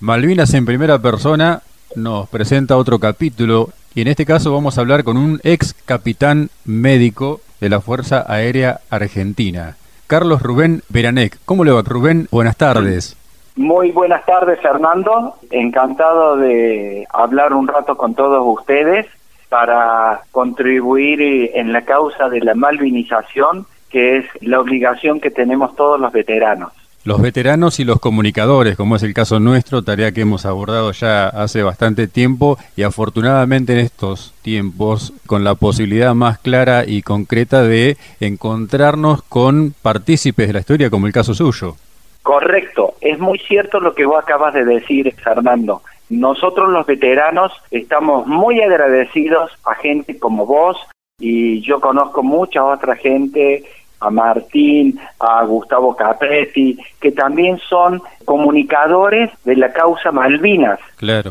Malvinas 0.00 0.52
en 0.52 0.66
primera 0.66 0.98
persona 0.98 1.62
nos 1.94 2.28
presenta 2.28 2.76
otro 2.76 2.98
capítulo 2.98 3.70
y 3.94 4.02
en 4.02 4.08
este 4.08 4.26
caso 4.26 4.52
vamos 4.52 4.76
a 4.76 4.82
hablar 4.82 5.04
con 5.04 5.16
un 5.16 5.40
ex 5.42 5.72
capitán 5.72 6.50
médico 6.66 7.40
de 7.62 7.70
la 7.70 7.80
Fuerza 7.80 8.22
Aérea 8.28 8.80
Argentina, 8.90 9.76
Carlos 10.06 10.42
Rubén 10.42 10.82
Beranec. 10.90 11.38
¿Cómo 11.46 11.64
le 11.64 11.72
va, 11.72 11.80
Rubén? 11.80 12.28
Buenas 12.30 12.58
tardes. 12.58 13.16
Muy 13.56 13.90
buenas 13.90 14.26
tardes, 14.26 14.60
Fernando. 14.60 15.36
Encantado 15.50 16.36
de 16.36 17.06
hablar 17.10 17.54
un 17.54 17.66
rato 17.66 17.96
con 17.96 18.14
todos 18.14 18.42
ustedes 18.44 19.06
para 19.48 20.20
contribuir 20.30 21.52
en 21.54 21.72
la 21.72 21.86
causa 21.86 22.28
de 22.28 22.40
la 22.40 22.54
malvinización, 22.54 23.64
que 23.88 24.18
es 24.18 24.26
la 24.42 24.60
obligación 24.60 25.20
que 25.20 25.30
tenemos 25.30 25.74
todos 25.74 25.98
los 25.98 26.12
veteranos 26.12 26.70
los 27.06 27.22
veteranos 27.22 27.78
y 27.78 27.84
los 27.84 28.00
comunicadores, 28.00 28.76
como 28.76 28.96
es 28.96 29.02
el 29.04 29.14
caso 29.14 29.38
nuestro, 29.38 29.82
tarea 29.82 30.10
que 30.10 30.22
hemos 30.22 30.44
abordado 30.44 30.90
ya 30.90 31.28
hace 31.28 31.62
bastante 31.62 32.08
tiempo 32.08 32.58
y 32.76 32.82
afortunadamente 32.82 33.74
en 33.74 33.78
estos 33.78 34.34
tiempos 34.42 35.12
con 35.24 35.44
la 35.44 35.54
posibilidad 35.54 36.16
más 36.16 36.40
clara 36.40 36.82
y 36.84 37.02
concreta 37.02 37.62
de 37.62 37.96
encontrarnos 38.18 39.22
con 39.22 39.72
partícipes 39.80 40.48
de 40.48 40.52
la 40.54 40.58
historia 40.58 40.90
como 40.90 41.06
el 41.06 41.12
caso 41.12 41.32
suyo. 41.32 41.76
Correcto, 42.22 42.94
es 43.00 43.20
muy 43.20 43.38
cierto 43.38 43.78
lo 43.78 43.94
que 43.94 44.04
vos 44.04 44.18
acabas 44.20 44.52
de 44.54 44.64
decir, 44.64 45.14
Fernando. 45.22 45.82
Nosotros 46.08 46.70
los 46.70 46.86
veteranos 46.86 47.52
estamos 47.70 48.26
muy 48.26 48.60
agradecidos 48.60 49.52
a 49.64 49.76
gente 49.76 50.18
como 50.18 50.44
vos 50.44 50.76
y 51.20 51.60
yo 51.60 51.80
conozco 51.80 52.24
mucha 52.24 52.64
otra 52.64 52.96
gente 52.96 53.62
a 54.00 54.10
Martín, 54.10 54.98
a 55.18 55.44
Gustavo 55.44 55.96
Capretti, 55.96 56.78
que 57.00 57.12
también 57.12 57.58
son 57.58 58.02
comunicadores 58.24 59.30
de 59.44 59.56
la 59.56 59.72
causa 59.72 60.12
Malvinas. 60.12 60.78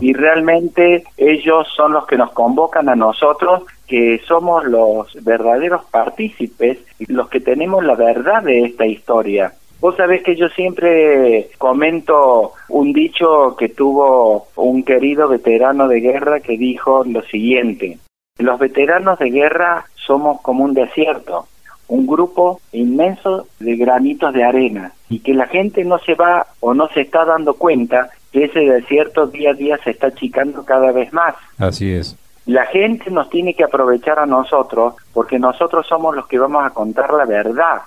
Y 0.02 0.14
realmente 0.14 1.04
ellos 1.18 1.68
son 1.76 1.94
los 1.94 2.06
que 2.08 2.18
nos 2.18 2.32
convocan 2.32 2.90
a 2.90 2.96
nosotros, 2.96 3.64
que 3.88 4.20
somos 4.28 4.66
los 4.66 5.14
verdaderos 5.24 5.86
partícipes 5.86 6.80
y 7.00 7.12
los 7.12 7.30
que 7.30 7.40
tenemos 7.40 7.84
la 7.84 7.96
verdad 7.96 8.44
de 8.44 8.66
esta 8.66 8.86
historia. 8.86 9.54
Vos 9.80 9.98
sabés 9.98 10.24
que 10.24 10.36
yo 10.36 10.48
siempre 10.50 11.50
comento 11.58 12.54
un 12.70 12.94
dicho 12.94 13.56
que 13.56 13.70
tuvo 13.70 14.48
un 14.56 14.84
querido 14.84 15.28
veterano 15.28 15.88
de 15.88 16.00
guerra 16.00 16.40
que 16.40 16.58
dijo 16.58 17.04
lo 17.04 17.22
siguiente, 17.24 18.00
los 18.38 18.60
veteranos 18.60 19.20
de 19.20 19.30
guerra 19.30 19.86
somos 19.96 20.42
como 20.42 20.64
un 20.64 20.74
desierto, 20.74 21.48
un 21.88 22.08
grupo 22.08 22.60
inmenso 22.72 23.48
de 23.60 23.76
granitos 23.76 24.34
de 24.34 24.44
arena 24.44 24.94
y 25.10 25.20
que 25.20 25.34
la 25.34 25.48
gente 25.48 25.84
no 25.84 26.00
se 26.00 26.16
va 26.16 26.48
o 26.60 26.74
no 26.74 26.88
se 26.90 27.02
está 27.02 27.26
dando 27.26 27.54
cuenta 27.54 28.10
que 28.32 28.46
ese 28.46 28.60
desierto 28.60 29.28
día 29.28 29.52
a 29.52 29.54
día 29.54 29.78
se 29.84 29.92
está 29.92 30.08
achicando 30.08 30.66
cada 30.66 30.92
vez 30.92 31.14
más. 31.14 31.36
Así 31.58 31.92
es. 31.92 32.18
La 32.46 32.66
gente 32.68 33.10
nos 33.10 33.30
tiene 33.30 33.56
que 33.56 33.64
aprovechar 33.64 34.20
a 34.20 34.26
nosotros 34.26 34.96
porque 35.14 35.40
nosotros 35.40 35.88
somos 35.88 36.16
los 36.16 36.28
que 36.28 36.38
vamos 36.38 36.64
a 36.64 36.70
contar 36.72 37.12
la 37.14 37.26
verdad, 37.26 37.82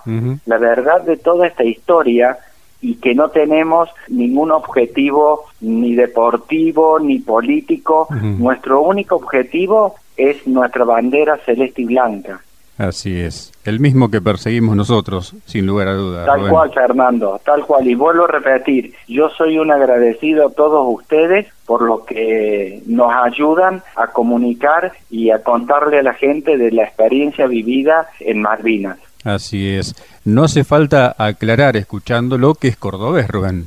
la 0.46 0.58
verdad 0.58 1.02
de 1.02 1.16
toda 1.16 1.46
esta 1.46 1.64
historia 1.64 2.38
y 2.80 2.96
que 2.96 3.14
no 3.14 3.28
tenemos 3.30 3.88
ningún 4.08 4.50
objetivo 4.50 5.44
ni 5.60 5.94
deportivo 5.94 6.98
ni 6.98 7.18
político. 7.20 8.08
Nuestro 8.10 8.82
único 8.82 9.16
objetivo 9.16 9.94
es 10.16 10.44
nuestra 10.46 10.84
bandera 10.84 11.38
celeste 11.44 11.82
y 11.82 11.86
blanca. 11.86 12.40
Así 12.78 13.20
es, 13.20 13.52
el 13.64 13.80
mismo 13.80 14.08
que 14.08 14.20
perseguimos 14.20 14.76
nosotros, 14.76 15.34
sin 15.46 15.66
lugar 15.66 15.88
a 15.88 15.94
dudas. 15.94 16.26
Tal 16.26 16.48
cual, 16.48 16.72
Fernando, 16.72 17.40
tal 17.44 17.66
cual. 17.66 17.88
Y 17.88 17.96
vuelvo 17.96 18.24
a 18.24 18.28
repetir, 18.28 18.94
yo 19.08 19.30
soy 19.30 19.58
un 19.58 19.72
agradecido 19.72 20.46
a 20.46 20.52
todos 20.52 20.86
ustedes 20.88 21.48
por 21.66 21.82
lo 21.82 22.04
que 22.04 22.80
nos 22.86 23.12
ayudan 23.12 23.82
a 23.96 24.06
comunicar 24.06 24.92
y 25.10 25.30
a 25.30 25.42
contarle 25.42 25.98
a 25.98 26.02
la 26.04 26.14
gente 26.14 26.56
de 26.56 26.70
la 26.70 26.84
experiencia 26.84 27.48
vivida 27.48 28.06
en 28.20 28.42
Malvinas. 28.42 28.98
Así 29.24 29.74
es. 29.74 29.96
No 30.24 30.44
hace 30.44 30.62
falta 30.62 31.16
aclarar 31.18 31.76
escuchándolo 31.76 32.54
que 32.54 32.68
es 32.68 32.76
cordobés, 32.76 33.26
Rubén. 33.26 33.66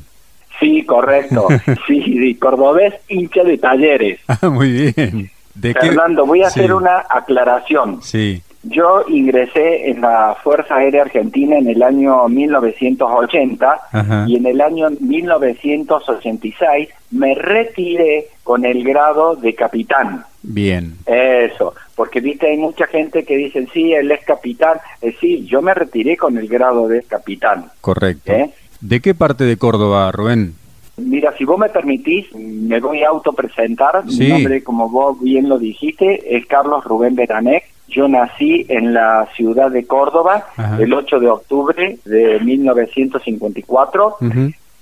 Sí, 0.62 0.86
correcto. 0.86 1.48
sí, 1.88 2.36
cordobés 2.36 2.94
hincha 3.10 3.44
de 3.44 3.58
talleres. 3.58 4.22
Ah, 4.30 4.48
muy 4.48 4.72
bien. 4.72 5.32
¿De 5.54 5.74
Fernando, 5.74 6.26
voy 6.26 6.44
a 6.44 6.48
hacer 6.48 6.74
una 6.74 7.04
aclaración. 7.10 8.02
Sí. 8.02 8.42
Yo 8.64 9.04
ingresé 9.08 9.90
en 9.90 10.02
la 10.02 10.36
Fuerza 10.44 10.76
Aérea 10.76 11.02
Argentina 11.02 11.58
en 11.58 11.68
el 11.68 11.82
año 11.82 12.28
1980 12.28 13.82
y 14.28 14.36
en 14.36 14.46
el 14.46 14.62
año 14.62 14.90
1986 15.00 16.90
me 17.12 17.34
retiré 17.34 18.28
con 18.44 18.64
el 18.66 18.84
grado 18.84 19.36
de 19.36 19.56
capitán. 19.56 20.26
Bien. 20.44 20.96
Eso, 21.06 21.74
porque 21.96 22.20
viste, 22.20 22.50
hay 22.50 22.58
mucha 22.58 22.86
gente 22.88 23.24
que 23.24 23.36
dice, 23.36 23.68
sí, 23.74 23.94
él 23.94 24.12
es 24.12 24.24
capitán. 24.26 24.78
Eh, 25.02 25.16
sí, 25.20 25.46
yo 25.46 25.62
me 25.62 25.74
retiré 25.74 26.18
con 26.18 26.38
el 26.38 26.48
grado 26.48 26.88
de 26.88 27.04
capitán. 27.04 27.66
Correcto. 27.82 28.32
¿Eh? 28.32 28.52
¿De 28.80 29.00
qué 29.00 29.14
parte 29.14 29.44
de 29.44 29.58
Córdoba, 29.58 30.12
Rubén? 30.12 30.56
Mira, 30.98 31.36
si 31.38 31.46
vos 31.46 31.58
me 31.58 31.70
permitís, 31.70 32.34
me 32.36 32.80
voy 32.80 33.04
a 33.04 33.10
autopresentar. 33.10 34.06
Mi 34.06 34.28
nombre, 34.28 34.64
como 34.64 34.90
vos 34.90 35.20
bien 35.20 35.50
lo 35.50 35.58
dijiste, 35.58 36.36
es 36.36 36.46
Carlos 36.46 36.84
Rubén 36.84 37.16
Beranec. 37.16 37.64
Yo 37.92 38.08
nací 38.08 38.66
en 38.70 38.94
la 38.94 39.28
ciudad 39.36 39.70
de 39.70 39.86
Córdoba 39.86 40.46
el 40.80 40.94
8 40.94 41.20
de 41.20 41.30
octubre 41.30 41.98
de 42.06 42.40
1954. 42.40 44.18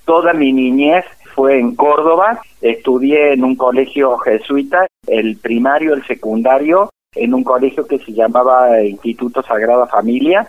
Toda 0.06 0.34
mi 0.34 0.54
niñez 0.54 1.06
fue 1.36 1.60
en 1.60 1.76
Córdoba. 1.76 2.40
Estudié 2.62 3.34
en 3.34 3.44
un 3.44 3.56
colegio 3.56 4.18
jesuita, 4.20 4.86
el 5.08 5.38
primario, 5.38 5.94
el 5.94 6.06
secundario, 6.06 6.90
en 7.16 7.34
un 7.34 7.44
colegio 7.44 7.88
que 7.88 7.98
se 8.00 8.14
llamaba 8.14 8.82
Instituto 8.84 9.42
Sagrada 9.42 9.88
Familia. 9.88 10.48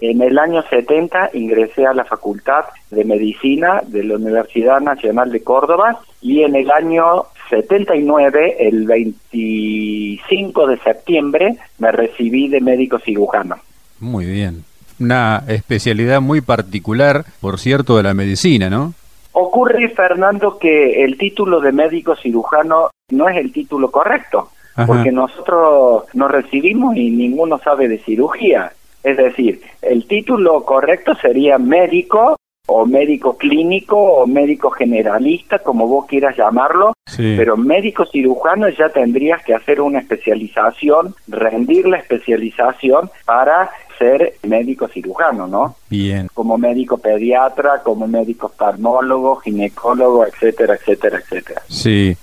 En 0.00 0.20
el 0.20 0.38
año 0.38 0.62
70 0.68 1.30
ingresé 1.32 1.86
a 1.86 1.94
la 1.94 2.04
Facultad 2.04 2.64
de 2.90 3.04
Medicina 3.04 3.82
de 3.86 4.04
la 4.04 4.16
Universidad 4.16 4.80
Nacional 4.80 5.30
de 5.30 5.42
Córdoba 5.42 6.00
y 6.20 6.42
en 6.42 6.54
el 6.56 6.70
año 6.70 7.24
79, 7.48 8.56
el 8.58 8.86
25 8.86 10.66
de 10.66 10.78
septiembre, 10.78 11.56
me 11.78 11.92
recibí 11.92 12.48
de 12.48 12.60
médico 12.60 12.98
cirujano. 12.98 13.56
Muy 14.00 14.26
bien. 14.26 14.64
Una 15.00 15.42
especialidad 15.48 16.20
muy 16.20 16.40
particular, 16.40 17.24
por 17.40 17.58
cierto, 17.58 17.96
de 17.96 18.04
la 18.04 18.14
medicina, 18.14 18.70
¿no? 18.70 18.94
Ocurre, 19.32 19.88
Fernando, 19.88 20.58
que 20.58 21.02
el 21.04 21.18
título 21.18 21.60
de 21.60 21.72
médico 21.72 22.14
cirujano 22.14 22.90
no 23.10 23.28
es 23.28 23.36
el 23.36 23.52
título 23.52 23.90
correcto, 23.90 24.50
porque 24.86 25.10
nosotros 25.10 26.04
nos 26.14 26.30
recibimos 26.30 26.96
y 26.96 27.10
ninguno 27.10 27.58
sabe 27.58 27.88
de 27.88 27.98
cirugía. 27.98 28.72
Es 29.02 29.16
decir, 29.16 29.60
el 29.82 30.06
título 30.06 30.64
correcto 30.64 31.14
sería 31.16 31.58
médico 31.58 32.36
o 32.66 32.86
médico 32.86 33.36
clínico 33.36 33.96
o 33.96 34.26
médico 34.26 34.70
generalista, 34.70 35.58
como 35.58 35.86
vos 35.86 36.06
quieras 36.06 36.36
llamarlo, 36.36 36.94
pero 37.16 37.56
médico 37.56 38.06
cirujano 38.06 38.68
ya 38.70 38.88
tendrías 38.88 39.42
que 39.44 39.54
hacer 39.54 39.80
una 39.80 40.00
especialización, 40.00 41.14
rendir 41.28 41.86
la 41.86 41.98
especialización 41.98 43.10
para 43.26 43.70
ser 43.98 44.34
médico 44.42 44.88
cirujano, 44.88 45.46
¿no? 45.46 45.76
Bien. 45.88 46.28
Como 46.32 46.58
médico 46.58 46.98
pediatra, 46.98 47.82
como 47.84 48.08
médico 48.08 48.46
oftalmólogo, 48.46 49.36
ginecólogo, 49.36 50.26
etcétera, 50.26 50.74
etcétera, 50.74 51.18
etcétera. 51.18 51.62
Sí. 51.68 52.16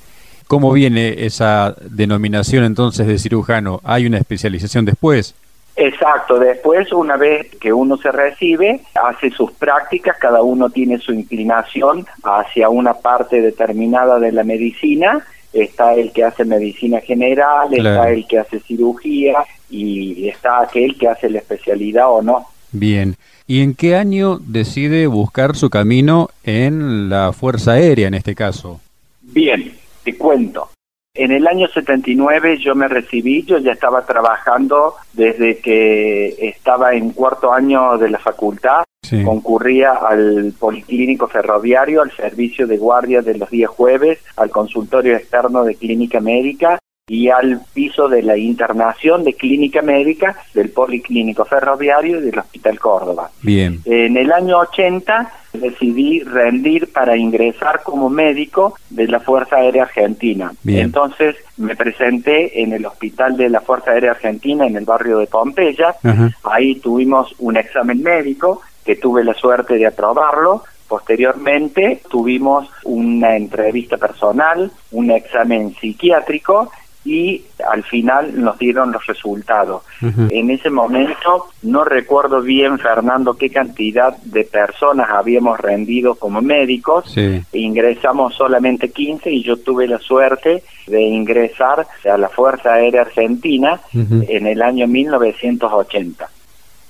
¿Cómo 0.48 0.74
viene 0.74 1.26
esa 1.26 1.76
denominación 1.90 2.66
entonces 2.66 3.08
de 3.08 3.18
cirujano? 3.20 3.80
¿Hay 3.86 4.06
una 4.06 4.18
especialización 4.18 4.84
después? 4.84 5.34
Exacto, 5.76 6.38
después 6.38 6.92
una 6.92 7.16
vez 7.16 7.50
que 7.60 7.72
uno 7.72 7.98
se 7.98 8.12
recibe, 8.12 8.82
hace 8.94 9.32
sus 9.32 9.52
prácticas, 9.54 10.18
cada 10.20 10.42
uno 10.42 10.70
tiene 10.70 11.00
su 11.00 11.14
inclinación 11.14 12.06
hacia 12.24 12.70
una 12.70 12.94
parte 12.94 13.42
determinada 13.42 14.20
de 14.20 14.32
la 14.32 14.44
medicina, 14.44 15.26
está 15.54 15.94
el 15.94 16.12
que 16.12 16.24
hace 16.24 16.46
medicina 16.46 17.00
general, 17.00 17.74
está 17.74 18.10
el 18.10 18.28
que 18.28 18.40
hace 18.40 18.60
cirugía 18.60 19.46
y 19.70 20.28
está 20.28 20.62
aquel 20.62 20.98
que 20.98 21.08
hace 21.08 21.30
la 21.30 21.40
especialidad 21.40 22.12
o 22.12 22.22
no. 22.22 22.48
Bien, 22.74 23.16
¿y 23.48 23.62
en 23.62 23.74
qué 23.74 23.96
año 23.96 24.40
decide 24.40 25.08
buscar 25.08 25.56
su 25.56 25.70
camino 25.70 26.30
en 26.44 27.10
la 27.10 27.34
Fuerza 27.34 27.74
Aérea 27.74 28.08
en 28.08 28.14
este 28.14 28.36
caso? 28.36 28.80
Bien, 29.22 29.74
te 30.04 30.18
cuento. 30.18 30.70
En 31.14 31.32
el 31.32 31.46
año 31.46 31.68
79 31.68 32.58
yo 32.60 32.74
me 32.74 32.88
recibí, 32.88 33.44
yo 33.44 33.58
ya 33.58 33.74
estaba 33.74 34.06
trabajando 34.06 34.96
desde 35.12 35.58
que 35.58 36.30
estaba 36.40 36.94
en 36.94 37.12
cuarto 37.12 37.52
año 37.52 37.98
de 37.98 38.10
la 38.10 38.18
facultad, 38.18 38.84
concurría 39.26 39.92
al 39.92 40.54
Policlínico 40.58 41.28
Ferroviario, 41.28 42.02
al 42.02 42.12
servicio 42.12 42.66
de 42.66 42.78
guardia 42.78 43.22
de 43.22 43.38
los 43.38 43.50
días 43.50 43.70
jueves, 43.70 44.20
al 44.38 44.52
consultorio 44.52 45.18
externo 45.18 45.66
de 45.66 45.76
clínica 45.76 46.22
médica 46.22 46.80
y 47.08 47.30
al 47.30 47.62
piso 47.74 48.08
de 48.08 48.24
la 48.24 48.38
internación 48.38 49.24
de 49.24 49.34
clínica 49.34 49.82
médica 49.82 50.36
del 50.54 50.70
Policlínico 50.70 51.44
Ferroviario 51.46 52.20
y 52.20 52.22
del 52.22 52.40
Hospital 52.40 52.80
Córdoba. 52.80 53.30
Bien. 53.42 53.82
En 53.86 54.16
el 54.16 54.32
año 54.32 54.60
80 54.60 55.32
decidí 55.54 56.22
rendir 56.22 56.92
para 56.94 57.18
ingresar 57.18 57.82
como 57.84 58.10
médico 58.10 58.76
de 58.90 59.08
la 59.08 59.20
Fuerza 59.20 59.58
Aérea 59.58 59.84
Argentina. 59.84 60.54
Bien. 60.64 60.86
Entonces 60.86 61.36
me 61.58 61.76
presenté 61.76 62.62
en 62.62 62.72
el 62.74 62.86
Hospital 62.86 63.36
de 63.36 63.50
la 63.50 63.62
Fuerza 63.62 63.92
Aérea 63.92 64.12
Argentina 64.12 64.66
en 64.66 64.78
el 64.78 64.86
barrio 64.86 65.18
de 65.18 65.28
Pompeya. 65.28 65.96
Ahí 66.44 66.76
tuvimos 66.76 67.36
un 67.40 67.58
examen 67.58 68.02
médico 68.02 68.62
que 68.86 68.96
tuve 68.96 69.24
la 69.24 69.34
suerte 69.34 69.74
de 69.74 69.88
aprobarlo. 69.88 70.64
Posteriormente 70.88 72.02
tuvimos 72.10 72.70
una 72.84 73.38
entrevista 73.38 73.98
personal, 73.98 74.72
un 74.92 75.12
examen 75.12 75.74
psiquiátrico 75.76 76.70
y 77.04 77.44
al 77.68 77.84
final 77.84 78.40
nos 78.40 78.60
dieron 78.60 78.92
los 78.92 79.06
resultados. 79.08 79.84
En 80.02 80.50
ese 80.50 80.70
momento 80.70 81.48
no 81.64 81.84
recuerdo 81.84 82.42
bien, 82.42 82.78
Fernando, 82.78 83.36
qué 83.36 83.50
cantidad 83.50 84.16
de 84.18 84.44
personas 84.44 85.10
habíamos 85.10 85.60
rendido 85.60 86.16
como 86.16 86.42
médicos. 86.42 87.12
Sí. 87.12 87.42
Ingresamos 87.54 88.36
solamente 88.36 88.92
15 88.92 89.32
y 89.32 89.44
yo 89.44 89.58
tuve 89.58 89.88
la 89.88 90.00
suerte 90.00 90.64
de 90.88 91.02
ingresar 91.02 91.88
a 92.12 92.18
la 92.18 92.30
Fuerza 92.30 92.74
Aérea 92.74 93.02
Argentina 93.02 93.80
en 93.94 94.48
el 94.48 94.62
año 94.62 94.88
1980. 94.88 96.30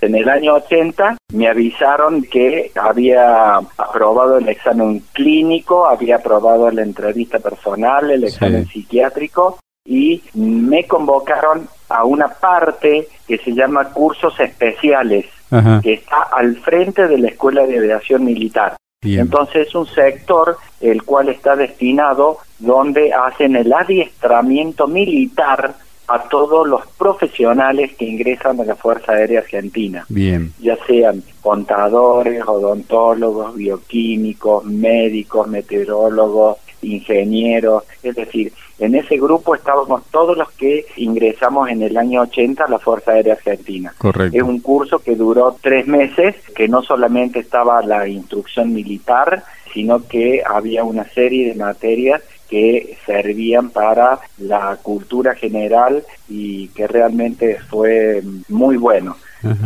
En 0.02 0.16
el 0.16 0.28
año 0.28 0.56
80 0.56 1.18
me 1.34 1.48
avisaron 1.48 2.24
que 2.24 2.72
había 2.76 3.58
aprobado 3.78 4.40
el 4.40 4.50
examen 4.50 5.04
clínico, 5.14 5.86
había 5.86 6.16
aprobado 6.16 6.72
la 6.72 6.82
entrevista 6.82 7.38
personal, 7.38 8.10
el 8.10 8.24
examen 8.24 8.66
psiquiátrico 8.66 9.60
y 9.86 10.22
me 10.34 10.86
convocaron 10.86 11.68
a 11.90 12.06
una 12.06 12.28
parte 12.28 13.08
que 13.28 13.38
se 13.40 13.52
llama 13.54 13.90
cursos 13.90 14.40
especiales, 14.40 15.26
Ajá. 15.50 15.82
que 15.82 15.94
está 15.94 16.22
al 16.32 16.56
frente 16.58 17.08
de 17.08 17.18
la 17.18 17.30
Escuela 17.30 17.66
de 17.66 17.78
Aviación 17.80 18.24
Militar. 18.24 18.78
Bien. 19.04 19.22
Entonces 19.22 19.68
es 19.68 19.76
un 19.76 19.88
sector 19.88 20.58
el 20.80 21.04
cual 21.04 21.30
está 21.30 21.56
destinado 21.56 22.38
donde 22.60 23.12
hacen 23.14 23.56
el 23.56 23.74
adiestramiento 23.74 24.88
militar 24.88 25.74
a 26.08 26.24
todos 26.24 26.68
los 26.68 26.86
profesionales 26.98 27.92
que 27.98 28.06
ingresan 28.06 28.60
a 28.60 28.66
la 28.66 28.76
Fuerza 28.76 29.14
Aérea 29.14 29.40
Argentina, 29.40 30.06
Bien. 30.10 30.54
ya 30.60 30.78
sean 30.86 31.24
contadores, 31.42 32.44
odontólogos, 32.46 33.56
bioquímicos, 33.56 34.66
médicos, 34.66 35.48
meteorólogos, 35.48 36.58
ingenieros, 36.82 37.84
es 38.04 38.16
decir, 38.16 38.52
en 38.82 38.96
ese 38.96 39.18
grupo 39.18 39.54
estábamos 39.54 40.02
todos 40.10 40.36
los 40.36 40.50
que 40.52 40.86
ingresamos 40.98 41.70
en 41.70 41.84
el 41.84 41.98
año 41.98 42.22
80 42.22 42.64
a 42.64 42.68
la 42.68 42.80
Fuerza 42.80 43.12
Aérea 43.12 43.36
Argentina. 43.36 43.94
Correcto. 43.96 44.36
Es 44.36 44.44
un 44.44 44.60
curso 44.60 45.00
que 45.00 45.16
duró 45.16 45.56
tres 45.62 45.86
meses, 45.86 46.36
que 46.56 46.68
no 46.68 46.82
solamente 46.82 47.40
estaba 47.40 47.84
la 47.84 48.08
instrucción 48.08 48.74
militar, 48.74 49.44
sino 49.72 50.08
que 50.08 50.42
había 50.44 50.84
una 50.84 51.06
serie 51.06 51.50
de 51.50 51.56
materias 51.56 52.24
que 52.50 52.98
servían 53.06 53.70
para 53.70 54.20
la 54.40 54.76
cultura 54.82 55.36
general 55.36 56.04
y 56.28 56.68
que 56.70 56.88
realmente 56.88 57.60
fue 57.70 58.24
muy 58.50 58.78
bueno. 58.78 59.16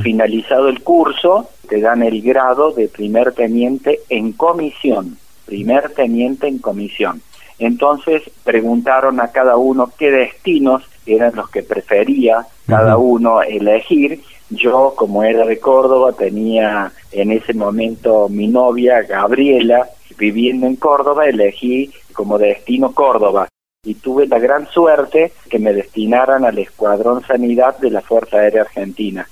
Finalizado 0.04 0.68
el 0.68 0.82
curso, 0.84 1.50
te 1.68 1.80
dan 1.80 2.04
el 2.04 2.22
grado 2.22 2.72
de 2.72 2.90
primer 2.90 3.32
teniente 3.32 4.00
en 4.10 4.34
comisión, 4.34 5.18
primer 5.46 5.90
teniente 5.92 6.48
en 6.48 6.60
comisión. 6.60 7.22
Entonces 7.60 8.24
preguntaron 8.44 9.19
a 9.22 9.30
cada 9.30 9.57
uno 9.57 9.92
qué 9.98 10.12
destinos 10.12 10.84
eran 11.06 11.36
los 11.36 11.50
que 11.50 11.63
prefería 11.63 12.46
cada 12.68 12.98
uno 12.98 13.42
elegir. 13.42 14.22
Yo, 14.50 14.94
como 14.96 15.24
era 15.24 15.46
de 15.46 15.60
Córdoba, 15.60 16.13
tenía 16.13 16.92
en 17.12 17.31
ese 17.31 17.54
momento 17.54 18.28
mi 18.30 18.48
novia, 18.48 19.02
Gabriela, 19.02 19.90
viviendo 20.18 20.68
en 20.68 20.75
Córdoba, 20.75 21.25
elegí 21.25 21.92
como 22.13 22.38
destino 22.38 22.94
Córdoba. 22.94 23.48
Y 23.84 23.96
tuve 23.96 24.28
la 24.28 24.40
gran 24.40 24.68
suerte 24.68 25.31
que 25.50 25.60
me 25.60 25.74
destinaran 25.74 26.44
al 26.44 26.57
Escuadrón 26.57 27.24
Sanidad 27.25 27.78
de 27.78 27.92
la 27.92 28.02
Fuerza 28.02 28.38
Aérea 28.38 28.63
Argentina. 28.63 29.28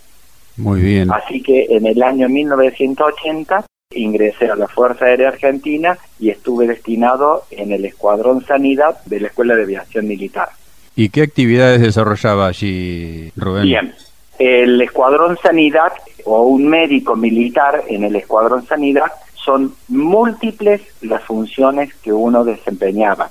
Muy 0.57 0.81
bien. 0.81 1.11
Así 1.11 1.41
que 1.41 1.65
en 1.69 1.87
el 1.87 2.03
año 2.03 2.29
1980 2.29 3.65
ingresé 3.95 4.49
a 4.49 4.55
la 4.55 4.67
Fuerza 4.67 5.05
Aérea 5.05 5.29
Argentina 5.29 5.97
y 6.19 6.29
estuve 6.29 6.67
destinado 6.67 7.43
en 7.51 7.71
el 7.71 7.85
Escuadrón 7.85 8.45
Sanidad 8.45 9.03
de 9.05 9.19
la 9.19 9.27
Escuela 9.27 9.55
de 9.55 9.63
Aviación 9.63 10.07
Militar. 10.07 10.49
¿Y 10.95 11.09
qué 11.09 11.23
actividades 11.23 11.81
desarrollaba 11.81 12.47
allí, 12.47 13.31
Rubén? 13.35 13.63
Bien, 13.63 13.93
el 14.39 14.81
Escuadrón 14.81 15.37
Sanidad 15.41 15.93
o 16.25 16.43
un 16.43 16.67
médico 16.67 17.15
militar 17.15 17.83
en 17.87 18.03
el 18.03 18.15
Escuadrón 18.15 18.65
Sanidad 18.65 19.11
son 19.35 19.75
múltiples 19.89 20.81
las 21.01 21.23
funciones 21.23 21.93
que 21.95 22.13
uno 22.13 22.43
desempeñaba. 22.43 23.29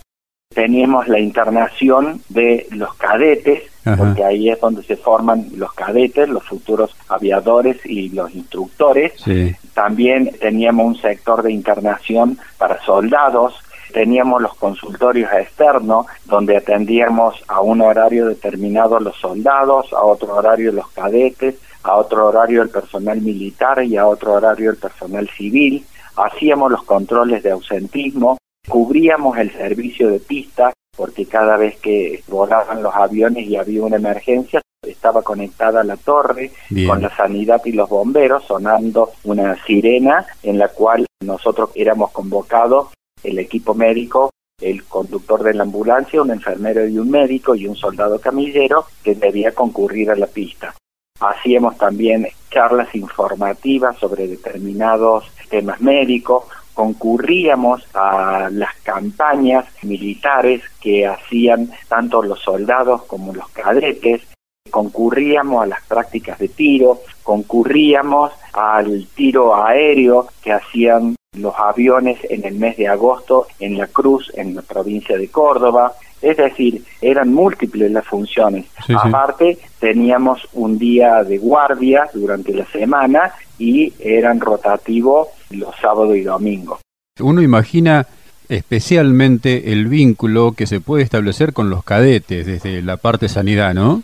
Teníamos 0.54 1.08
la 1.08 1.18
internación 1.18 2.20
de 2.28 2.66
los 2.70 2.94
cadetes, 2.94 3.62
Ajá. 3.84 3.96
porque 3.96 4.22
ahí 4.22 4.50
es 4.50 4.60
donde 4.60 4.82
se 4.82 4.96
forman 4.96 5.46
los 5.56 5.72
cadetes, 5.72 6.28
los 6.28 6.44
futuros 6.44 6.94
aviadores 7.08 7.78
y 7.86 8.10
los 8.10 8.34
instructores. 8.34 9.12
Sí. 9.16 9.54
También 9.74 10.30
teníamos 10.40 10.86
un 10.86 10.96
sector 10.96 11.42
de 11.42 11.52
internación 11.52 12.38
para 12.58 12.82
soldados, 12.82 13.54
teníamos 13.92 14.42
los 14.42 14.54
consultorios 14.54 15.32
externos, 15.32 16.06
donde 16.24 16.56
atendíamos 16.56 17.42
a 17.48 17.60
un 17.60 17.80
horario 17.80 18.26
determinado 18.26 18.98
los 19.00 19.16
soldados, 19.16 19.92
a 19.92 20.02
otro 20.02 20.34
horario 20.34 20.72
los 20.72 20.88
cadetes, 20.90 21.56
a 21.82 21.96
otro 21.96 22.28
horario 22.28 22.62
el 22.62 22.70
personal 22.70 23.20
militar 23.20 23.82
y 23.84 23.96
a 23.96 24.06
otro 24.06 24.34
horario 24.34 24.70
el 24.70 24.76
personal 24.76 25.28
civil. 25.28 25.84
Hacíamos 26.16 26.70
los 26.70 26.82
controles 26.84 27.42
de 27.42 27.52
ausentismo, 27.52 28.38
cubríamos 28.68 29.38
el 29.38 29.50
servicio 29.52 30.08
de 30.10 30.20
pista, 30.20 30.72
porque 30.96 31.26
cada 31.26 31.56
vez 31.56 31.78
que 31.80 32.22
volaban 32.28 32.82
los 32.82 32.94
aviones 32.94 33.46
y 33.46 33.56
había 33.56 33.82
una 33.82 33.96
emergencia, 33.96 34.60
estaba 34.82 35.22
conectada 35.22 35.84
la 35.84 35.96
torre 35.96 36.50
Bien. 36.70 36.88
con 36.88 37.02
la 37.02 37.14
sanidad 37.14 37.62
y 37.64 37.72
los 37.72 37.88
bomberos 37.88 38.44
sonando 38.44 39.12
una 39.24 39.56
sirena 39.64 40.26
en 40.42 40.58
la 40.58 40.68
cual 40.68 41.06
nosotros 41.24 41.70
éramos 41.74 42.10
convocados, 42.10 42.88
el 43.22 43.38
equipo 43.38 43.74
médico, 43.74 44.30
el 44.60 44.84
conductor 44.84 45.42
de 45.42 45.54
la 45.54 45.62
ambulancia, 45.62 46.20
un 46.20 46.30
enfermero 46.30 46.86
y 46.86 46.98
un 46.98 47.10
médico 47.10 47.54
y 47.54 47.66
un 47.66 47.76
soldado 47.76 48.20
camillero 48.20 48.86
que 49.02 49.14
debía 49.14 49.52
concurrir 49.52 50.10
a 50.10 50.16
la 50.16 50.26
pista. 50.26 50.74
Hacíamos 51.20 51.78
también 51.78 52.26
charlas 52.50 52.94
informativas 52.94 53.96
sobre 53.98 54.26
determinados 54.26 55.30
temas 55.48 55.80
médicos, 55.80 56.44
concurríamos 56.74 57.86
a 57.94 58.48
las 58.50 58.74
campañas 58.82 59.66
militares 59.82 60.62
que 60.80 61.06
hacían 61.06 61.70
tanto 61.88 62.22
los 62.22 62.40
soldados 62.40 63.02
como 63.02 63.32
los 63.32 63.48
cadetes, 63.50 64.22
concurríamos 64.70 65.62
a 65.62 65.66
las 65.66 65.84
prácticas 65.84 66.38
de 66.38 66.48
tiro, 66.48 67.00
concurríamos 67.22 68.32
al 68.52 69.06
tiro 69.14 69.54
aéreo 69.54 70.28
que 70.42 70.52
hacían 70.52 71.14
los 71.36 71.54
aviones 71.56 72.18
en 72.28 72.44
el 72.44 72.54
mes 72.56 72.76
de 72.76 72.88
agosto 72.88 73.46
en 73.58 73.78
la 73.78 73.86
Cruz, 73.86 74.30
en 74.34 74.54
la 74.54 74.62
provincia 74.62 75.16
de 75.16 75.28
Córdoba. 75.28 75.94
Es 76.22 76.36
decir, 76.36 76.82
eran 77.00 77.34
múltiples 77.34 77.90
las 77.90 78.06
funciones. 78.06 78.66
Sí, 78.86 78.92
sí. 78.92 78.94
Aparte, 78.96 79.58
teníamos 79.80 80.48
un 80.52 80.78
día 80.78 81.24
de 81.24 81.38
guardia 81.38 82.08
durante 82.14 82.54
la 82.54 82.64
semana 82.66 83.32
y 83.58 83.92
eran 83.98 84.40
rotativos 84.40 85.28
los 85.50 85.74
sábados 85.76 86.16
y 86.16 86.22
domingos. 86.22 86.80
Uno 87.20 87.42
imagina 87.42 88.06
especialmente 88.48 89.72
el 89.72 89.86
vínculo 89.86 90.52
que 90.52 90.66
se 90.66 90.80
puede 90.80 91.02
establecer 91.02 91.52
con 91.52 91.70
los 91.70 91.84
cadetes 91.84 92.46
desde 92.46 92.82
la 92.82 92.96
parte 92.96 93.28
sanidad, 93.28 93.74
¿no? 93.74 94.02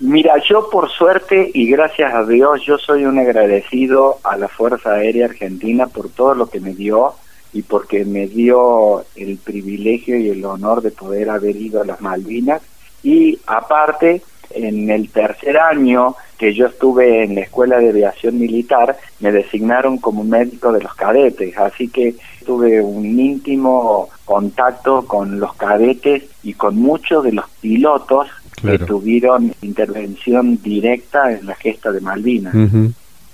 Mira, 0.00 0.34
yo 0.48 0.70
por 0.70 0.88
suerte 0.90 1.50
y 1.52 1.68
gracias 1.68 2.14
a 2.14 2.24
Dios, 2.24 2.62
yo 2.64 2.78
soy 2.78 3.04
un 3.04 3.18
agradecido 3.18 4.18
a 4.22 4.36
la 4.36 4.46
Fuerza 4.46 4.92
Aérea 4.92 5.26
Argentina 5.26 5.88
por 5.88 6.08
todo 6.08 6.34
lo 6.34 6.48
que 6.48 6.60
me 6.60 6.72
dio 6.74 7.14
y 7.52 7.62
porque 7.62 8.04
me 8.04 8.26
dio 8.26 9.04
el 9.16 9.38
privilegio 9.38 10.18
y 10.18 10.28
el 10.28 10.44
honor 10.44 10.82
de 10.82 10.90
poder 10.90 11.30
haber 11.30 11.56
ido 11.56 11.80
a 11.82 11.86
las 11.86 12.00
Malvinas. 12.00 12.62
Y 13.02 13.38
aparte, 13.46 14.22
en 14.50 14.90
el 14.90 15.08
tercer 15.10 15.58
año 15.58 16.14
que 16.38 16.54
yo 16.54 16.66
estuve 16.66 17.24
en 17.24 17.34
la 17.34 17.40
Escuela 17.42 17.78
de 17.78 17.90
Aviación 17.90 18.38
Militar, 18.38 18.96
me 19.20 19.32
designaron 19.32 19.98
como 19.98 20.24
médico 20.24 20.72
de 20.72 20.82
los 20.82 20.94
cadetes, 20.94 21.56
así 21.58 21.88
que 21.88 22.14
tuve 22.46 22.80
un 22.80 23.18
íntimo 23.18 24.08
contacto 24.24 25.04
con 25.06 25.40
los 25.40 25.54
cadetes 25.54 26.24
y 26.42 26.54
con 26.54 26.76
muchos 26.76 27.24
de 27.24 27.32
los 27.32 27.48
pilotos 27.60 28.28
Claro. 28.60 28.78
que 28.78 28.84
tuvieron 28.86 29.54
intervención 29.62 30.60
directa 30.60 31.32
en 31.32 31.46
la 31.46 31.54
gesta 31.54 31.92
de 31.92 32.00
Malvinas. 32.00 32.52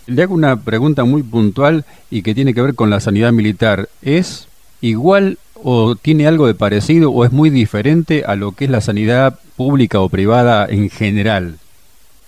Le 0.07 0.23
hago 0.23 0.35
una 0.35 0.57
pregunta 0.57 1.05
muy 1.05 1.23
puntual 1.23 1.85
y 2.11 2.23
que 2.23 2.35
tiene 2.35 2.55
que 2.55 2.63
ver 2.63 2.75
con 2.75 2.91
la 2.91 3.01
sanidad 3.01 3.33
militar. 3.33 3.89
¿Es 4.03 4.49
igual 4.81 5.39
o 5.63 5.97
tiene 5.97 6.27
algo 6.27 6.47
de 6.47 6.55
parecido 6.55 7.11
o 7.11 7.25
es 7.25 7.33
muy 7.33 7.51
diferente 7.51 8.25
a 8.27 8.37
lo 8.37 8.53
que 8.53 8.67
es 8.67 8.71
la 8.71 8.81
sanidad 8.81 9.39
pública 9.57 10.01
o 10.01 10.09
privada 10.09 10.67
en 10.69 10.91
general? 10.91 11.57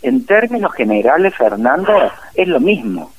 En 0.02 0.24
términos 0.24 0.72
generales, 0.72 1.34
Fernando, 1.34 1.92
es 2.34 2.48
lo 2.48 2.60
mismo. 2.60 3.12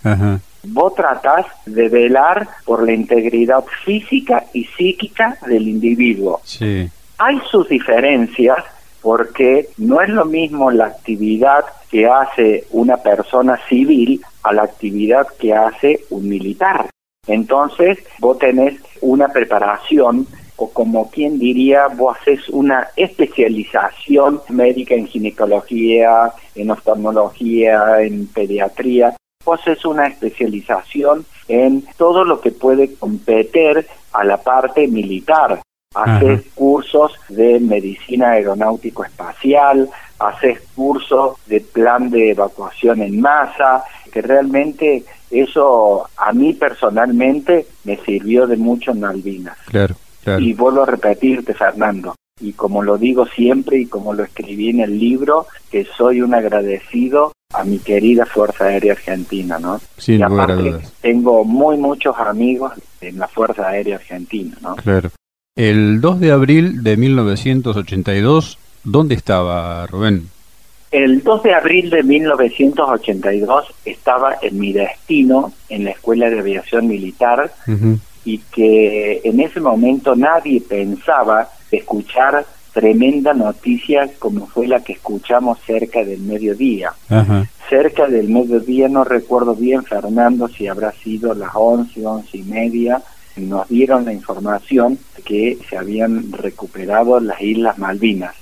Vos 0.63 0.95
tratás 0.95 1.45
de 1.65 1.87
velar 1.89 2.47
por 2.65 2.83
la 2.83 2.93
integridad 2.93 3.63
física 3.85 4.45
y 4.53 4.65
psíquica 4.65 5.37
del 5.45 5.67
individuo. 5.67 6.41
Sí. 6.43 6.89
Hay 7.19 7.39
sus 7.49 7.69
diferencias 7.69 8.57
porque 9.01 9.69
no 9.77 10.01
es 10.01 10.09
lo 10.09 10.25
mismo 10.25 10.71
la 10.71 10.87
actividad 10.87 11.65
que 11.89 12.07
hace 12.07 12.65
una 12.71 12.97
persona 12.97 13.59
civil 13.69 14.21
a 14.47 14.53
la 14.53 14.63
actividad 14.63 15.27
que 15.39 15.53
hace 15.53 16.05
un 16.09 16.27
militar. 16.29 16.89
Entonces, 17.27 17.99
vos 18.19 18.39
tenés 18.39 18.79
una 19.01 19.27
preparación 19.27 20.27
o 20.57 20.71
como 20.71 21.09
quien 21.11 21.37
diría, 21.37 21.87
vos 21.87 22.17
haces 22.19 22.49
una 22.49 22.87
especialización 22.95 24.41
médica 24.49 24.95
en 24.95 25.07
ginecología, 25.07 26.33
en 26.55 26.71
oftalmología, 26.71 28.01
en 28.01 28.27
pediatría. 28.27 29.15
Vos 29.45 29.59
haces 29.61 29.85
una 29.85 30.07
especialización 30.07 31.25
en 31.47 31.85
todo 31.97 32.23
lo 32.23 32.41
que 32.41 32.51
puede 32.51 32.95
competir 32.95 33.85
a 34.13 34.23
la 34.23 34.37
parte 34.37 34.87
militar. 34.87 35.61
Haces 35.93 36.43
cursos 36.53 37.13
de 37.29 37.59
medicina 37.59 38.31
aeronáutico 38.31 39.03
espacial, 39.03 39.89
haces 40.19 40.59
cursos 40.75 41.37
de 41.45 41.61
plan 41.61 42.09
de 42.09 42.31
evacuación 42.31 43.01
en 43.01 43.21
masa, 43.21 43.83
que 44.07 44.21
realmente 44.21 45.03
eso 45.29 46.07
a 46.17 46.33
mí 46.33 46.53
personalmente 46.53 47.67
me 47.83 47.97
sirvió 47.97 48.47
de 48.47 48.57
mucho 48.57 48.91
en 48.91 49.01
Malvinas. 49.01 49.57
Claro. 49.65 49.95
Y 50.39 50.53
vuelvo 50.53 50.83
a 50.83 50.85
repetirte, 50.85 51.53
Fernando, 51.53 52.15
y 52.41 52.51
como 52.53 52.83
lo 52.83 52.97
digo 52.97 53.25
siempre 53.27 53.79
y 53.79 53.85
como 53.85 54.13
lo 54.13 54.23
escribí 54.23 54.69
en 54.69 54.81
el 54.81 54.99
libro, 54.99 55.47
que 55.71 55.85
soy 55.97 56.21
un 56.21 56.33
agradecido 56.33 57.31
a 57.53 57.63
mi 57.63 57.79
querida 57.79 58.25
Fuerza 58.25 58.65
Aérea 58.65 58.93
Argentina, 58.93 59.57
¿no? 59.57 59.79
Sin 59.97 60.21
lugar 60.21 60.51
a 60.51 60.55
dudas. 60.55 60.93
Tengo 61.01 61.45
muy 61.45 61.77
muchos 61.77 62.15
amigos 62.17 62.73
en 62.99 63.19
la 63.19 63.27
Fuerza 63.27 63.69
Aérea 63.69 63.95
Argentina, 63.95 64.57
¿no? 64.61 64.75
Claro. 64.75 65.11
El 65.55 66.01
2 66.01 66.19
de 66.19 66.31
abril 66.31 66.83
de 66.83 66.97
1982, 66.97 68.59
¿dónde 68.83 69.15
estaba 69.15 69.87
Rubén? 69.87 70.29
El 70.91 71.21
2 71.21 71.43
de 71.43 71.53
abril 71.53 71.89
de 71.89 72.03
1982 72.03 73.73
estaba 73.83 74.37
en 74.41 74.57
mi 74.57 74.71
destino 74.71 75.51
en 75.67 75.83
la 75.83 75.91
Escuela 75.91 76.29
de 76.29 76.39
Aviación 76.39 76.87
Militar 76.87 77.51
y 78.23 78.37
que 78.39 79.21
en 79.23 79.39
ese 79.41 79.59
momento 79.59 80.15
nadie 80.15 80.61
pensaba 80.61 81.49
escuchar 81.71 82.45
tremenda 82.73 83.33
noticia 83.33 84.09
como 84.19 84.47
fue 84.47 84.67
la 84.67 84.81
que 84.81 84.93
escuchamos 84.93 85.59
cerca 85.65 86.03
del 86.05 86.21
mediodía. 86.21 86.93
Cerca 87.69 88.07
del 88.07 88.29
mediodía, 88.29 88.87
no 88.87 89.03
recuerdo 89.03 89.55
bien, 89.55 89.83
Fernando, 89.83 90.47
si 90.47 90.67
habrá 90.67 90.93
sido 90.93 91.33
las 91.33 91.51
once, 91.53 92.05
once 92.05 92.37
y 92.37 92.43
media, 92.43 93.01
nos 93.35 93.67
dieron 93.67 94.05
la 94.05 94.13
información 94.13 94.97
que 95.25 95.57
se 95.69 95.77
habían 95.77 96.31
recuperado 96.31 97.19
las 97.19 97.41
Islas 97.41 97.77
Malvinas. 97.77 98.35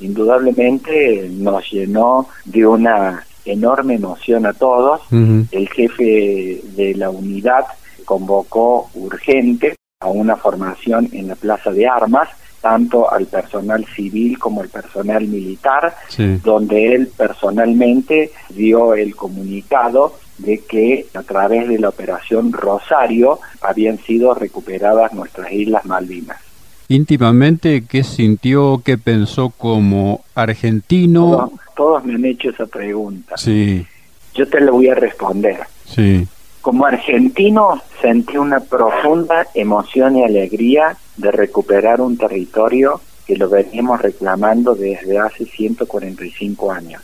Indudablemente 0.00 1.28
nos 1.30 1.70
llenó 1.70 2.28
de 2.44 2.66
una 2.66 3.24
enorme 3.44 3.94
emoción 3.94 4.46
a 4.46 4.52
todos. 4.52 5.02
El 5.10 5.68
jefe 5.68 6.60
de 6.76 6.94
la 6.96 7.10
unidad 7.10 7.66
convocó 8.04 8.90
urgente 8.94 9.74
a 10.00 10.08
una 10.08 10.36
formación 10.36 11.08
en 11.12 11.28
la 11.28 11.34
Plaza 11.34 11.70
de 11.70 11.86
Armas, 11.86 12.28
tanto 12.60 13.10
al 13.10 13.26
personal 13.26 13.86
civil 13.86 14.38
como 14.38 14.62
al 14.62 14.68
personal 14.68 15.26
militar, 15.26 15.94
donde 16.42 16.94
él 16.94 17.08
personalmente 17.16 18.32
dio 18.50 18.94
el 18.94 19.14
comunicado 19.16 20.14
de 20.38 20.60
que 20.60 21.06
a 21.14 21.22
través 21.22 21.68
de 21.68 21.78
la 21.78 21.90
operación 21.90 22.52
Rosario 22.52 23.40
habían 23.60 23.98
sido 23.98 24.34
recuperadas 24.34 25.12
nuestras 25.12 25.52
Islas 25.52 25.84
Malvinas. 25.84 26.49
Íntimamente, 26.90 27.84
¿qué 27.88 28.02
sintió, 28.02 28.82
qué 28.84 28.98
pensó 28.98 29.50
como 29.50 30.24
argentino? 30.34 31.20
Todos, 31.22 31.50
todos 31.76 32.04
me 32.04 32.16
han 32.16 32.24
hecho 32.24 32.50
esa 32.50 32.66
pregunta. 32.66 33.36
Sí. 33.36 33.86
Yo 34.34 34.48
te 34.48 34.60
la 34.60 34.72
voy 34.72 34.88
a 34.88 34.96
responder. 34.96 35.60
Sí. 35.86 36.26
Como 36.60 36.86
argentino 36.86 37.80
sentí 38.02 38.38
una 38.38 38.58
profunda 38.58 39.46
emoción 39.54 40.16
y 40.16 40.24
alegría 40.24 40.96
de 41.16 41.30
recuperar 41.30 42.00
un 42.00 42.18
territorio 42.18 43.00
que 43.24 43.36
lo 43.36 43.48
veníamos 43.48 44.02
reclamando 44.02 44.74
desde 44.74 45.16
hace 45.16 45.44
145 45.46 46.72
años. 46.72 47.02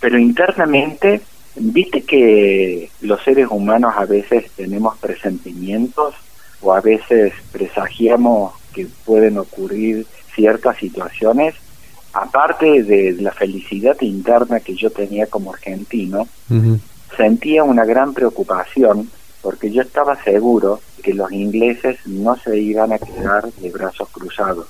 Pero 0.00 0.18
internamente, 0.18 1.20
viste 1.54 2.02
que 2.02 2.90
los 3.02 3.22
seres 3.22 3.46
humanos 3.48 3.94
a 3.96 4.04
veces 4.04 4.50
tenemos 4.56 4.98
presentimientos 4.98 6.16
o 6.60 6.72
a 6.72 6.80
veces 6.80 7.32
presagiamos 7.52 8.54
que 8.78 8.86
pueden 9.04 9.38
ocurrir 9.38 10.06
ciertas 10.36 10.76
situaciones. 10.78 11.54
Aparte 12.12 12.84
de 12.84 13.16
la 13.20 13.32
felicidad 13.32 14.00
interna 14.02 14.60
que 14.60 14.76
yo 14.76 14.90
tenía 14.90 15.26
como 15.26 15.52
argentino, 15.52 16.28
sentía 17.16 17.64
una 17.64 17.84
gran 17.84 18.14
preocupación 18.14 19.10
porque 19.42 19.72
yo 19.72 19.82
estaba 19.82 20.22
seguro 20.22 20.80
que 21.02 21.12
los 21.12 21.32
ingleses 21.32 21.98
no 22.06 22.36
se 22.36 22.56
iban 22.58 22.92
a 22.92 22.98
quedar 22.98 23.52
de 23.52 23.70
brazos 23.70 24.08
cruzados. 24.10 24.68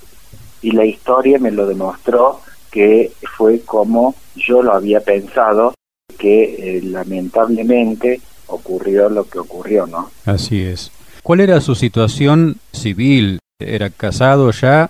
Y 0.62 0.72
la 0.72 0.86
historia 0.86 1.38
me 1.38 1.50
lo 1.50 1.66
demostró 1.66 2.40
que 2.70 3.12
fue 3.36 3.60
como 3.60 4.14
yo 4.36 4.62
lo 4.62 4.72
había 4.72 5.00
pensado, 5.00 5.74
que 6.18 6.78
eh, 6.78 6.82
lamentablemente 6.82 8.20
ocurrió 8.46 9.10
lo 9.10 9.28
que 9.28 9.38
ocurrió, 9.38 9.86
¿no? 9.86 10.10
Así 10.24 10.62
es. 10.62 10.90
¿Cuál 11.22 11.40
era 11.40 11.60
su 11.60 11.74
situación 11.74 12.56
civil? 12.72 13.38
¿Era 13.60 13.90
casado 13.90 14.52
ya? 14.52 14.88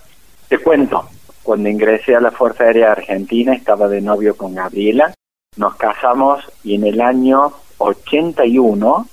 Te 0.48 0.58
cuento, 0.58 1.08
cuando 1.42 1.68
ingresé 1.68 2.14
a 2.14 2.20
la 2.20 2.30
Fuerza 2.30 2.64
Aérea 2.64 2.92
Argentina 2.92 3.54
estaba 3.54 3.88
de 3.88 4.00
novio 4.02 4.36
con 4.36 4.54
Gabriela 4.54 5.14
nos 5.58 5.74
casamos 5.76 6.44
y 6.62 6.74
en 6.74 6.84
el 6.84 7.00
año 7.00 7.52
81, 7.78 9.08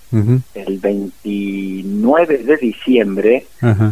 el 0.54 0.80
29 0.80 2.38
de 2.38 2.58
diciembre, 2.58 3.48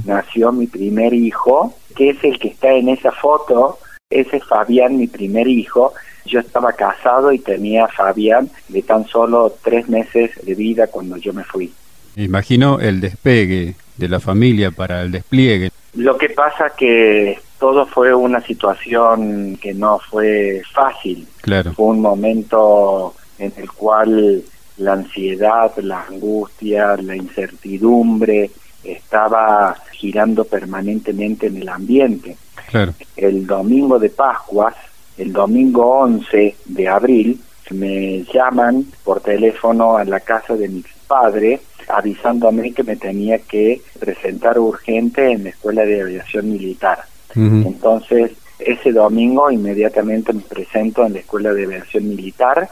nació 0.06 0.52
mi 0.52 0.68
primer 0.68 1.14
hijo, 1.14 1.76
que 1.96 2.12
es 2.12 2.24
el 2.24 2.40
que 2.40 2.50
está 2.50 2.72
en 2.74 2.90
esa 2.90 3.12
foto, 3.12 3.80
ese 4.10 4.38
es 4.38 4.44
Fabián, 4.46 4.98
mi 4.98 5.08
primer 5.08 5.48
hijo. 5.48 5.94
Yo 6.26 6.40
estaba 6.40 6.74
casado 6.74 7.34
y 7.34 7.40
tenía 7.40 7.86
a 7.86 7.88
Fabián 7.88 8.50
de 8.70 8.82
tan 8.82 9.06
solo 9.08 9.56
tres 9.64 9.90
meses 9.90 10.32
de 10.44 10.56
vida 10.56 10.88
cuando 10.88 11.18
yo 11.18 11.34
me 11.34 11.44
fui. 11.44 11.74
Imagino 12.16 12.80
el 12.80 13.02
despegue 13.02 13.76
de 13.98 14.10
la 14.10 14.20
familia 14.20 14.72
para 14.72 15.02
el 15.02 15.12
despliegue. 15.12 15.72
Lo 15.96 16.18
que 16.18 16.30
pasa 16.30 16.72
que 16.76 17.40
todo 17.60 17.86
fue 17.86 18.14
una 18.14 18.42
situación 18.42 19.58
que 19.62 19.74
no 19.74 20.00
fue 20.00 20.62
fácil. 20.74 21.28
Claro. 21.42 21.74
Fue 21.74 21.86
un 21.88 22.02
momento 22.02 23.14
en 23.38 23.54
el 23.58 23.72
cual 23.72 24.44
la 24.78 24.94
ansiedad, 24.94 25.72
la 25.78 26.04
angustia, 26.04 26.98
la 26.98 27.16
incertidumbre 27.16 28.50
estaba 28.84 29.76
girando 29.92 30.46
permanentemente 30.46 31.48
en 31.48 31.58
el 31.58 31.70
ambiente. 31.70 32.38
Claro. 32.70 32.94
El 33.16 33.46
domingo 33.46 34.00
de 34.00 34.10
Pascuas, 34.10 34.76
el 35.18 35.32
domingo 35.32 36.00
11 36.00 36.56
de 36.66 36.88
abril, 36.88 37.40
me 37.70 38.24
llaman 38.34 38.86
por 39.04 39.22
teléfono 39.22 39.98
a 39.98 40.04
la 40.04 40.20
casa 40.20 40.56
de 40.56 40.68
mi 40.68 40.84
padre 41.08 41.62
avisándome 41.90 42.74
que 42.74 42.84
me 42.84 42.96
tenía 42.96 43.40
que 43.40 43.82
presentar 44.00 44.60
urgente 44.60 45.32
en 45.32 45.44
la 45.44 45.50
Escuela 45.50 45.84
de 45.86 46.02
Aviación 46.02 46.52
Militar. 46.52 47.00
Entonces, 47.36 48.32
ese 48.60 48.92
domingo 48.92 49.50
inmediatamente 49.50 50.34
me 50.34 50.42
presento 50.42 51.06
en 51.06 51.14
la 51.14 51.20
Escuela 51.20 51.54
de 51.54 51.66
Aviación 51.66 52.10
Militar. 52.10 52.70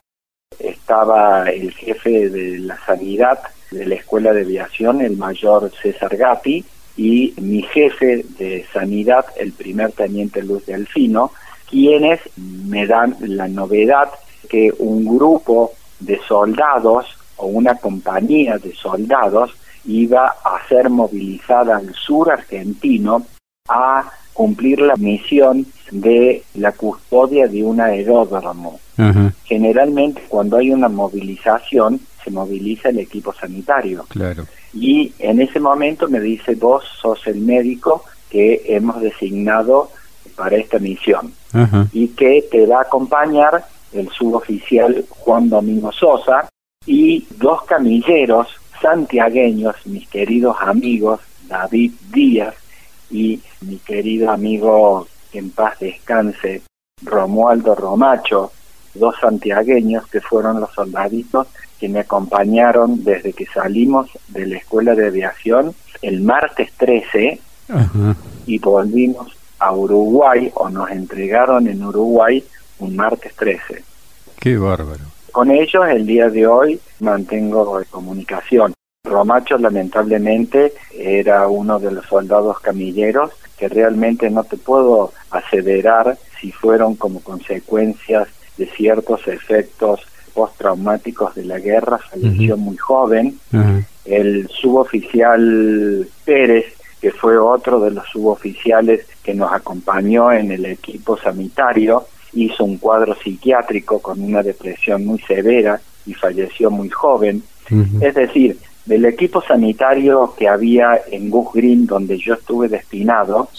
Estaba 0.59 1.49
el 1.49 1.71
jefe 1.71 2.29
de 2.29 2.59
la 2.59 2.77
sanidad 2.85 3.39
de 3.71 3.85
la 3.85 3.95
Escuela 3.95 4.33
de 4.33 4.41
Aviación, 4.41 5.01
el 5.01 5.17
mayor 5.17 5.71
César 5.81 6.15
Gatti, 6.15 6.63
y 6.97 7.33
mi 7.41 7.61
jefe 7.63 8.25
de 8.37 8.65
sanidad, 8.71 9.25
el 9.37 9.53
primer 9.53 9.93
teniente 9.93 10.43
Luz 10.43 10.65
de 10.65 10.75
Alfino, 10.75 11.31
quienes 11.69 12.19
me 12.35 12.85
dan 12.85 13.15
la 13.21 13.47
novedad 13.47 14.09
que 14.49 14.71
un 14.77 15.05
grupo 15.05 15.71
de 15.99 16.19
soldados 16.27 17.17
o 17.41 17.47
una 17.47 17.75
compañía 17.75 18.57
de 18.57 18.73
soldados 18.73 19.51
iba 19.85 20.27
a 20.27 20.67
ser 20.69 20.89
movilizada 20.89 21.77
al 21.77 21.93
sur 21.95 22.31
argentino 22.31 23.25
a 23.67 24.09
cumplir 24.33 24.79
la 24.79 24.95
misión 24.95 25.65
de 25.91 26.43
la 26.53 26.71
custodia 26.71 27.47
de 27.47 27.63
un 27.63 27.81
aeródromo. 27.81 28.79
Generalmente 29.45 30.21
cuando 30.29 30.57
hay 30.57 30.71
una 30.71 30.87
movilización 30.87 31.99
se 32.23 32.29
moviliza 32.29 32.89
el 32.89 32.99
equipo 32.99 33.33
sanitario. 33.33 34.05
Claro. 34.09 34.45
y 34.73 35.11
en 35.17 35.41
ese 35.41 35.59
momento 35.59 36.07
me 36.07 36.19
dice, 36.19 36.53
vos 36.55 36.83
sos 37.01 37.25
el 37.25 37.41
médico 37.41 38.03
que 38.29 38.61
hemos 38.67 39.01
designado 39.01 39.89
para 40.35 40.57
esta 40.57 40.77
misión 40.77 41.33
y 41.91 42.09
que 42.09 42.45
te 42.49 42.65
va 42.67 42.77
a 42.77 42.83
acompañar 42.83 43.65
el 43.91 44.09
suboficial 44.09 45.05
Juan 45.09 45.49
Domingo 45.49 45.91
Sosa 45.91 46.47
y 46.85 47.27
dos 47.37 47.63
camilleros 47.63 48.47
santiagueños, 48.81 49.75
mis 49.85 50.07
queridos 50.07 50.57
amigos 50.59 51.19
David 51.47 51.93
Díaz 52.11 52.55
y 53.11 53.39
mi 53.61 53.77
querido 53.77 54.31
amigo 54.31 55.07
en 55.33 55.51
paz 55.51 55.79
descanse 55.79 56.63
Romualdo 57.03 57.75
Romacho, 57.75 58.51
dos 58.95 59.15
santiagueños 59.19 60.07
que 60.07 60.21
fueron 60.21 60.59
los 60.59 60.71
soldaditos 60.71 61.47
que 61.79 61.87
me 61.87 61.99
acompañaron 61.99 63.03
desde 63.03 63.33
que 63.33 63.45
salimos 63.45 64.09
de 64.29 64.47
la 64.47 64.57
escuela 64.57 64.95
de 64.95 65.07
aviación 65.07 65.75
el 66.01 66.21
martes 66.21 66.71
13 66.77 67.39
y 68.47 68.57
volvimos 68.57 69.37
a 69.59 69.71
Uruguay 69.73 70.51
o 70.55 70.69
nos 70.69 70.89
entregaron 70.89 71.67
en 71.67 71.83
Uruguay 71.83 72.43
un 72.79 72.95
martes 72.95 73.35
13. 73.35 73.83
Qué 74.39 74.57
bárbaro. 74.57 75.10
Con 75.31 75.49
ellos 75.49 75.87
el 75.87 76.05
día 76.05 76.29
de 76.29 76.45
hoy 76.45 76.79
mantengo 76.99 77.81
comunicación. 77.89 78.73
Romacho 79.03 79.57
lamentablemente 79.57 80.73
era 80.93 81.47
uno 81.47 81.79
de 81.79 81.91
los 81.91 82.05
soldados 82.05 82.59
camilleros 82.59 83.31
que 83.57 83.67
realmente 83.67 84.29
no 84.29 84.43
te 84.43 84.57
puedo 84.57 85.13
aseverar 85.31 86.17
si 86.39 86.51
fueron 86.51 86.95
como 86.95 87.21
consecuencias 87.21 88.27
de 88.57 88.67
ciertos 88.67 89.27
efectos 89.27 90.01
postraumáticos 90.33 91.35
de 91.35 91.45
la 91.45 91.59
guerra, 91.59 91.97
falleció 91.97 92.57
muy 92.57 92.77
joven. 92.77 93.39
El 94.05 94.49
suboficial 94.49 96.07
Pérez, 96.25 96.65
que 96.99 97.11
fue 97.11 97.37
otro 97.37 97.79
de 97.79 97.91
los 97.91 98.07
suboficiales 98.07 99.05
que 99.23 99.33
nos 99.33 99.51
acompañó 99.51 100.31
en 100.31 100.51
el 100.51 100.65
equipo 100.65 101.17
sanitario, 101.17 102.05
hizo 102.33 102.63
un 102.63 102.77
cuadro 102.77 103.15
psiquiátrico 103.15 103.99
con 103.99 104.21
una 104.21 104.43
depresión 104.43 105.05
muy 105.05 105.19
severa 105.19 105.79
y 106.05 106.13
falleció 106.13 106.71
muy 106.71 106.89
joven. 106.89 107.43
Es 108.01 108.15
decir, 108.15 108.57
del 108.85 109.05
equipo 109.05 109.41
sanitario 109.41 110.33
que 110.37 110.47
había 110.47 110.99
en 111.09 111.29
Gus 111.29 111.53
Green, 111.53 111.85
donde 111.85 112.17
yo 112.17 112.33
estuve 112.33 112.67
destinado, 112.67 113.49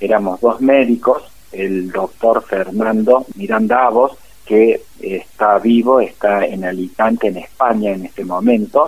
éramos 0.00 0.40
dos 0.40 0.60
médicos, 0.60 1.22
el 1.52 1.90
doctor 1.90 2.42
Fernando 2.42 3.26
Mirandavos, 3.34 4.12
que 4.46 4.82
está 5.00 5.58
vivo, 5.58 6.00
está 6.00 6.44
en 6.44 6.64
Alicante, 6.64 7.28
en 7.28 7.38
España 7.38 7.92
en 7.92 8.06
este 8.06 8.24
momento. 8.24 8.86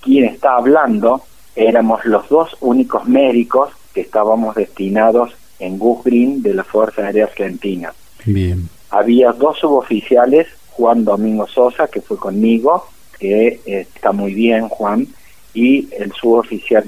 Quien 0.00 0.24
está 0.24 0.56
hablando, 0.56 1.22
éramos 1.54 2.04
los 2.04 2.28
dos 2.28 2.56
únicos 2.60 3.06
médicos 3.08 3.70
que 3.92 4.02
estábamos 4.02 4.54
destinados 4.54 5.32
en 5.58 5.78
Gus 5.78 6.04
Green 6.04 6.42
de 6.42 6.54
la 6.54 6.64
Fuerza 6.64 7.02
Aérea 7.02 7.24
Argentina. 7.24 7.92
Bien. 8.26 8.68
Había 8.90 9.32
dos 9.32 9.58
suboficiales, 9.58 10.46
Juan 10.70 11.04
Domingo 11.04 11.46
Sosa, 11.46 11.88
que 11.88 12.00
fue 12.00 12.18
conmigo, 12.18 12.84
que 13.18 13.60
está 13.64 14.12
muy 14.12 14.34
bien, 14.34 14.68
Juan, 14.68 15.06
y 15.54 15.88
el 15.98 16.12
suboficial 16.12 16.84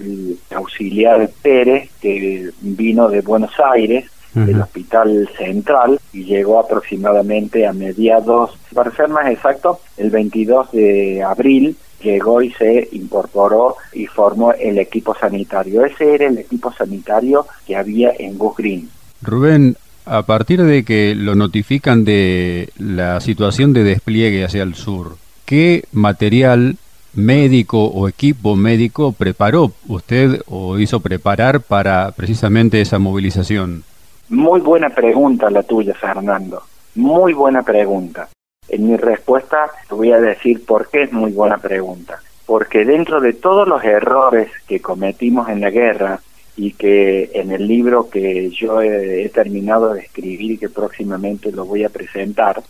auxiliar 0.54 1.30
Pérez, 1.40 1.88
que 2.02 2.50
vino 2.61 3.09
de 3.09 3.23
Buenos 3.23 3.52
Aires, 3.73 4.04
del 4.35 4.61
Hospital 4.61 5.28
Central, 5.37 5.99
y 6.12 6.25
llegó 6.25 6.61
aproximadamente 6.61 7.66
a 7.66 7.73
mediados, 7.73 8.57
para 8.75 8.95
ser 8.95 9.09
más 9.09 9.26
exacto, 9.30 9.80
el 9.97 10.11
22 10.11 10.71
de 10.73 11.23
abril, 11.23 11.76
llegó 12.02 12.42
y 12.42 12.52
se 12.52 12.88
incorporó 12.92 13.76
y 13.92 14.07
formó 14.07 14.52
el 14.52 14.78
equipo 14.78 15.16
sanitario. 15.16 15.85
Ese 15.85 16.14
era 16.14 16.26
el 16.26 16.38
equipo 16.38 16.73
sanitario 16.73 17.47
que 17.66 17.75
había 17.75 18.12
en 18.18 18.38
Gus 18.38 18.57
Green. 18.57 18.88
Rubén, 19.23 19.76
a 20.08 20.22
partir 20.22 20.62
de 20.62 20.84
que 20.84 21.14
lo 21.14 21.34
notifican 21.34 22.04
de 22.04 22.70
la 22.78 23.20
situación 23.20 23.72
de 23.72 23.84
despliegue 23.84 24.44
hacia 24.44 24.62
el 24.62 24.74
sur, 24.74 25.16
¿qué 25.44 25.84
material 25.92 26.76
médico 27.14 27.84
o 27.86 28.08
equipo 28.08 28.56
médico 28.56 29.12
preparó 29.12 29.72
usted 29.86 30.42
o 30.46 30.78
hizo 30.78 31.00
preparar 31.00 31.60
para 31.60 32.12
precisamente 32.12 32.80
esa 32.80 32.98
movilización? 32.98 33.84
Muy 34.28 34.60
buena 34.60 34.90
pregunta 34.90 35.50
la 35.50 35.62
tuya, 35.62 35.94
Fernando. 35.94 36.62
Muy 36.94 37.32
buena 37.32 37.62
pregunta. 37.62 38.28
En 38.68 38.88
mi 38.88 38.96
respuesta 38.96 39.70
te 39.88 39.94
voy 39.94 40.12
a 40.12 40.20
decir 40.20 40.64
por 40.64 40.88
qué 40.90 41.04
es 41.04 41.12
muy 41.12 41.33
buena 41.33 41.59
pregunta. 41.59 42.20
Porque 42.46 42.85
dentro 42.85 43.20
de 43.20 43.35
todos 43.35 43.68
los 43.68 43.85
errores 43.85 44.50
que 44.66 44.80
cometimos 44.80 45.48
en 45.48 45.61
la 45.61 45.70
guerra 45.70 46.20
y 46.59 46.73
que 46.73 47.31
en 47.35 47.53
el 47.53 47.68
libro 47.68 48.11
que 48.11 48.51
yo 48.51 48.83
he, 48.83 49.29
terminado 49.29 49.94
de 49.94 50.01
escribir 50.01 50.51
y 50.53 50.59
que 50.59 50.68
próximamente 50.68 51.53
lo 51.53 51.64
voy 51.64 51.85
a 51.85 51.88
presentar, 51.88 52.61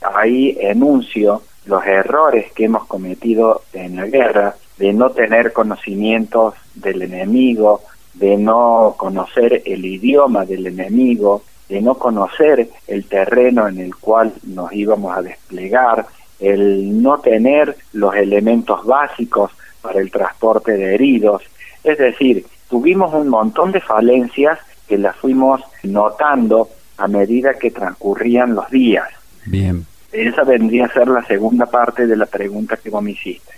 ahí 0.00 0.56
enuncio 0.58 1.42
los 1.66 1.84
errores 1.84 2.50
que 2.52 2.64
hemos 2.64 2.86
cometido 2.86 3.62
en 3.74 3.96
la 3.96 4.06
guerra, 4.06 4.56
de 4.78 4.94
no 4.94 5.10
tener 5.10 5.52
conocimientos 5.52 6.54
del 6.74 7.02
enemigo, 7.02 7.82
de 8.14 8.38
no 8.38 8.94
conocer 8.96 9.62
el 9.66 9.84
idioma 9.84 10.46
del 10.46 10.66
enemigo, 10.66 11.42
de 11.68 11.82
no 11.82 11.96
conocer 11.96 12.70
el 12.86 13.04
terreno 13.04 13.68
en 13.68 13.78
el 13.78 13.94
cual 13.96 14.32
nos 14.44 14.72
íbamos 14.72 15.14
a 15.14 15.20
desplegar, 15.20 16.06
el 16.40 17.02
no 17.02 17.18
tener 17.18 17.76
los 17.92 18.14
elementos 18.14 18.86
básicos 18.86 19.50
para 19.82 20.00
el 20.00 20.10
transporte 20.10 20.72
de 20.78 20.94
heridos. 20.94 21.42
Es 21.84 21.98
decir, 21.98 22.46
tuvimos 22.68 23.12
un 23.14 23.28
montón 23.28 23.72
de 23.72 23.80
falencias 23.80 24.58
que 24.86 24.98
las 24.98 25.16
fuimos 25.16 25.60
notando 25.82 26.68
a 26.96 27.08
medida 27.08 27.54
que 27.54 27.70
transcurrían 27.70 28.54
los 28.54 28.70
días. 28.70 29.08
Bien. 29.46 29.86
Esa 30.10 30.42
vendría 30.42 30.86
a 30.86 30.92
ser 30.92 31.08
la 31.08 31.22
segunda 31.24 31.66
parte 31.66 32.06
de 32.06 32.16
la 32.16 32.26
pregunta 32.26 32.76
que 32.76 32.90
vos 32.90 33.02
me 33.02 33.10
hiciste. 33.10 33.52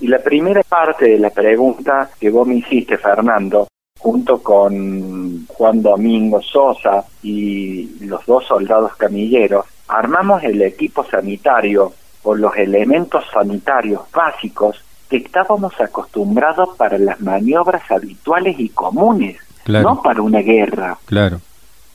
Y 0.00 0.06
la 0.06 0.20
primera 0.20 0.62
parte 0.62 1.06
de 1.06 1.18
la 1.18 1.30
pregunta 1.30 2.08
que 2.18 2.30
vos 2.30 2.46
me 2.46 2.56
hiciste, 2.56 2.96
Fernando, 2.96 3.66
junto 3.98 4.38
con 4.38 5.46
Juan 5.48 5.82
Domingo 5.82 6.40
Sosa 6.40 7.04
y 7.22 8.04
los 8.06 8.24
dos 8.24 8.46
soldados 8.46 8.94
camilleros, 8.94 9.66
armamos 9.88 10.44
el 10.44 10.62
equipo 10.62 11.04
sanitario 11.04 11.92
con 12.22 12.40
los 12.40 12.56
elementos 12.56 13.24
sanitarios 13.32 14.02
básicos 14.12 14.82
que 15.08 15.18
estábamos 15.18 15.78
acostumbrados 15.80 16.76
para 16.76 16.98
las 16.98 17.20
maniobras 17.20 17.82
habituales 17.90 18.58
y 18.58 18.68
comunes, 18.70 19.36
no 19.66 20.02
para 20.02 20.22
una 20.22 20.40
guerra. 20.40 20.98
Claro. 21.04 21.40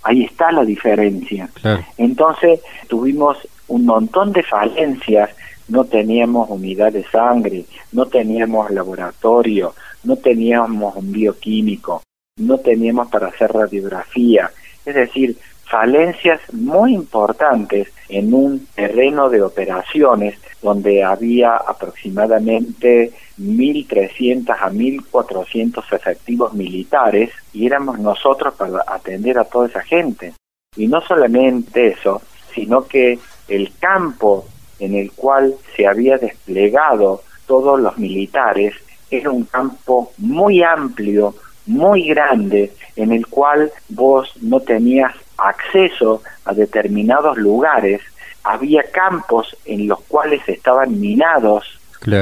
Ahí 0.04 0.24
está 0.24 0.52
la 0.52 0.64
diferencia. 0.64 1.50
Entonces 1.98 2.62
tuvimos 2.88 3.38
un 3.68 3.86
montón 3.86 4.32
de 4.34 4.44
falencias, 4.44 5.30
no 5.68 5.86
teníamos 5.86 6.50
unidad 6.50 6.92
de 6.92 7.04
sangre, 7.04 7.66
no 7.92 8.06
teníamos 8.08 8.72
laboratorio, 8.72 9.74
no 10.04 10.16
teníamos 10.18 10.96
un 10.96 11.12
bioquímico, 11.12 12.02
no 12.38 12.58
teníamos 12.58 13.10
para 13.10 13.28
hacer 13.28 13.52
radiografía, 13.52 14.52
es 14.86 14.96
decir, 14.96 15.38
falencias 15.72 16.42
muy 16.52 16.94
importantes 16.94 17.88
en 18.10 18.34
un 18.34 18.68
terreno 18.76 19.30
de 19.30 19.42
operaciones 19.42 20.36
donde 20.62 21.02
había 21.02 21.56
aproximadamente 21.56 23.14
1.300 23.40 24.50
a 24.50 24.70
1.400 24.70 25.94
efectivos 25.94 26.54
militares 26.54 27.32
y 27.54 27.68
éramos 27.68 28.00
nosotros 28.00 28.54
para 28.56 28.84
atender 28.86 29.40
a 29.40 29.46
toda 29.46 29.68
esa 29.68 29.82
gente. 29.82 30.34
Y 30.76 30.88
no 30.88 31.00
solamente 31.00 31.88
eso, 31.88 32.22
sino 32.54 32.86
que 32.86 33.18
el 33.48 33.72
campo 33.80 34.46
en 34.78 34.96
el 34.96 35.14
cual 35.14 35.56
se 35.78 35.88
había 35.88 36.18
desplegado 36.18 37.24
todos 37.48 37.80
los 37.80 37.98
militares 37.98 38.76
era 39.10 39.30
un 39.30 39.46
campo 39.46 40.12
muy 40.18 40.64
amplio, 40.64 41.34
muy 41.66 42.08
grande, 42.08 42.74
en 42.98 43.14
el 43.14 43.28
cual 43.28 43.72
vos 43.88 44.34
no 44.42 44.60
tenías 44.60 45.14
acceso 45.44 46.24
a 46.46 46.54
determinados 46.54 47.38
lugares, 47.38 48.02
había 48.44 48.84
campos 48.92 49.56
en 49.66 49.88
los 49.88 50.00
cuales 50.02 50.42
estaban 50.48 51.00
minados 51.00 51.80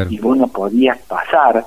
y 0.09 0.19
vos 0.19 0.37
no 0.37 0.47
podías 0.47 0.97
pasar, 0.99 1.65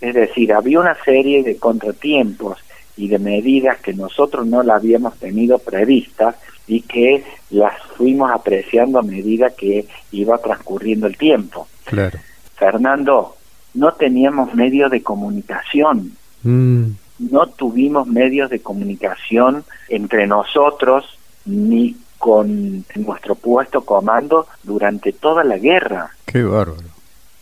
es 0.00 0.14
decir, 0.14 0.52
había 0.52 0.78
una 0.78 0.94
serie 1.04 1.42
de 1.42 1.56
contratiempos 1.56 2.58
y 2.96 3.08
de 3.08 3.18
medidas 3.18 3.78
que 3.78 3.92
nosotros 3.94 4.46
no 4.46 4.62
la 4.62 4.76
habíamos 4.76 5.16
tenido 5.18 5.58
previstas 5.58 6.36
y 6.66 6.82
que 6.82 7.24
las 7.50 7.80
fuimos 7.96 8.30
apreciando 8.30 8.98
a 8.98 9.02
medida 9.02 9.50
que 9.50 9.86
iba 10.12 10.38
transcurriendo 10.38 11.06
el 11.06 11.16
tiempo. 11.16 11.66
Claro. 11.84 12.18
Fernando, 12.56 13.36
no 13.74 13.92
teníamos 13.92 14.54
medios 14.54 14.90
de 14.90 15.02
comunicación. 15.02 16.12
Mm. 16.42 16.90
No 17.18 17.46
tuvimos 17.46 18.06
medios 18.06 18.50
de 18.50 18.60
comunicación 18.60 19.64
entre 19.88 20.26
nosotros 20.26 21.18
ni 21.44 21.96
con 22.18 22.84
nuestro 22.96 23.34
puesto 23.34 23.82
comando 23.82 24.46
durante 24.62 25.12
toda 25.12 25.44
la 25.44 25.56
guerra. 25.58 26.10
Qué 26.26 26.42
bárbaro. 26.42 26.88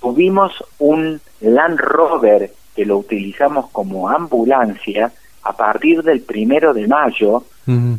Tuvimos 0.01 0.53
un 0.79 1.21
Land 1.41 1.81
Rover 1.81 2.53
que 2.75 2.85
lo 2.85 2.99
utilizamos 2.99 3.71
como 3.71 4.09
ambulancia 4.09 5.11
a 5.43 5.53
partir 5.57 6.03
del 6.03 6.21
primero 6.21 6.75
de 6.75 6.87
mayo, 6.87 7.45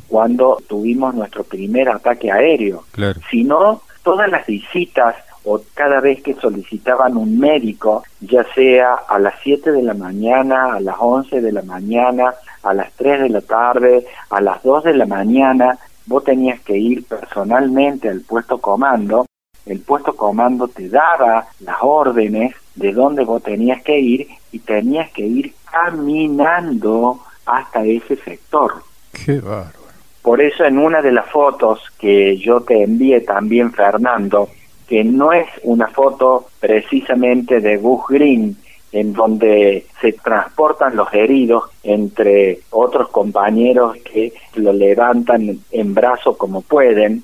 cuando 0.08 0.62
tuvimos 0.68 1.14
nuestro 1.14 1.44
primer 1.44 1.90
ataque 1.90 2.32
aéreo. 2.32 2.86
Claro. 2.92 3.20
Si 3.30 3.44
no, 3.44 3.82
todas 4.04 4.30
las 4.30 4.46
visitas 4.46 5.16
o 5.50 5.62
cada 5.74 6.02
vez 6.02 6.22
que 6.22 6.34
solicitaban 6.34 7.16
un 7.16 7.40
médico, 7.40 8.04
ya 8.20 8.44
sea 8.54 8.96
a 9.08 9.18
las 9.18 9.36
7 9.44 9.72
de 9.72 9.82
la 9.82 9.94
mañana, 9.94 10.74
a 10.74 10.82
las 10.82 10.98
11 11.00 11.40
de 11.40 11.54
la 11.54 11.62
mañana, 11.62 12.34
a 12.64 12.74
las 12.74 12.92
3 12.98 13.22
de 13.22 13.30
la 13.30 13.40
tarde, 13.40 14.06
a 14.30 14.42
las 14.42 14.62
2 14.62 14.84
de 14.84 14.94
la 14.94 15.06
mañana, 15.06 15.80
vos 16.06 16.26
tenías 16.26 16.60
que 16.60 16.78
ir 16.78 17.06
personalmente 17.06 18.10
al 18.10 18.22
puesto 18.22 18.58
comando, 18.58 19.26
el 19.66 19.80
puesto 19.80 20.18
comando 20.18 20.68
te 20.68 20.90
daba 20.90 21.48
las 21.62 21.78
órdenes 21.82 22.54
de 22.76 22.92
dónde 22.92 23.24
vos 23.24 23.42
tenías 23.42 23.82
que 23.84 23.98
ir 23.98 24.28
y 24.52 24.60
tenías 24.60 25.10
que 25.12 25.26
ir 25.26 25.54
caminando 25.72 27.22
hasta 27.46 27.86
ese 27.86 28.18
sector. 28.18 28.84
Qué 29.14 29.40
bárbaro. 29.40 29.78
Por 30.22 30.42
eso 30.42 30.66
en 30.66 30.78
una 30.78 31.02
de 31.02 31.14
las 31.14 31.30
fotos 31.30 31.80
que 31.98 32.38
yo 32.38 32.60
te 32.60 32.84
envié 32.84 33.22
también, 33.22 33.72
Fernando, 33.72 34.50
que 34.88 35.04
no 35.04 35.34
es 35.34 35.48
una 35.64 35.88
foto 35.88 36.48
precisamente 36.60 37.60
de 37.60 37.78
Gus 37.78 38.04
Green, 38.10 38.58
en 38.92 39.14
donde 39.14 39.86
se 40.02 40.14
transportan 40.14 40.96
los 40.96 41.14
heridos 41.14 41.66
entre 41.84 42.60
otros 42.70 43.10
compañeros 43.10 43.98
que 43.98 44.34
lo 44.56 44.72
levantan 44.72 45.60
en 45.72 45.94
brazo 45.94 46.38
como 46.38 46.62
pueden. 46.62 47.24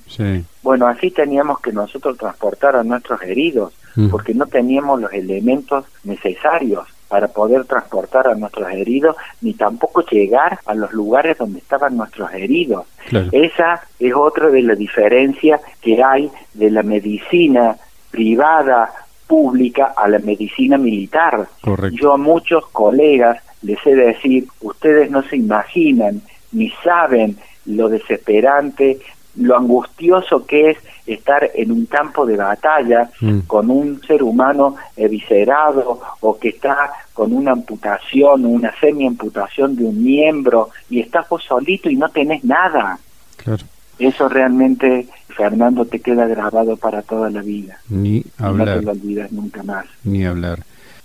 Bueno, 0.61 0.87
así 0.87 1.11
teníamos 1.11 1.59
que 1.61 1.71
nosotros 1.71 2.17
transportar 2.17 2.75
a 2.75 2.83
nuestros 2.83 3.21
heridos, 3.23 3.73
mm. 3.95 4.09
porque 4.09 4.33
no 4.33 4.45
teníamos 4.45 4.99
los 5.01 5.13
elementos 5.13 5.85
necesarios 6.03 6.92
para 7.13 7.27
poder 7.27 7.65
transportar 7.65 8.27
a 8.27 8.33
nuestros 8.33 8.71
heridos, 8.71 9.15
ni 9.41 9.53
tampoco 9.53 10.01
llegar 10.01 10.57
a 10.65 10.73
los 10.73 10.91
lugares 10.93 11.37
donde 11.37 11.59
estaban 11.59 11.95
nuestros 11.95 12.33
heridos. 12.33 12.87
Esa 13.31 13.83
es 13.99 14.15
otra 14.15 14.49
de 14.49 14.63
las 14.63 14.75
diferencias 14.75 15.61
que 15.79 16.03
hay 16.03 16.31
de 16.55 16.71
la 16.71 16.81
medicina 16.81 17.77
privada 18.09 18.91
pública 19.27 19.93
a 19.95 20.07
la 20.07 20.17
medicina 20.17 20.79
militar. 20.79 21.47
Yo 21.91 22.13
a 22.13 22.17
muchos 22.17 22.65
colegas 22.71 23.37
les 23.61 23.77
he 23.85 23.93
de 23.93 24.07
decir, 24.07 24.47
ustedes 24.61 25.11
no 25.11 25.21
se 25.21 25.37
imaginan 25.37 26.19
ni 26.51 26.71
saben 26.83 27.37
lo 27.67 27.89
desesperante, 27.89 28.97
lo 29.35 29.57
angustioso 29.57 30.45
que 30.45 30.71
es 30.71 30.77
estar 31.05 31.49
en 31.53 31.71
un 31.71 31.85
campo 31.85 32.25
de 32.25 32.37
batalla 32.37 33.09
mm. 33.19 33.39
con 33.41 33.69
un 33.69 34.01
ser 34.01 34.23
humano 34.23 34.75
eviscerado 34.95 36.01
o 36.19 36.37
que 36.37 36.49
está 36.49 36.91
con 37.13 37.33
una 37.33 37.51
amputación, 37.51 38.45
una 38.45 38.73
semi-amputación 38.79 39.75
de 39.75 39.85
un 39.85 40.03
miembro 40.03 40.69
y 40.89 40.99
estás 40.99 41.27
vos 41.29 41.43
solito 41.43 41.89
y 41.89 41.95
no 41.95 42.09
tenés 42.09 42.43
nada. 42.43 42.99
Eso 43.99 44.29
realmente 44.29 45.07
Fernando 45.29 45.85
te 45.85 45.99
queda 45.99 46.27
grabado 46.27 46.77
para 46.77 47.01
toda 47.01 47.29
la 47.29 47.41
vida. 47.41 47.79
Ni 47.89 48.23
hablar. 48.37 48.67
no 48.67 48.73
te 48.75 48.81
lo 48.85 48.91
olvidas 48.91 49.31
nunca 49.31 49.63
más. 49.63 49.85
Ni 50.03 50.25
hablar. 50.25 50.59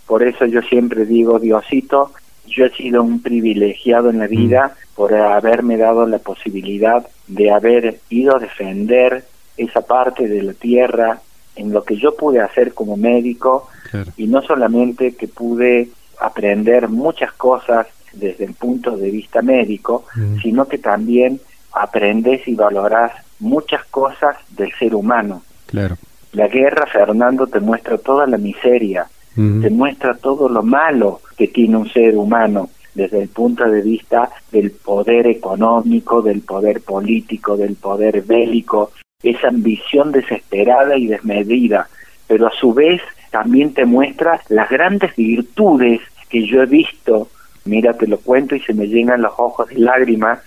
Por 0.07 0.23
eso 0.23 0.47
yo 0.47 0.63
siempre 0.63 1.05
digo, 1.05 1.39
Diosito, 1.39 2.13
yo 2.49 2.67
he 2.67 2.71
sido 2.71 3.03
un 3.03 3.21
privilegiado 3.21 4.11
en 4.11 4.19
la 4.19 4.27
vida 4.27 4.75
mm. 4.75 4.95
por 4.95 5.15
haberme 5.15 5.77
dado 5.77 6.07
la 6.07 6.19
posibilidad 6.19 7.07
de 7.27 7.51
haber 7.51 8.01
ido 8.09 8.37
a 8.37 8.41
defender 8.41 9.25
esa 9.57 9.83
parte 9.83 10.29
de 10.29 10.43
la 10.43 10.53
tierra 10.55 11.21
en 11.57 11.73
lo 11.73 11.83
que 11.83 11.97
yo 11.97 12.15
pude 12.15 12.41
hacer 12.41 12.73
como 12.73 12.97
médico 12.97 13.69
y 14.17 14.27
no 14.27 14.43
solamente 14.43 15.17
que 15.17 15.29
pude 15.29 15.89
aprender 16.21 16.89
muchas 16.89 17.33
cosas 17.33 17.87
desde 18.13 18.45
el 18.45 18.55
punto 18.55 18.97
de 18.97 19.11
vista 19.11 19.43
médico, 19.43 20.05
mm. 20.15 20.39
sino 20.41 20.67
que 20.67 20.79
también 20.79 21.41
aprendes 21.73 22.47
y 22.47 22.55
valoras 22.55 23.13
muchas 23.41 23.85
cosas 23.87 24.37
del 24.51 24.73
ser 24.79 24.95
humano. 24.95 25.43
Claro. 25.67 25.97
La 26.33 26.49
guerra, 26.49 26.87
Fernando, 26.87 27.47
te 27.47 27.61
muestra 27.61 27.99
toda 27.99 28.27
la 28.27 28.39
miseria, 28.39 29.07
te 29.39 29.71
muestra 29.71 30.15
todo 30.15 30.49
lo 30.49 30.65
malo 30.65 31.21
que 31.37 31.47
tiene 31.47 31.77
un 31.77 31.89
ser 31.89 32.17
humano 32.17 32.71
desde 32.93 33.23
el 33.23 33.29
punto 33.29 33.65
de 33.71 33.83
vista 33.83 34.29
del 34.51 34.73
poder 34.73 35.29
económico, 35.29 36.23
del 36.23 36.41
poder 36.41 36.81
político, 36.81 37.57
del 37.57 37.77
poder 37.77 38.23
bélico, 38.23 38.91
esa 39.23 39.49
ambición 39.49 40.11
desesperada 40.11 40.97
y 40.97 41.07
desmedida, 41.07 41.89
pero 42.27 42.49
a 42.49 42.51
su 42.51 42.75
vez 42.75 43.01
también 43.31 43.73
te 43.75 43.85
muestra 43.85 44.41
las 44.49 44.69
grandes 44.69 45.15
virtudes 45.15 46.01
que 46.29 46.45
yo 46.45 46.63
he 46.63 46.67
visto. 46.67 47.29
Mira, 47.65 47.93
te 47.93 48.09
lo 48.09 48.19
cuento 48.19 48.57
y 48.57 48.61
se 48.61 48.75
me 48.75 48.89
llenan 48.89 49.23
los 49.23 49.35
ojos 49.39 49.69
de 49.69 49.79
lágrimas 49.79 50.41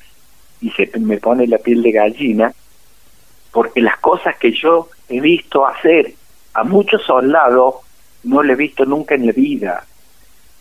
y 0.59 0.69
se 0.71 0.91
me 0.99 1.17
pone 1.17 1.47
la 1.47 1.59
piel 1.59 1.81
de 1.81 1.91
gallina, 1.93 2.53
porque 3.53 3.79
las 3.79 3.97
cosas 3.99 4.37
que 4.37 4.51
yo 4.51 4.89
he 5.07 5.21
visto 5.21 5.65
hacer 5.65 6.13
a 6.53 6.65
muchos 6.65 7.01
soldados 7.03 7.75
no 8.23 8.43
lo 8.43 8.53
he 8.53 8.55
visto 8.55 8.85
nunca 8.85 9.15
en 9.15 9.25
la 9.25 9.31
vida. 9.31 9.85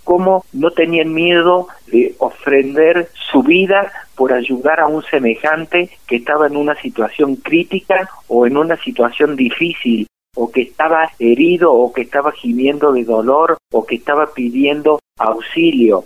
Cómo 0.05 0.45
no 0.53 0.71
tenían 0.71 1.13
miedo 1.13 1.69
de 1.87 2.15
ofrender 2.19 3.11
su 3.31 3.43
vida 3.43 3.93
por 4.17 4.33
ayudar 4.33 4.81
a 4.81 4.87
un 4.87 5.03
semejante 5.05 5.91
que 6.07 6.17
estaba 6.17 6.47
en 6.47 6.57
una 6.57 6.75
situación 6.81 7.37
crítica 7.37 8.09
o 8.29 8.47
en 8.47 8.57
una 8.57 8.77
situación 8.77 9.37
difícil 9.37 10.07
o 10.37 10.51
que 10.51 10.63
estaba 10.63 11.11
herido 11.19 11.73
o 11.73 11.93
que 11.93 12.03
estaba 12.03 12.33
gimiendo 12.33 12.93
de 12.93 13.05
dolor 13.05 13.59
o 13.73 13.85
que 13.85 13.97
estaba 13.97 14.27
pidiendo 14.33 15.01
auxilio. 15.19 16.05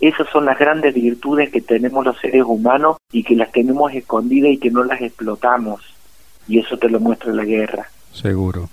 Esas 0.00 0.28
son 0.30 0.44
las 0.44 0.58
grandes 0.58 0.94
virtudes 0.94 1.50
que 1.50 1.60
tenemos 1.60 2.04
los 2.04 2.18
seres 2.18 2.44
humanos 2.44 2.98
y 3.10 3.24
que 3.24 3.34
las 3.34 3.50
tenemos 3.50 3.92
escondidas 3.92 4.52
y 4.52 4.58
que 4.58 4.70
no 4.70 4.84
las 4.84 5.00
explotamos. 5.00 5.82
Y 6.46 6.60
eso 6.60 6.78
te 6.78 6.88
lo 6.88 7.00
muestra 7.00 7.32
la 7.32 7.44
guerra. 7.44 7.90
Seguro. 8.12 8.68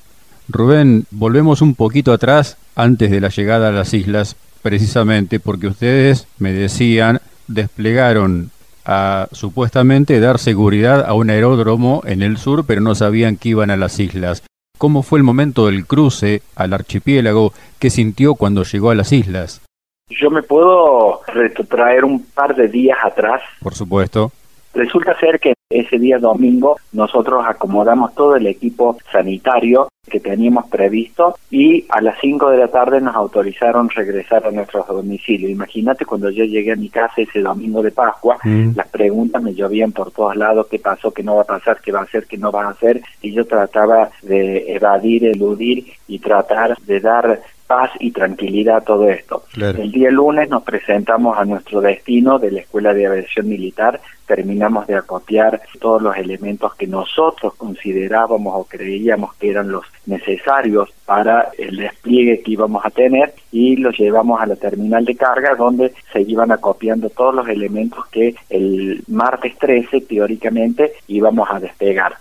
Rubén, 0.47 1.05
volvemos 1.11 1.61
un 1.61 1.75
poquito 1.75 2.13
atrás 2.13 2.57
antes 2.75 3.09
de 3.11 3.21
la 3.21 3.29
llegada 3.29 3.69
a 3.69 3.71
las 3.71 3.93
islas, 3.93 4.35
precisamente 4.61 5.39
porque 5.39 5.67
ustedes 5.67 6.27
me 6.37 6.51
decían 6.51 7.21
desplegaron 7.47 8.51
a 8.85 9.27
supuestamente 9.31 10.19
dar 10.19 10.37
seguridad 10.37 11.03
a 11.05 11.13
un 11.13 11.29
aeródromo 11.29 12.01
en 12.05 12.21
el 12.21 12.37
sur, 12.37 12.65
pero 12.65 12.81
no 12.81 12.93
sabían 12.93 13.37
que 13.37 13.49
iban 13.49 13.71
a 13.71 13.77
las 13.77 13.99
islas. 13.99 14.43
¿Cómo 14.77 15.03
fue 15.03 15.19
el 15.19 15.23
momento 15.23 15.67
del 15.67 15.87
cruce 15.87 16.41
al 16.55 16.73
archipiélago? 16.73 17.53
¿Qué 17.79 17.89
sintió 17.89 18.35
cuando 18.35 18.63
llegó 18.63 18.91
a 18.91 18.95
las 18.95 19.11
islas? 19.11 19.61
Yo 20.09 20.29
me 20.29 20.43
puedo 20.43 21.21
retrotraer 21.27 22.05
un 22.05 22.23
par 22.25 22.55
de 22.55 22.67
días 22.67 22.97
atrás. 23.03 23.41
Por 23.61 23.73
supuesto. 23.73 24.31
Resulta 24.75 25.17
ser 25.17 25.39
que 25.39 25.53
ese 25.69 25.97
día 25.97 26.19
domingo 26.19 26.77
nosotros 26.91 27.43
acomodamos 27.47 28.13
todo 28.13 28.35
el 28.35 28.45
equipo 28.45 28.97
sanitario 29.11 29.87
que 30.09 30.19
teníamos 30.19 30.67
previsto 30.67 31.35
y 31.49 31.85
a 31.89 32.01
las 32.01 32.19
5 32.21 32.51
de 32.51 32.57
la 32.57 32.67
tarde 32.67 33.01
nos 33.01 33.15
autorizaron 33.15 33.89
regresar 33.89 34.45
a 34.45 34.51
nuestros 34.51 34.85
domicilios. 34.87 35.49
Imagínate 35.49 36.05
cuando 36.05 36.29
yo 36.29 36.43
llegué 36.43 36.73
a 36.73 36.75
mi 36.75 36.89
casa 36.89 37.21
ese 37.21 37.41
domingo 37.41 37.81
de 37.81 37.91
Pascua, 37.91 38.37
mm. 38.43 38.75
las 38.75 38.87
preguntas 38.89 39.41
me 39.41 39.53
llovían 39.53 39.93
por 39.93 40.11
todos 40.11 40.35
lados, 40.35 40.67
qué 40.69 40.77
pasó, 40.77 41.11
qué 41.11 41.23
no 41.23 41.37
va 41.37 41.41
a 41.41 41.45
pasar, 41.45 41.79
qué 41.81 41.91
va 41.91 42.01
a 42.01 42.03
hacer, 42.03 42.25
qué 42.27 42.37
no 42.37 42.51
va 42.51 42.65
a 42.65 42.69
hacer, 42.71 43.01
y 43.21 43.31
yo 43.31 43.45
trataba 43.45 44.11
de 44.21 44.75
evadir, 44.75 45.25
eludir 45.25 45.85
y 46.07 46.19
tratar 46.19 46.77
de 46.81 46.99
dar 46.99 47.41
paz 47.67 47.91
y 47.99 48.11
tranquilidad 48.11 48.77
a 48.77 48.81
todo 48.81 49.09
esto. 49.09 49.43
El 49.55 49.91
día 49.91 50.11
lunes 50.11 50.49
nos 50.49 50.63
presentamos 50.63 51.37
a 51.37 51.45
nuestro 51.45 51.81
destino 51.81 52.39
de 52.39 52.51
la 52.51 52.59
Escuela 52.61 52.93
de 52.93 53.07
Aviación 53.07 53.47
Militar, 53.47 53.99
terminamos 54.25 54.87
de 54.87 54.95
acopiar 54.95 55.61
todos 55.79 56.01
los 56.01 56.17
elementos 56.17 56.73
que 56.75 56.87
nosotros 56.87 57.53
considerábamos 57.55 58.53
o 58.55 58.63
creíamos 58.63 59.33
que 59.35 59.51
eran 59.51 59.71
los 59.71 59.85
necesarios 60.05 60.89
para 61.05 61.51
el 61.57 61.77
despliegue 61.77 62.41
que 62.41 62.51
íbamos 62.51 62.83
a 62.85 62.89
tener 62.89 63.33
y 63.51 63.75
los 63.75 63.97
llevamos 63.97 64.41
a 64.41 64.47
la 64.47 64.55
terminal 64.55 65.05
de 65.05 65.15
carga 65.15 65.55
donde 65.55 65.93
se 66.11 66.21
iban 66.21 66.51
acopiando 66.51 67.09
todos 67.09 67.35
los 67.35 67.47
elementos 67.47 68.05
que 68.07 68.35
el 68.49 69.03
martes 69.07 69.57
13 69.59 70.01
teóricamente 70.01 70.93
íbamos 71.07 71.47
a 71.51 71.59
despegar. 71.59 72.15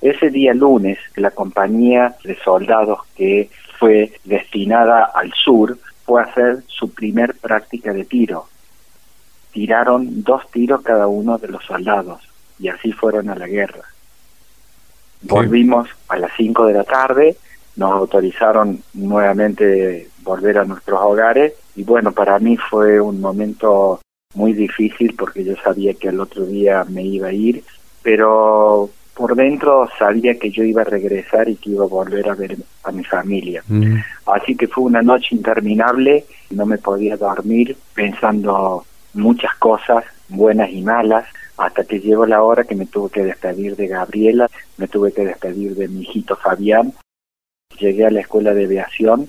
Ese 0.00 0.30
día 0.30 0.54
lunes 0.54 0.98
la 1.16 1.30
compañía 1.30 2.16
de 2.24 2.36
soldados 2.44 2.98
que 3.16 3.48
fue 3.78 4.12
destinada 4.24 5.04
al 5.04 5.32
sur 5.32 5.78
fue 6.04 6.20
a 6.20 6.24
hacer 6.24 6.62
su 6.66 6.92
primer 6.92 7.34
práctica 7.34 7.92
de 7.92 8.04
tiro. 8.04 8.46
Tiraron 9.52 10.22
dos 10.22 10.50
tiros 10.50 10.82
cada 10.82 11.06
uno 11.06 11.38
de 11.38 11.48
los 11.48 11.64
soldados 11.64 12.20
y 12.58 12.68
así 12.68 12.92
fueron 12.92 13.30
a 13.30 13.34
la 13.34 13.46
guerra. 13.46 13.82
Volvimos 15.22 15.88
a 16.08 16.18
las 16.18 16.30
5 16.36 16.66
de 16.66 16.74
la 16.74 16.84
tarde, 16.84 17.36
nos 17.76 17.92
autorizaron 17.92 18.82
nuevamente 18.92 20.10
volver 20.22 20.58
a 20.58 20.64
nuestros 20.64 21.00
hogares 21.00 21.54
y 21.76 21.82
bueno, 21.82 22.12
para 22.12 22.38
mí 22.38 22.56
fue 22.56 23.00
un 23.00 23.20
momento 23.20 24.00
muy 24.34 24.52
difícil 24.52 25.14
porque 25.16 25.44
yo 25.44 25.54
sabía 25.62 25.94
que 25.94 26.08
el 26.08 26.20
otro 26.20 26.44
día 26.44 26.84
me 26.84 27.02
iba 27.02 27.28
a 27.28 27.32
ir, 27.32 27.64
pero 28.02 28.90
por 29.14 29.36
dentro 29.36 29.88
sabía 29.98 30.38
que 30.38 30.50
yo 30.50 30.64
iba 30.64 30.82
a 30.82 30.86
regresar 30.86 31.48
y 31.48 31.56
que 31.56 31.70
iba 31.70 31.84
a 31.84 31.88
volver 31.88 32.28
a 32.28 32.34
ver 32.34 32.56
a 32.82 32.92
mi 32.92 33.04
familia. 33.04 33.62
Mm. 33.68 33.96
Así 34.26 34.56
que 34.56 34.66
fue 34.66 34.84
una 34.84 35.02
noche 35.02 35.28
interminable, 35.34 36.24
no 36.50 36.66
me 36.66 36.78
podía 36.78 37.16
dormir 37.16 37.76
pensando 37.94 38.84
muchas 39.14 39.54
cosas, 39.54 40.04
buenas 40.28 40.70
y 40.70 40.82
malas, 40.82 41.26
hasta 41.56 41.84
que 41.84 42.00
llegó 42.00 42.26
la 42.26 42.42
hora 42.42 42.64
que 42.64 42.74
me 42.74 42.86
tuve 42.86 43.10
que 43.10 43.24
despedir 43.24 43.76
de 43.76 43.86
Gabriela, 43.86 44.50
me 44.76 44.88
tuve 44.88 45.12
que 45.12 45.24
despedir 45.24 45.76
de 45.76 45.86
mi 45.86 46.02
hijito 46.02 46.34
Fabián. 46.36 46.92
Llegué 47.78 48.06
a 48.06 48.10
la 48.10 48.20
escuela 48.20 48.52
de 48.52 48.64
aviación, 48.64 49.28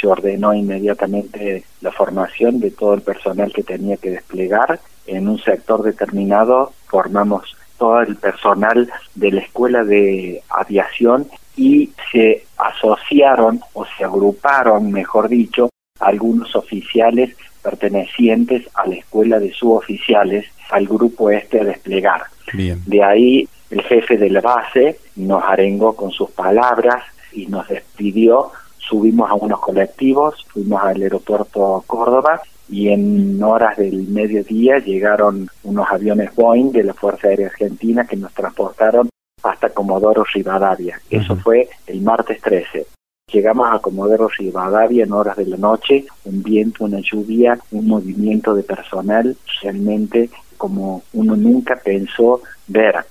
se 0.00 0.06
ordenó 0.06 0.54
inmediatamente 0.54 1.64
la 1.80 1.90
formación 1.90 2.60
de 2.60 2.70
todo 2.70 2.94
el 2.94 3.02
personal 3.02 3.52
que 3.52 3.64
tenía 3.64 3.96
que 3.96 4.10
desplegar. 4.10 4.80
En 5.06 5.28
un 5.28 5.38
sector 5.38 5.82
determinado 5.82 6.72
formamos 6.86 7.56
todo 7.78 8.00
el 8.00 8.16
personal 8.16 8.90
de 9.14 9.32
la 9.32 9.40
escuela 9.40 9.84
de 9.84 10.42
aviación 10.48 11.28
y 11.56 11.90
se 12.12 12.44
asociaron 12.56 13.60
o 13.72 13.84
se 13.96 14.04
agruparon, 14.04 14.90
mejor 14.90 15.28
dicho, 15.28 15.70
algunos 16.00 16.54
oficiales 16.56 17.36
pertenecientes 17.62 18.68
a 18.74 18.86
la 18.86 18.96
escuela 18.96 19.38
de 19.38 19.52
suboficiales 19.52 20.46
al 20.70 20.86
grupo 20.86 21.30
este 21.30 21.60
a 21.60 21.64
desplegar. 21.64 22.24
Bien. 22.52 22.82
De 22.86 23.02
ahí 23.02 23.48
el 23.70 23.82
jefe 23.82 24.16
de 24.16 24.30
la 24.30 24.40
base 24.40 24.98
nos 25.16 25.42
arengó 25.42 25.94
con 25.94 26.10
sus 26.10 26.30
palabras 26.30 27.02
y 27.32 27.46
nos 27.46 27.68
despidió. 27.68 28.50
Subimos 28.78 29.30
a 29.30 29.34
unos 29.34 29.60
colectivos, 29.60 30.44
fuimos 30.52 30.82
al 30.82 31.00
aeropuerto 31.00 31.82
Córdoba 31.86 32.42
y 32.68 32.88
en 32.88 33.42
horas 33.42 33.76
del 33.76 34.08
mediodía 34.08 34.78
llegaron 34.78 35.48
unos 35.64 35.86
aviones 35.90 36.34
Boeing 36.34 36.72
de 36.72 36.84
la 36.84 36.94
Fuerza 36.94 37.28
Aérea 37.28 37.48
Argentina 37.48 38.06
que 38.06 38.16
nos 38.16 38.32
transportaron 38.32 39.08
hasta 39.42 39.70
Comodoro 39.70 40.24
Rivadavia. 40.32 41.00
Eso 41.10 41.36
fue 41.36 41.68
el 41.86 42.00
martes 42.00 42.40
13. 42.40 42.86
Llegamos 43.32 43.68
a 43.70 43.78
Comodoro 43.78 44.28
Rivadavia 44.28 45.04
en 45.04 45.12
horas 45.12 45.36
de 45.36 45.46
la 45.46 45.56
noche, 45.56 46.06
un 46.24 46.42
viento, 46.42 46.84
una 46.84 47.00
lluvia, 47.00 47.58
un 47.72 47.86
movimiento 47.86 48.54
de 48.54 48.62
personal 48.62 49.36
realmente 49.62 50.30
como 50.56 51.02
uno 51.12 51.36
nunca 51.36 51.76
pensó 51.76 52.42
ver. 52.68 53.04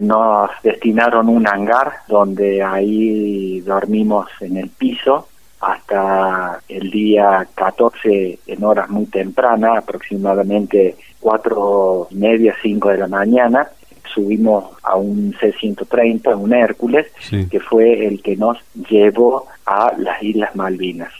Nos 0.00 0.50
destinaron 0.62 1.28
un 1.28 1.48
hangar 1.48 1.92
donde 2.06 2.62
ahí 2.62 3.60
dormimos 3.62 4.28
en 4.40 4.58
el 4.58 4.68
piso 4.70 5.26
hasta 5.60 6.60
el 6.68 6.90
día 6.90 7.46
14 7.54 8.38
en 8.46 8.64
horas 8.64 8.88
muy 8.90 9.06
tempranas, 9.06 9.78
aproximadamente 9.78 10.96
cuatro 11.20 12.08
y 12.10 12.16
media, 12.16 12.54
cinco 12.62 12.90
de 12.90 12.98
la 12.98 13.08
mañana. 13.08 13.68
Subimos 14.14 14.76
a 14.82 14.96
un 14.96 15.34
C-130, 15.38 16.34
un 16.36 16.54
Hércules, 16.54 17.06
Sí. 17.20 17.48
que 17.48 17.60
fue 17.60 18.06
el 18.06 18.22
que 18.22 18.36
nos 18.36 18.58
llevó 18.88 19.46
a 19.66 19.92
las 19.98 20.22
Islas 20.22 20.56
Malvinas. 20.56 21.12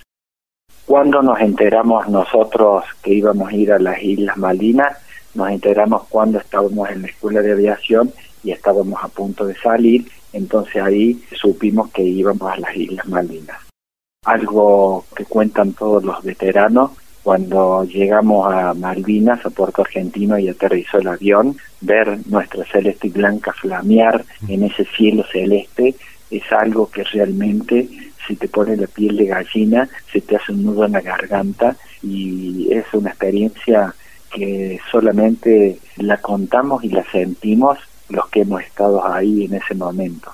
Cuando 0.86 1.20
nos 1.22 1.38
enteramos 1.40 2.08
nosotros 2.08 2.84
que 3.02 3.12
íbamos 3.12 3.50
a 3.50 3.54
ir 3.54 3.72
a 3.72 3.78
las 3.78 4.02
Islas 4.02 4.36
Malvinas, 4.38 4.96
nos 5.34 5.50
enteramos 5.50 6.04
cuando 6.08 6.38
estábamos 6.38 6.88
en 6.90 7.02
la 7.02 7.08
escuela 7.08 7.42
de 7.42 7.52
aviación 7.52 8.10
y 8.42 8.52
estábamos 8.52 8.98
a 9.04 9.08
punto 9.08 9.44
de 9.44 9.54
salir, 9.56 10.08
entonces 10.32 10.82
ahí 10.82 11.22
supimos 11.38 11.90
que 11.90 12.02
íbamos 12.02 12.50
a 12.50 12.56
las 12.56 12.74
Islas 12.74 13.06
Malvinas. 13.06 13.67
Algo 14.24 15.04
que 15.16 15.24
cuentan 15.24 15.72
todos 15.72 16.04
los 16.04 16.22
veteranos, 16.22 16.92
cuando 17.22 17.84
llegamos 17.84 18.52
a 18.52 18.74
Malvinas, 18.74 19.44
a 19.44 19.50
Puerto 19.50 19.82
Argentino 19.82 20.38
y 20.38 20.48
aterrizó 20.48 20.98
el 20.98 21.08
avión, 21.08 21.56
ver 21.80 22.18
nuestra 22.26 22.64
celeste 22.64 23.08
y 23.08 23.10
blanca 23.10 23.52
flamear 23.52 24.24
en 24.48 24.62
ese 24.62 24.84
cielo 24.84 25.24
celeste 25.30 25.94
es 26.30 26.42
algo 26.52 26.90
que 26.90 27.04
realmente 27.04 27.88
si 28.26 28.36
te 28.36 28.48
pone 28.48 28.76
la 28.76 28.86
piel 28.86 29.16
de 29.16 29.26
gallina, 29.26 29.88
se 30.12 30.20
te 30.20 30.36
hace 30.36 30.52
un 30.52 30.64
nudo 30.64 30.84
en 30.84 30.92
la 30.92 31.00
garganta 31.00 31.76
y 32.02 32.68
es 32.70 32.84
una 32.92 33.10
experiencia 33.10 33.94
que 34.30 34.78
solamente 34.90 35.78
la 35.96 36.18
contamos 36.18 36.84
y 36.84 36.90
la 36.90 37.04
sentimos 37.10 37.78
los 38.10 38.28
que 38.28 38.42
hemos 38.42 38.62
estado 38.62 39.06
ahí 39.06 39.46
en 39.46 39.54
ese 39.54 39.74
momento. 39.74 40.30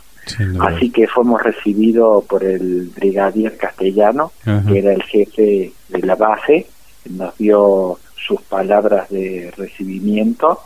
Así 0.60 0.90
que 0.90 1.06
fuimos 1.06 1.42
recibidos 1.42 2.24
por 2.24 2.44
el 2.44 2.90
brigadier 2.94 3.56
castellano, 3.56 4.32
Ajá. 4.44 4.62
que 4.66 4.78
era 4.78 4.92
el 4.92 5.02
jefe 5.02 5.72
de 5.88 5.98
la 6.02 6.14
base, 6.14 6.66
nos 7.10 7.36
dio 7.36 7.98
sus 8.16 8.40
palabras 8.42 9.08
de 9.10 9.52
recibimiento. 9.56 10.60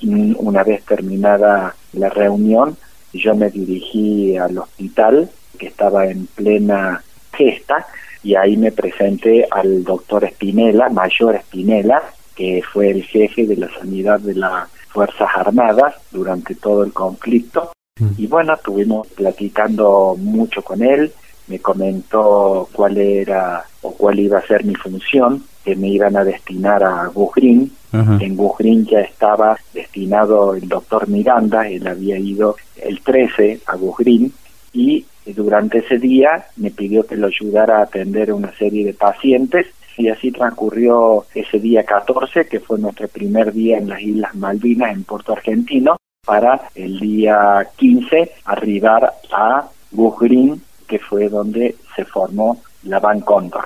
Y 0.00 0.34
Una 0.38 0.64
vez 0.64 0.84
terminada 0.84 1.74
la 1.92 2.08
reunión, 2.10 2.76
yo 3.12 3.34
me 3.34 3.50
dirigí 3.50 4.36
al 4.36 4.58
hospital, 4.58 5.30
que 5.58 5.68
estaba 5.68 6.06
en 6.06 6.26
plena 6.26 7.02
gesta, 7.32 7.86
y 8.22 8.34
ahí 8.34 8.56
me 8.56 8.72
presenté 8.72 9.46
al 9.50 9.84
doctor 9.84 10.24
Espinela, 10.24 10.88
mayor 10.88 11.36
Espinela, 11.36 12.02
que 12.34 12.62
fue 12.72 12.90
el 12.90 13.04
jefe 13.04 13.46
de 13.46 13.56
la 13.56 13.70
sanidad 13.78 14.20
de 14.20 14.34
las 14.34 14.68
Fuerzas 14.88 15.28
Armadas 15.34 15.94
durante 16.10 16.54
todo 16.54 16.84
el 16.84 16.92
conflicto. 16.92 17.72
Mm. 18.00 18.10
Y 18.18 18.26
bueno, 18.26 18.54
estuvimos 18.54 19.06
platicando 19.08 20.16
mucho 20.18 20.62
con 20.62 20.82
él, 20.82 21.12
me 21.46 21.60
comentó 21.60 22.68
cuál 22.72 22.96
era 22.98 23.64
o 23.82 23.92
cuál 23.92 24.18
iba 24.18 24.38
a 24.38 24.46
ser 24.46 24.64
mi 24.64 24.74
función, 24.74 25.44
que 25.64 25.76
me 25.76 25.88
iban 25.88 26.16
a 26.16 26.24
destinar 26.24 26.82
a 26.82 27.08
Bujrín. 27.08 27.72
Ajá. 27.92 28.18
En 28.20 28.36
Bujrín 28.36 28.84
ya 28.86 29.00
estaba 29.00 29.56
destinado 29.72 30.54
el 30.54 30.68
doctor 30.68 31.08
Miranda, 31.08 31.68
él 31.68 31.86
había 31.86 32.18
ido 32.18 32.56
el 32.76 33.00
13 33.00 33.60
a 33.66 33.76
Bujrín 33.76 34.32
y 34.72 35.06
durante 35.26 35.78
ese 35.78 35.98
día 35.98 36.46
me 36.56 36.70
pidió 36.70 37.06
que 37.06 37.16
lo 37.16 37.28
ayudara 37.28 37.78
a 37.78 37.82
atender 37.82 38.32
una 38.32 38.52
serie 38.56 38.84
de 38.84 38.94
pacientes 38.94 39.66
y 39.96 40.08
así 40.08 40.32
transcurrió 40.32 41.24
ese 41.34 41.60
día 41.60 41.84
14, 41.84 42.46
que 42.46 42.58
fue 42.58 42.78
nuestro 42.78 43.06
primer 43.06 43.52
día 43.52 43.78
en 43.78 43.88
las 43.88 44.00
Islas 44.00 44.34
Malvinas, 44.34 44.92
en 44.92 45.04
Puerto 45.04 45.32
Argentino, 45.32 45.96
para 46.24 46.68
el 46.74 46.98
día 46.98 47.66
15 47.76 48.32
arribar 48.44 49.12
a 49.32 49.68
Bujrín, 49.90 50.62
que 50.88 50.98
fue 50.98 51.28
donde 51.28 51.76
se 51.94 52.04
formó 52.04 52.60
la 52.84 53.00
Van 53.00 53.20
Cóndor. 53.20 53.64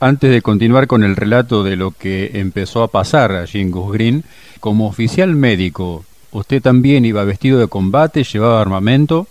Antes 0.00 0.30
de 0.30 0.42
continuar 0.42 0.86
con 0.86 1.04
el 1.04 1.16
relato 1.16 1.62
de 1.62 1.76
lo 1.76 1.92
que 1.92 2.32
empezó 2.34 2.82
a 2.82 2.88
pasar 2.88 3.32
allí 3.32 3.60
en 3.60 3.70
Green, 3.70 4.24
como 4.60 4.88
oficial 4.88 5.34
médico, 5.34 6.04
¿usted 6.32 6.60
también 6.60 7.04
iba 7.04 7.22
vestido 7.24 7.58
de 7.58 7.68
combate, 7.68 8.24
llevaba 8.24 8.60
armamento? 8.60 9.26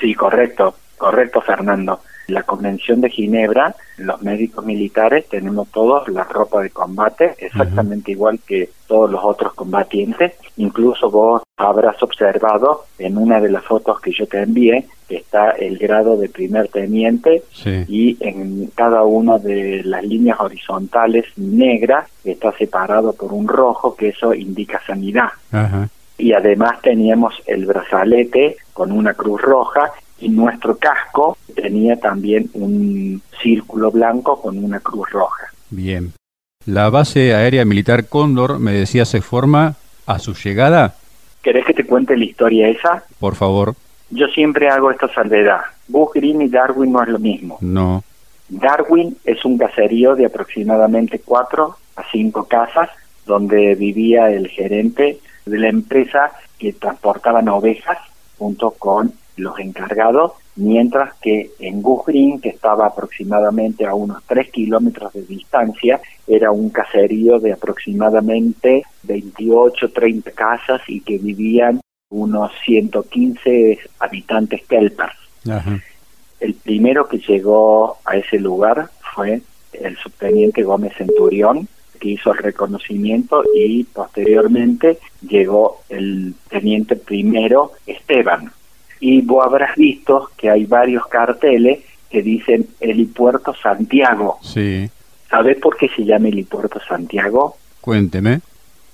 Sí, 0.00 0.14
correcto, 0.14 0.76
correcto, 0.96 1.40
Fernando. 1.40 2.00
La 2.28 2.44
Convención 2.44 3.00
de 3.00 3.10
Ginebra, 3.10 3.74
los 3.98 4.22
médicos 4.22 4.64
militares 4.64 5.26
tenemos 5.28 5.68
todos 5.70 6.08
la 6.08 6.24
ropa 6.24 6.62
de 6.62 6.70
combate, 6.70 7.34
exactamente 7.38 8.12
igual 8.12 8.38
que 8.46 8.70
todos 8.86 9.10
los 9.10 9.24
otros 9.24 9.54
combatientes. 9.54 10.34
Incluso 10.58 11.10
vos 11.10 11.42
habrás 11.56 12.02
observado 12.02 12.84
en 12.98 13.16
una 13.16 13.40
de 13.40 13.50
las 13.50 13.64
fotos 13.64 14.00
que 14.00 14.12
yo 14.12 14.26
te 14.26 14.42
envié 14.42 14.86
que 15.08 15.16
está 15.16 15.50
el 15.50 15.78
grado 15.78 16.16
de 16.16 16.28
primer 16.28 16.68
teniente 16.68 17.44
Sí. 17.52 17.84
y 17.88 18.16
en 18.20 18.66
cada 18.74 19.04
una 19.04 19.38
de 19.38 19.82
las 19.84 20.04
líneas 20.04 20.40
horizontales 20.40 21.24
negras 21.36 22.08
está 22.24 22.52
separado 22.52 23.12
por 23.12 23.32
un 23.32 23.46
rojo 23.46 23.94
que 23.94 24.08
eso 24.08 24.34
indica 24.34 24.80
sanidad 24.86 25.28
y 26.18 26.32
además 26.32 26.80
teníamos 26.82 27.34
el 27.46 27.66
brazalete 27.66 28.56
con 28.72 28.90
una 28.90 29.14
cruz 29.14 29.40
roja 29.42 29.92
y 30.18 30.28
nuestro 30.28 30.76
casco 30.76 31.36
tenía 31.54 31.96
también 31.96 32.50
un 32.54 33.22
círculo 33.42 33.90
blanco 33.90 34.40
con 34.40 34.62
una 34.62 34.80
cruz 34.80 35.10
roja. 35.10 35.46
Bien. 35.70 36.12
La 36.64 36.90
base 36.90 37.34
aérea 37.34 37.64
militar 37.64 38.08
Cóndor, 38.08 38.58
me 38.58 38.72
decía, 38.72 39.04
se 39.04 39.20
forma 39.20 39.76
a 40.06 40.18
su 40.18 40.34
llegada. 40.34 40.96
¿Querés 41.42 41.64
que 41.64 41.74
te 41.74 41.86
cuente 41.86 42.16
la 42.16 42.24
historia 42.24 42.68
esa? 42.68 43.04
Por 43.20 43.36
favor. 43.36 43.74
Yo 44.10 44.26
siempre 44.28 44.68
hago 44.68 44.90
esta 44.90 45.12
salvedad. 45.12 45.60
Bush 45.88 46.10
Green 46.14 46.42
y 46.42 46.48
Darwin 46.48 46.92
no 46.92 47.02
es 47.02 47.08
lo 47.08 47.18
mismo. 47.18 47.58
No. 47.60 48.02
Darwin 48.48 49.16
es 49.24 49.44
un 49.44 49.58
caserío 49.58 50.14
de 50.14 50.26
aproximadamente 50.26 51.20
cuatro 51.24 51.76
a 51.96 52.04
cinco 52.10 52.44
casas 52.44 52.90
donde 53.26 53.74
vivía 53.74 54.30
el 54.30 54.48
gerente 54.48 55.20
de 55.44 55.58
la 55.58 55.68
empresa 55.68 56.32
que 56.58 56.72
transportaban 56.72 57.48
ovejas 57.48 57.98
junto 58.38 58.72
con 58.72 59.12
los 59.36 59.58
encargados, 59.58 60.32
mientras 60.56 61.14
que 61.14 61.50
en 61.58 61.82
Gujrin, 61.82 62.40
que 62.40 62.48
estaba 62.48 62.86
aproximadamente 62.86 63.86
a 63.86 63.94
unos 63.94 64.22
tres 64.26 64.50
kilómetros 64.50 65.12
de 65.12 65.22
distancia, 65.22 66.00
era 66.26 66.50
un 66.50 66.70
caserío 66.70 67.38
de 67.38 67.52
aproximadamente 67.52 68.84
28, 69.02 69.92
30 69.92 70.30
casas 70.32 70.80
y 70.88 71.00
que 71.00 71.18
vivían 71.18 71.80
unos 72.10 72.52
115 72.64 73.78
habitantes 73.98 74.64
kelpers. 74.66 75.16
Ajá. 75.50 75.80
El 76.40 76.54
primero 76.54 77.08
que 77.08 77.18
llegó 77.18 77.98
a 78.04 78.16
ese 78.16 78.38
lugar 78.38 78.90
fue 79.14 79.40
el 79.72 79.96
subteniente 79.96 80.62
Gómez 80.62 80.92
Centurión, 80.96 81.68
que 81.98 82.10
hizo 82.10 82.32
el 82.32 82.38
reconocimiento 82.38 83.42
y 83.54 83.84
posteriormente 83.84 84.98
llegó 85.22 85.80
el 85.88 86.34
teniente 86.48 86.96
primero 86.96 87.72
Esteban. 87.86 88.52
Y 89.00 89.20
vos 89.22 89.44
habrás 89.44 89.76
visto 89.76 90.30
que 90.36 90.50
hay 90.50 90.64
varios 90.64 91.06
carteles 91.06 91.80
que 92.10 92.22
dicen 92.22 92.66
Helipuerto 92.80 93.54
Santiago. 93.54 94.38
Sí. 94.42 94.88
¿Sabés 95.28 95.58
por 95.58 95.76
qué 95.76 95.88
se 95.88 96.04
llama 96.04 96.28
Helipuerto 96.28 96.80
Santiago? 96.80 97.56
Cuénteme. 97.80 98.40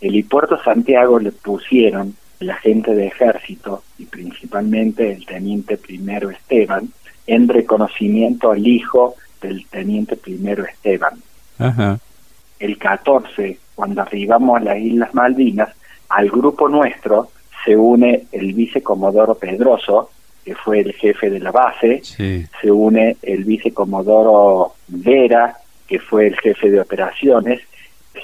Helipuerto 0.01 0.61
Santiago 0.63 1.19
le 1.19 1.33
pusieron 1.33 2.17
la 2.41 2.57
gente 2.57 2.95
de 2.95 3.07
ejército 3.07 3.85
y 3.99 4.07
principalmente 4.07 5.13
el 5.13 5.25
teniente 5.25 5.77
primero 5.77 6.31
Esteban 6.31 6.89
en 7.27 7.49
reconocimiento 7.49 8.51
al 8.51 8.67
hijo 8.67 9.15
del 9.41 9.67
teniente 9.67 10.17
primero 10.17 10.65
Esteban. 10.65 11.15
Ajá. 11.59 11.99
El 12.59 12.79
14, 12.79 13.59
cuando 13.75 14.03
arribamos 14.03 14.61
a 14.61 14.65
las 14.65 14.79
Islas 14.79 15.15
Malvinas, 15.15 15.71
al 16.09 16.29
grupo 16.31 16.69
nuestro 16.69 17.31
se 17.65 17.77
une 17.77 18.27
el 18.33 18.53
vicecomodoro 18.55 19.35
Pedroso, 19.35 20.11
que 20.45 20.55
fue 20.55 20.81
el 20.81 20.93
jefe 20.95 21.31
de 21.31 21.39
la 21.41 21.53
base, 21.53 22.01
Sí. 22.03 22.45
se 22.61 22.71
une 22.71 23.17
el 23.23 23.45
vicecomodoro 23.45 24.75
Vera, 24.89 25.57
que 25.87 25.99
fue 25.99 26.27
el 26.27 26.37
jefe 26.41 26.71
de 26.71 26.81
operaciones, 26.81 27.61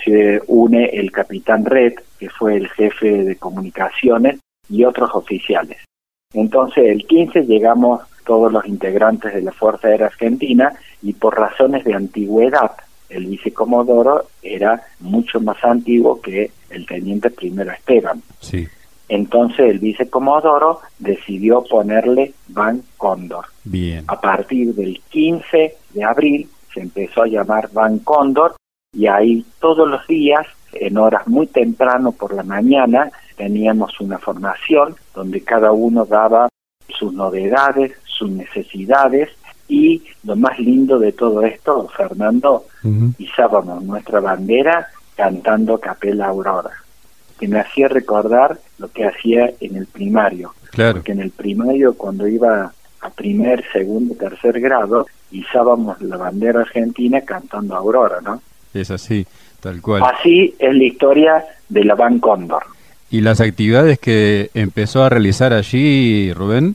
se 0.05 0.41
une 0.49 0.87
el 0.87 1.11
capitán 1.13 1.65
Red, 1.65 1.95
que 2.19 2.29
fue 2.29 2.57
el 2.57 2.69
jefe 2.69 3.25
de 3.25 3.37
comunicaciones, 3.37 4.39
y 4.71 4.85
otros 4.85 5.11
oficiales. 5.15 5.79
Entonces, 6.35 6.85
el 6.89 7.07
15 7.07 7.47
llegamos 7.47 8.03
todos 8.27 8.53
los 8.53 8.67
integrantes 8.67 9.33
de 9.33 9.41
la 9.41 9.53
Fuerza 9.53 9.89
Aérea 9.89 10.09
Argentina 10.09 10.73
y 11.03 11.15
por 11.15 11.39
razones 11.39 11.85
de 11.85 11.95
antigüedad, 11.95 12.73
el 13.09 13.25
vicecomodoro 13.27 14.27
era 14.43 14.83
mucho 15.01 15.41
más 15.41 15.57
antiguo 15.65 16.21
que 16.21 16.51
el 16.69 16.85
teniente 16.85 17.31
primero 17.31 17.73
Esteban. 17.73 18.23
Sí. 18.41 18.69
Entonces 19.09 19.71
el 19.71 19.79
vicecomodoro 19.79 20.81
decidió 20.99 21.65
ponerle 21.65 22.35
Van 22.49 22.83
Cóndor. 22.97 23.47
Bien. 23.65 24.05
A 24.07 24.21
partir 24.21 24.75
del 24.75 25.01
15 25.09 25.77
de 25.95 26.05
abril 26.05 26.49
se 26.73 26.81
empezó 26.81 27.23
a 27.23 27.29
llamar 27.29 27.71
Van 27.73 27.99
Cóndor 28.01 28.57
y 28.93 29.07
ahí 29.07 29.45
todos 29.61 29.89
los 29.89 30.07
días, 30.07 30.47
en 30.73 30.99
horas 30.99 31.27
muy 31.27 31.47
temprano 31.47 32.13
por 32.13 32.35
la 32.35 32.43
mañana, 32.43 33.11
teníamos 33.37 33.99
una 34.01 34.19
formación 34.19 34.97
donde 35.15 35.43
cada 35.43 35.73
uno 35.73 36.05
daba 36.05 36.49
sus 36.89 37.13
novedades, 37.13 37.93
sus 38.05 38.31
necesidades 38.31 39.31
y 39.69 40.03
lo 40.25 40.35
más 40.37 40.59
lindo 40.59 40.99
de 40.99 41.13
todo 41.13 41.43
esto, 41.43 41.89
Fernando, 41.95 42.65
izábamos 43.19 43.83
nuestra 43.83 44.21
bandera 44.21 44.89
cantando 45.15 45.79
Capela 45.79 46.29
Aurora, 46.29 46.71
que 47.39 47.49
me 47.49 47.61
hacía 47.61 47.89
recordar 47.89 48.59
lo 48.79 48.89
que 48.89 49.05
hacía 49.07 49.51
en 49.61 49.77
el 49.77 49.87
primario, 49.87 50.55
Claro. 50.71 50.95
porque 50.95 51.13
en 51.13 51.21
el 51.21 51.31
primario 51.31 51.95
cuando 51.95 52.27
iba 52.29 52.73
a 53.01 53.11
primer, 53.11 53.65
segundo, 53.73 54.15
tercer 54.15 54.61
grado, 54.61 55.07
izábamos 55.31 56.01
la 56.03 56.17
bandera 56.17 56.61
argentina 56.61 57.21
cantando 57.21 57.77
Aurora, 57.77 58.21
¿no? 58.23 58.41
Es 58.75 58.91
así, 58.91 59.27
tal 59.61 59.81
cual. 59.81 60.03
Así 60.05 60.55
es 60.59 60.75
la 60.75 60.85
historia 60.85 61.45
de 61.69 61.85
la 61.85 61.95
Van 61.95 62.19
Cóndor. 62.19 62.63
¿Y 63.11 63.21
las 63.23 63.41
actividades 63.41 63.99
que 63.99 64.51
empezó 64.55 65.03
a 65.05 65.09
realizar 65.09 65.53
allí, 65.53 66.33
Rubén? 66.33 66.75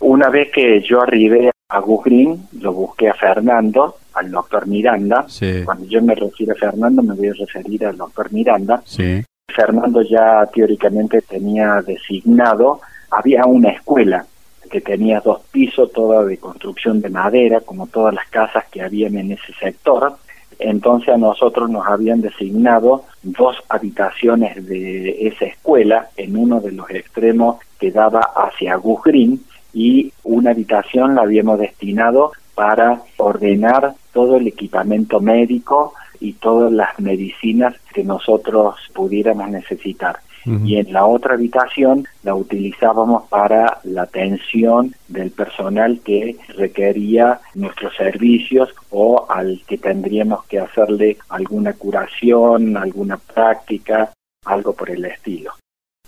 Una 0.00 0.28
vez 0.28 0.48
que 0.52 0.82
yo 0.82 1.00
arribé 1.00 1.50
a 1.68 1.80
Gus 1.80 2.04
Green, 2.04 2.42
lo 2.60 2.72
busqué 2.72 3.08
a 3.08 3.14
Fernando, 3.14 3.96
al 4.14 4.30
doctor 4.30 4.66
Miranda. 4.66 5.24
Sí. 5.28 5.62
Cuando 5.64 5.86
yo 5.86 6.02
me 6.02 6.14
refiero 6.14 6.52
a 6.52 6.56
Fernando, 6.56 7.02
me 7.02 7.14
voy 7.14 7.28
a 7.28 7.32
referir 7.32 7.86
al 7.86 7.96
doctor 7.96 8.32
Miranda. 8.32 8.82
Sí. 8.84 9.22
Fernando 9.56 10.02
ya 10.02 10.44
teóricamente 10.52 11.22
tenía 11.22 11.80
designado, 11.82 12.80
había 13.10 13.46
una 13.46 13.70
escuela 13.70 14.26
que 14.70 14.80
tenía 14.80 15.20
dos 15.20 15.40
pisos, 15.52 15.92
toda 15.92 16.24
de 16.24 16.38
construcción 16.38 17.00
de 17.00 17.08
madera, 17.08 17.60
como 17.60 17.86
todas 17.86 18.12
las 18.12 18.28
casas 18.28 18.64
que 18.70 18.82
habían 18.82 19.16
en 19.16 19.32
ese 19.32 19.52
sector. 19.60 20.16
Entonces 20.58 21.14
a 21.14 21.16
nosotros 21.16 21.70
nos 21.70 21.86
habían 21.86 22.20
designado 22.20 23.04
dos 23.22 23.56
habitaciones 23.68 24.66
de 24.66 25.28
esa 25.28 25.44
escuela, 25.44 26.08
en 26.16 26.36
uno 26.36 26.60
de 26.60 26.72
los 26.72 26.90
extremos 26.90 27.58
que 27.78 27.92
daba 27.92 28.20
hacia 28.34 28.74
Gus 28.76 29.02
Green 29.04 29.40
y 29.72 30.12
una 30.24 30.50
habitación 30.50 31.14
la 31.14 31.22
habíamos 31.22 31.58
destinado 31.60 32.32
para 32.54 33.02
ordenar 33.18 33.94
todo 34.12 34.38
el 34.38 34.48
equipamiento 34.48 35.20
médico 35.20 35.92
y 36.20 36.34
todas 36.34 36.72
las 36.72 36.98
medicinas 36.98 37.74
que 37.92 38.04
nosotros 38.04 38.76
pudiéramos 38.94 39.48
necesitar. 39.50 40.18
Y 40.64 40.76
en 40.76 40.92
la 40.92 41.04
otra 41.06 41.34
habitación 41.34 42.06
la 42.22 42.36
utilizábamos 42.36 43.24
para 43.28 43.80
la 43.82 44.02
atención 44.02 44.94
del 45.08 45.32
personal 45.32 46.00
que 46.04 46.36
requería 46.56 47.40
nuestros 47.56 47.96
servicios 47.96 48.72
o 48.90 49.26
al 49.28 49.60
que 49.66 49.76
tendríamos 49.76 50.44
que 50.44 50.60
hacerle 50.60 51.16
alguna 51.30 51.72
curación, 51.72 52.76
alguna 52.76 53.16
práctica, 53.16 54.12
algo 54.44 54.72
por 54.72 54.88
el 54.88 55.04
estilo. 55.06 55.50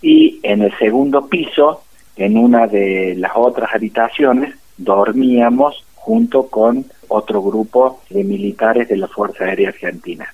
Y 0.01 0.39
en 0.45 0.63
el 0.63 0.73
segundo 0.79 1.27
piso, 1.27 1.83
en 2.15 2.39
una 2.39 2.69
de 2.69 3.17
las 3.17 3.33
otras 3.35 3.75
habitaciones, 3.75 4.55
dormíamos 4.77 5.85
junto 6.01 6.45
con 6.49 6.85
otro 7.09 7.43
grupo 7.43 8.01
de 8.11 8.25
militares 8.25 8.89
de 8.89 8.97
la 8.97 9.09
Fuerza 9.09 9.45
Aérea 9.45 9.69
Argentina. 9.71 10.27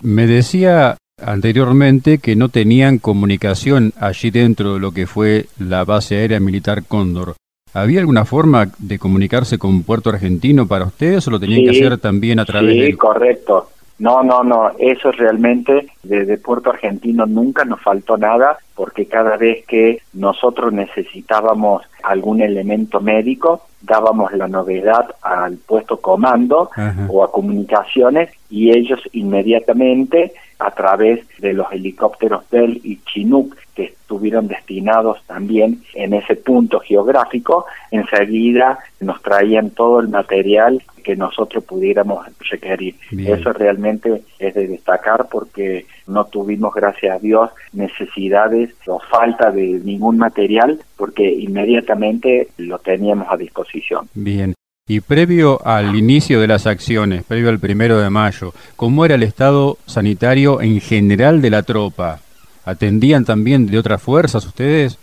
Me 0.00 0.26
decía 0.26 0.96
anteriormente 1.20 2.18
que 2.18 2.36
no 2.36 2.48
tenían 2.48 2.98
comunicación 2.98 3.92
allí 3.98 4.30
dentro 4.30 4.74
de 4.74 4.80
lo 4.80 4.92
que 4.92 5.06
fue 5.06 5.46
la 5.58 5.84
base 5.84 6.16
aérea 6.16 6.40
militar 6.40 6.84
Cóndor. 6.86 7.34
¿Había 7.74 8.00
alguna 8.00 8.24
forma 8.24 8.70
de 8.78 8.98
comunicarse 8.98 9.58
con 9.58 9.82
Puerto 9.82 10.10
Argentino 10.10 10.66
para 10.66 10.86
ustedes 10.86 11.26
o 11.26 11.30
lo 11.30 11.40
tenían 11.40 11.64
que 11.64 11.70
hacer 11.70 11.98
también 11.98 12.40
a 12.40 12.44
través 12.44 12.72
Sí, 12.74 12.80
del... 12.80 12.96
correcto. 12.96 13.70
No, 13.98 14.22
no, 14.22 14.44
no, 14.44 14.70
eso 14.78 15.10
realmente 15.10 15.88
desde 16.04 16.38
Puerto 16.38 16.70
Argentino 16.70 17.26
nunca 17.26 17.64
nos 17.64 17.80
faltó 17.82 18.16
nada 18.16 18.58
porque 18.76 19.06
cada 19.06 19.36
vez 19.36 19.66
que 19.66 20.00
nosotros 20.12 20.72
necesitábamos 20.72 21.82
algún 22.04 22.40
elemento 22.40 23.00
médico, 23.00 23.62
dábamos 23.82 24.32
la 24.32 24.46
novedad 24.46 25.14
al 25.22 25.56
puesto 25.56 26.00
comando 26.00 26.70
Ajá. 26.76 27.06
o 27.10 27.24
a 27.24 27.32
comunicaciones 27.32 28.30
y 28.48 28.70
ellos 28.70 29.00
inmediatamente 29.12 30.32
a 30.60 30.70
través 30.70 31.26
de 31.38 31.52
los 31.52 31.70
helicópteros 31.72 32.44
Bell 32.50 32.80
y 32.84 33.00
Chinook 33.04 33.56
que 33.78 33.84
estuvieron 33.84 34.48
destinados 34.48 35.22
también 35.28 35.82
en 35.94 36.12
ese 36.12 36.34
punto 36.34 36.80
geográfico, 36.80 37.64
enseguida 37.92 38.80
nos 38.98 39.22
traían 39.22 39.70
todo 39.70 40.00
el 40.00 40.08
material 40.08 40.82
que 41.04 41.14
nosotros 41.14 41.62
pudiéramos 41.62 42.26
requerir. 42.50 42.96
Bien. 43.12 43.38
Eso 43.38 43.52
realmente 43.52 44.24
es 44.40 44.54
de 44.54 44.66
destacar 44.66 45.28
porque 45.30 45.86
no 46.08 46.24
tuvimos, 46.24 46.74
gracias 46.74 47.14
a 47.14 47.20
Dios, 47.20 47.50
necesidades 47.72 48.74
o 48.88 48.98
falta 48.98 49.52
de 49.52 49.80
ningún 49.84 50.18
material 50.18 50.80
porque 50.96 51.30
inmediatamente 51.30 52.48
lo 52.56 52.80
teníamos 52.80 53.28
a 53.30 53.36
disposición. 53.36 54.08
Bien. 54.12 54.54
Y 54.88 55.02
previo 55.02 55.64
al 55.64 55.94
inicio 55.94 56.40
de 56.40 56.48
las 56.48 56.66
acciones, 56.66 57.22
previo 57.22 57.50
al 57.50 57.60
primero 57.60 58.00
de 58.00 58.10
mayo, 58.10 58.52
¿cómo 58.74 59.04
era 59.04 59.14
el 59.14 59.22
estado 59.22 59.78
sanitario 59.86 60.60
en 60.60 60.80
general 60.80 61.40
de 61.40 61.50
la 61.50 61.62
tropa? 61.62 62.22
¿Atendían 62.68 63.24
también 63.24 63.66
de 63.66 63.78
otras 63.78 64.02
fuerzas 64.02 64.44
ustedes? 64.44 64.98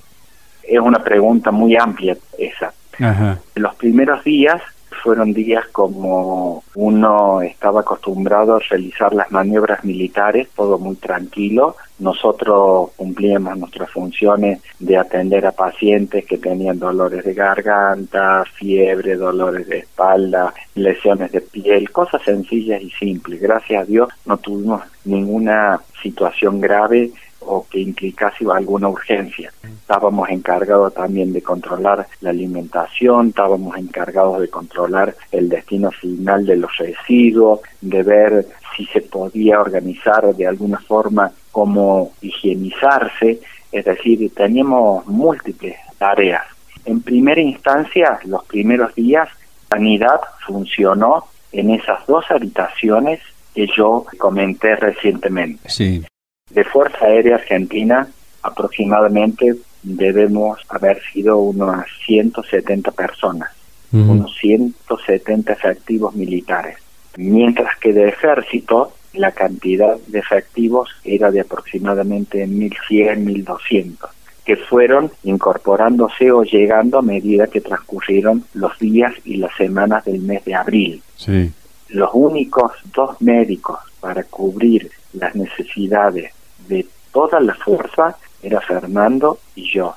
Es 0.61 0.79
una 0.79 0.99
pregunta 0.99 1.49
muy 1.49 1.75
amplia 1.75 2.15
esa. 2.37 2.71
Ajá. 2.99 3.39
Los 3.55 3.73
primeros 3.73 4.23
días 4.23 4.61
fueron 5.01 5.33
días 5.33 5.65
como 5.71 6.63
uno 6.75 7.41
estaba 7.41 7.81
acostumbrado 7.81 8.55
a 8.55 8.59
realizar 8.69 9.15
las 9.15 9.31
maniobras 9.31 9.83
militares, 9.83 10.47
todo 10.55 10.77
muy 10.77 10.95
tranquilo. 10.95 11.75
Nosotros 11.97 12.91
cumplíamos 12.97 13.57
nuestras 13.57 13.89
funciones 13.89 14.61
de 14.79 14.97
atender 14.97 15.47
a 15.47 15.51
pacientes 15.51 16.23
que 16.25 16.37
tenían 16.37 16.77
dolores 16.77 17.25
de 17.25 17.33
garganta, 17.33 18.43
fiebre, 18.53 19.15
dolores 19.15 19.67
de 19.67 19.79
espalda, 19.79 20.53
lesiones 20.75 21.31
de 21.31 21.41
piel, 21.41 21.89
cosas 21.89 22.21
sencillas 22.21 22.79
y 22.83 22.91
simples. 22.91 23.41
Gracias 23.41 23.81
a 23.81 23.85
Dios 23.85 24.09
no 24.25 24.37
tuvimos 24.37 24.83
ninguna 25.03 25.81
situación 26.01 26.61
grave 26.61 27.11
o 27.45 27.65
que 27.69 27.79
implicase 27.79 28.45
alguna 28.51 28.89
urgencia. 28.89 29.51
Estábamos 29.63 30.29
encargados 30.29 30.93
también 30.93 31.31
de 31.33 31.41
controlar 31.41 32.07
la 32.21 32.29
alimentación, 32.31 33.29
estábamos 33.29 33.77
encargados 33.77 34.41
de 34.41 34.49
controlar 34.49 35.15
el 35.31 35.49
destino 35.49 35.91
final 35.91 36.45
de 36.45 36.57
los 36.57 36.75
residuos, 36.77 37.59
de 37.81 38.03
ver 38.03 38.47
si 38.75 38.85
se 38.87 39.01
podía 39.01 39.61
organizar 39.61 40.35
de 40.35 40.47
alguna 40.47 40.79
forma 40.79 41.31
cómo 41.51 42.11
higienizarse, 42.21 43.39
es 43.71 43.85
decir, 43.85 44.31
teníamos 44.33 45.05
múltiples 45.07 45.75
tareas. 45.97 46.43
En 46.83 47.01
primera 47.01 47.41
instancia, 47.41 48.19
los 48.25 48.43
primeros 48.45 48.93
días, 48.95 49.29
Sanidad 49.69 50.19
funcionó 50.45 51.25
en 51.51 51.71
esas 51.71 52.05
dos 52.05 52.25
habitaciones 52.29 53.19
que 53.53 53.67
yo 53.75 54.05
comenté 54.17 54.75
recientemente. 54.75 55.69
Sí. 55.69 56.03
De 56.51 56.63
Fuerza 56.63 57.07
Aérea 57.07 57.35
Argentina, 57.37 58.07
aproximadamente 58.43 59.55
debemos 59.81 60.59
haber 60.69 61.01
sido 61.11 61.37
unas 61.39 61.87
170 62.05 62.91
personas, 62.91 63.49
unos 63.91 64.37
170 64.37 65.53
efectivos 65.53 66.13
militares, 66.13 66.77
mientras 67.17 67.75
que 67.79 67.93
de 67.93 68.09
ejército 68.09 68.93
la 69.13 69.31
cantidad 69.31 69.97
de 70.05 70.19
efectivos 70.19 70.91
era 71.03 71.31
de 71.31 71.41
aproximadamente 71.41 72.45
1.100, 72.45 73.45
1.200 73.45 74.09
que 74.45 74.55
fueron 74.55 75.11
incorporándose 75.23 76.31
o 76.31 76.43
llegando 76.43 76.99
a 76.99 77.01
medida 77.01 77.47
que 77.47 77.61
transcurrieron 77.61 78.45
los 78.53 78.77
días 78.77 79.11
y 79.25 79.37
las 79.37 79.55
semanas 79.55 80.05
del 80.05 80.21
mes 80.21 80.45
de 80.45 80.53
abril. 80.53 81.01
Sí. 81.15 81.51
Los 81.89 82.11
únicos 82.13 82.71
dos 82.93 83.19
médicos 83.19 83.79
para 83.99 84.23
cubrir 84.23 84.91
las 85.13 85.35
necesidades 85.35 86.34
de 86.67 86.85
toda 87.11 87.39
la 87.39 87.55
fuerza 87.55 88.17
era 88.41 88.61
Fernando 88.61 89.39
y 89.55 89.71
yo. 89.71 89.95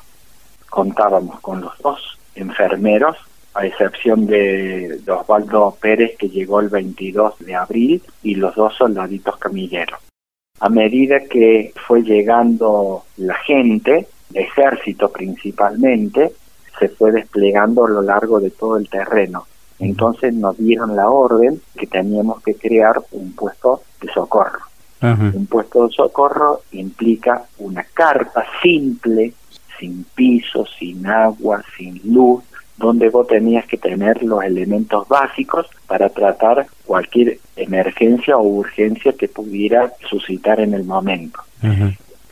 Contábamos 0.70 1.40
con 1.40 1.60
los 1.60 1.76
dos 1.78 2.18
enfermeros, 2.34 3.16
a 3.54 3.66
excepción 3.66 4.26
de, 4.26 5.00
Osvaldo 5.08 5.76
Pérez 5.80 6.16
que 6.16 6.28
llegó 6.28 6.60
el 6.60 6.68
22 6.68 7.38
de 7.40 7.54
abril 7.54 8.02
y 8.22 8.34
los 8.36 8.54
dos 8.54 8.74
soldaditos 8.76 9.36
camilleros. 9.36 9.98
A 10.60 10.68
medida 10.68 11.20
que 11.20 11.72
fue 11.86 12.02
llegando 12.02 13.04
la 13.16 13.34
gente, 13.34 14.06
ejército 14.32 15.10
principalmente, 15.10 16.32
se 16.78 16.88
fue 16.88 17.12
desplegando 17.12 17.86
a 17.86 17.90
lo 17.90 18.02
largo 18.02 18.40
de 18.40 18.50
todo 18.50 18.76
el 18.76 18.88
terreno. 18.88 19.46
Entonces 19.78 20.34
nos 20.34 20.56
dieron 20.56 20.96
la 20.96 21.08
orden 21.08 21.60
que 21.76 21.86
teníamos 21.86 22.42
que 22.42 22.54
crear 22.54 23.00
un 23.12 23.32
puesto 23.34 23.82
de 24.00 24.12
socorro. 24.12 24.67
Un 25.00 25.46
puesto 25.46 25.86
de 25.86 25.94
socorro 25.94 26.62
implica 26.72 27.44
una 27.58 27.84
carpa 27.84 28.44
simple, 28.62 29.32
sin 29.78 30.04
piso, 30.14 30.66
sin 30.78 31.06
agua, 31.06 31.62
sin 31.76 32.00
luz, 32.04 32.42
donde 32.76 33.08
vos 33.08 33.26
tenías 33.26 33.66
que 33.66 33.76
tener 33.76 34.22
los 34.22 34.42
elementos 34.42 35.06
básicos 35.08 35.66
para 35.86 36.08
tratar 36.08 36.66
cualquier 36.84 37.38
emergencia 37.56 38.36
o 38.36 38.42
urgencia 38.42 39.12
que 39.12 39.28
pudiera 39.28 39.92
suscitar 40.08 40.60
en 40.60 40.74
el 40.74 40.84
momento. 40.84 41.40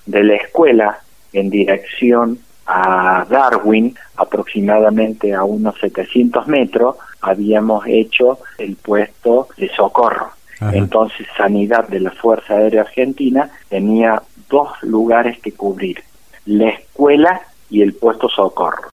De 0.06 0.22
la 0.22 0.34
escuela 0.36 0.98
en 1.32 1.50
dirección 1.50 2.38
a 2.66 3.26
Darwin, 3.28 3.94
aproximadamente 4.16 5.34
a 5.34 5.44
unos 5.44 5.78
700 5.80 6.46
metros, 6.46 6.96
habíamos 7.20 7.84
hecho 7.86 8.38
el 8.58 8.76
puesto 8.76 9.48
de 9.56 9.68
socorro. 9.68 10.30
Entonces, 10.72 11.26
Sanidad 11.36 11.88
de 11.88 12.00
la 12.00 12.10
Fuerza 12.10 12.54
Aérea 12.54 12.82
Argentina 12.82 13.50
tenía 13.68 14.22
dos 14.48 14.70
lugares 14.82 15.38
que 15.40 15.52
cubrir, 15.52 16.02
la 16.46 16.70
escuela 16.70 17.42
y 17.68 17.82
el 17.82 17.94
puesto 17.94 18.28
socorro. 18.28 18.90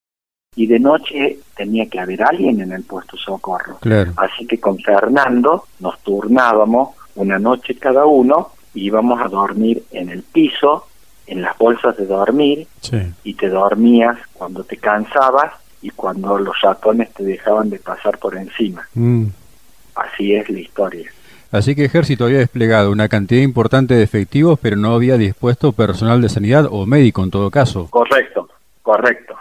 Y 0.55 0.67
de 0.67 0.79
noche 0.79 1.39
tenía 1.55 1.87
que 1.87 1.99
haber 1.99 2.21
alguien 2.21 2.61
en 2.61 2.71
el 2.73 2.83
puesto 2.83 3.17
socorro. 3.17 3.79
Así 4.17 4.45
que 4.45 4.59
con 4.59 4.77
Fernando 4.77 5.65
nos 5.79 5.99
turnábamos 5.99 6.89
una 7.15 7.39
noche 7.39 7.75
cada 7.75 8.05
uno, 8.05 8.51
íbamos 8.73 9.21
a 9.21 9.27
dormir 9.29 9.83
en 9.91 10.09
el 10.09 10.23
piso 10.23 10.87
en 11.27 11.41
las 11.41 11.57
bolsas 11.57 11.95
de 11.97 12.05
dormir 12.05 12.67
y 13.23 13.33
te 13.33 13.49
dormías 13.49 14.17
cuando 14.33 14.63
te 14.63 14.77
cansabas 14.77 15.53
y 15.81 15.89
cuando 15.91 16.37
los 16.37 16.59
ratones 16.61 17.13
te 17.13 17.23
dejaban 17.23 17.69
de 17.69 17.79
pasar 17.79 18.17
por 18.17 18.35
encima. 18.37 18.87
Mm. 18.93 19.27
Así 19.95 20.33
es 20.33 20.49
la 20.49 20.59
historia. 20.59 21.11
Así 21.53 21.75
que 21.75 21.85
Ejército 21.85 22.25
había 22.25 22.39
desplegado 22.39 22.91
una 22.91 23.07
cantidad 23.07 23.43
importante 23.43 23.93
de 23.93 24.01
efectivos, 24.01 24.57
pero 24.59 24.75
no 24.75 24.95
había 24.95 25.17
dispuesto 25.17 25.71
personal 25.71 26.19
de 26.19 26.27
sanidad 26.27 26.67
o 26.71 26.87
médico 26.87 27.23
en 27.23 27.29
todo 27.29 27.51
caso. 27.51 27.87
Correcto, 27.91 28.49
correcto. 28.81 29.35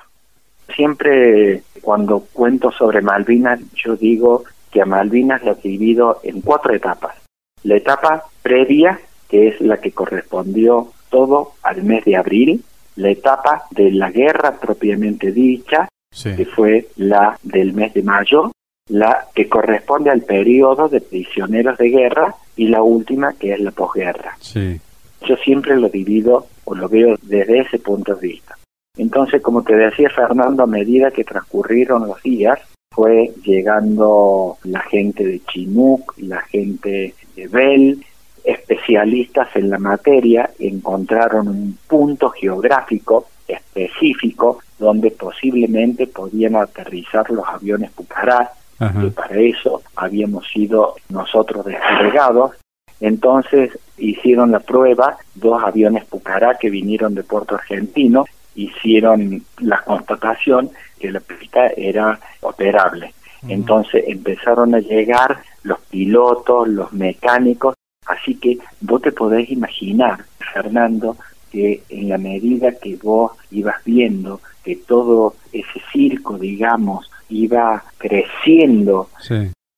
Siempre 0.76 1.62
cuando 1.80 2.20
cuento 2.34 2.70
sobre 2.70 3.00
Malvinas, 3.00 3.60
yo 3.74 3.96
digo 3.96 4.44
que 4.70 4.82
a 4.82 4.84
Malvinas 4.84 5.42
lo 5.42 5.52
he 5.52 5.54
dividido 5.62 6.20
en 6.22 6.42
cuatro 6.42 6.74
etapas. 6.74 7.16
La 7.62 7.76
etapa 7.76 8.24
previa, 8.42 9.00
que 9.26 9.48
es 9.48 9.60
la 9.62 9.78
que 9.78 9.92
correspondió 9.92 10.88
todo 11.08 11.52
al 11.62 11.82
mes 11.82 12.04
de 12.04 12.16
abril, 12.16 12.62
la 12.96 13.08
etapa 13.08 13.64
de 13.70 13.90
la 13.90 14.10
guerra 14.10 14.58
propiamente 14.60 15.32
dicha, 15.32 15.88
que 16.22 16.44
fue 16.44 16.88
la 16.96 17.38
del 17.42 17.72
mes 17.72 17.94
de 17.94 18.02
mayo, 18.02 18.52
la 18.92 19.26
que 19.34 19.48
corresponde 19.48 20.10
al 20.10 20.20
periodo 20.20 20.86
de 20.86 21.00
prisioneros 21.00 21.78
de 21.78 21.88
guerra 21.88 22.34
y 22.56 22.68
la 22.68 22.82
última 22.82 23.32
que 23.32 23.54
es 23.54 23.60
la 23.60 23.70
posguerra. 23.70 24.36
Yo 24.54 25.36
siempre 25.42 25.78
lo 25.78 25.88
divido 25.88 26.46
o 26.64 26.74
lo 26.74 26.90
veo 26.90 27.16
desde 27.22 27.60
ese 27.60 27.78
punto 27.78 28.14
de 28.14 28.28
vista. 28.28 28.58
Entonces, 28.98 29.40
como 29.40 29.62
te 29.62 29.74
decía 29.74 30.10
Fernando, 30.10 30.64
a 30.64 30.66
medida 30.66 31.10
que 31.10 31.24
transcurrieron 31.24 32.06
los 32.06 32.22
días, 32.22 32.60
fue 32.94 33.32
llegando 33.42 34.58
la 34.64 34.80
gente 34.80 35.24
de 35.24 35.40
Chinook, 35.46 36.12
la 36.18 36.42
gente 36.42 37.14
de 37.34 37.48
Bell, 37.48 38.04
especialistas 38.44 39.48
en 39.56 39.70
la 39.70 39.78
materia 39.78 40.50
encontraron 40.58 41.48
un 41.48 41.78
punto 41.86 42.28
geográfico 42.28 43.28
específico 43.48 44.58
donde 44.78 45.12
posiblemente 45.12 46.06
podían 46.08 46.56
aterrizar 46.56 47.30
los 47.30 47.48
aviones 47.48 47.90
Pucará, 47.92 48.50
y 48.80 49.10
para 49.10 49.36
eso 49.36 49.82
habíamos 49.96 50.46
sido 50.48 50.96
nosotros 51.08 51.64
desplegados. 51.64 52.52
Entonces 53.00 53.78
hicieron 53.96 54.52
la 54.52 54.60
prueba, 54.60 55.16
dos 55.34 55.62
aviones 55.62 56.04
Pucará 56.04 56.56
que 56.58 56.70
vinieron 56.70 57.14
de 57.14 57.22
Puerto 57.22 57.54
Argentino, 57.54 58.24
hicieron 58.54 59.42
la 59.58 59.82
constatación 59.82 60.70
que 60.98 61.10
la 61.10 61.20
pista 61.20 61.68
era 61.76 62.18
operable. 62.40 63.14
Entonces 63.48 64.04
empezaron 64.06 64.74
a 64.74 64.78
llegar 64.78 65.42
los 65.64 65.80
pilotos, 65.90 66.68
los 66.68 66.92
mecánicos 66.92 67.74
Así 68.06 68.34
que 68.34 68.58
vos 68.80 69.00
te 69.00 69.12
podés 69.12 69.50
imaginar, 69.50 70.24
Fernando, 70.52 71.16
que 71.50 71.82
en 71.88 72.08
la 72.08 72.18
medida 72.18 72.72
que 72.72 72.96
vos 72.96 73.32
ibas 73.50 73.76
viendo 73.84 74.40
que 74.64 74.76
todo 74.76 75.34
ese 75.52 75.80
circo, 75.92 76.38
digamos, 76.38 77.10
iba 77.32 77.82
creciendo, 77.98 79.08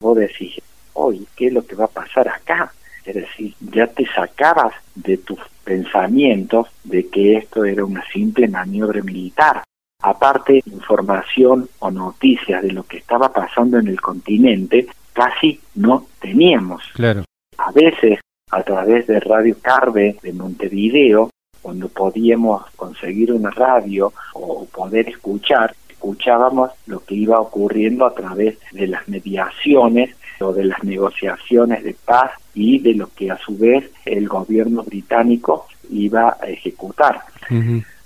vos 0.01 0.17
decís, 0.17 0.61
oye, 0.95 1.23
¿qué 1.37 1.47
es 1.47 1.53
lo 1.53 1.67
que 1.67 1.75
va 1.75 1.85
a 1.87 1.89
pasar 1.89 2.29
acá? 2.29 2.73
Es 3.05 3.15
decir, 3.15 3.55
ya 3.61 3.87
te 3.87 4.07
sacabas 4.07 4.75
de 4.95 5.19
tus 5.19 5.39
pensamientos 5.63 6.69
de 6.85 7.09
que 7.09 7.37
esto 7.37 7.65
era 7.65 7.85
una 7.85 8.05
simple 8.13 8.49
maniobra 8.49 9.03
militar. 9.03 9.63
Aparte, 10.03 10.63
información 10.67 11.69
o 11.79 11.91
noticias 11.91 12.63
de 12.63 12.73
lo 12.73 12.85
que 12.85 12.99
estaba 12.99 13.33
pasando 13.33 13.79
en 13.79 13.89
el 13.89 14.01
continente 14.01 14.87
casi 15.13 15.61
no 15.77 16.07
teníamos. 16.21 16.83
Claro. 16.95 17.25
A 17.59 17.73
veces, 17.73 18.21
a 18.51 18.63
través 18.63 19.07
de 19.07 19.21
Radio 19.21 19.57
Carve 19.63 20.17
de 20.23 20.33
Montevideo, 20.33 21.31
cuando 21.63 21.89
podíamos 21.89 22.71
conseguir 22.77 23.33
una 23.33 23.51
radio 23.51 24.13
o 24.35 24.67
poder 24.67 25.09
escuchar, 25.09 25.75
escuchábamos 26.05 26.71
lo 26.87 27.01
que 27.01 27.15
iba 27.15 27.41
ocurriendo 27.41 28.05
a 28.05 28.15
través 28.15 28.59
de 28.73 28.87
las 28.87 29.09
mediaciones 29.09 30.15
o 30.39 30.53
de 30.53 30.65
las 30.65 30.85
negociaciones 30.85 31.83
de 31.83 31.97
paz 32.05 32.33
y 32.53 32.79
de 32.79 32.95
lo 32.95 33.09
que 33.15 33.31
a 33.31 33.39
su 33.39 33.57
vez 33.57 33.91
el 34.05 34.29
gobierno 34.29 34.83
británico 34.83 35.67
iba 35.91 36.37
a 36.39 36.47
ejecutar. 36.47 37.23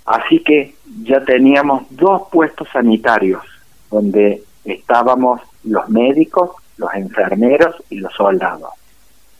Así 0.05 0.39
que 0.39 0.75
ya 1.03 1.23
teníamos 1.25 1.83
dos 1.89 2.23
puestos 2.31 2.69
sanitarios 2.71 3.43
donde 3.91 4.43
estábamos 4.63 5.41
los 5.65 5.89
médicos, 5.89 6.51
los 6.77 6.93
enfermeros 6.93 7.75
y 7.89 7.97
los 7.97 8.13
soldados. 8.13 8.71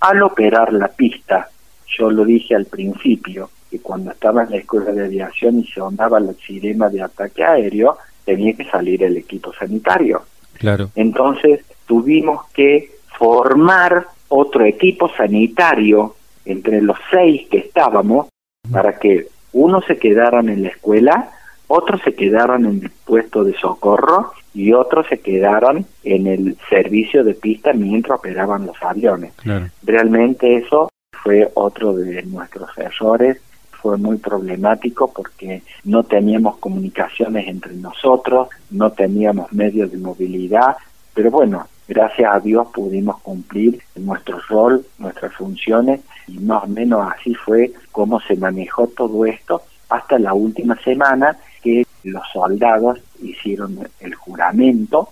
Al 0.02 0.22
operar 0.22 0.74
la 0.74 0.90
pista, 0.90 1.50
yo 1.98 2.12
lo 2.12 2.26
dije 2.26 2.56
al 2.56 2.66
principio, 2.66 3.50
que 3.72 3.80
cuando 3.80 4.12
estaba 4.12 4.44
en 4.44 4.52
la 4.52 4.58
escuela 4.58 4.92
de 4.92 5.06
aviación 5.06 5.60
y 5.60 5.68
se 5.68 5.80
ondaba 5.80 6.20
la 6.20 6.34
sirena 6.34 6.90
de 6.90 7.04
ataque 7.04 7.44
aéreo, 7.44 7.98
tenía 8.30 8.54
que 8.54 8.66
salir 8.66 9.04
el 9.04 9.18
equipo 9.18 9.52
sanitario. 9.54 10.22
Claro. 10.54 10.92
Entonces 10.96 11.62
tuvimos 11.88 12.48
que 12.54 12.92
formar 13.18 14.06
otro 14.28 14.66
equipo 14.66 15.10
sanitario 15.18 16.16
entre 16.46 16.80
los 16.80 16.98
seis 17.10 17.48
que 17.50 17.58
estábamos 17.58 18.28
para 18.72 19.00
que 19.00 19.30
uno 19.54 19.82
se 19.82 19.98
quedaran 19.98 20.48
en 20.50 20.62
la 20.62 20.70
escuela, 20.70 21.32
otros 21.66 22.02
se 22.04 22.14
quedaran 22.14 22.66
en 22.66 22.84
el 22.84 22.92
puesto 23.04 23.44
de 23.44 23.54
socorro 23.58 24.32
y 24.54 24.74
otros 24.74 25.08
se 25.08 25.22
quedaron 25.22 25.88
en 26.04 26.28
el 26.28 26.56
servicio 26.70 27.24
de 27.24 27.34
pista 27.34 27.74
mientras 27.74 28.20
operaban 28.20 28.68
los 28.68 28.78
aviones. 28.82 29.34
Realmente 29.82 30.58
eso 30.58 30.92
fue 31.24 31.50
otro 31.56 31.94
de 31.94 32.22
nuestros 32.24 32.70
errores, 32.78 33.42
fue 33.82 33.98
muy 33.98 34.18
problemático 34.18 35.12
porque 35.12 35.64
no 35.84 36.04
teníamos 36.04 36.58
comunicaciones 36.58 37.48
entre 37.48 37.74
nosotros, 37.76 38.50
no 38.72 38.92
teníamos 38.92 39.52
medios 39.54 39.92
de 39.92 39.98
movilidad, 39.98 40.78
pero 41.14 41.32
bueno, 41.32 41.68
gracias 41.88 42.34
a 42.34 42.40
Dios 42.40 42.68
pudimos 42.74 43.20
cumplir 43.22 43.82
nuestro 43.96 44.40
rol, 44.48 44.86
nuestras 45.00 45.34
funciones 45.34 46.02
y 46.28 46.40
más 46.40 46.64
o 46.64 46.68
menos 46.68 47.12
así 47.12 47.34
fue 47.34 47.72
como 47.92 48.20
se 48.22 48.36
manejó 48.36 48.88
todo 48.88 49.26
esto 49.26 49.64
hasta 49.90 50.20
la 50.20 50.34
última 50.34 50.76
semana 50.84 51.38
que 51.62 51.86
los 52.04 52.24
soldados 52.32 53.00
hicieron 53.22 53.80
el 54.00 54.16
juramento 54.16 55.10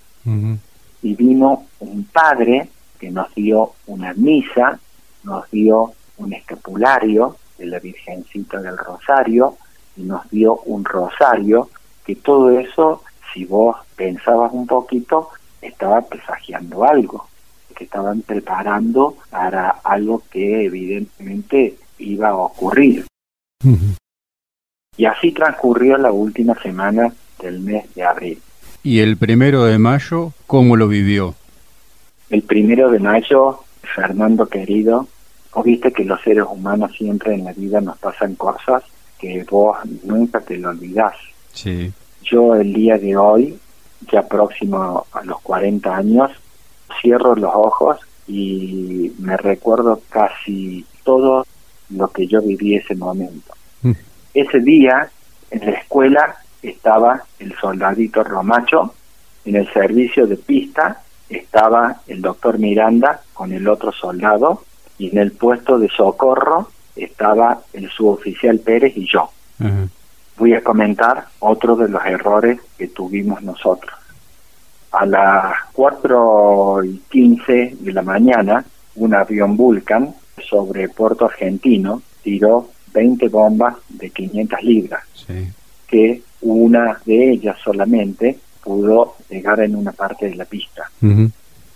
y 1.02 1.16
vino 1.16 1.64
un 1.80 2.04
padre 2.06 2.70
que 3.00 3.10
nos 3.10 3.34
dio 3.34 3.74
una 3.88 4.14
misa, 4.14 4.80
nos 5.24 5.50
dio 5.52 5.94
un 6.18 6.34
escapulario 6.34 7.38
de 7.58 7.66
la 7.66 7.80
Virgencita 7.80 8.62
del 8.62 8.78
Rosario 8.78 9.58
y 9.96 10.04
nos 10.04 10.30
dio 10.30 10.58
un 10.66 10.86
rosario, 10.86 11.70
que 12.06 12.16
todo 12.16 12.52
eso, 12.52 13.04
si 13.34 13.46
vos 13.46 13.76
pensabas 13.96 14.52
un 14.54 14.68
poquito, 14.68 15.30
estaba 15.62 16.02
presagiando 16.02 16.84
algo, 16.84 17.28
que 17.76 17.86
estaban 17.86 18.22
preparando 18.22 19.18
para 19.30 19.70
algo 19.84 20.24
que 20.30 20.66
evidentemente 20.66 21.76
iba 22.00 22.30
a 22.30 22.36
ocurrir. 22.36 23.06
Y 24.96 25.06
así 25.06 25.32
transcurrió 25.32 25.98
la 25.98 26.12
última 26.12 26.56
semana 26.62 27.14
del 27.42 27.60
mes 27.60 27.94
de 27.94 28.04
abril. 28.04 28.42
¿Y 28.84 29.00
el 29.00 29.18
primero 29.18 29.66
de 29.66 29.78
mayo 29.78 30.32
cómo 30.46 30.76
lo 30.76 30.88
vivió? 30.88 31.36
El 32.30 32.44
primero 32.44 32.90
de 32.90 33.00
mayo, 33.00 33.64
Fernando 33.84 34.48
querido, 34.48 35.08
vos 35.58 35.66
viste 35.66 35.92
que 35.92 36.04
los 36.04 36.22
seres 36.22 36.46
humanos 36.48 36.92
siempre 36.96 37.34
en 37.34 37.46
la 37.46 37.52
vida 37.52 37.82
nos 37.82 37.98
pasan 37.98 38.36
cosas 38.36 38.84
que 39.18 39.44
vos 39.50 39.76
nunca 40.04 40.40
te 40.40 40.56
lo 40.56 40.70
olvidás. 40.70 41.16
Sí. 41.52 41.92
Yo 42.22 42.54
el 42.54 42.72
día 42.74 43.00
de 43.00 43.18
hoy, 43.18 43.58
ya 44.12 44.22
próximo 44.28 45.08
a 45.12 45.24
los 45.24 45.42
40 45.42 45.96
años, 45.96 46.32
cierro 47.02 47.36
los 47.36 47.52
ojos 47.56 47.98
y 48.28 49.12
me 49.18 49.36
recuerdo 49.36 50.00
casi 50.10 50.86
todo 51.04 51.48
lo 51.90 52.08
que 52.10 52.28
yo 52.28 52.40
viví 52.44 52.76
ese 52.76 52.94
momento. 52.94 53.56
Mm. 53.82 53.94
Ese 54.36 54.60
día 54.60 55.10
en 55.50 55.66
la 55.66 55.72
escuela 55.72 56.36
estaba 56.62 57.24
el 57.40 57.56
soldadito 57.56 58.24
Romacho, 58.24 58.94
en 59.44 59.56
el 59.56 59.74
servicio 59.74 60.28
de 60.28 60.36
pista 60.36 61.02
estaba 61.30 62.02
el 62.06 62.22
doctor 62.22 62.60
Miranda 62.60 63.22
con 63.34 63.52
el 63.52 63.68
otro 63.68 63.92
soldado 63.92 64.62
y 64.98 65.10
en 65.10 65.18
el 65.18 65.32
puesto 65.32 65.78
de 65.78 65.90
socorro 65.90 66.70
estaba 66.96 67.62
el 67.74 67.90
suboficial 67.90 68.60
Pérez 68.60 68.96
y 68.96 69.08
yo. 69.08 69.30
Voy 70.38 70.54
a 70.54 70.64
comentar 70.64 71.28
otro 71.40 71.76
de 71.76 71.90
los 71.90 72.06
errores 72.06 72.60
que 72.78 72.88
tuvimos 72.88 73.42
nosotros. 73.42 73.94
A 74.92 75.06
las 75.06 75.54
4 75.74 76.84
y 76.84 77.02
15 77.10 77.78
de 77.80 77.94
la 77.94 78.02
mañana, 78.02 78.64
un 78.96 79.14
avión 79.14 79.58
Vulcan 79.58 80.14
sobre 80.48 80.90
Puerto 80.90 81.26
Argentino 81.26 82.02
tiró 82.24 82.70
20 82.94 83.28
bombas 83.30 83.76
de 83.90 84.10
500 84.10 84.64
libras, 84.64 85.04
que 85.88 86.22
una 86.42 87.00
de 87.06 87.32
ellas 87.32 87.58
solamente 87.64 88.40
pudo 88.64 89.16
llegar 89.30 89.60
en 89.62 89.76
una 89.76 89.92
parte 89.92 90.30
de 90.30 90.36
la 90.36 90.46
pista. 90.46 90.90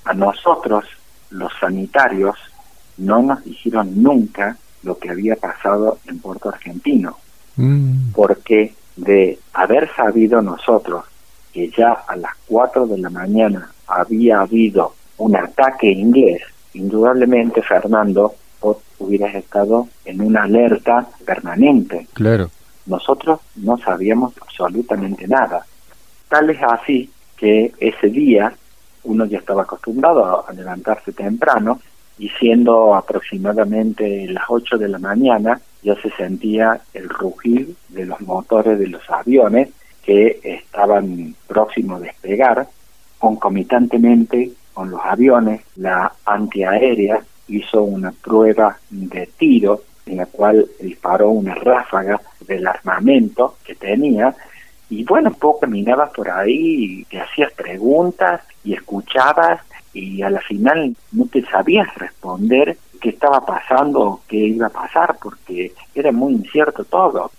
A 0.05 0.13
nosotros, 0.13 0.85
los 1.29 1.51
sanitarios, 1.59 2.35
no 3.01 3.21
nos 3.21 3.43
dijeron 3.43 4.01
nunca 4.01 4.57
lo 4.83 4.97
que 4.97 5.09
había 5.09 5.35
pasado 5.35 5.99
en 6.07 6.19
Puerto 6.19 6.49
Argentino, 6.49 7.17
mm. 7.57 8.11
porque 8.13 8.73
de 8.95 9.39
haber 9.53 9.89
sabido 9.95 10.41
nosotros 10.41 11.05
que 11.51 11.69
ya 11.69 11.91
a 12.07 12.15
las 12.15 12.31
4 12.47 12.87
de 12.87 12.97
la 12.97 13.09
mañana 13.09 13.71
había 13.87 14.41
habido 14.41 14.93
un 15.17 15.35
ataque 15.35 15.91
inglés, 15.91 16.41
indudablemente 16.73 17.61
Fernando, 17.61 18.35
vos 18.61 18.77
hubieras 18.99 19.35
estado 19.35 19.87
en 20.05 20.21
una 20.21 20.43
alerta 20.43 21.07
permanente. 21.25 22.07
Claro. 22.13 22.49
Nosotros 22.85 23.39
no 23.57 23.77
sabíamos 23.77 24.33
absolutamente 24.41 25.27
nada. 25.27 25.65
Tal 26.29 26.49
es 26.49 26.61
así 26.63 27.09
que 27.35 27.73
ese 27.79 28.07
día 28.07 28.53
uno 29.03 29.25
ya 29.25 29.39
estaba 29.39 29.63
acostumbrado 29.63 30.47
a 30.47 30.53
levantarse 30.53 31.11
temprano 31.11 31.79
y 32.17 32.29
siendo 32.29 32.93
aproximadamente 32.95 34.27
las 34.27 34.45
8 34.47 34.77
de 34.77 34.87
la 34.87 34.99
mañana 34.99 35.59
ya 35.81 35.95
se 36.01 36.09
sentía 36.11 36.81
el 36.93 37.09
rugir 37.09 37.75
de 37.89 38.05
los 38.05 38.21
motores 38.21 38.77
de 38.77 38.87
los 38.87 39.01
aviones 39.09 39.69
que 40.03 40.39
estaban 40.43 41.35
próximos 41.47 42.01
a 42.01 42.05
despegar. 42.05 42.67
Concomitantemente 43.17 44.51
con 44.73 44.89
los 44.89 45.01
aviones, 45.03 45.61
la 45.75 46.11
antiaérea 46.25 47.21
hizo 47.47 47.83
una 47.83 48.11
prueba 48.11 48.77
de 48.89 49.27
tiro 49.37 49.81
en 50.05 50.17
la 50.17 50.25
cual 50.25 50.67
disparó 50.79 51.29
una 51.29 51.55
ráfaga 51.55 52.19
del 52.47 52.65
armamento 52.67 53.57
que 53.63 53.75
tenía 53.75 54.35
y 54.91 55.05
bueno, 55.05 55.33
vos 55.39 55.55
caminabas 55.61 56.11
por 56.11 56.29
ahí 56.29 56.99
y 56.99 57.05
te 57.05 57.21
hacías 57.21 57.53
preguntas 57.53 58.41
y 58.63 58.73
escuchabas 58.73 59.61
y 59.93 60.21
a 60.21 60.29
la 60.29 60.41
final 60.41 60.95
no 61.11 61.25
te 61.25 61.43
sabías 61.43 61.93
responder 61.95 62.77
qué 62.99 63.09
estaba 63.09 63.45
pasando 63.45 63.99
o 64.01 64.21
qué 64.27 64.37
iba 64.37 64.67
a 64.67 64.71
pasar 64.71 65.17
porque 65.21 65.73
era 65.93 66.11
muy 66.11 66.33
incierto 66.33 66.83
todo. 66.85 67.31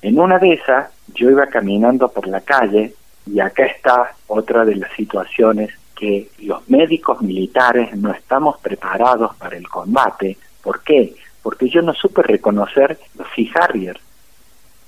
En 0.00 0.18
una 0.18 0.38
de 0.38 0.54
esas 0.54 0.90
yo 1.14 1.30
iba 1.30 1.46
caminando 1.46 2.08
por 2.08 2.26
la 2.26 2.40
calle 2.40 2.94
y 3.26 3.40
acá 3.40 3.66
está 3.66 4.14
otra 4.26 4.64
de 4.64 4.76
las 4.76 4.92
situaciones 4.92 5.70
que 5.94 6.28
los 6.40 6.68
médicos 6.68 7.22
militares 7.22 7.96
no 7.96 8.10
estamos 8.12 8.58
preparados 8.60 9.36
para 9.36 9.56
el 9.56 9.68
combate. 9.68 10.36
¿Por 10.62 10.82
qué? 10.82 11.14
Porque 11.42 11.68
yo 11.68 11.82
no 11.82 11.92
supe 11.94 12.22
reconocer 12.22 12.98
los 13.16 13.28
Sea 13.34 13.64
Harrier 13.64 14.00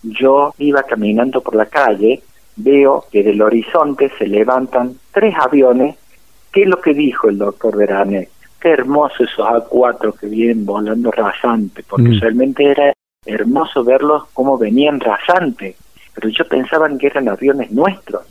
yo 0.05 0.55
iba 0.59 0.83
caminando 0.83 1.41
por 1.41 1.55
la 1.55 1.67
calle, 1.67 2.23
veo 2.57 3.07
que 3.11 3.23
del 3.23 3.41
horizonte 3.43 4.11
se 4.19 4.27
levantan 4.27 4.99
tres 5.13 5.35
aviones. 5.39 5.97
¿Qué 6.55 6.63
es 6.63 6.69
lo 6.69 6.81
que 6.81 6.95
dijo 6.95 7.29
el 7.29 7.37
doctor 7.37 7.77
Verane? 7.77 8.29
Qué 8.61 8.71
hermoso 8.71 9.25
esos 9.25 9.45
A4 9.45 10.19
que 10.19 10.27
vienen 10.27 10.65
volando 10.65 11.11
rasante, 11.11 11.83
porque 11.83 12.09
mm. 12.09 12.21
realmente 12.21 12.65
era 12.71 12.93
hermoso 13.27 13.85
verlos 13.85 14.25
como 14.33 14.57
venían 14.57 15.01
rasante, 15.01 15.77
pero 16.15 16.29
yo 16.29 16.47
pensaba 16.47 16.89
que 16.97 17.09
eran 17.09 17.29
aviones 17.29 17.71
nuestros. 17.73 18.23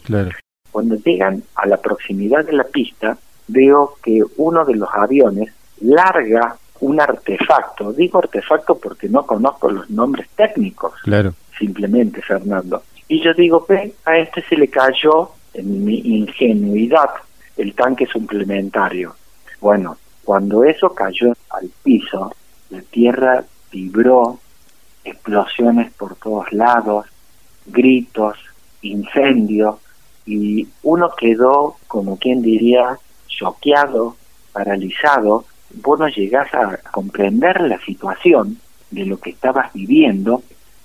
Cuando 0.71 0.95
llegan 0.95 1.43
a 1.55 1.67
la 1.67 1.77
proximidad 1.77 2.45
de 2.45 2.53
la 2.53 2.63
pista, 2.63 3.17
veo 3.47 3.95
que 4.01 4.23
uno 4.37 4.65
de 4.65 4.75
los 4.75 4.89
aviones 4.91 5.53
larga 5.81 6.55
un 6.79 6.99
artefacto. 6.99 7.93
Digo 7.93 8.19
artefacto 8.19 8.77
porque 8.79 9.07
no 9.07 9.25
conozco 9.25 9.69
los 9.69 9.89
nombres 9.89 10.27
técnicos. 10.35 10.93
Claro 11.03 11.33
simplemente, 11.57 12.21
Fernando. 12.21 12.83
Y 13.07 13.21
yo 13.21 13.33
digo, 13.33 13.65
ve, 13.67 13.93
a 14.05 14.17
este 14.17 14.41
se 14.43 14.55
le 14.55 14.67
cayó, 14.67 15.31
en 15.53 15.85
mi 15.85 15.99
ingenuidad, 15.99 17.09
el 17.57 17.73
tanque 17.73 18.05
suplementario. 18.05 19.15
Bueno, 19.59 19.97
cuando 20.23 20.63
eso 20.63 20.93
cayó 20.93 21.33
al 21.49 21.69
piso, 21.83 22.33
la 22.69 22.81
tierra 22.81 23.43
vibró, 23.71 24.39
explosiones 25.03 25.91
por 25.93 26.15
todos 26.15 26.51
lados, 26.53 27.05
gritos, 27.65 28.37
incendio, 28.81 29.79
y 30.25 30.67
uno 30.83 31.11
quedó, 31.17 31.75
como 31.87 32.17
quien 32.17 32.41
diría, 32.41 32.97
choqueado, 33.27 34.15
paralizado. 34.51 35.45
Vos 35.81 35.99
no 35.99 36.07
llegás 36.07 36.53
a 36.53 36.77
comprender 36.91 37.61
la 37.61 37.79
situación 37.79 38.59
de 38.91 39.05
lo 39.05 39.19
que 39.19 39.31
estabas 39.31 39.73
viviendo 39.73 40.43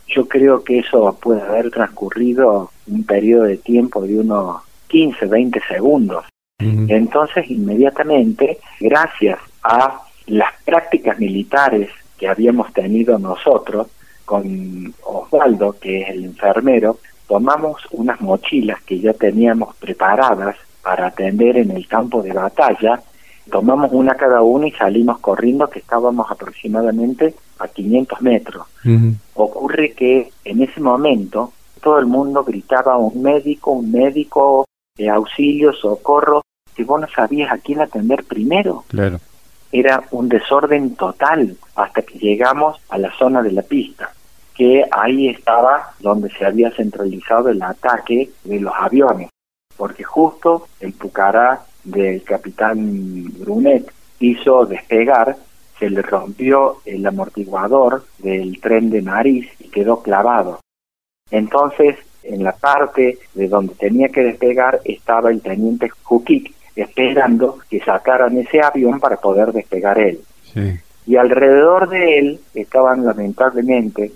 yo 0.08 0.26
creo 0.26 0.64
que 0.64 0.78
eso 0.78 1.16
puede 1.20 1.42
haber 1.42 1.70
transcurrido 1.70 2.70
un 2.86 3.04
periodo 3.04 3.44
de 3.44 3.58
tiempo 3.58 4.02
de 4.02 4.18
unos 4.18 4.62
15, 4.88 5.26
20 5.26 5.60
segundos. 5.68 6.24
Entonces, 6.60 7.48
inmediatamente, 7.50 8.58
gracias 8.80 9.38
a 9.62 10.02
las 10.26 10.52
prácticas 10.64 11.18
militares 11.18 11.88
que 12.18 12.28
habíamos 12.28 12.72
tenido 12.72 13.16
nosotros 13.18 13.86
con 14.24 14.92
Osvaldo, 15.04 15.76
que 15.80 16.02
es 16.02 16.08
el 16.08 16.24
enfermero, 16.24 16.98
tomamos 17.28 17.80
unas 17.92 18.20
mochilas 18.20 18.82
que 18.82 18.98
ya 18.98 19.12
teníamos 19.12 19.76
preparadas 19.76 20.56
para 20.82 21.06
atender 21.06 21.58
en 21.58 21.70
el 21.70 21.86
campo 21.86 22.22
de 22.22 22.32
batalla. 22.32 23.00
Tomamos 23.50 23.92
una 23.92 24.16
cada 24.16 24.42
uno 24.42 24.66
y 24.66 24.72
salimos 24.72 25.20
corriendo 25.20 25.70
que 25.70 25.78
estábamos 25.78 26.28
aproximadamente 26.28 27.34
a 27.60 27.68
500 27.68 28.20
metros. 28.20 28.66
Ocurre 29.34 29.92
que 29.92 30.32
en 30.44 30.62
ese 30.62 30.80
momento 30.80 31.52
todo 31.80 32.00
el 32.00 32.06
mundo 32.06 32.42
gritaba 32.42 32.96
un 32.96 33.22
médico, 33.22 33.70
un 33.70 33.92
médico, 33.92 34.66
de 34.98 35.08
auxilio, 35.08 35.72
socorro, 35.72 36.42
que 36.78 36.84
vos 36.84 37.00
no 37.00 37.08
sabías 37.08 37.50
a 37.52 37.58
quién 37.58 37.80
atender 37.80 38.22
primero. 38.22 38.84
Claro. 38.86 39.18
Era 39.72 40.04
un 40.12 40.28
desorden 40.28 40.94
total 40.94 41.56
hasta 41.74 42.02
que 42.02 42.20
llegamos 42.20 42.80
a 42.88 42.98
la 42.98 43.12
zona 43.18 43.42
de 43.42 43.50
la 43.50 43.62
pista, 43.62 44.12
que 44.54 44.84
ahí 44.92 45.28
estaba 45.28 45.94
donde 45.98 46.30
se 46.30 46.46
había 46.46 46.70
centralizado 46.70 47.48
el 47.48 47.60
ataque 47.60 48.30
de 48.44 48.60
los 48.60 48.72
aviones, 48.78 49.28
porque 49.76 50.04
justo 50.04 50.68
el 50.78 50.92
Pucará 50.92 51.62
del 51.82 52.22
capitán 52.22 53.24
Brunet 53.40 53.92
hizo 54.20 54.64
despegar, 54.64 55.36
se 55.80 55.90
le 55.90 56.02
rompió 56.02 56.76
el 56.84 57.04
amortiguador 57.04 58.04
del 58.18 58.60
tren 58.60 58.88
de 58.88 59.02
nariz 59.02 59.50
y 59.58 59.68
quedó 59.68 60.00
clavado. 60.00 60.60
Entonces, 61.32 61.96
en 62.22 62.44
la 62.44 62.52
parte 62.52 63.18
de 63.34 63.48
donde 63.48 63.74
tenía 63.74 64.10
que 64.10 64.22
despegar 64.22 64.80
estaba 64.84 65.30
el 65.30 65.40
teniente 65.40 65.88
Jukik 66.04 66.57
esperando 66.82 67.58
que 67.68 67.80
sacaran 67.80 68.36
ese 68.36 68.60
avión 68.62 69.00
para 69.00 69.16
poder 69.16 69.52
despegar 69.52 69.98
él. 69.98 70.20
Y 71.06 71.16
alrededor 71.16 71.88
de 71.88 72.18
él 72.18 72.40
estaban 72.54 73.04
lamentablemente 73.04 74.12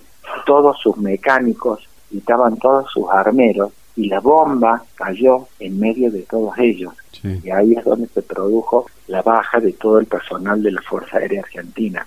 todos 0.47 0.79
sus 0.79 0.97
mecánicos 0.97 1.89
y 2.11 2.19
estaban 2.19 2.57
todos 2.59 2.91
sus 2.91 3.09
armeros 3.11 3.73
y 3.97 4.09
la 4.09 4.21
bomba 4.21 4.83
cayó 4.95 5.49
en 5.59 5.79
medio 5.79 6.11
de 6.11 6.23
todos 6.23 6.57
ellos. 6.59 6.95
Y 7.23 7.51
ahí 7.51 7.75
es 7.75 7.85
donde 7.85 8.09
se 8.09 8.23
produjo 8.23 8.87
la 9.07 9.23
baja 9.23 9.61
de 9.61 9.73
todo 9.73 9.99
el 9.99 10.07
personal 10.07 10.63
de 10.63 10.73
la 10.73 10.83
Fuerza 10.83 11.19
Aérea 11.19 11.43
Argentina. 11.43 12.07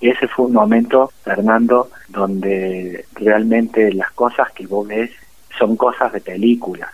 Ese 0.00 0.28
fue 0.28 0.46
un 0.46 0.52
momento, 0.52 1.10
Fernando, 1.24 1.90
donde 2.08 3.04
realmente 3.14 3.92
las 3.92 4.10
cosas 4.12 4.50
que 4.52 4.66
vos 4.66 4.86
ves 4.86 5.10
son 5.58 5.76
cosas 5.76 6.12
de 6.12 6.20
película. 6.20 6.90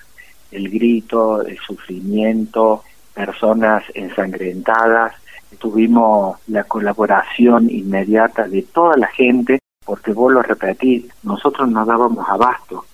El 0.50 0.70
grito, 0.70 1.42
el 1.42 1.58
sufrimiento, 1.58 2.82
personas 3.14 3.84
ensangrentadas. 3.94 5.14
Tuvimos 5.58 6.38
la 6.48 6.64
colaboración 6.64 7.70
inmediata 7.70 8.48
de 8.48 8.62
toda 8.62 8.96
la 8.96 9.06
gente, 9.06 9.58
porque 9.84 10.12
vos 10.12 10.32
lo 10.32 10.42
repetís, 10.42 11.06
nosotros 11.22 11.68
no 11.68 11.84
dábamos 11.84 12.28
abasto 12.28 12.84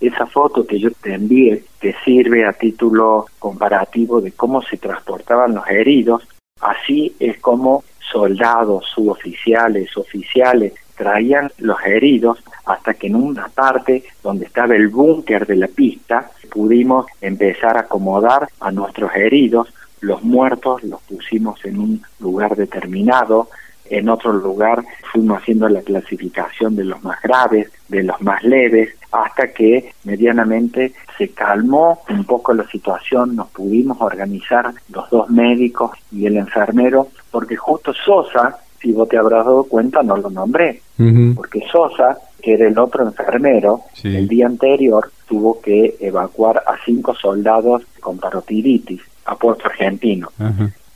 esa 0.00 0.26
foto 0.26 0.66
que 0.66 0.78
yo 0.78 0.90
te 0.90 1.14
envié 1.14 1.64
te 1.80 1.94
sirve 2.04 2.44
a 2.44 2.52
título 2.52 3.26
comparativo 3.38 4.20
de 4.20 4.32
cómo 4.32 4.62
se 4.62 4.76
transportaban 4.76 5.54
los 5.54 5.66
heridos. 5.68 6.26
Así 6.60 7.14
es 7.18 7.38
como 7.40 7.84
soldados, 7.98 8.86
suboficiales, 8.94 9.96
oficiales 9.96 10.74
traían 10.96 11.50
los 11.58 11.78
heridos 11.84 12.42
hasta 12.66 12.94
que 12.94 13.06
en 13.06 13.16
una 13.16 13.48
parte 13.48 14.04
donde 14.22 14.44
estaba 14.46 14.74
el 14.74 14.88
búnker 14.88 15.46
de 15.46 15.56
la 15.56 15.68
pista 15.68 16.30
pudimos 16.50 17.06
empezar 17.20 17.76
a 17.76 17.80
acomodar 17.80 18.48
a 18.60 18.70
nuestros 18.70 19.14
heridos. 19.14 19.72
Los 20.00 20.22
muertos 20.22 20.82
los 20.84 21.00
pusimos 21.02 21.64
en 21.64 21.78
un 21.78 22.02
lugar 22.20 22.56
determinado, 22.56 23.48
en 23.88 24.08
otro 24.08 24.32
lugar 24.32 24.84
fuimos 25.12 25.42
haciendo 25.42 25.68
la 25.68 25.80
clasificación 25.80 26.74
de 26.76 26.84
los 26.84 27.02
más 27.04 27.20
graves, 27.22 27.70
de 27.88 28.02
los 28.02 28.20
más 28.20 28.42
leves, 28.42 28.90
hasta 29.12 29.52
que 29.52 29.92
medianamente 30.04 30.92
se 31.16 31.28
calmó 31.28 32.00
un 32.08 32.24
poco 32.24 32.52
la 32.52 32.66
situación, 32.68 33.36
nos 33.36 33.48
pudimos 33.48 33.98
organizar 34.00 34.72
los 34.90 35.08
dos 35.10 35.30
médicos 35.30 35.92
y 36.10 36.26
el 36.26 36.36
enfermero, 36.36 37.08
porque 37.30 37.56
justo 37.56 37.94
Sosa, 37.94 38.58
si 38.80 38.92
vos 38.92 39.08
te 39.08 39.16
habrás 39.16 39.44
dado 39.44 39.64
cuenta, 39.64 40.02
no 40.02 40.16
lo 40.16 40.30
nombré, 40.30 40.82
porque 41.34 41.62
Sosa, 41.70 42.18
que 42.42 42.54
era 42.54 42.68
el 42.68 42.78
otro 42.78 43.04
enfermero, 43.04 43.82
el 44.02 44.28
día 44.28 44.46
anterior 44.46 45.10
tuvo 45.26 45.60
que 45.60 45.96
evacuar 46.00 46.62
a 46.66 46.76
cinco 46.84 47.14
soldados 47.14 47.82
con 48.00 48.18
parotiritis 48.18 49.00
a 49.26 49.36
Puerto 49.36 49.66
Argentino. 49.66 50.28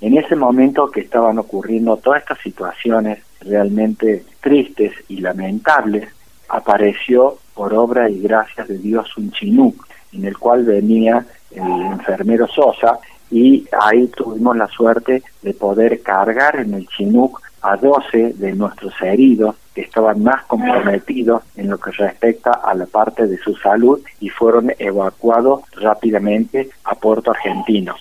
En 0.01 0.16
ese 0.16 0.37
momento 0.37 0.91
que 0.91 1.01
estaban 1.01 1.39
ocurriendo 1.39 1.97
todas 1.99 2.22
estas 2.22 2.39
situaciones 2.39 3.18
realmente 3.41 4.24
tristes 4.41 4.93
y 5.09 5.20
lamentables, 5.20 6.09
apareció 6.49 7.39
por 7.55 7.74
obra 7.74 8.09
y 8.09 8.20
gracias 8.20 8.68
de 8.68 8.78
Dios 8.78 9.16
un 9.16 9.31
chinú, 9.33 9.74
en 10.12 10.24
el 10.24 10.39
cual 10.39 10.64
venía 10.64 11.24
el 11.51 11.83
enfermero 11.93 12.47
Sosa 12.49 12.99
y 13.31 13.64
ahí 13.81 14.09
tuvimos 14.09 14.57
la 14.57 14.66
suerte 14.68 15.22
de 15.43 15.55
poder 15.55 16.03
cargar 16.03 16.57
en 16.57 16.74
el 16.74 16.89
Chinook 16.89 17.41
a 17.62 17.76
12 17.76 18.34
de 18.34 18.52
nuestros 18.52 18.94
heridos 19.02 19.56
que 19.74 19.82
estaban 19.82 20.22
más 20.22 20.44
comprometidos 20.46 21.42
en 21.56 21.70
lo 21.70 21.78
que 21.78 21.90
respecta 21.92 22.52
a 22.52 22.74
la 22.74 22.86
parte 22.86 23.26
de 23.26 23.38
su 23.38 23.54
salud 23.56 24.00
y 24.20 24.28
fueron 24.28 24.72
evacuados 24.78 25.62
rápidamente 25.76 26.70
a 26.84 26.94
Puerto 26.94 27.30
Argentino. 27.30 27.94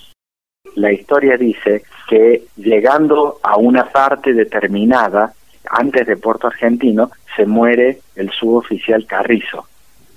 La 0.76 0.92
historia 0.92 1.36
dice 1.36 1.82
que 2.08 2.44
llegando 2.56 3.38
a 3.42 3.56
una 3.56 3.88
parte 3.88 4.32
determinada, 4.32 5.32
antes 5.68 6.06
de 6.06 6.16
Puerto 6.16 6.46
Argentino, 6.46 7.10
se 7.36 7.46
muere 7.46 8.00
el 8.16 8.30
suboficial 8.30 9.06
Carrizo. 9.06 9.66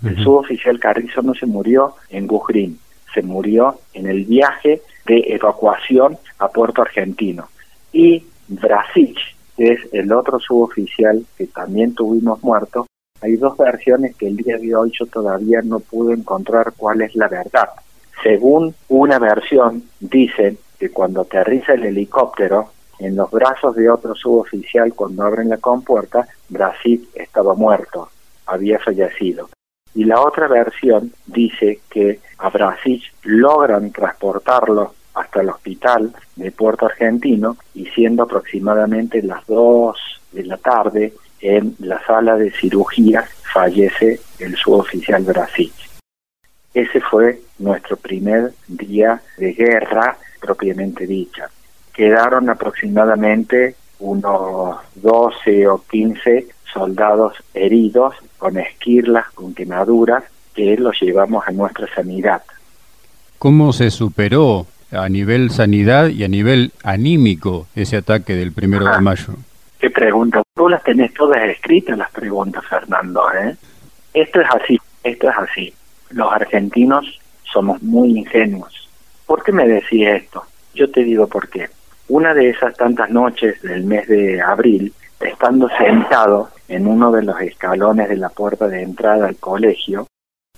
El 0.03 0.21
suboficial 0.21 0.79
Carrizo 0.79 1.21
no 1.21 1.33
se 1.33 1.45
murió 1.45 1.95
en 2.09 2.27
Gujrín, 2.27 2.77
se 3.13 3.21
murió 3.21 3.79
en 3.93 4.07
el 4.07 4.25
viaje 4.25 4.81
de 5.05 5.23
evacuación 5.27 6.17
a 6.39 6.49
Puerto 6.49 6.81
Argentino. 6.81 7.47
Y 7.93 8.25
Brasich, 8.47 9.35
que 9.55 9.73
es 9.73 9.79
el 9.93 10.11
otro 10.11 10.39
suboficial 10.39 11.25
que 11.37 11.47
también 11.47 11.93
tuvimos 11.93 12.43
muerto, 12.43 12.87
hay 13.21 13.37
dos 13.37 13.57
versiones 13.57 14.15
que 14.15 14.27
el 14.27 14.35
día 14.35 14.57
de 14.57 14.75
hoy 14.75 14.91
yo 14.97 15.05
todavía 15.05 15.61
no 15.63 15.79
pude 15.79 16.13
encontrar 16.13 16.73
cuál 16.75 17.01
es 17.01 17.15
la 17.15 17.29
verdad. 17.29 17.69
Según 18.21 18.75
una 18.89 19.17
versión, 19.17 19.83
dicen 19.99 20.57
que 20.77 20.91
cuando 20.91 21.21
aterriza 21.21 21.73
el 21.73 21.85
helicóptero, 21.85 22.69
en 22.99 23.15
los 23.15 23.31
brazos 23.31 23.75
de 23.75 23.89
otro 23.89 24.13
suboficial, 24.15 24.93
cuando 24.93 25.23
abren 25.23 25.49
la 25.49 25.57
compuerta, 25.57 26.27
Brasil 26.49 27.09
estaba 27.15 27.53
muerto, 27.53 28.09
había 28.45 28.79
fallecido. 28.79 29.49
Y 29.95 30.05
la 30.05 30.21
otra 30.21 30.47
versión 30.47 31.13
dice 31.25 31.79
que 31.89 32.19
a 32.37 32.49
Brasil 32.49 33.01
logran 33.23 33.91
transportarlo 33.91 34.93
hasta 35.13 35.41
el 35.41 35.49
hospital 35.49 36.13
de 36.35 36.51
Puerto 36.51 36.85
Argentino 36.85 37.57
y 37.73 37.85
siendo 37.87 38.23
aproximadamente 38.23 39.21
las 39.21 39.45
2 39.47 39.95
de 40.31 40.43
la 40.45 40.57
tarde 40.57 41.13
en 41.39 41.75
la 41.79 42.03
sala 42.05 42.35
de 42.35 42.51
cirugía 42.51 43.25
fallece 43.53 44.19
el 44.39 44.55
suboficial 44.55 45.23
Brasil. 45.23 45.71
Ese 46.73 47.01
fue 47.01 47.41
nuestro 47.59 47.97
primer 47.97 48.53
día 48.67 49.21
de 49.37 49.53
guerra 49.53 50.17
propiamente 50.39 51.05
dicha. 51.05 51.49
Quedaron 51.93 52.49
aproximadamente 52.49 53.75
unos 53.99 54.77
12 54.95 55.67
o 55.67 55.83
15 55.89 56.47
soldados 56.73 57.35
heridos 57.53 58.15
con 58.37 58.57
esquirlas, 58.57 59.29
con 59.31 59.53
quemaduras, 59.53 60.23
que 60.55 60.75
los 60.77 60.99
llevamos 60.99 61.47
a 61.47 61.51
nuestra 61.51 61.87
sanidad. 61.93 62.41
¿Cómo 63.37 63.73
se 63.73 63.91
superó 63.91 64.65
a 64.93 65.09
nivel 65.09 65.49
sanidad 65.49 66.07
y 66.07 66.23
a 66.23 66.27
nivel 66.27 66.71
anímico 66.83 67.67
ese 67.75 67.97
ataque 67.97 68.35
del 68.35 68.51
primero 68.51 68.85
de 68.85 68.99
mayo? 69.01 69.33
Qué 69.79 69.89
pregunta. 69.89 70.41
Tú 70.55 70.69
las 70.69 70.83
tenés 70.83 71.13
todas 71.13 71.43
escritas 71.49 71.97
las 71.97 72.11
preguntas, 72.11 72.63
Fernando. 72.69 73.23
¿eh? 73.33 73.55
Esto 74.13 74.41
es 74.41 74.47
así, 74.49 74.79
esto 75.03 75.29
es 75.29 75.35
así 75.37 75.73
los 76.13 76.31
argentinos 76.31 77.19
somos 77.43 77.81
muy 77.81 78.17
ingenuos. 78.17 78.89
¿Por 79.25 79.43
qué 79.43 79.51
me 79.51 79.67
decís 79.67 80.07
esto? 80.07 80.43
Yo 80.73 80.89
te 80.89 81.03
digo 81.03 81.27
por 81.27 81.49
qué. 81.49 81.69
Una 82.07 82.33
de 82.33 82.49
esas 82.49 82.75
tantas 82.75 83.09
noches 83.09 83.61
del 83.61 83.83
mes 83.83 84.07
de 84.07 84.41
abril, 84.41 84.93
estando 85.19 85.69
sentado 85.77 86.49
en 86.67 86.87
uno 86.87 87.11
de 87.11 87.23
los 87.23 87.39
escalones 87.41 88.09
de 88.09 88.17
la 88.17 88.29
puerta 88.29 88.67
de 88.67 88.81
entrada 88.81 89.27
al 89.27 89.37
colegio, 89.37 90.07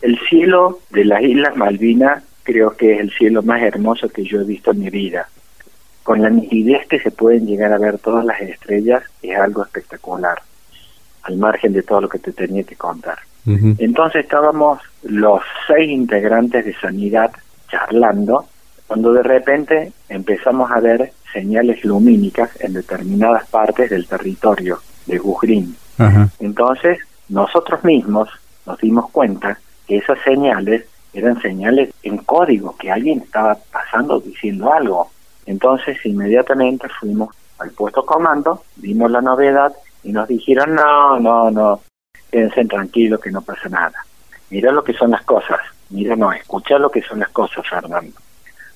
el 0.01 0.19
cielo 0.27 0.79
de 0.89 1.05
las 1.05 1.21
Islas 1.21 1.55
Malvinas 1.55 2.23
creo 2.45 2.77
que 2.77 2.93
es 2.93 2.99
el 3.01 3.11
cielo 3.11 3.41
más 3.41 3.61
hermoso 3.61 4.07
que 4.07 4.23
yo 4.23 4.39
he 4.39 4.45
visto 4.45 4.71
en 4.71 4.79
mi 4.79 4.89
vida. 4.89 5.27
Con 6.03 6.21
la 6.21 6.29
nitidez 6.29 6.87
que 6.87 6.99
se 6.99 7.11
pueden 7.11 7.47
llegar 7.47 7.73
a 7.73 7.79
ver 7.79 7.97
todas 7.97 8.23
las 8.23 8.39
estrellas 8.39 9.03
es 9.21 9.37
algo 9.37 9.63
espectacular, 9.63 10.37
al 11.23 11.37
margen 11.37 11.73
de 11.73 11.81
todo 11.81 12.01
lo 12.01 12.09
que 12.09 12.19
te 12.19 12.31
tenía 12.31 12.63
que 12.63 12.75
contar. 12.75 13.17
Entonces 13.77 14.23
estábamos 14.23 14.79
los 15.03 15.41
seis 15.67 15.91
integrantes 15.91 16.65
de 16.65 16.73
sanidad 16.75 17.31
charlando, 17.69 18.45
cuando 18.87 19.13
de 19.13 19.21
repente 19.21 19.91
empezamos 20.09 20.71
a 20.71 20.79
ver 20.79 21.11
señales 21.31 21.83
lumínicas 21.83 22.49
en 22.61 22.73
determinadas 22.73 23.47
partes 23.49 23.89
del 23.89 24.07
territorio 24.07 24.79
de 25.05 25.17
Gujrin. 25.17 25.75
Entonces 26.39 26.99
nosotros 27.29 27.83
mismos 27.83 28.29
nos 28.65 28.79
dimos 28.79 29.09
cuenta 29.11 29.59
que 29.87 29.97
esas 29.97 30.19
señales 30.23 30.85
eran 31.15 31.41
señales 31.41 31.93
en 32.03 32.17
código, 32.17 32.75
que 32.77 32.91
alguien 32.91 33.21
estaba 33.21 33.57
pasando 33.71 34.19
diciendo 34.19 34.71
algo. 34.71 35.09
Entonces 35.45 35.97
inmediatamente 36.05 36.87
fuimos 36.99 37.35
al 37.59 37.71
puesto 37.71 38.05
comando, 38.05 38.63
vimos 38.77 39.09
la 39.09 39.21
novedad 39.21 39.73
y 40.03 40.11
nos 40.11 40.27
dijeron, 40.27 40.75
no, 40.75 41.19
no, 41.19 41.49
no, 41.51 41.81
quédense 42.31 42.65
tranquilos 42.65 43.19
que 43.21 43.31
no 43.31 43.41
pasa 43.41 43.69
nada. 43.69 44.05
Mira 44.49 44.71
lo 44.71 44.83
que 44.83 44.93
son 44.93 45.11
las 45.11 45.23
cosas, 45.23 45.59
mira 45.89 46.15
no, 46.15 46.31
escucha 46.31 46.77
lo 46.77 46.89
que 46.89 47.01
son 47.01 47.19
las 47.19 47.29
cosas, 47.29 47.67
Fernando. 47.67 48.19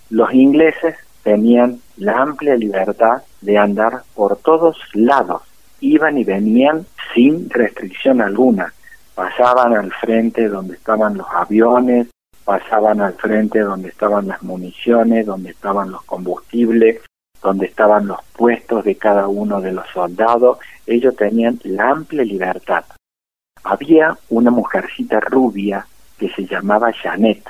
Los 0.10 0.34
ingleses 0.34 0.96
tenían 1.24 1.80
la 1.98 2.22
amplia 2.22 2.56
libertad 2.56 3.22
de 3.42 3.58
andar 3.58 4.04
por 4.16 4.38
todos 4.38 4.78
lados, 4.94 5.44
iban 5.82 6.18
y 6.18 6.24
venían 6.24 6.86
sin 7.14 7.50
restricción 7.50 8.22
alguna, 8.22 8.74
pasaban 9.14 9.76
al 9.76 9.92
frente 9.92 10.48
donde 10.48 10.76
estaban 10.76 11.18
los 11.18 11.28
aviones, 11.32 12.08
pasaban 12.50 13.00
al 13.00 13.14
frente 13.14 13.60
donde 13.60 13.89
estaban 13.89 14.28
las 14.28 14.41
municiones, 14.41 15.24
donde 15.24 15.52
estaban 15.52 15.91
los 15.91 16.02
combustibles, 16.06 17.00
donde 17.43 17.68
estaban 17.68 18.08
los 18.08 18.18
puestos 18.36 18.84
de 18.86 18.95
cada 18.95 19.28
uno 19.28 19.62
de 19.62 19.72
los 19.72 19.86
soldados. 19.93 20.58
Ellos 20.88 21.16
tenían 21.16 21.60
la 21.64 21.91
amplia 21.91 22.24
libertad. 22.24 22.86
Había 23.64 24.18
una 24.30 24.50
mujercita 24.50 25.20
rubia 25.20 25.86
que 26.18 26.28
se 26.30 26.47
llamaba 26.47 26.91
Janet. 26.91 27.43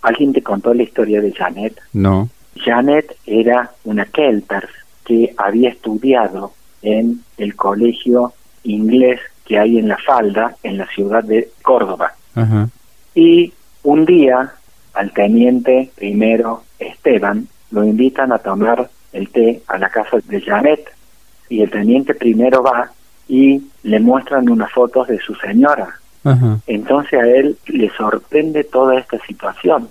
¿Alguien 0.00 0.32
te 0.32 0.42
contó 0.42 0.72
la 0.72 0.84
historia 0.84 1.20
de 1.20 1.32
Janet? 1.32 1.78
No. 1.92 2.30
Janet 2.56 3.14
era 3.26 3.70
una 3.84 4.06
Kelper 4.06 4.66
que 5.04 5.34
había 5.36 5.68
estudiado 5.68 6.54
en 6.80 7.22
el 7.36 7.54
colegio 7.54 8.32
inglés 8.62 9.20
que 9.44 9.58
hay 9.58 9.78
en 9.78 9.88
La 9.88 9.98
Falda, 9.98 10.56
en 10.62 10.78
la 10.78 10.86
ciudad 10.86 11.22
de 11.22 11.50
Córdoba. 11.60 12.14
Y 13.14 13.52
un 13.84 14.04
día 14.04 14.52
al 14.94 15.12
teniente 15.12 15.90
primero 15.94 16.64
Esteban 16.78 17.46
lo 17.70 17.84
invitan 17.84 18.32
a 18.32 18.38
tomar 18.38 18.90
el 19.12 19.28
té 19.30 19.62
a 19.68 19.78
la 19.78 19.88
casa 19.88 20.18
de 20.24 20.40
Janet 20.40 20.90
y 21.48 21.62
el 21.62 21.70
teniente 21.70 22.14
primero 22.14 22.62
va 22.62 22.90
y 23.28 23.62
le 23.82 24.00
muestran 24.00 24.48
unas 24.48 24.72
fotos 24.72 25.08
de 25.08 25.18
su 25.18 25.34
señora. 25.36 25.98
Entonces 26.66 27.20
a 27.20 27.26
él 27.26 27.58
le 27.66 27.90
sorprende 27.90 28.64
toda 28.64 28.98
esta 28.98 29.18
situación. 29.26 29.88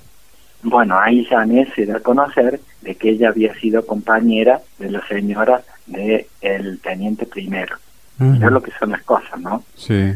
Bueno, 0.64 0.98
ahí 0.98 1.26
Janet 1.26 1.74
se 1.76 1.86
da 1.86 1.98
a 1.98 2.00
conocer 2.00 2.60
de 2.82 2.96
que 2.96 3.10
ella 3.10 3.30
había 3.30 3.54
sido 3.56 3.86
compañera 3.86 4.62
de 4.80 4.89
la 4.91 5.06
señora 5.08 5.62
del 5.86 6.26
el 6.41 6.80
teniente 6.80 7.26
primero. 7.26 7.78
Uh 8.20 8.50
lo 8.50 8.62
que 8.62 8.72
son 8.80 8.91
las 8.91 9.04
cosas, 9.04 9.39
¿no? 9.39 9.64
Sí. 9.76 10.14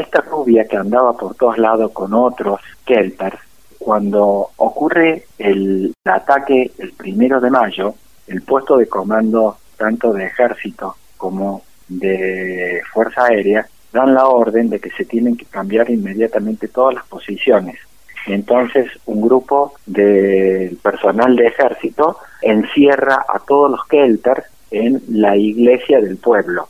Esta 0.00 0.22
rubia 0.22 0.66
que 0.66 0.78
andaba 0.78 1.12
por 1.12 1.34
todos 1.34 1.58
lados 1.58 1.92
con 1.92 2.14
otros 2.14 2.58
kelpers, 2.86 3.38
cuando 3.78 4.50
ocurre 4.56 5.24
el 5.38 5.92
ataque 6.04 6.70
el 6.78 6.92
primero 6.92 7.38
de 7.38 7.50
mayo, 7.50 7.94
el 8.26 8.40
puesto 8.40 8.78
de 8.78 8.86
comando 8.86 9.58
tanto 9.76 10.12
de 10.12 10.24
ejército 10.24 10.96
como 11.18 11.62
de 11.86 12.80
fuerza 12.92 13.26
aérea 13.26 13.66
dan 13.92 14.14
la 14.14 14.26
orden 14.26 14.70
de 14.70 14.80
que 14.80 14.90
se 14.90 15.04
tienen 15.04 15.36
que 15.36 15.44
cambiar 15.44 15.90
inmediatamente 15.90 16.68
todas 16.68 16.94
las 16.94 17.06
posiciones. 17.06 17.76
Entonces 18.26 18.90
un 19.04 19.20
grupo 19.20 19.74
de 19.84 20.76
personal 20.82 21.36
de 21.36 21.46
ejército 21.46 22.16
encierra 22.40 23.24
a 23.28 23.38
todos 23.40 23.70
los 23.70 23.84
kelters 23.86 24.44
en 24.70 25.02
la 25.08 25.36
iglesia 25.36 26.00
del 26.00 26.16
pueblo. 26.16 26.68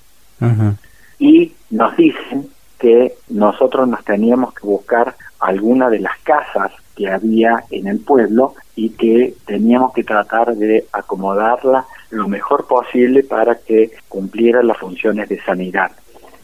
Y 1.18 1.52
nos 1.70 1.96
dicen 1.96 2.48
que 2.80 3.14
nosotros 3.28 3.86
nos 3.86 4.04
teníamos 4.04 4.54
que 4.54 4.66
buscar 4.66 5.14
alguna 5.38 5.88
de 5.88 6.00
las 6.00 6.18
casas 6.20 6.72
que 6.96 7.10
había 7.10 7.64
en 7.70 7.86
el 7.86 8.00
pueblo 8.00 8.54
y 8.74 8.90
que 8.90 9.34
teníamos 9.46 9.92
que 9.92 10.04
tratar 10.04 10.56
de 10.56 10.86
acomodarla 10.92 11.86
lo 12.10 12.26
mejor 12.26 12.66
posible 12.66 13.22
para 13.22 13.56
que 13.56 13.92
cumpliera 14.08 14.62
las 14.62 14.78
funciones 14.78 15.28
de 15.28 15.40
sanidad. 15.42 15.92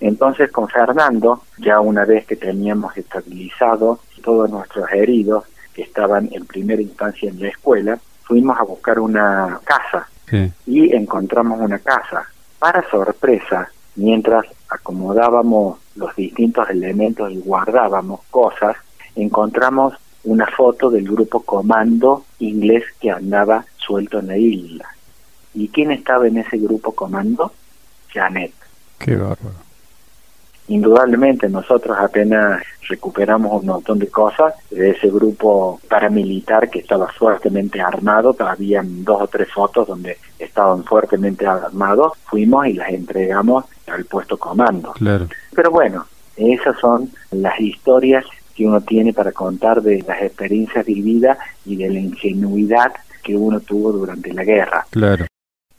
Entonces 0.00 0.50
con 0.52 0.68
Fernando, 0.68 1.42
ya 1.58 1.80
una 1.80 2.04
vez 2.04 2.26
que 2.26 2.36
teníamos 2.36 2.96
estabilizado 2.96 4.00
todos 4.22 4.50
nuestros 4.50 4.90
heridos 4.92 5.44
que 5.74 5.82
estaban 5.82 6.28
en 6.32 6.46
primera 6.46 6.82
instancia 6.82 7.30
en 7.30 7.40
la 7.40 7.48
escuela, 7.48 7.98
fuimos 8.22 8.58
a 8.58 8.64
buscar 8.64 8.98
una 8.98 9.60
casa 9.64 10.08
y 10.66 10.94
encontramos 10.94 11.60
una 11.60 11.78
casa. 11.78 12.26
Para 12.58 12.82
sorpresa, 12.90 13.70
mientras 13.94 14.44
acomodábamos 14.68 15.78
los 15.96 16.14
distintos 16.16 16.68
elementos 16.70 17.30
y 17.30 17.38
guardábamos 17.38 18.20
cosas, 18.30 18.76
encontramos 19.14 19.94
una 20.24 20.46
foto 20.46 20.90
del 20.90 21.04
grupo 21.04 21.40
comando 21.40 22.24
inglés 22.38 22.84
que 23.00 23.10
andaba 23.10 23.64
suelto 23.76 24.18
en 24.18 24.26
la 24.26 24.36
isla. 24.36 24.88
¿Y 25.54 25.68
quién 25.68 25.90
estaba 25.90 26.26
en 26.26 26.38
ese 26.38 26.58
grupo 26.58 26.92
comando? 26.92 27.52
Janet. 28.12 28.52
Qué 28.98 29.16
bárbaro 29.16 29.65
indudablemente 30.68 31.48
nosotros 31.48 31.96
apenas 31.98 32.62
recuperamos 32.88 33.60
un 33.60 33.66
montón 33.66 33.98
de 33.98 34.08
cosas 34.08 34.54
de 34.70 34.90
ese 34.90 35.08
grupo 35.08 35.80
paramilitar 35.88 36.70
que 36.70 36.80
estaba 36.80 37.08
fuertemente 37.08 37.80
armado, 37.80 38.34
todavía 38.34 38.82
dos 38.84 39.22
o 39.22 39.26
tres 39.26 39.50
fotos 39.52 39.88
donde 39.88 40.18
estaban 40.38 40.84
fuertemente 40.84 41.46
armados, 41.46 42.12
fuimos 42.24 42.66
y 42.66 42.74
las 42.74 42.90
entregamos 42.90 43.64
al 43.86 44.04
puesto 44.04 44.36
comando. 44.36 44.92
Claro. 44.92 45.28
Pero 45.54 45.70
bueno, 45.70 46.06
esas 46.36 46.78
son 46.78 47.10
las 47.30 47.58
historias 47.60 48.24
que 48.54 48.66
uno 48.66 48.80
tiene 48.80 49.12
para 49.12 49.32
contar 49.32 49.82
de 49.82 50.02
las 50.06 50.22
experiencias 50.22 50.84
vividas 50.86 51.38
y 51.64 51.76
de 51.76 51.90
la 51.90 51.98
ingenuidad 51.98 52.92
que 53.22 53.36
uno 53.36 53.60
tuvo 53.60 53.92
durante 53.92 54.32
la 54.32 54.44
guerra. 54.44 54.86
Claro. 54.90 55.26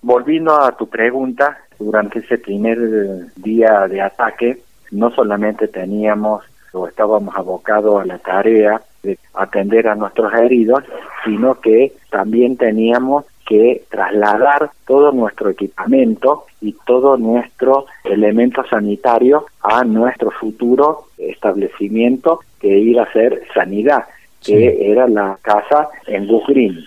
Volviendo 0.01 0.53
a 0.61 0.75
tu 0.77 0.88
pregunta, 0.88 1.57
durante 1.79 2.19
ese 2.19 2.38
primer 2.38 3.33
día 3.35 3.88
de 3.88 4.01
ataque, 4.01 4.61
no 4.91 5.11
solamente 5.11 5.67
teníamos 5.67 6.43
o 6.73 6.88
estábamos 6.88 7.35
abocados 7.35 8.01
a 8.01 8.05
la 8.05 8.17
tarea 8.19 8.81
de 9.03 9.17
atender 9.33 9.88
a 9.88 9.95
nuestros 9.95 10.33
heridos, 10.33 10.83
sino 11.23 11.59
que 11.59 11.93
también 12.09 12.57
teníamos 12.57 13.25
que 13.47 13.83
trasladar 13.89 14.71
todo 14.85 15.13
nuestro 15.13 15.49
equipamiento 15.49 16.45
y 16.59 16.73
todo 16.85 17.17
nuestro 17.17 17.85
elemento 18.03 18.63
sanitario 18.69 19.45
a 19.61 19.85
nuestro 19.85 20.31
futuro 20.31 21.05
establecimiento 21.17 22.41
que 22.59 22.77
iba 22.77 23.03
a 23.03 23.13
ser 23.13 23.41
sanidad, 23.53 24.03
que 24.43 24.91
era 24.91 25.07
la 25.07 25.38
casa 25.41 25.88
en 26.07 26.27
Bugrin. 26.27 26.85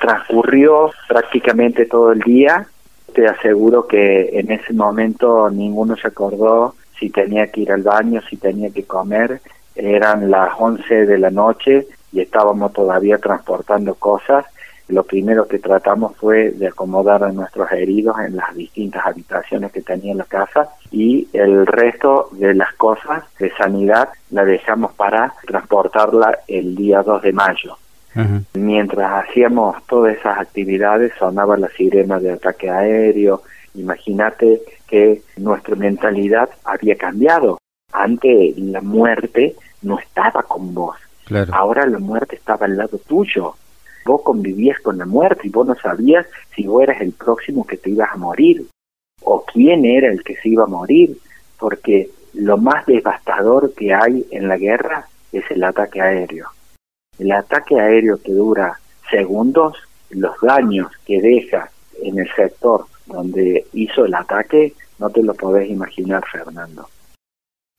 Transcurrió 0.00 0.90
prácticamente 1.08 1.86
todo 1.86 2.12
el 2.12 2.20
día, 2.20 2.66
te 3.14 3.26
aseguro 3.26 3.86
que 3.86 4.38
en 4.38 4.52
ese 4.52 4.74
momento 4.74 5.48
ninguno 5.48 5.96
se 5.96 6.08
acordó 6.08 6.74
si 6.98 7.10
tenía 7.10 7.46
que 7.48 7.62
ir 7.62 7.72
al 7.72 7.82
baño, 7.82 8.20
si 8.28 8.36
tenía 8.36 8.70
que 8.70 8.84
comer. 8.84 9.40
Eran 9.74 10.30
las 10.30 10.52
11 10.58 11.06
de 11.06 11.18
la 11.18 11.30
noche 11.30 11.86
y 12.12 12.20
estábamos 12.20 12.72
todavía 12.72 13.18
transportando 13.18 13.94
cosas. 13.94 14.46
Lo 14.88 15.02
primero 15.02 15.48
que 15.48 15.58
tratamos 15.58 16.16
fue 16.16 16.52
de 16.52 16.68
acomodar 16.68 17.24
a 17.24 17.32
nuestros 17.32 17.70
heridos 17.72 18.16
en 18.20 18.36
las 18.36 18.54
distintas 18.54 19.04
habitaciones 19.04 19.72
que 19.72 19.82
tenía 19.82 20.14
la 20.14 20.24
casa 20.24 20.68
y 20.92 21.28
el 21.32 21.66
resto 21.66 22.28
de 22.32 22.54
las 22.54 22.72
cosas 22.74 23.24
de 23.38 23.50
sanidad 23.56 24.08
la 24.30 24.44
dejamos 24.44 24.92
para 24.92 25.34
transportarla 25.46 26.38
el 26.46 26.76
día 26.76 27.02
2 27.02 27.22
de 27.22 27.32
mayo. 27.32 27.76
Mientras 28.54 29.24
hacíamos 29.24 29.76
todas 29.86 30.16
esas 30.16 30.38
actividades 30.38 31.12
sonaba 31.18 31.58
la 31.58 31.68
sirena 31.68 32.18
de 32.18 32.32
ataque 32.32 32.70
aéreo, 32.70 33.42
Imagínate 33.76 34.62
que 34.86 35.22
nuestra 35.36 35.76
mentalidad 35.76 36.48
había 36.64 36.96
cambiado. 36.96 37.58
Antes 37.92 38.56
la 38.58 38.80
muerte 38.80 39.56
no 39.82 39.98
estaba 39.98 40.42
con 40.42 40.74
vos. 40.74 40.96
Ahora 41.52 41.86
la 41.86 41.98
muerte 41.98 42.36
estaba 42.36 42.66
al 42.66 42.76
lado 42.76 42.98
tuyo. 42.98 43.54
Vos 44.04 44.22
convivías 44.22 44.78
con 44.80 44.98
la 44.98 45.06
muerte 45.06 45.48
y 45.48 45.50
vos 45.50 45.66
no 45.66 45.74
sabías 45.74 46.26
si 46.54 46.66
vos 46.66 46.82
eras 46.82 47.00
el 47.00 47.12
próximo 47.12 47.66
que 47.66 47.76
te 47.76 47.90
ibas 47.90 48.10
a 48.12 48.16
morir 48.16 48.66
o 49.22 49.44
quién 49.44 49.84
era 49.84 50.08
el 50.08 50.22
que 50.22 50.36
se 50.36 50.50
iba 50.50 50.64
a 50.64 50.68
morir, 50.68 51.18
porque 51.58 52.10
lo 52.34 52.58
más 52.58 52.86
devastador 52.86 53.74
que 53.74 53.92
hay 53.92 54.24
en 54.30 54.46
la 54.46 54.56
guerra 54.56 55.08
es 55.32 55.44
el 55.50 55.64
ataque 55.64 56.00
aéreo. 56.00 56.48
El 57.18 57.32
ataque 57.32 57.80
aéreo 57.80 58.18
que 58.22 58.32
dura 58.32 58.78
segundos, 59.10 59.76
los 60.10 60.38
daños 60.40 60.92
que 61.04 61.20
deja 61.20 61.70
en 62.02 62.18
el 62.18 62.28
sector 62.34 62.86
donde 63.06 63.66
hizo 63.72 64.04
el 64.04 64.14
ataque, 64.14 64.74
no 64.98 65.10
te 65.10 65.22
lo 65.22 65.34
podés 65.34 65.70
imaginar, 65.70 66.24
Fernando. 66.30 66.88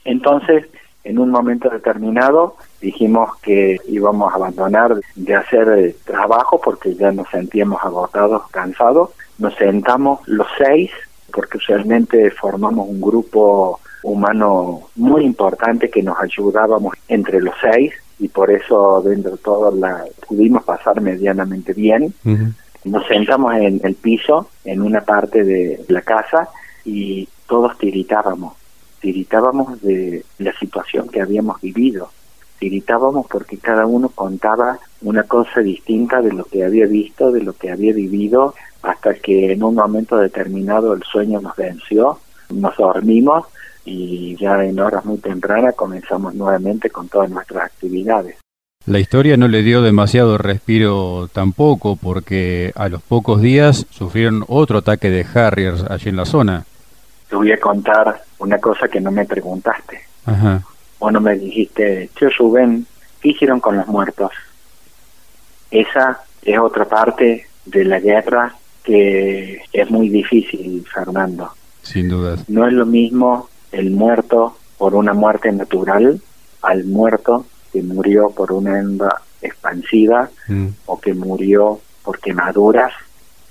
Entonces, 0.04 0.68
en 1.04 1.20
un 1.20 1.30
momento 1.30 1.70
determinado, 1.70 2.56
dijimos 2.82 3.38
que 3.42 3.80
íbamos 3.88 4.32
a 4.32 4.36
abandonar 4.36 5.00
de 5.16 5.36
hacer 5.36 5.68
el 5.70 5.96
trabajo 6.04 6.60
porque 6.62 6.96
ya 6.96 7.12
nos 7.12 7.30
sentíamos 7.30 7.84
agotados, 7.84 8.44
cansados. 8.52 9.12
Nos 9.38 9.56
sentamos 9.56 10.20
los 10.28 10.48
seis, 10.58 10.92
porque 11.32 11.60
realmente 11.68 12.30
formamos 12.32 12.90
un 12.90 13.00
grupo 13.00 13.80
humano 14.04 14.90
muy 14.96 15.24
importante 15.24 15.90
que 15.90 16.04
nos 16.04 16.20
ayudábamos 16.20 16.94
entre 17.08 17.42
los 17.42 17.56
seis 17.62 17.94
y 18.20 18.28
por 18.28 18.52
eso 18.52 19.02
dentro 19.02 19.32
de 19.32 19.38
todo 19.38 19.72
la 19.72 20.04
pudimos 20.28 20.64
pasar 20.64 21.02
medianamente 21.02 21.74
bien. 21.74 22.14
Nos 22.88 23.06
sentamos 23.06 23.54
en 23.56 23.82
el 23.84 23.96
piso, 23.96 24.50
en 24.64 24.82
una 24.82 25.02
parte 25.02 25.44
de 25.44 25.84
la 25.90 26.02
casa, 26.02 26.50
y 26.86 27.28
todos 27.46 27.78
tiritábamos. 27.78 28.56
Tiritábamos 29.02 29.82
de 29.82 30.24
la 30.38 30.54
situación 30.54 31.10
que 31.10 31.22
habíamos 31.22 31.60
vivido. 31.60 32.10
Tiritábamos 32.60 33.28
porque 33.28 33.58
cada 33.58 33.86
uno 33.86 34.08
contaba 34.10 34.80
una 35.02 35.24
cosa 35.24 35.60
distinta 35.60 36.22
de 36.22 36.32
lo 36.32 36.46
que 36.46 36.64
había 36.64 36.88
visto, 36.88 37.32
de 37.32 37.44
lo 37.44 37.54
que 37.54 37.72
había 37.72 37.94
vivido, 37.94 38.56
hasta 38.82 39.16
que 39.16 39.52
en 39.52 39.64
un 39.64 39.76
momento 39.76 40.18
determinado 40.18 40.94
el 40.94 41.04
sueño 41.04 41.42
nos 41.42 41.58
venció, 41.58 42.20
nos 42.50 42.78
dormimos 42.78 43.48
y 43.84 44.38
ya 44.38 44.64
en 44.64 44.80
horas 44.80 45.04
muy 45.04 45.18
tempranas 45.18 45.76
comenzamos 45.76 46.34
nuevamente 46.36 46.90
con 46.90 47.10
todas 47.10 47.30
nuestras 47.30 47.66
actividades. 47.66 48.38
La 48.88 49.00
historia 49.00 49.36
no 49.36 49.50
le 49.50 49.64
dio 49.64 49.82
demasiado 49.82 50.38
respiro 50.38 51.30
tampoco, 51.34 51.98
porque 51.98 52.72
a 52.74 52.88
los 52.88 53.02
pocos 53.02 53.42
días 53.42 53.86
sufrieron 53.90 54.46
otro 54.48 54.78
ataque 54.78 55.10
de 55.10 55.26
Harriers 55.34 55.84
allí 55.84 56.08
en 56.08 56.16
la 56.16 56.24
zona. 56.24 56.64
Te 57.30 57.36
voy 57.36 57.52
a 57.52 57.60
contar 57.60 58.24
una 58.40 58.60
cosa 58.60 58.88
que 58.88 59.02
no 59.02 59.12
me 59.12 59.26
preguntaste. 59.26 60.00
Ajá. 60.26 60.62
O 61.00 61.12
no 61.12 61.20
me 61.20 61.36
dijiste, 61.36 62.10
che 62.18 62.30
Rubén, 62.30 62.88
¿qué 63.22 63.30
hicieron 63.32 63.60
con 63.60 63.76
los 63.76 63.88
muertos? 63.88 64.32
Esa 65.70 66.22
es 66.44 66.58
otra 66.58 66.86
parte 66.86 67.46
de 67.66 67.84
la 67.84 68.00
guerra 68.00 68.56
que 68.86 69.64
es 69.74 69.92
muy 69.92 70.08
difícil, 70.08 70.86
Fernando. 70.90 71.52
Sin 71.82 72.08
duda. 72.08 72.38
No 72.48 72.66
es 72.66 72.72
lo 72.72 72.86
mismo 72.86 73.50
el 73.74 73.92
muerto 73.92 74.56
por 74.78 74.96
una 74.96 75.14
muerte 75.14 75.52
natural 75.52 76.22
al 76.62 76.86
muerto 76.86 77.46
que 77.72 77.82
murió 77.84 78.30
por 78.30 78.52
una 78.52 78.80
hembra 78.80 79.22
expansiva 79.42 80.30
mm. 80.48 80.68
o 80.86 81.00
que 81.00 81.14
murió 81.14 81.80
por 82.04 82.20
quemaduras, 82.20 82.94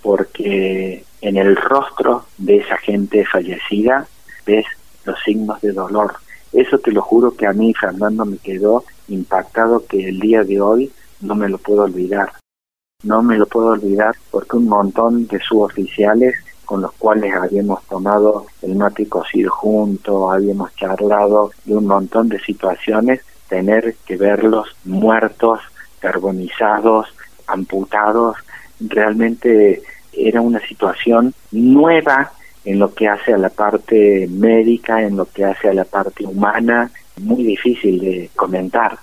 porque 0.03 1.05
en 1.21 1.37
el 1.37 1.57
rostro 1.57 2.27
de 2.39 2.59
esa 2.59 2.77
gente 2.79 3.25
fallecida 3.25 4.07
ves 4.47 4.67
los 5.05 5.19
signos 5.25 5.61
de 5.61 5.73
dolor. 5.73 6.15
Eso 6.53 6.79
te 6.79 6.93
lo 6.93 7.03
juro 7.03 7.35
que 7.35 7.47
a 7.47 7.53
mí, 7.53 7.75
Fernando, 7.75 8.25
me 8.25 8.39
quedó 8.39 8.85
impactado 9.09 9.85
que 9.87 10.09
el 10.09 10.21
día 10.21 10.43
de 10.43 10.61
hoy 10.61 10.93
no 11.21 11.35
me 11.35 11.49
lo 11.49 11.59
puedo 11.59 11.83
olvidar. 11.83 12.33
No 13.03 13.23
me 13.23 13.37
lo 13.37 13.47
puedo 13.47 13.69
olvidar 13.69 14.15
porque 14.31 14.57
un 14.57 14.69
montón 14.69 15.27
de 15.27 15.39
suboficiales 15.41 16.35
con 16.65 16.83
los 16.83 16.93
cuales 16.93 17.33
habíamos 17.35 17.83
tomado 17.85 18.47
el 18.63 18.75
mate 18.75 19.09
cocido 19.09 19.51
juntos, 19.51 20.33
habíamos 20.35 20.75
charlado 20.75 21.51
de 21.65 21.77
un 21.77 21.87
montón 21.87 22.29
de 22.29 22.41
situaciones, 22.41 23.21
tener 23.49 23.97
que 24.07 24.17
verlos 24.17 24.69
muertos, 24.85 25.61
carbonizados, 26.01 27.07
amputados, 27.47 28.37
realmente 28.81 29.83
era 30.13 30.41
una 30.41 30.61
situación 30.67 31.35
nueva 31.53 32.33
en 32.65 32.79
lo 32.79 32.93
que 32.93 33.09
hace 33.09 33.33
a 33.33 33.39
la 33.39 33.51
parte 33.51 34.27
médica, 34.29 35.03
en 35.03 35.17
lo 35.17 35.27
que 35.27 35.45
hace 35.45 35.69
a 35.69 35.75
la 35.75 35.85
parte 35.85 36.25
humana, 36.25 36.91
muy 37.21 37.45
difícil 37.45 38.01
de 38.01 38.31
comentar. 38.35 38.99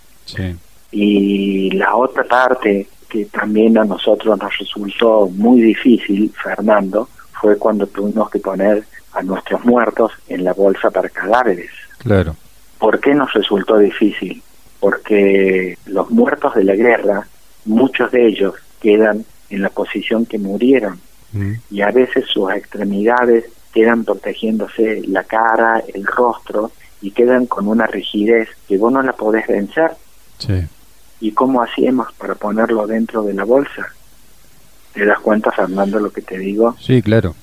Y 0.91 1.71
la 1.71 1.95
otra 1.95 2.23
parte 2.23 2.87
que 3.09 3.25
también 3.25 3.77
a 3.77 3.85
nosotros 3.85 4.37
nos 4.37 4.57
resultó 4.57 5.29
muy 5.29 5.61
difícil, 5.61 6.31
Fernando, 6.43 7.07
fue 7.39 7.57
cuando 7.57 7.87
tuvimos 7.87 8.29
que 8.29 8.39
poner 8.39 8.83
a 9.13 9.21
nuestros 9.21 9.63
muertos 9.63 10.11
en 10.27 10.43
la 10.43 10.53
bolsa 10.53 10.89
para 10.89 11.09
cadáveres. 11.09 11.69
Claro. 11.99 12.35
¿Por 12.83 12.99
qué 12.99 13.15
nos 13.15 13.31
resultó 13.31 13.77
difícil? 13.77 14.43
Porque 14.81 15.77
los 15.85 16.09
muertos 16.11 16.53
de 16.53 16.65
la 16.65 16.75
guerra, 16.75 17.25
muchos 17.63 18.11
de 18.11 18.27
ellos 18.27 18.55
quedan 18.81 19.23
en 19.49 19.61
la 19.61 19.69
posición 19.69 20.25
que 20.25 20.37
murieron 20.37 20.99
mm. 21.31 21.53
y 21.71 21.79
a 21.79 21.91
veces 21.91 22.25
sus 22.27 22.51
extremidades 22.51 23.45
quedan 23.73 24.03
protegiéndose 24.03 25.01
la 25.07 25.23
cara, 25.23 25.81
el 25.93 26.05
rostro 26.05 26.73
y 26.99 27.11
quedan 27.11 27.45
con 27.45 27.69
una 27.69 27.87
rigidez 27.87 28.49
que 28.67 28.77
vos 28.77 28.91
no 28.91 29.01
la 29.01 29.13
podés 29.13 29.47
vencer. 29.47 29.91
Sí. 30.39 30.67
¿Y 31.21 31.31
cómo 31.31 31.63
hacíamos 31.63 32.11
para 32.15 32.35
ponerlo 32.35 32.85
dentro 32.85 33.23
de 33.23 33.33
la 33.33 33.45
bolsa? 33.45 33.93
¿Te 34.91 35.05
das 35.05 35.21
cuenta, 35.21 35.53
Fernando, 35.53 36.01
lo 36.01 36.11
que 36.11 36.21
te 36.21 36.37
digo? 36.37 36.75
Sí, 36.81 37.01
claro. 37.01 37.33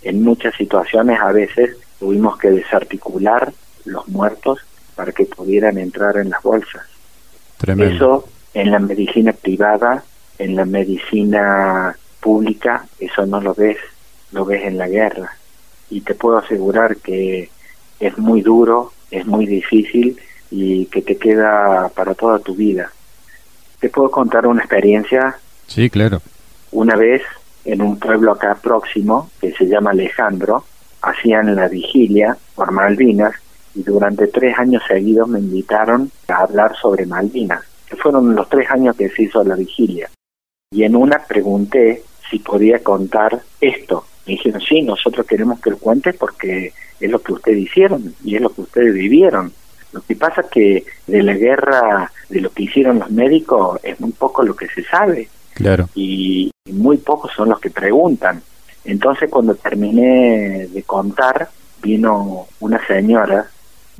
En 0.00 0.22
muchas 0.22 0.54
situaciones 0.54 1.20
a 1.20 1.32
veces 1.32 1.76
tuvimos 1.98 2.38
que 2.38 2.50
desarticular 2.50 3.52
los 3.84 4.08
muertos 4.08 4.60
para 5.00 5.12
que 5.12 5.24
pudieran 5.24 5.78
entrar 5.78 6.18
en 6.18 6.28
las 6.28 6.42
bolsas. 6.42 6.82
Tremendo. 7.56 7.94
Eso 7.94 8.28
en 8.52 8.70
la 8.70 8.78
medicina 8.78 9.32
privada, 9.32 10.04
en 10.38 10.54
la 10.54 10.66
medicina 10.66 11.96
pública, 12.20 12.84
eso 12.98 13.24
no 13.24 13.40
lo 13.40 13.54
ves, 13.54 13.78
lo 14.32 14.44
ves 14.44 14.62
en 14.66 14.76
la 14.76 14.88
guerra. 14.88 15.32
Y 15.88 16.02
te 16.02 16.14
puedo 16.14 16.36
asegurar 16.36 16.98
que 16.98 17.48
es 17.98 18.18
muy 18.18 18.42
duro, 18.42 18.92
es 19.10 19.24
muy 19.24 19.46
difícil 19.46 20.20
y 20.50 20.84
que 20.84 21.00
te 21.00 21.16
queda 21.16 21.88
para 21.94 22.14
toda 22.14 22.38
tu 22.38 22.54
vida. 22.54 22.92
¿Te 23.78 23.88
puedo 23.88 24.10
contar 24.10 24.46
una 24.46 24.60
experiencia? 24.60 25.38
Sí, 25.66 25.88
claro. 25.88 26.20
Una 26.72 26.94
vez 26.94 27.22
en 27.64 27.80
un 27.80 27.98
pueblo 27.98 28.32
acá 28.32 28.54
próximo, 28.62 29.30
que 29.40 29.50
se 29.52 29.64
llama 29.64 29.92
Alejandro, 29.92 30.62
hacían 31.00 31.56
la 31.56 31.68
vigilia 31.68 32.36
por 32.54 32.70
Malvinas 32.70 33.32
y 33.74 33.82
durante 33.82 34.26
tres 34.26 34.58
años 34.58 34.82
seguidos 34.86 35.28
me 35.28 35.38
invitaron 35.38 36.10
a 36.28 36.38
hablar 36.38 36.74
sobre 36.76 37.06
Malvinas, 37.06 37.62
que 37.86 37.96
fueron 37.96 38.34
los 38.34 38.48
tres 38.48 38.70
años 38.70 38.96
que 38.96 39.08
se 39.10 39.24
hizo 39.24 39.44
la 39.44 39.54
vigilia. 39.54 40.10
Y 40.72 40.84
en 40.84 40.96
una 40.96 41.18
pregunté 41.18 42.02
si 42.30 42.38
podía 42.38 42.82
contar 42.82 43.40
esto. 43.60 44.04
Me 44.26 44.34
dijeron, 44.34 44.60
sí, 44.60 44.82
nosotros 44.82 45.26
queremos 45.26 45.60
que 45.60 45.70
lo 45.70 45.78
cuente 45.78 46.12
porque 46.12 46.72
es 47.00 47.10
lo 47.10 47.20
que 47.20 47.32
ustedes 47.32 47.58
hicieron 47.58 48.14
y 48.24 48.36
es 48.36 48.40
lo 48.40 48.50
que 48.50 48.62
ustedes 48.62 48.94
vivieron. 48.94 49.52
Lo 49.92 50.02
que 50.02 50.14
pasa 50.14 50.44
que 50.48 50.84
de 51.06 51.22
la 51.22 51.34
guerra, 51.34 52.12
de 52.28 52.40
lo 52.40 52.52
que 52.52 52.64
hicieron 52.64 53.00
los 53.00 53.10
médicos, 53.10 53.80
es 53.82 53.98
muy 54.00 54.12
poco 54.12 54.42
lo 54.42 54.54
que 54.54 54.68
se 54.68 54.84
sabe. 54.84 55.28
Claro. 55.54 55.88
Y 55.94 56.52
muy 56.70 56.98
pocos 56.98 57.32
son 57.34 57.48
los 57.48 57.60
que 57.60 57.70
preguntan. 57.70 58.42
Entonces 58.84 59.28
cuando 59.28 59.54
terminé 59.56 60.68
de 60.68 60.82
contar, 60.84 61.50
vino 61.82 62.46
una 62.60 62.86
señora, 62.86 63.50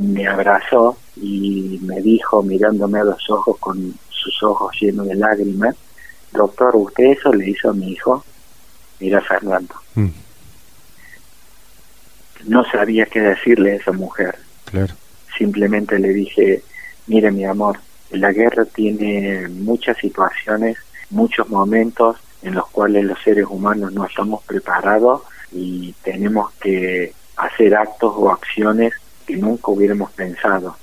me 0.00 0.26
abrazó 0.26 0.96
y 1.16 1.78
me 1.82 2.00
dijo, 2.00 2.42
mirándome 2.42 3.00
a 3.00 3.04
los 3.04 3.30
ojos 3.30 3.58
con 3.58 3.94
sus 4.08 4.42
ojos 4.42 4.76
llenos 4.80 5.06
de 5.06 5.14
lágrimas, 5.14 5.76
doctor, 6.32 6.74
¿usted 6.76 7.04
eso 7.04 7.32
le 7.32 7.50
hizo 7.50 7.70
a 7.70 7.74
mi 7.74 7.92
hijo? 7.92 8.24
Mira 8.98 9.20
Fernando. 9.20 9.74
Mm. 9.94 10.08
No 12.46 12.64
sabía 12.64 13.06
qué 13.06 13.20
decirle 13.20 13.72
a 13.72 13.76
esa 13.76 13.92
mujer. 13.92 14.38
Claro 14.64 14.94
simplemente 15.40 15.98
le 15.98 16.10
dije, 16.10 16.62
mire 17.06 17.30
mi 17.30 17.44
amor, 17.46 17.78
la 18.10 18.30
guerra 18.30 18.66
tiene 18.66 19.48
muchas 19.48 19.96
situaciones, 19.96 20.76
muchos 21.08 21.48
momentos 21.48 22.18
en 22.42 22.54
los 22.54 22.68
cuales 22.68 23.04
los 23.04 23.18
seres 23.22 23.46
humanos 23.48 23.92
no 23.92 24.04
estamos 24.04 24.42
preparados 24.44 25.22
y 25.50 25.94
tenemos 26.02 26.52
que 26.60 27.14
hacer 27.36 27.74
actos 27.74 28.12
o 28.14 28.30
acciones 28.30 28.92
que 29.30 29.36
nunca 29.36 29.70
hubiéramos 29.70 30.10
pensado. 30.12 30.76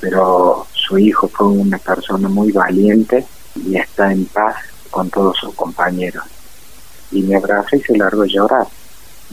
Pero 0.00 0.66
su 0.72 0.98
hijo 0.98 1.28
fue 1.28 1.48
una 1.48 1.78
persona 1.78 2.28
muy 2.28 2.52
valiente 2.52 3.24
y 3.56 3.76
está 3.76 4.12
en 4.12 4.26
paz 4.26 4.56
con 4.90 5.10
todos 5.10 5.36
sus 5.38 5.54
compañeros. 5.54 6.24
Y 7.10 7.22
me 7.22 7.36
abraza 7.36 7.76
y 7.76 7.80
se 7.80 7.96
largó 7.96 8.22
a 8.22 8.26
llorar. 8.26 8.66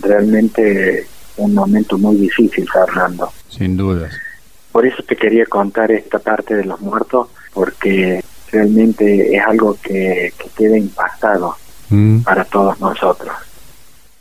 Realmente 0.01 1.07
un 1.37 1.53
momento 1.53 1.97
muy 1.97 2.15
difícil, 2.15 2.67
Fernando. 2.71 3.31
Sin 3.49 3.77
dudas. 3.77 4.11
Por 4.71 4.85
eso 4.85 5.03
te 5.03 5.15
quería 5.15 5.45
contar 5.45 5.91
esta 5.91 6.19
parte 6.19 6.55
de 6.55 6.65
los 6.65 6.81
muertos, 6.81 7.27
porque 7.53 8.23
realmente 8.51 9.35
es 9.35 9.43
algo 9.45 9.77
que, 9.81 10.33
queda 10.57 10.77
impactado 10.77 11.55
mm. 11.89 12.21
para 12.21 12.43
todos 12.45 12.79
nosotros. 12.79 13.33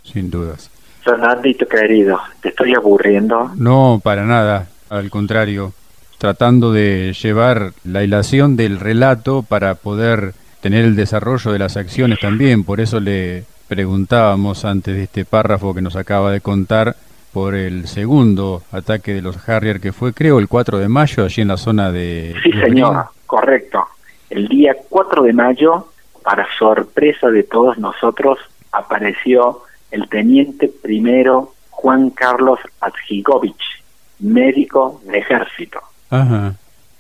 Sin 0.03 0.31
dudas. 0.31 0.71
Fernandito 1.05 1.67
querido, 1.69 2.19
¿te 2.41 2.49
estoy 2.49 2.75
aburriendo? 2.75 3.51
No, 3.57 4.01
para 4.03 4.25
nada, 4.25 4.69
al 4.89 5.11
contrario, 5.11 5.73
tratando 6.19 6.73
de 6.73 7.15
llevar 7.21 7.73
la 7.85 8.03
hilación 8.03 8.57
del 8.57 8.81
relato 8.81 9.43
para 9.43 9.75
poder 9.75 10.33
tener 10.63 10.85
el 10.85 10.97
desarrollo 10.97 11.53
de 11.53 11.59
las 11.59 11.77
acciones 11.77 12.21
también, 12.21 12.65
por 12.65 12.81
eso 12.81 13.01
le 13.01 13.45
preguntábamos 13.69 14.65
antes 14.65 14.95
de 14.95 15.03
este 15.03 15.25
párrafo 15.27 15.75
que 15.75 15.83
nos 15.83 15.95
acaba 15.95 16.33
de 16.33 16.41
contar 16.41 16.97
por 17.35 17.55
el 17.55 17.87
segundo 17.87 18.63
ataque 18.73 19.13
de 19.13 19.21
los 19.21 19.47
Harrier 19.47 19.81
que 19.81 19.93
fue, 19.93 20.15
creo, 20.15 20.39
el 20.39 20.49
4 20.49 20.79
de 20.79 20.89
mayo, 20.89 21.25
allí 21.25 21.43
en 21.43 21.49
la 21.49 21.57
zona 21.59 21.93
de... 21.93 22.35
Sí, 22.43 22.53
señor, 22.53 23.07
correcto. 23.27 23.85
El 24.31 24.49
día 24.49 24.75
4 24.89 25.25
de 25.25 25.33
mayo, 25.33 25.89
para 26.23 26.47
sorpresa 26.57 27.29
de 27.29 27.43
todos 27.43 27.77
nosotros, 27.77 28.39
apareció 28.73 29.63
el 29.95 30.09
teniente 30.09 30.69
primero 30.69 31.55
Juan 31.71 32.11
Carlos 32.11 32.59
Adjigovich, 32.81 33.83
médico 34.21 35.01
de 35.05 35.19
ejército. 35.19 35.81
Ajá. 36.11 36.55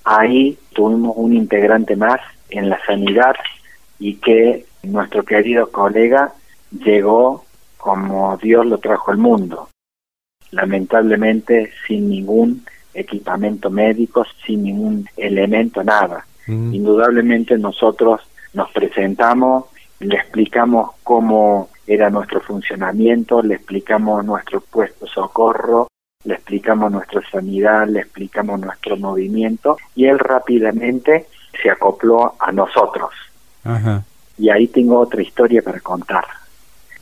Ahí 0.04 0.58
tuvimos 0.74 1.14
un 1.16 1.34
integrante 1.34 1.96
más 1.96 2.20
en 2.50 2.68
la 2.68 2.78
sanidad 2.84 3.34
y 3.98 4.16
que 4.16 4.66
nuestro 4.82 5.24
querido 5.24 5.70
colega 5.70 6.32
llegó 6.70 7.44
como 7.76 8.36
Dios 8.36 8.66
lo 8.66 8.78
trajo 8.78 9.10
al 9.10 9.18
mundo 9.18 9.68
lamentablemente 10.54 11.70
sin 11.86 12.08
ningún 12.08 12.64
equipamiento 12.94 13.70
médico, 13.70 14.24
sin 14.46 14.62
ningún 14.62 15.08
elemento, 15.16 15.82
nada. 15.82 16.24
Mm. 16.46 16.74
Indudablemente 16.74 17.58
nosotros 17.58 18.20
nos 18.52 18.70
presentamos, 18.70 19.64
le 19.98 20.16
explicamos 20.16 20.92
cómo 21.02 21.68
era 21.86 22.10
nuestro 22.10 22.40
funcionamiento, 22.40 23.42
le 23.42 23.54
explicamos 23.56 24.24
nuestro 24.24 24.60
puesto 24.60 25.06
socorro, 25.06 25.88
le 26.24 26.34
explicamos 26.34 26.90
nuestra 26.90 27.20
sanidad, 27.30 27.86
le 27.86 28.00
explicamos 28.00 28.58
nuestro 28.60 28.96
movimiento 28.96 29.76
y 29.94 30.06
él 30.06 30.18
rápidamente 30.18 31.26
se 31.62 31.70
acopló 31.70 32.34
a 32.38 32.50
nosotros. 32.52 33.10
Y 34.38 34.50
ahí 34.50 34.68
tengo 34.68 34.98
otra 34.98 35.22
historia 35.22 35.62
para 35.62 35.80
contar. 35.80 36.24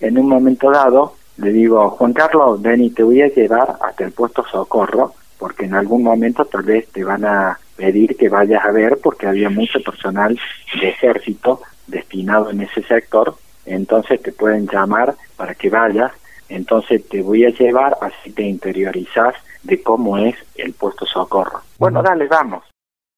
En 0.00 0.18
un 0.18 0.28
momento 0.28 0.70
dado, 0.70 1.14
le 1.38 1.52
digo, 1.52 1.90
Juan 1.90 2.12
Carlos, 2.12 2.60
ven 2.60 2.82
y 2.82 2.90
te 2.90 3.02
voy 3.02 3.22
a 3.22 3.28
llevar 3.28 3.76
hasta 3.80 4.04
el 4.04 4.12
puesto 4.12 4.44
socorro, 4.50 5.14
porque 5.38 5.64
en 5.64 5.74
algún 5.74 6.02
momento 6.02 6.44
tal 6.44 6.62
vez 6.62 6.88
te 6.88 7.04
van 7.04 7.24
a 7.24 7.58
pedir 7.76 8.16
que 8.16 8.28
vayas 8.28 8.64
a 8.64 8.70
ver, 8.70 8.98
porque 9.02 9.26
había 9.26 9.48
mucho 9.48 9.80
personal 9.80 10.38
de 10.80 10.88
ejército 10.88 11.62
destinado 11.86 12.50
en 12.50 12.62
ese 12.62 12.82
sector, 12.82 13.34
entonces 13.66 14.20
te 14.22 14.32
pueden 14.32 14.66
llamar 14.66 15.14
para 15.36 15.54
que 15.54 15.70
vayas, 15.70 16.12
entonces 16.48 17.06
te 17.08 17.22
voy 17.22 17.44
a 17.44 17.50
llevar, 17.50 17.96
así 18.00 18.30
te 18.30 18.42
interiorizas 18.42 19.34
de 19.62 19.82
cómo 19.82 20.18
es 20.18 20.34
el 20.56 20.72
puesto 20.72 21.06
socorro. 21.06 21.62
Bueno, 21.78 22.02
dale, 22.02 22.26
vamos. 22.26 22.64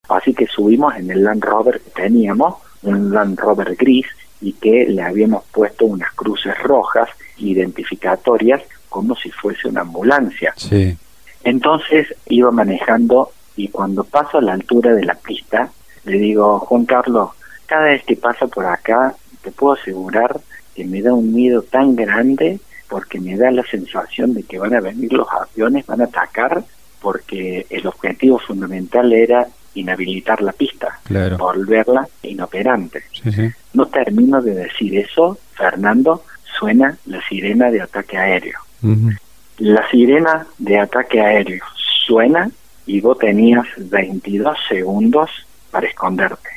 Así 0.09 0.35
que 0.35 0.47
subimos 0.47 0.95
en 0.97 1.11
el 1.11 1.25
Land 1.25 1.43
Rover 1.43 1.81
que 1.81 1.91
teníamos, 1.91 2.57
un 2.83 3.13
Land 3.13 3.39
Rover 3.41 3.75
gris, 3.77 4.07
y 4.41 4.53
que 4.53 4.87
le 4.87 5.03
habíamos 5.03 5.45
puesto 5.47 5.87
unas 5.87 6.13
cruces 6.13 6.57
rojas 6.63 7.09
identificatorias 7.39 8.63
como 8.91 9.17
si 9.17 9.31
fuese 9.31 9.69
una 9.69 9.81
ambulancia. 9.81 10.53
Sí. 10.57 10.97
Entonces 11.43 12.15
iba 12.27 12.51
manejando 12.51 13.33
y 13.57 13.69
cuando 13.69 14.05
paso 14.05 14.39
a 14.39 14.43
la 14.43 14.53
altura 14.53 14.95
de 14.95 15.05
la 15.05 15.15
pista, 15.15 15.71
le 16.05 16.19
digo, 16.19 16.59
Juan 16.61 16.85
Carlos, 16.85 17.31
cada 17.67 17.85
vez 17.85 18.05
que 18.05 18.17
pasa 18.17 18.47
por 18.47 18.67
acá, 18.67 19.15
te 19.45 19.53
puedo 19.53 19.75
asegurar 19.75 20.41
que 20.75 20.85
me 20.85 21.03
da 21.03 21.13
un 21.13 21.33
miedo 21.33 21.63
tan 21.63 21.95
grande 21.95 22.59
porque 22.89 23.21
me 23.21 23.37
da 23.37 23.51
la 23.51 23.65
sensación 23.65 24.35
de 24.35 24.43
que 24.43 24.59
van 24.59 24.75
a 24.75 24.81
venir 24.81 25.13
los 25.13 25.27
aviones, 25.31 25.87
van 25.87 26.01
a 26.01 26.05
atacar, 26.05 26.65
porque 27.01 27.67
el 27.71 27.87
objetivo 27.87 28.39
fundamental 28.39 29.13
era 29.13 29.47
inhabilitar 29.75 30.41
la 30.43 30.53
pista, 30.53 31.01
volverla 31.37 32.09
inoperante. 32.23 33.03
No 33.73 33.87
termino 33.87 34.41
de 34.41 34.55
decir 34.55 34.97
eso, 34.99 35.39
Fernando, 35.55 36.23
suena 36.59 36.97
la 37.07 37.21
sirena 37.29 37.71
de 37.71 37.83
ataque 37.83 38.17
aéreo. 38.17 38.59
La 39.59 39.89
sirena 39.91 40.47
de 40.59 40.79
ataque 40.79 41.21
aéreo 41.21 41.65
suena 42.07 42.51
y 42.87 43.01
vos 43.01 43.19
tenías 43.19 43.67
22 43.77 44.57
segundos 44.69 45.31
para 45.71 45.87
esconderte. 45.89 46.51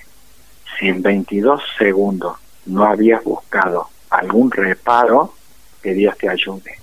Si 0.78 0.88
en 0.88 1.02
22 1.02 1.62
segundos 1.78 2.38
no 2.68 2.86
habías 2.86 3.24
buscado 3.24 3.88
algún 4.10 4.52
reparo, 4.52 5.34
que 5.82 5.94
Dios 5.94 6.18
te 6.18 6.30
ayude. 6.30 6.76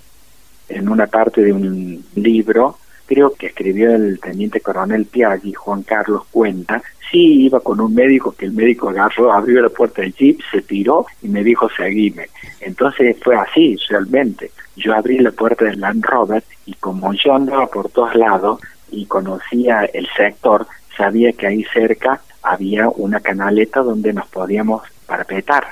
En 0.69 0.89
una 0.89 1.07
parte 1.07 1.41
de 1.41 1.53
un 1.53 2.03
libro 2.15 2.77
creo 3.05 3.33
que 3.33 3.47
escribió 3.47 3.93
el 3.93 4.19
teniente 4.19 4.61
coronel 4.61 5.05
Piaggi, 5.05 5.53
Juan 5.53 5.83
Carlos 5.83 6.23
cuenta, 6.31 6.81
sí 7.11 7.45
iba 7.45 7.59
con 7.59 7.79
un 7.79 7.93
médico 7.93 8.31
que 8.31 8.45
el 8.45 8.53
médico 8.53 8.89
agarró, 8.89 9.31
abrió 9.31 9.61
la 9.61 9.69
puerta 9.69 10.01
del 10.01 10.13
jeep, 10.15 10.39
se 10.51 10.61
tiró 10.61 11.05
y 11.21 11.27
me 11.27 11.43
dijo 11.43 11.69
seguime. 11.69 12.29
Entonces 12.61 13.15
fue 13.21 13.35
así 13.35 13.75
realmente. 13.89 14.51
Yo 14.75 14.93
abrí 14.93 15.19
la 15.19 15.31
puerta 15.31 15.65
del 15.65 15.79
Land 15.79 16.03
Rover 16.03 16.43
y 16.65 16.73
como 16.73 17.13
yo 17.13 17.35
andaba 17.35 17.67
por 17.67 17.89
todos 17.89 18.15
lados 18.15 18.59
y 18.91 19.05
conocía 19.05 19.85
el 19.93 20.07
sector, 20.15 20.67
sabía 20.97 21.31
que 21.33 21.47
ahí 21.47 21.63
cerca 21.71 22.21
había 22.41 22.89
una 22.89 23.19
canaleta 23.19 23.81
donde 23.81 24.13
nos 24.13 24.27
podíamos 24.27 24.83
parapetar. 25.05 25.65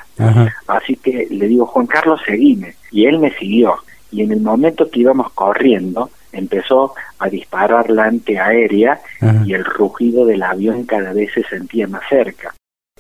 Así 0.68 0.96
que 0.96 1.28
le 1.30 1.48
digo, 1.48 1.66
Juan 1.66 1.88
Carlos, 1.88 2.22
seguime. 2.26 2.76
Y 2.92 3.06
él 3.06 3.20
me 3.20 3.32
siguió. 3.32 3.76
Y 4.12 4.22
en 4.22 4.32
el 4.32 4.42
momento 4.42 4.90
que 4.90 5.02
íbamos 5.02 5.32
corriendo, 5.34 6.10
empezó 6.32 6.94
a 7.20 7.30
disparar 7.30 7.90
la 7.90 8.06
antiaérea 8.06 9.02
y 9.46 9.54
el 9.54 9.64
rugido 9.64 10.26
del 10.26 10.44
avión 10.44 10.84
cada 10.84 11.14
vez 11.14 11.32
se 11.34 11.44
sentía 11.44 11.88
más 11.88 12.04
cerca. 12.10 12.54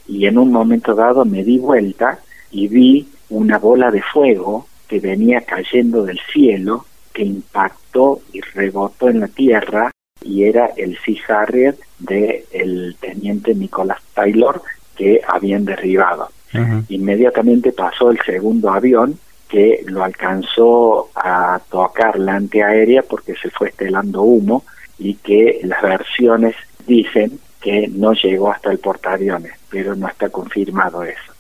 Y 0.07 0.25
en 0.25 0.37
un 0.37 0.51
momento 0.51 0.95
dado 0.95 1.25
me 1.25 1.43
di 1.43 1.57
vuelta 1.57 2.19
y 2.51 2.67
vi 2.67 3.07
una 3.29 3.57
bola 3.57 3.91
de 3.91 4.01
fuego 4.01 4.67
que 4.87 4.99
venía 4.99 5.41
cayendo 5.41 6.03
del 6.03 6.19
cielo, 6.31 6.85
que 7.13 7.23
impactó 7.23 8.21
y 8.31 8.41
rebotó 8.41 9.09
en 9.09 9.21
la 9.21 9.27
tierra 9.27 9.91
y 10.21 10.43
era 10.43 10.71
el 10.77 10.97
Sea 10.99 11.41
Harrier 11.41 11.75
del 11.99 12.95
teniente 12.99 13.53
Nicolás 13.53 13.99
Taylor 14.13 14.61
que 14.95 15.21
habían 15.27 15.65
derribado. 15.65 16.29
Inmediatamente 16.89 17.71
pasó 17.71 18.11
el 18.11 18.19
segundo 18.23 18.69
avión 18.69 19.17
que 19.49 19.83
lo 19.87 20.03
alcanzó 20.03 21.09
a 21.15 21.59
tocar 21.69 22.19
la 22.19 22.35
antiaérea 22.35 23.01
porque 23.03 23.35
se 23.35 23.49
fue 23.49 23.69
estelando 23.69 24.21
humo 24.21 24.63
y 24.99 25.15
que 25.15 25.61
las 25.63 25.81
versiones 25.81 26.55
dicen 26.85 27.39
que 27.59 27.87
no 27.87 28.13
llegó 28.13 28.51
hasta 28.51 28.71
el 28.71 28.79
portaaviones, 28.79 29.53
pero 29.69 29.95
no 29.95 30.07
está 30.07 30.29
confirmado 30.29 31.03
eso. 31.03 31.33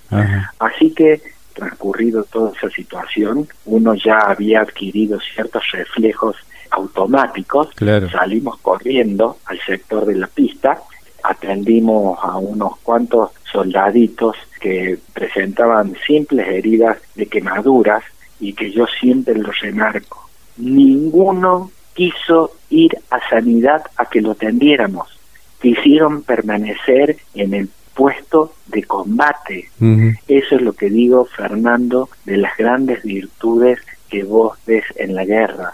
Así 0.59 0.93
que 0.93 1.21
transcurrido 1.53 2.23
toda 2.23 2.51
esa 2.55 2.69
situación, 2.69 3.47
uno 3.65 3.93
ya 3.95 4.19
había 4.19 4.61
adquirido 4.61 5.19
ciertos 5.19 5.63
reflejos 5.71 6.35
automáticos, 6.71 7.69
salimos 8.11 8.57
corriendo 8.59 9.37
al 9.45 9.59
sector 9.59 10.05
de 10.05 10.15
la 10.15 10.27
pista, 10.27 10.79
atendimos 11.23 12.17
a 12.21 12.37
unos 12.37 12.77
cuantos 12.79 13.31
soldaditos 13.53 14.35
que 14.59 14.97
presentaban 15.13 15.95
simples 16.05 16.47
heridas 16.47 16.97
de 17.15 17.27
quemaduras 17.27 18.03
y 18.39 18.53
que 18.53 18.71
yo 18.71 18.85
siempre 18.99 19.35
los 19.35 19.57
remarco. 19.59 20.29
Ninguno 20.57 21.71
quiso 21.93 22.51
ir 22.69 22.97
a 23.09 23.19
sanidad 23.29 23.83
a 23.95 24.05
que 24.07 24.21
lo 24.21 24.31
atendiéramos. 24.31 25.07
Quisieron 25.61 26.23
permanecer 26.23 27.17
en 27.35 27.53
el 27.53 27.69
puesto 27.93 28.53
de 28.67 28.83
combate. 28.83 29.69
Eso 30.27 30.55
es 30.55 30.61
lo 30.61 30.73
que 30.73 30.89
digo, 30.89 31.25
Fernando, 31.25 32.09
de 32.25 32.37
las 32.37 32.57
grandes 32.57 33.03
virtudes 33.03 33.79
que 34.09 34.23
vos 34.23 34.57
ves 34.65 34.83
en 34.95 35.15
la 35.15 35.25
guerra. 35.25 35.73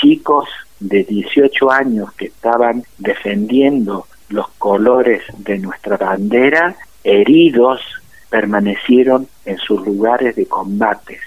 Chicos 0.00 0.48
de 0.78 1.02
18 1.04 1.70
años 1.70 2.12
que 2.12 2.26
estaban 2.26 2.84
defendiendo 2.98 4.06
los 4.28 4.48
colores 4.58 5.22
de 5.38 5.58
nuestra 5.58 5.96
bandera, 5.96 6.76
heridos 7.08 7.80
permanecieron 8.28 9.26
en 9.46 9.56
sus 9.56 9.84
lugares 9.86 10.36
de 10.36 10.46
combates 10.46 11.20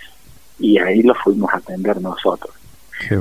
y 0.60 0.78
ahí 0.78 1.02
los 1.02 1.18
fuimos 1.18 1.52
a 1.54 1.58
atender 1.58 2.00
nosotros. 2.00 2.54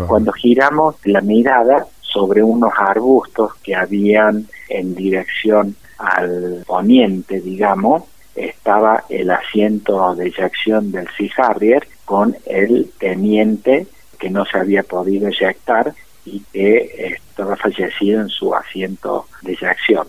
Cuando 0.07 0.31
giramos 0.33 0.97
la 1.05 1.23
mirada 1.23 1.87
sobre 2.03 2.43
unos 2.43 2.73
arbustos 2.79 3.55
que 3.63 3.75
habían 3.75 4.47
en 4.69 4.95
dirección 4.95 5.75
al 5.97 6.65
poniente, 6.67 7.41
digamos, 7.41 8.03
estaba 8.35 9.05
el 9.09 9.31
asiento 9.31 10.15
de 10.15 10.27
eyección 10.27 10.93
del 10.93 11.09
Sea 11.17 11.47
Harrier 11.47 11.89
con 12.05 12.37
el 12.45 12.91
teniente 12.99 13.87
que 14.19 14.29
no 14.29 14.45
se 14.45 14.59
había 14.59 14.83
podido 14.83 15.29
eyectar 15.29 15.95
y 16.27 16.41
que 16.53 17.15
estaba 17.17 17.57
fallecido 17.57 18.21
en 18.21 18.29
su 18.29 18.55
asiento 18.55 19.27
de 19.41 19.53
eyección. 19.53 20.07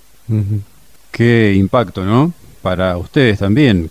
Qué 1.11 1.53
impacto, 1.53 2.03
¿no? 2.03 2.33
para 2.61 2.97
ustedes 2.97 3.39
también. 3.39 3.89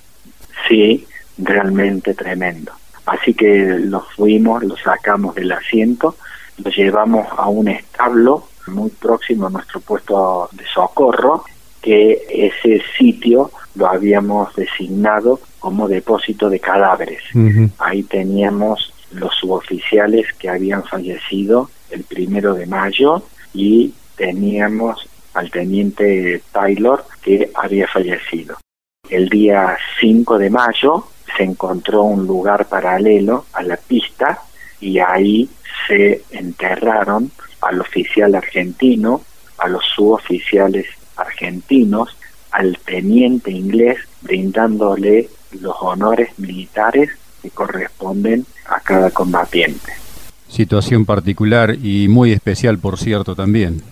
Sí, 0.69 1.07
realmente 1.39 2.15
tremendo. 2.15 2.73
Así 3.07 3.35
que 3.35 3.79
lo 3.81 4.01
fuimos, 4.01 4.63
lo 4.63 4.77
sacamos 4.77 5.35
del 5.35 5.53
asiento, 5.53 6.17
lo 6.63 6.71
llevamos 6.71 7.27
a 7.37 7.49
un 7.49 7.69
establo 7.69 8.47
muy 8.69 8.91
próximo 8.91 9.47
a 9.47 9.51
nuestro 9.51 9.81
puesto 9.81 10.49
de 10.53 10.65
socorro, 10.73 11.45
que 11.83 12.23
ese 12.29 12.83
sitio 12.99 13.51
lo 13.75 13.89
habíamos 13.89 14.55
designado 14.55 15.41
como 15.59 15.89
depósito 15.89 16.51
de 16.51 16.61
cadáveres. 16.61 17.23
Ahí 17.79 18.03
teníamos 18.03 18.93
los 19.13 19.35
suboficiales 19.35 20.27
que 20.39 20.49
habían 20.49 20.85
fallecido 20.85 21.71
el 21.91 22.05
primero 22.05 22.55
de 22.55 22.67
mayo 22.67 23.25
y 23.55 23.93
teníamos 24.17 25.09
al 25.35 25.51
teniente 25.51 26.43
Taylor 26.53 27.05
que 27.23 27.51
había 27.55 27.87
fallecido. 27.87 28.57
El 29.09 29.29
día 29.29 29.77
5 30.01 30.39
de 30.39 30.51
mayo 30.51 31.07
se 31.37 31.45
encontró 31.45 32.03
un 32.03 32.27
lugar 32.27 32.67
paralelo 32.67 33.47
a 33.53 33.63
la 33.63 33.77
pista 33.77 34.43
y 34.81 34.99
ahí 34.99 35.49
se 35.87 36.23
enterraron 36.31 37.31
al 37.61 37.81
oficial 37.81 38.35
argentino, 38.35 39.23
a 39.59 39.69
los 39.69 39.85
suboficiales 39.85 40.87
argentinos, 41.17 42.17
al 42.51 42.79
teniente 42.79 43.51
inglés, 43.51 43.99
brindándole 44.23 45.29
los 45.61 45.75
honores 45.81 46.39
militares 46.39 47.11
que 47.43 47.51
corresponden 47.51 48.47
a 48.69 48.81
cada 48.81 49.11
combatiente. 49.11 49.93
Situación 50.49 51.05
particular 51.05 51.77
y 51.81 52.09
muy 52.09 52.33
especial, 52.33 52.79
por 52.79 52.99
cierto, 52.99 53.37
también. 53.37 53.83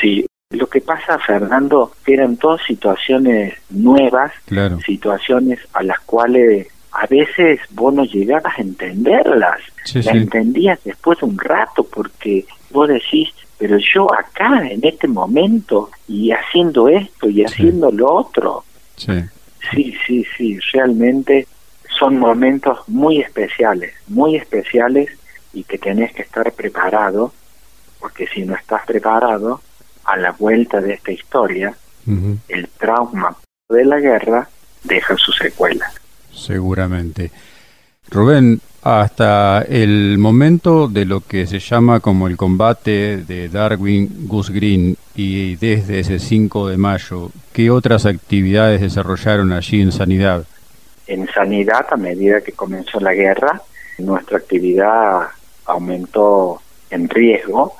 Sí, 0.00 0.26
lo 0.52 0.66
que 0.68 0.80
pasa, 0.80 1.18
Fernando, 1.18 1.92
que 2.04 2.14
eran 2.14 2.36
todas 2.36 2.62
situaciones 2.62 3.54
nuevas, 3.70 4.32
situaciones 4.84 5.58
a 5.72 5.82
las 5.82 6.00
cuales 6.00 6.68
a 6.92 7.06
veces 7.06 7.60
vos 7.70 7.92
no 7.94 8.04
llegabas 8.04 8.58
a 8.58 8.62
entenderlas, 8.62 9.60
las 9.94 10.06
entendías 10.08 10.78
después 10.84 11.18
de 11.20 11.26
un 11.26 11.38
rato 11.38 11.84
porque 11.84 12.44
vos 12.70 12.88
decís, 12.88 13.30
pero 13.58 13.78
yo 13.78 14.12
acá, 14.12 14.66
en 14.68 14.84
este 14.84 15.08
momento, 15.08 15.90
y 16.06 16.32
haciendo 16.32 16.88
esto 16.88 17.28
y 17.28 17.44
haciendo 17.44 17.90
lo 17.90 18.12
otro. 18.12 18.64
Sí. 18.96 19.12
sí, 19.70 19.94
sí, 20.06 20.26
sí, 20.36 20.58
realmente 20.72 21.46
son 21.98 22.18
momentos 22.18 22.78
muy 22.88 23.20
especiales, 23.20 23.94
muy 24.08 24.36
especiales 24.36 25.10
y 25.52 25.64
que 25.64 25.78
tenés 25.78 26.12
que 26.12 26.22
estar 26.22 26.50
preparado, 26.52 27.32
porque 28.00 28.26
si 28.26 28.42
no 28.42 28.54
estás 28.54 28.84
preparado, 28.84 29.60
a 30.04 30.16
la 30.16 30.32
vuelta 30.32 30.80
de 30.80 30.94
esta 30.94 31.12
historia, 31.12 31.74
el 32.48 32.68
trauma 32.78 33.36
de 33.68 33.84
la 33.84 34.00
guerra 34.00 34.48
deja 34.82 35.16
su 35.16 35.32
secuela. 35.32 35.90
Seguramente. 36.32 37.30
Rubén, 38.10 38.60
hasta 38.82 39.62
el 39.62 40.18
momento 40.18 40.88
de 40.88 41.04
lo 41.04 41.20
que 41.20 41.46
se 41.46 41.60
llama 41.60 42.00
como 42.00 42.26
el 42.26 42.36
combate 42.36 43.18
de 43.18 43.48
Darwin 43.48 44.26
Goose 44.26 44.52
Green 44.52 44.96
y 45.14 45.56
desde 45.56 46.00
ese 46.00 46.18
5 46.18 46.68
de 46.68 46.76
mayo, 46.76 47.30
¿qué 47.52 47.70
otras 47.70 48.06
actividades 48.06 48.80
desarrollaron 48.80 49.52
allí 49.52 49.80
en 49.80 49.92
Sanidad? 49.92 50.44
En 51.06 51.28
Sanidad, 51.28 51.86
a 51.90 51.96
medida 51.96 52.40
que 52.40 52.52
comenzó 52.52 52.98
la 52.98 53.14
guerra, 53.14 53.62
nuestra 53.98 54.38
actividad 54.38 55.28
aumentó 55.64 56.60
en 56.90 57.08
riesgo 57.08 57.76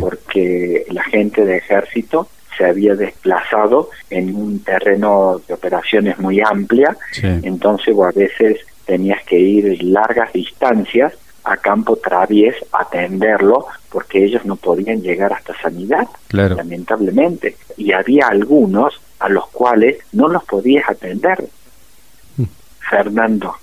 porque 0.00 0.84
la 0.90 1.02
gente 1.04 1.44
de 1.44 1.56
ejército 1.56 2.28
se 2.56 2.66
había 2.66 2.94
desplazado 2.94 3.90
en 4.10 4.34
un 4.34 4.62
terreno 4.62 5.40
de 5.46 5.54
operaciones 5.54 6.18
muy 6.18 6.40
amplia, 6.40 6.96
entonces 7.42 7.96
a 7.98 8.10
veces 8.12 8.60
tenías 8.84 9.22
que 9.24 9.38
ir 9.38 9.82
largas 9.82 10.32
distancias 10.32 11.14
a 11.44 11.56
campo 11.56 11.96
travies 11.96 12.54
a 12.72 12.82
atenderlo 12.82 13.66
porque 13.90 14.24
ellos 14.24 14.44
no 14.44 14.56
podían 14.56 15.02
llegar 15.02 15.32
hasta 15.32 15.54
sanidad, 15.60 16.08
lamentablemente. 16.30 17.56
Y 17.76 17.92
había 17.92 18.28
algunos 18.28 19.00
a 19.18 19.28
los 19.28 19.48
cuales 19.48 19.98
no 20.12 20.28
los 20.28 20.44
podías 20.44 20.88
atender. 20.88 21.44
Mm. 22.36 22.44
Fernando, 22.88 23.56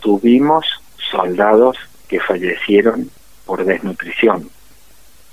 tuvimos 0.00 0.66
soldados 1.10 1.76
que 2.08 2.18
fallecieron 2.20 3.10
por 3.44 3.64
desnutrición. 3.64 4.50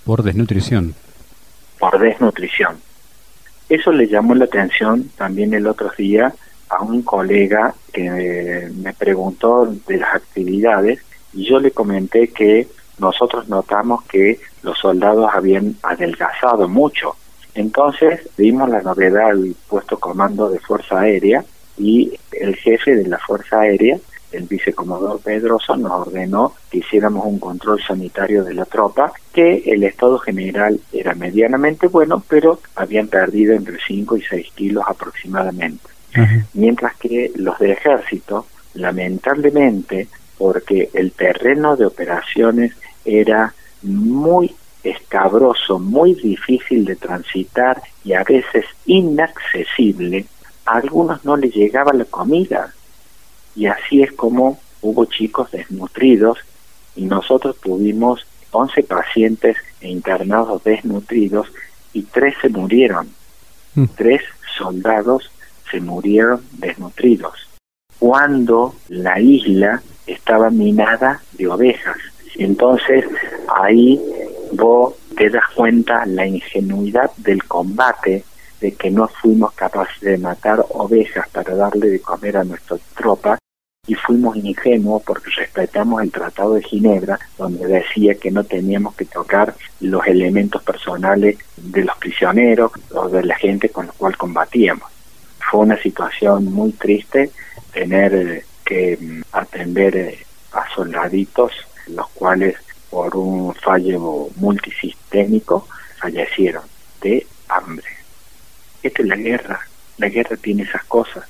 Por 0.06 0.24
desnutrición. 0.24 0.96
Por 1.80 2.00
desnutrición. 2.00 2.78
Eso 3.68 3.92
le 3.92 4.08
llamó 4.08 4.36
la 4.36 4.46
atención 4.46 5.10
también 5.18 5.54
el 5.54 5.68
otro 5.68 5.92
día 5.98 6.34
a 6.70 6.82
un 6.84 7.02
colega 7.02 7.74
que 7.92 8.70
me 8.76 8.94
preguntó 8.94 9.66
de 9.88 9.98
las 9.98 10.16
actividades 10.16 11.00
y 11.34 11.46
yo 11.50 11.60
le 11.60 11.72
comenté 11.72 12.30
que 12.30 12.68
nosotros 13.00 13.50
notamos 13.50 14.04
que 14.06 14.40
los 14.64 14.78
soldados 14.78 15.30
habían 15.34 15.76
adelgazado 15.84 16.68
mucho. 16.68 17.16
Entonces 17.54 18.30
dimos 18.38 18.70
la 18.70 18.82
novedad 18.82 19.30
al 19.30 19.56
puesto 19.68 19.98
comando 19.98 20.50
de 20.50 20.60
Fuerza 20.60 21.02
Aérea 21.02 21.44
y 21.78 22.18
el 22.32 22.56
jefe 22.56 22.96
de 22.96 23.08
la 23.08 23.18
Fuerza 23.18 23.62
Aérea, 23.62 23.98
el 24.36 24.44
vicecomodoro 24.44 25.18
Pedroso, 25.20 25.76
nos 25.76 26.08
ordenó 26.08 26.54
que 26.70 26.80
hiciéramos 26.80 27.26
un 27.26 27.40
control 27.40 27.82
sanitario 27.82 28.44
de 28.44 28.54
la 28.54 28.66
tropa, 28.66 29.12
que 29.34 29.64
el 29.66 29.84
estado 29.84 30.20
general 30.20 30.80
era 30.92 31.14
medianamente 31.14 31.88
bueno, 31.88 32.24
pero 32.28 32.60
habían 32.76 33.08
perdido 33.08 33.54
entre 33.54 33.78
5 33.86 34.18
y 34.18 34.22
6 34.22 34.48
kilos 34.56 34.84
aproximadamente 34.88 35.96
mientras 36.54 36.96
que 36.98 37.32
los 37.36 37.58
de 37.60 37.72
ejército, 37.72 38.46
lamentablemente, 38.76 40.08
porque 40.38 40.90
el 40.94 41.12
terreno 41.12 41.76
de 41.76 41.86
operaciones 41.86 42.74
era 43.04 43.54
muy 43.84 44.54
escabroso, 44.84 45.80
muy 45.80 46.14
difícil 46.14 46.86
de 46.86 46.96
transitar 46.96 47.82
y 48.04 48.14
a 48.14 48.24
veces 48.24 48.66
inaccesible, 48.86 50.26
a 50.66 50.78
algunos 50.78 51.24
no 51.26 51.36
les 51.36 51.54
llegaba 51.54 51.94
la 51.94 52.06
comida. 52.06 52.74
Y 53.56 53.68
así 53.68 54.02
es 54.04 54.12
como 54.12 54.60
hubo 54.82 55.06
chicos 55.06 55.52
desnutridos 55.52 56.40
y 56.96 57.06
nosotros 57.06 57.58
tuvimos 57.62 58.26
11 58.52 58.84
pacientes 58.84 59.58
internados 59.82 60.64
desnutridos 60.64 61.48
y 61.94 62.04
tres 62.04 62.36
se 62.42 62.50
murieron. 62.50 63.10
Mm. 63.76 63.86
Tres 63.96 64.22
soldados 64.58 65.32
se 65.70 65.80
murieron 65.82 66.42
desnutridos, 66.54 67.34
cuando 68.00 68.76
la 68.90 69.20
isla 69.20 69.82
estaba 70.06 70.50
minada 70.50 71.22
de 71.34 71.48
ovejas. 71.48 71.98
Entonces 72.36 73.06
ahí 73.56 74.00
vos 74.52 74.94
te 75.18 75.30
das 75.30 75.46
cuenta 75.56 76.06
la 76.06 76.28
ingenuidad 76.28 77.12
del 77.18 77.44
combate, 77.46 78.24
de 78.66 78.74
que 78.74 78.90
no 78.90 79.08
fuimos 79.08 79.54
capaces 79.54 80.02
de 80.02 80.18
matar 80.18 80.66
ovejas 80.70 81.30
para 81.30 81.54
darle 81.56 81.90
de 81.90 82.00
comer 82.00 82.38
a 82.38 82.44
nuestra 82.44 82.78
tropa 82.96 83.38
y 83.88 83.94
fuimos 83.94 84.36
ingenuos 84.38 85.04
porque 85.04 85.30
respetamos 85.38 86.02
el 86.02 86.12
Tratado 86.12 86.56
de 86.56 86.64
Ginebra, 86.64 87.20
donde 87.38 87.68
decía 87.68 88.16
que 88.16 88.32
no 88.32 88.44
teníamos 88.44 88.96
que 88.96 89.06
tocar 89.06 89.54
los 89.82 90.08
elementos 90.08 90.64
personales 90.64 91.38
de 91.58 91.84
los 91.84 91.96
prisioneros 91.98 92.72
o 92.92 93.08
de 93.08 93.24
la 93.24 93.36
gente 93.36 93.70
con 93.70 93.86
la 93.86 93.94
cual 93.94 94.18
combatíamos 94.18 94.96
fue 95.50 95.60
una 95.62 95.78
situación 95.82 96.46
muy 96.46 96.72
triste 96.72 97.32
tener 97.72 98.14
eh, 98.16 98.46
que 98.66 98.98
mm, 99.00 99.22
atender 99.32 99.96
eh, 99.96 100.26
a 100.54 100.68
soldaditos, 100.74 101.52
los 101.88 102.08
cuales 102.10 102.56
por 102.90 103.16
un 103.16 103.54
fallo 103.54 104.30
multisistémico 104.38 105.68
fallecieron 106.00 106.64
de 107.02 107.26
hambre. 107.50 107.95
Esta 108.86 109.02
es 109.02 109.08
la 109.08 109.16
guerra, 109.16 109.60
la 109.98 110.10
guerra 110.10 110.38
tiene 110.38 110.62
esas 110.62 110.84
cosas. 110.84 111.24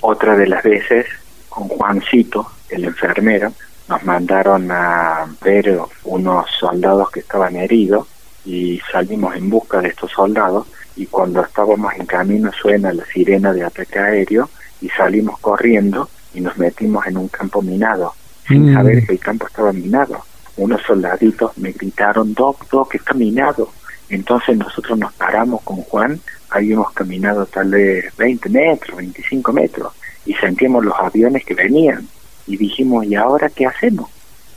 Otra 0.00 0.36
de 0.36 0.46
las 0.46 0.62
veces, 0.62 1.04
con 1.48 1.66
Juancito, 1.66 2.48
el 2.68 2.84
enfermero, 2.84 3.52
nos 3.88 4.04
mandaron 4.04 4.70
a 4.70 5.26
ver 5.42 5.80
unos 6.04 6.46
soldados 6.60 7.10
que 7.10 7.20
estaban 7.20 7.56
heridos 7.56 8.06
y 8.44 8.80
salimos 8.92 9.34
en 9.34 9.50
busca 9.50 9.80
de 9.80 9.88
estos 9.88 10.12
soldados 10.12 10.68
y 10.94 11.06
cuando 11.06 11.42
estábamos 11.42 11.92
en 11.94 12.06
camino 12.06 12.52
suena 12.52 12.92
la 12.92 13.04
sirena 13.06 13.52
de 13.52 13.64
ataque 13.64 13.98
aéreo 13.98 14.48
y 14.80 14.88
salimos 14.90 15.40
corriendo 15.40 16.08
y 16.34 16.40
nos 16.40 16.56
metimos 16.56 17.04
en 17.08 17.16
un 17.16 17.26
campo 17.26 17.62
minado 17.62 18.14
sin 18.46 18.70
mm. 18.70 18.74
saber 18.74 19.06
que 19.06 19.14
el 19.14 19.18
campo 19.18 19.48
estaba 19.48 19.72
minado. 19.72 20.24
Unos 20.56 20.82
soldaditos 20.82 21.58
me 21.58 21.72
gritaron, 21.72 22.32
Doc, 22.32 22.70
Doc, 22.70 22.94
está 22.94 23.12
minado. 23.12 23.70
Entonces 24.08 24.56
nosotros 24.56 24.98
nos 24.98 25.12
paramos 25.14 25.62
con 25.62 25.76
Juan, 25.78 26.20
habíamos 26.50 26.92
caminado 26.92 27.46
tal 27.46 27.70
vez 27.70 28.14
20 28.16 28.48
metros, 28.50 28.96
25 28.96 29.52
metros, 29.52 29.92
y 30.26 30.34
sentimos 30.34 30.84
los 30.84 30.94
aviones 30.98 31.44
que 31.44 31.54
venían. 31.54 32.06
Y 32.46 32.56
dijimos, 32.56 33.06
¿y 33.06 33.14
ahora 33.14 33.48
qué 33.48 33.66
hacemos? 33.66 34.10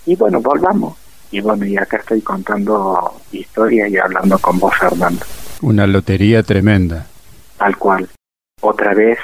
Y 0.06 0.16
bueno, 0.16 0.42
volvamos. 0.42 0.98
Y 1.32 1.42
bueno, 1.42 1.66
y 1.66 1.78
acá 1.78 1.98
estoy 1.98 2.22
contando 2.22 3.22
historias 3.32 3.90
y 3.90 3.98
hablando 3.98 4.38
con 4.40 4.60
vos, 4.60 4.74
Fernando. 4.78 5.26
Una 5.62 5.88
lotería 5.88 6.44
tremenda. 6.44 7.06
Tal 7.58 7.78
cual. 7.78 8.08
Otra 8.62 8.94
vez 8.94 9.18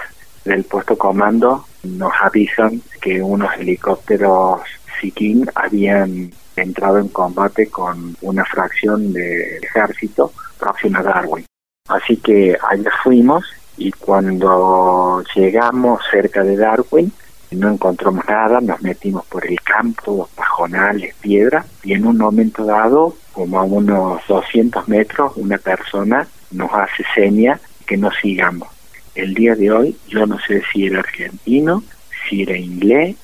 del 0.43 0.63
puesto 0.63 0.97
comando 0.97 1.65
nos 1.83 2.11
avisan 2.21 2.81
que 3.01 3.21
unos 3.21 3.49
helicópteros 3.57 4.61
Sikin 4.99 5.49
habían 5.55 6.31
entrado 6.55 6.99
en 6.99 7.09
combate 7.09 7.67
con 7.67 8.15
una 8.21 8.45
fracción 8.45 9.13
del 9.13 9.63
ejército 9.63 10.31
próxima 10.59 10.99
a 10.99 11.03
Darwin. 11.03 11.45
Así 11.89 12.17
que 12.17 12.57
allá 12.69 12.91
fuimos 13.03 13.45
y 13.77 13.91
cuando 13.91 15.23
llegamos 15.35 16.01
cerca 16.11 16.43
de 16.43 16.55
Darwin 16.55 17.11
no 17.55 17.71
encontramos 17.71 18.25
nada, 18.27 18.59
nos 18.61 18.81
metimos 18.81 19.25
por 19.25 19.45
el 19.45 19.59
campo, 19.61 20.29
pajonales, 20.35 21.15
piedras, 21.15 21.65
y 21.83 21.93
en 21.93 22.05
un 22.05 22.17
momento 22.17 22.65
dado, 22.65 23.15
como 23.31 23.59
a 23.59 23.63
unos 23.63 24.21
200 24.27 24.87
metros, 24.87 25.33
una 25.35 25.57
persona 25.57 26.27
nos 26.51 26.71
hace 26.73 27.03
seña 27.13 27.59
que 27.85 27.97
no 27.97 28.11
sigamos. 28.11 28.69
El 29.15 29.33
día 29.33 29.55
de 29.55 29.71
hoy, 29.71 29.97
yo 30.07 30.25
no 30.25 30.39
sé 30.39 30.63
si 30.71 30.85
era 30.85 30.99
argentino, 30.99 31.83
si 32.27 32.43
era 32.43 32.57
inglés, 32.57 33.15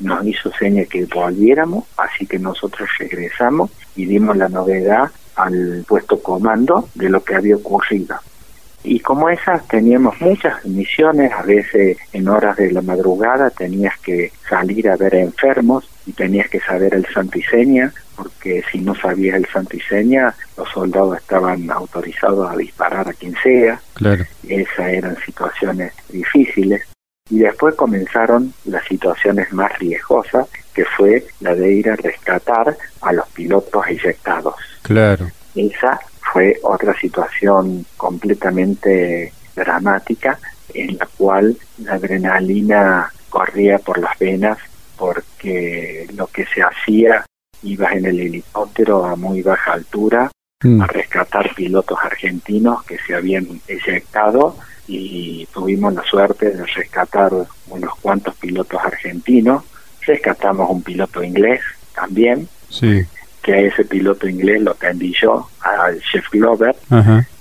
nos 0.00 0.24
hizo 0.26 0.52
seña 0.52 0.84
que 0.84 1.04
volviéramos, 1.06 1.84
así 1.96 2.26
que 2.26 2.38
nosotros 2.38 2.88
regresamos 2.98 3.70
y 3.94 4.06
dimos 4.06 4.36
la 4.36 4.48
novedad 4.48 5.10
al 5.36 5.84
puesto 5.86 6.22
comando 6.22 6.88
de 6.94 7.08
lo 7.08 7.22
que 7.22 7.34
había 7.34 7.56
ocurrido. 7.56 8.16
Y 8.84 9.00
como 9.00 9.28
esas 9.28 9.66
teníamos 9.66 10.20
muchas 10.20 10.64
misiones, 10.64 11.32
a 11.32 11.42
veces 11.42 11.98
en 12.12 12.28
horas 12.28 12.56
de 12.56 12.70
la 12.70 12.82
madrugada 12.82 13.50
tenías 13.50 13.98
que 13.98 14.30
salir 14.48 14.88
a 14.88 14.96
ver 14.96 15.16
enfermos 15.16 15.88
y 16.06 16.12
tenías 16.12 16.48
que 16.48 16.60
saber 16.60 16.94
el 16.94 17.04
santiseña, 17.06 17.92
porque 18.14 18.62
si 18.70 18.78
no 18.78 18.94
sabías 18.94 19.36
el 19.36 19.46
santiseña, 19.46 20.32
los 20.56 20.68
soldados 20.70 21.18
estaban 21.18 21.68
autorizados 21.68 22.48
a 22.48 22.56
disparar 22.56 23.08
a 23.08 23.12
quien 23.12 23.34
sea. 23.42 23.80
Claro. 23.94 24.24
Esas 24.48 24.88
eran 24.88 25.16
situaciones 25.24 25.92
difíciles. 26.08 26.82
Y 27.28 27.40
después 27.40 27.74
comenzaron 27.74 28.52
las 28.66 28.84
situaciones 28.86 29.52
más 29.52 29.76
riesgosas, 29.78 30.48
que 30.72 30.84
fue 30.84 31.26
la 31.40 31.54
de 31.54 31.72
ir 31.72 31.90
a 31.90 31.96
rescatar 31.96 32.76
a 33.00 33.12
los 33.12 33.26
pilotos 33.30 33.86
eyectados. 33.88 34.54
Claro 34.82 35.30
Esa 35.54 35.98
fue 36.32 36.58
otra 36.62 36.98
situación 37.00 37.86
completamente 37.96 39.32
dramática 39.54 40.38
en 40.74 40.98
la 40.98 41.08
cual 41.16 41.56
la 41.78 41.94
adrenalina 41.94 43.10
corría 43.30 43.78
por 43.78 43.98
las 43.98 44.18
venas 44.18 44.58
porque 44.96 46.06
lo 46.14 46.26
que 46.26 46.44
se 46.46 46.62
hacía 46.62 47.24
ibas 47.62 47.92
en 47.92 48.06
el 48.06 48.20
helicóptero 48.20 49.04
a 49.04 49.16
muy 49.16 49.42
baja 49.42 49.72
altura 49.72 50.30
mm. 50.62 50.80
a 50.80 50.86
rescatar 50.86 51.54
pilotos 51.54 51.98
argentinos 52.02 52.84
que 52.84 52.98
se 52.98 53.14
habían 53.14 53.60
eyectado 53.66 54.56
y 54.86 55.46
tuvimos 55.52 55.94
la 55.94 56.02
suerte 56.04 56.50
de 56.50 56.64
rescatar 56.66 57.32
unos 57.68 57.94
cuantos 58.00 58.34
pilotos 58.36 58.80
argentinos. 58.84 59.64
Rescatamos 60.02 60.70
un 60.70 60.82
piloto 60.82 61.22
inglés 61.22 61.60
también, 61.94 62.48
sí. 62.68 63.04
que 63.42 63.54
a 63.54 63.60
ese 63.60 63.84
piloto 63.84 64.28
inglés 64.28 64.62
lo 64.62 64.72
atendí 64.72 65.14
yo, 65.20 65.48
al 65.60 66.00
chef 66.00 66.30
Glover. 66.30 66.76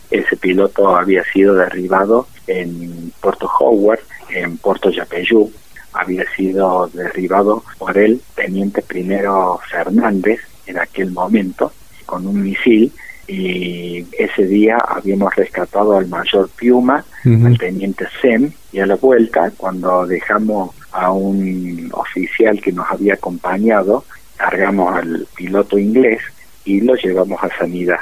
Ese 0.10 0.38
piloto 0.38 0.96
había 0.96 1.24
sido 1.26 1.56
derribado 1.56 2.28
en 2.48 3.12
Puerto 3.22 3.50
Howard, 3.60 4.00
en 4.30 4.58
Puerto 4.58 4.90
Yapeyú. 4.90 5.52
Había 5.94 6.24
sido 6.36 6.90
derribado 6.94 7.64
por 7.78 7.98
el 7.98 8.22
teniente 8.36 8.82
primero 8.82 9.60
Fernández 9.70 10.42
en 10.68 10.80
aquel 10.80 11.12
momento 11.12 11.72
con 12.06 12.28
un 12.28 12.42
misil 12.42 12.92
y 13.28 14.06
ese 14.18 14.46
día 14.46 14.78
habíamos 14.78 15.36
rescatado 15.36 15.98
al 15.98 16.08
mayor 16.08 16.50
Piuma, 16.50 17.04
al 17.24 17.58
teniente 17.58 18.06
Sem, 18.22 18.52
y 18.72 18.80
a 18.80 18.86
la 18.86 18.96
vuelta, 18.96 19.52
cuando 19.58 20.06
dejamos 20.06 20.76
a 20.92 21.12
un 21.12 21.90
oficial 21.94 22.62
que 22.62 22.72
nos 22.72 22.90
había 22.90 23.16
acompañado, 23.16 24.06
cargamos 24.38 24.96
al 24.96 25.28
piloto 25.36 25.78
inglés 25.80 26.22
y 26.66 26.82
lo 26.82 26.96
llevamos 26.96 27.44
a 27.44 27.50
sanidad. 27.58 28.00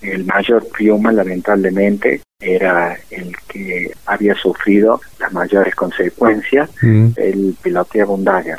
El 0.00 0.24
mayor 0.24 0.66
Piuma, 0.76 1.12
lamentablemente, 1.12 2.22
era 2.38 2.98
el 3.10 3.36
que 3.48 3.92
había 4.06 4.34
sufrido 4.34 5.00
las 5.18 5.32
mayores 5.32 5.74
consecuencias. 5.74 6.70
El 6.82 7.54
piloteaba 7.62 8.14
un 8.14 8.24
Dagger. 8.24 8.58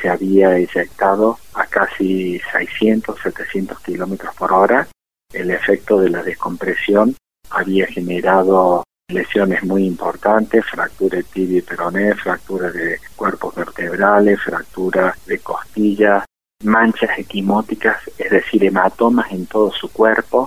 Se 0.00 0.08
había 0.08 0.56
eyectado 0.56 1.38
a 1.54 1.66
casi 1.66 2.40
600, 2.52 3.20
700 3.22 3.78
kilómetros 3.80 4.34
por 4.34 4.52
hora 4.52 4.88
el 5.32 5.50
efecto 5.50 6.00
de 6.00 6.10
la 6.10 6.22
descompresión 6.22 7.14
había 7.50 7.86
generado 7.86 8.82
lesiones 9.08 9.62
muy 9.64 9.84
importantes, 9.86 10.64
fractura 10.64 11.18
de 11.18 11.24
tibia 11.24 11.58
y 11.58 11.62
peroné, 11.62 12.14
fractura 12.14 12.70
de 12.70 12.98
cuerpos 13.16 13.54
vertebrales, 13.54 14.40
fractura 14.40 15.16
de 15.26 15.38
costillas, 15.40 16.24
manchas 16.64 17.18
equimóticas, 17.18 17.98
es 18.18 18.30
decir, 18.30 18.64
hematomas 18.64 19.30
en 19.32 19.46
todo 19.46 19.72
su 19.72 19.90
cuerpo. 19.90 20.46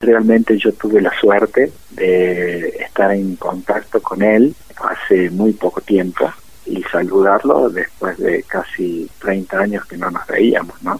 Realmente 0.00 0.58
yo 0.58 0.72
tuve 0.74 1.00
la 1.00 1.12
suerte 1.18 1.72
de 1.90 2.68
estar 2.68 3.10
en 3.12 3.36
contacto 3.36 4.00
con 4.02 4.22
él 4.22 4.54
hace 4.76 5.30
muy 5.30 5.52
poco 5.54 5.80
tiempo 5.80 6.30
y 6.66 6.82
saludarlo 6.82 7.70
después 7.70 8.18
de 8.18 8.42
casi 8.42 9.08
30 9.20 9.58
años 9.58 9.86
que 9.86 9.96
no 9.96 10.10
nos 10.10 10.26
veíamos, 10.26 10.82
¿no? 10.82 10.98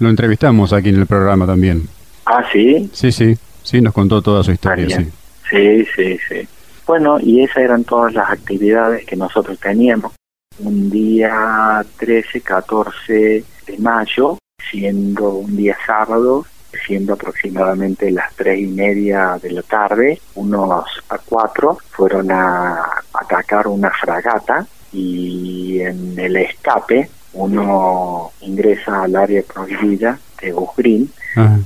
Lo 0.00 0.08
entrevistamos 0.08 0.72
aquí 0.72 0.88
en 0.88 0.96
el 0.96 1.06
programa 1.06 1.46
también. 1.46 1.88
Ah, 2.24 2.44
sí. 2.52 2.90
Sí, 2.92 3.12
sí, 3.12 3.36
sí, 3.62 3.80
nos 3.80 3.92
contó 3.92 4.22
toda 4.22 4.42
su 4.42 4.52
historia, 4.52 4.96
sí. 4.96 5.08
Sí, 5.50 5.86
sí, 5.94 6.18
sí. 6.28 6.48
Bueno, 6.86 7.18
y 7.20 7.42
esas 7.42 7.58
eran 7.58 7.84
todas 7.84 8.14
las 8.14 8.30
actividades 8.30 9.04
que 9.04 9.16
nosotros 9.16 9.58
teníamos. 9.58 10.12
Un 10.58 10.90
día 10.90 11.84
13, 11.98 12.40
14 12.40 13.44
de 13.66 13.78
mayo, 13.78 14.38
siendo 14.70 15.30
un 15.30 15.56
día 15.56 15.76
sábado, 15.86 16.44
siendo 16.86 17.14
aproximadamente 17.14 18.10
las 18.10 18.34
tres 18.34 18.60
y 18.60 18.66
media 18.66 19.38
de 19.40 19.50
la 19.50 19.62
tarde, 19.62 20.20
unos 20.34 20.84
a 21.08 21.18
cuatro 21.18 21.78
fueron 21.90 22.30
a 22.30 22.82
atacar 23.12 23.66
una 23.68 23.90
fragata 23.90 24.66
y 24.92 25.80
en 25.80 26.18
el 26.18 26.36
escape 26.36 27.08
uno 27.34 28.32
ingresa 28.40 29.04
al 29.04 29.16
área 29.16 29.42
prohibida 29.42 30.18
de 30.40 30.54
Green 30.76 31.10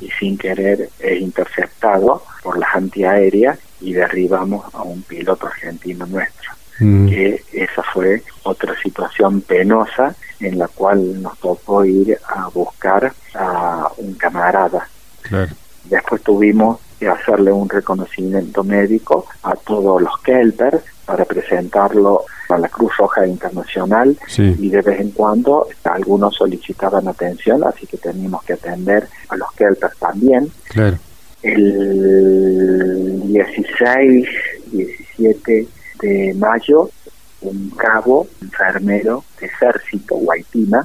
y 0.00 0.10
sin 0.18 0.38
querer 0.38 0.90
es 0.98 1.20
interceptado 1.20 2.22
por 2.42 2.58
las 2.58 2.74
antiaéreas 2.74 3.58
y 3.80 3.92
derribamos 3.92 4.72
a 4.74 4.82
un 4.82 5.02
piloto 5.02 5.46
argentino 5.46 6.06
nuestro. 6.06 6.52
Mm. 6.78 7.08
que 7.08 7.42
esa 7.52 7.82
fue 7.82 8.22
otra 8.42 8.78
situación 8.82 9.40
penosa 9.40 10.14
en 10.40 10.58
la 10.58 10.68
cual 10.68 11.22
nos 11.22 11.38
tocó 11.38 11.84
ir 11.84 12.18
a 12.28 12.48
buscar 12.48 13.12
a 13.34 13.88
un 13.96 14.14
camarada. 14.14 14.86
Después 15.84 16.22
tuvimos 16.22 16.80
que 16.98 17.08
hacerle 17.08 17.52
un 17.52 17.68
reconocimiento 17.68 18.64
médico 18.64 19.26
a 19.42 19.54
todos 19.54 20.00
los 20.00 20.18
Kelpers 20.22 20.82
para 21.04 21.24
presentarlo 21.24 22.24
a 22.48 22.58
la 22.58 22.68
Cruz 22.68 22.96
Roja 22.96 23.26
Internacional. 23.26 24.16
Y 24.36 24.70
de 24.70 24.82
vez 24.82 25.00
en 25.00 25.10
cuando 25.10 25.68
algunos 25.84 26.34
solicitaban 26.34 27.08
atención, 27.08 27.62
así 27.64 27.86
que 27.86 27.96
teníamos 27.96 28.42
que 28.44 28.54
atender 28.54 29.08
a 29.28 29.36
los 29.36 29.52
Kelpers 29.52 29.96
también. 29.98 30.50
El 31.42 33.22
16, 33.26 34.28
17 34.72 35.68
de 36.00 36.34
mayo, 36.34 36.90
un 37.42 37.70
cabo 37.70 38.26
enfermero 38.42 39.24
de 39.40 39.46
ejército, 39.46 40.16
Guaitima, 40.16 40.82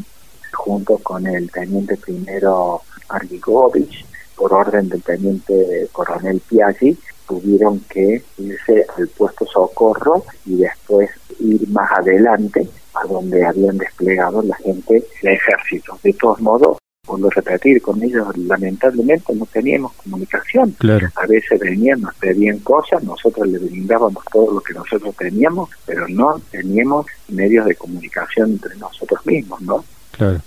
junto 0.53 0.97
con 0.97 1.25
el 1.25 1.49
teniente 1.49 1.97
primero 1.97 2.81
Argigovich, 3.09 4.05
por 4.41 4.53
orden 4.53 4.89
del 4.89 5.03
teniente 5.03 5.87
coronel 5.91 6.41
Piaggi, 6.49 6.97
tuvieron 7.27 7.79
que 7.81 8.23
irse 8.39 8.87
al 8.97 9.07
puesto 9.09 9.45
socorro 9.45 10.25
y 10.47 10.55
después 10.55 11.11
ir 11.39 11.69
más 11.69 11.91
adelante 11.91 12.67
a 12.95 13.05
donde 13.05 13.45
habían 13.45 13.77
desplegado 13.77 14.41
la 14.41 14.55
gente 14.55 15.05
del 15.21 15.33
ejército. 15.33 15.95
De 16.01 16.13
todos 16.13 16.41
modos, 16.41 16.79
vuelvo 17.07 17.27
a 17.27 17.35
repetir, 17.35 17.83
con 17.83 18.01
ellos 18.01 18.35
lamentablemente 18.35 19.35
no 19.35 19.45
teníamos 19.45 19.93
comunicación. 19.93 20.75
A 21.15 21.27
veces 21.27 21.59
venían, 21.59 22.01
nos 22.01 22.15
pedían 22.15 22.57
cosas, 22.61 23.03
nosotros 23.03 23.47
les 23.47 23.61
brindábamos 23.61 24.25
todo 24.33 24.55
lo 24.55 24.61
que 24.61 24.73
nosotros 24.73 25.15
teníamos, 25.17 25.69
pero 25.85 26.07
no 26.07 26.41
teníamos 26.49 27.05
medios 27.27 27.67
de 27.67 27.75
comunicación 27.75 28.53
entre 28.53 28.75
nosotros 28.77 29.23
mismos, 29.23 29.61
¿no? 29.61 29.85
Claro. 30.13 30.41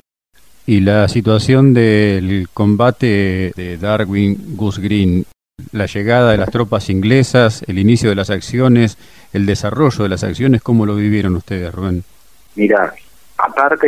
Y 0.66 0.80
la 0.80 1.08
situación 1.08 1.74
del 1.74 2.48
combate 2.52 3.52
de 3.54 3.76
Darwin 3.76 4.56
Gus 4.56 4.78
Green 4.78 5.26
la 5.72 5.86
llegada 5.86 6.32
de 6.32 6.38
las 6.38 6.50
tropas 6.50 6.90
inglesas, 6.90 7.64
el 7.68 7.78
inicio 7.78 8.08
de 8.08 8.16
las 8.16 8.30
acciones, 8.30 8.98
el 9.32 9.46
desarrollo 9.46 10.02
de 10.02 10.08
las 10.08 10.24
acciones, 10.24 10.62
¿cómo 10.62 10.84
lo 10.84 10.96
vivieron 10.96 11.36
ustedes, 11.36 11.72
Rubén? 11.72 12.04
Mira, 12.56 12.92
aparte 13.38 13.86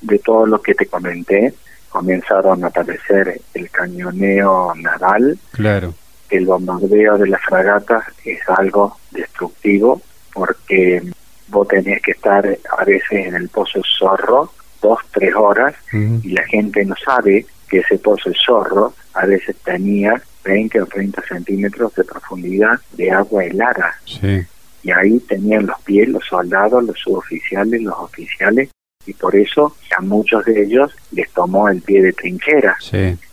de, 0.00 0.18
todo 0.18 0.46
lo 0.46 0.60
que 0.60 0.74
te 0.74 0.86
comenté, 0.86 1.54
comenzaron 1.88 2.62
a 2.64 2.68
aparecer 2.68 3.40
el 3.54 3.70
cañoneo 3.70 4.74
naval. 4.76 5.38
Claro. 5.52 5.94
El 6.28 6.44
bombardeo 6.44 7.16
de 7.16 7.28
las 7.28 7.42
fragatas 7.42 8.04
es 8.24 8.40
algo 8.48 8.98
destructivo 9.10 10.02
porque 10.34 11.02
vos 11.48 11.66
tenés 11.68 12.02
que 12.02 12.10
estar 12.10 12.46
a 12.46 12.84
veces 12.84 13.26
en 13.26 13.34
el 13.34 13.48
pozo 13.48 13.80
Zorro 13.98 14.52
dos, 14.80 14.98
tres 15.12 15.34
horas 15.34 15.74
y 15.92 16.30
la 16.30 16.44
gente 16.44 16.84
no 16.84 16.94
sabe 17.04 17.46
que 17.68 17.78
ese 17.80 17.98
pozo 17.98 18.30
Zorro 18.44 18.94
a 19.14 19.26
veces 19.26 19.56
tenía 19.64 20.20
20 20.44 20.80
o 20.80 20.86
30 20.86 21.22
centímetros 21.28 21.94
de 21.94 22.04
profundidad 22.04 22.80
de 22.92 23.10
agua 23.10 23.44
helada. 23.44 23.94
Y 24.82 24.90
ahí 24.90 25.18
tenían 25.20 25.66
los 25.66 25.80
pies 25.82 26.08
los 26.08 26.24
soldados, 26.24 26.82
los 26.84 26.98
suboficiales, 26.98 27.82
los 27.82 27.98
oficiales, 27.98 28.70
y 29.06 29.12
por 29.14 29.34
eso 29.34 29.74
a 29.96 30.00
muchos 30.02 30.44
de 30.44 30.62
ellos 30.62 30.94
les 31.12 31.30
tomó 31.32 31.68
el 31.68 31.80
pie 31.82 32.02
de 32.02 32.12
trinchera. 32.12 32.76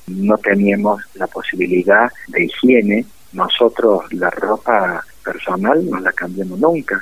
No 0.08 0.38
teníamos 0.38 1.02
la 1.16 1.28
posibilidad 1.28 2.12
de 2.28 2.46
higiene. 2.46 3.06
Nosotros 3.34 4.12
la 4.14 4.30
ropa 4.30 5.04
personal 5.24 5.86
no 5.90 6.00
la 6.00 6.12
cambiamos 6.12 6.60
nunca. 6.60 7.02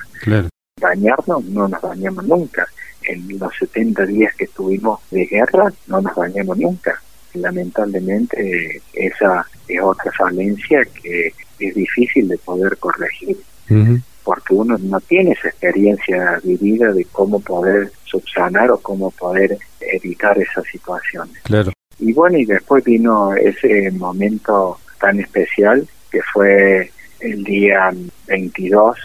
Bañarnos 0.82 1.44
no 1.46 1.68
nos 1.68 1.82
bañamos 1.82 2.26
nunca. 2.26 2.68
En 3.06 3.40
los 3.40 3.52
70 3.58 4.06
días 4.06 4.36
que 4.36 4.46
estuvimos 4.46 5.00
de 5.12 5.26
guerra 5.26 5.72
no 5.88 6.02
nos 6.02 6.16
bañamos 6.16 6.58
nunca 6.58 7.02
lamentablemente 7.34 8.82
esa 8.94 9.46
es 9.68 9.82
otra 9.82 10.12
falencia 10.12 10.86
que 11.02 11.34
es 11.60 11.76
difícil 11.76 12.28
de 12.28 12.38
poder 12.38 12.78
corregir, 12.78 13.38
porque 14.24 14.54
uno 14.54 14.78
no 14.78 15.00
tiene 15.02 15.32
esa 15.32 15.50
experiencia 15.50 16.40
vivida 16.44 16.92
de 16.92 17.06
cómo 17.06 17.40
poder 17.40 17.92
subsanar 18.06 18.72
o 18.72 18.80
cómo 18.80 19.12
poder 19.12 19.58
evitar 19.80 20.38
esas 20.40 20.66
situaciones. 20.66 21.38
Claro. 21.44 21.72
Y 22.00 22.14
bueno, 22.14 22.38
y 22.38 22.46
después 22.46 22.84
vino 22.84 23.34
ese 23.36 23.92
momento 23.92 24.80
tan 25.00 25.20
especial 25.20 25.88
que 26.12 26.22
fue 26.22 26.92
el 27.20 27.44
día 27.44 27.92
22, 28.28 28.98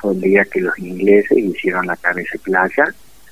fue 0.00 0.12
el 0.12 0.20
día 0.20 0.44
que 0.44 0.60
los 0.60 0.78
ingleses 0.78 1.38
hicieron 1.38 1.86
la 1.86 1.96
cabeza 1.96 2.38
playa 2.42 2.84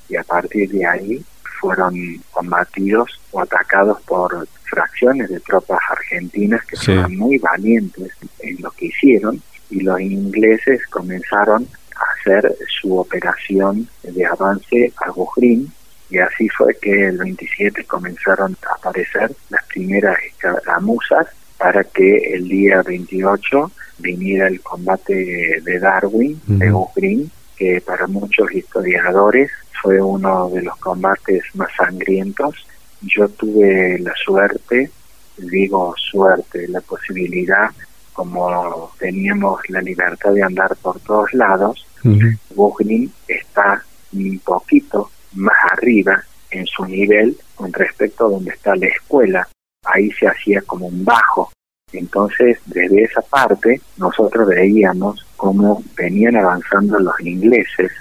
y 0.09 0.15
a 0.15 0.23
partir 0.23 0.69
de 0.69 0.85
ahí 0.85 1.25
fueron 1.59 1.95
combatidos 2.31 3.19
o 3.31 3.41
atacados 3.41 4.01
por 4.01 4.47
fracciones 4.63 5.29
de 5.29 5.39
tropas 5.39 5.79
argentinas 5.89 6.63
que 6.65 6.75
fueron 6.75 7.15
muy 7.17 7.37
valientes 7.37 8.11
en 8.39 8.61
lo 8.61 8.71
que 8.71 8.87
hicieron 8.87 9.41
y 9.69 9.79
los 9.81 9.99
ingleses 10.01 10.85
comenzaron 10.87 11.67
a 11.95 12.13
hacer 12.13 12.55
su 12.81 12.97
operación 12.97 13.87
de 14.03 14.25
avance 14.25 14.91
a 14.97 15.11
Bujrín 15.11 15.71
y 16.09 16.17
así 16.19 16.47
fue 16.49 16.75
que 16.79 17.07
el 17.07 17.17
27 17.17 17.85
comenzaron 17.85 18.55
a 18.69 18.75
aparecer 18.75 19.31
las 19.49 19.65
primeras 19.65 20.17
escaramuzas 20.23 21.27
para 21.57 21.83
que 21.83 22.17
el 22.35 22.49
día 22.49 22.83
28 22.83 23.71
viniera 23.99 24.47
el 24.47 24.61
combate 24.61 25.61
de 25.63 25.79
Darwin, 25.79 26.39
de 26.45 26.69
Bujrín, 26.71 27.31
que 27.55 27.81
para 27.81 28.05
muchos 28.07 28.51
historiadores 28.51 29.49
fue 29.83 30.01
uno 30.01 30.49
de 30.49 30.61
los 30.61 30.77
combates 30.77 31.43
más 31.55 31.69
sangrientos. 31.75 32.55
Yo 33.01 33.27
tuve 33.27 33.99
la 33.99 34.13
suerte, 34.15 34.89
digo 35.37 35.93
suerte, 35.97 36.69
la 36.69 36.79
posibilidad, 36.79 37.69
como 38.13 38.93
teníamos 38.97 39.59
la 39.69 39.81
libertad 39.81 40.31
de 40.31 40.41
andar 40.41 40.73
por 40.77 40.99
todos 41.01 41.33
lados, 41.33 41.85
uh 42.05 43.09
está 43.27 43.83
un 44.13 44.39
poquito 44.39 45.09
más 45.33 45.57
arriba 45.71 46.23
en 46.51 46.65
su 46.65 46.85
nivel 46.85 47.35
con 47.55 47.73
respecto 47.73 48.25
a 48.25 48.29
donde 48.29 48.51
está 48.51 48.75
la 48.77 48.87
escuela. 48.87 49.47
Ahí 49.83 50.11
se 50.11 50.27
hacía 50.27 50.61
como 50.61 50.87
un 50.87 51.03
bajo. 51.03 51.51
Entonces, 51.91 52.57
desde 52.67 53.03
esa 53.03 53.21
parte, 53.21 53.81
nosotros 53.97 54.47
veíamos 54.47 55.25
cómo 55.35 55.83
venían 55.97 56.37
avanzando 56.37 56.99
los 56.99 57.19
ingleses 57.19 57.91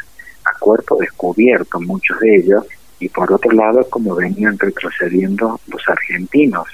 cuerpo 0.63 0.97
descubierto, 0.97 1.81
muchos 1.81 2.19
de 2.21 2.37
ellos, 2.37 2.65
y 3.01 3.09
por 3.09 3.33
otro 3.33 3.51
lado, 3.51 3.85
cómo 3.91 4.15
venían 4.15 4.57
retrocediendo 4.59 5.61
los 5.67 5.83
argentinos. 5.89 6.69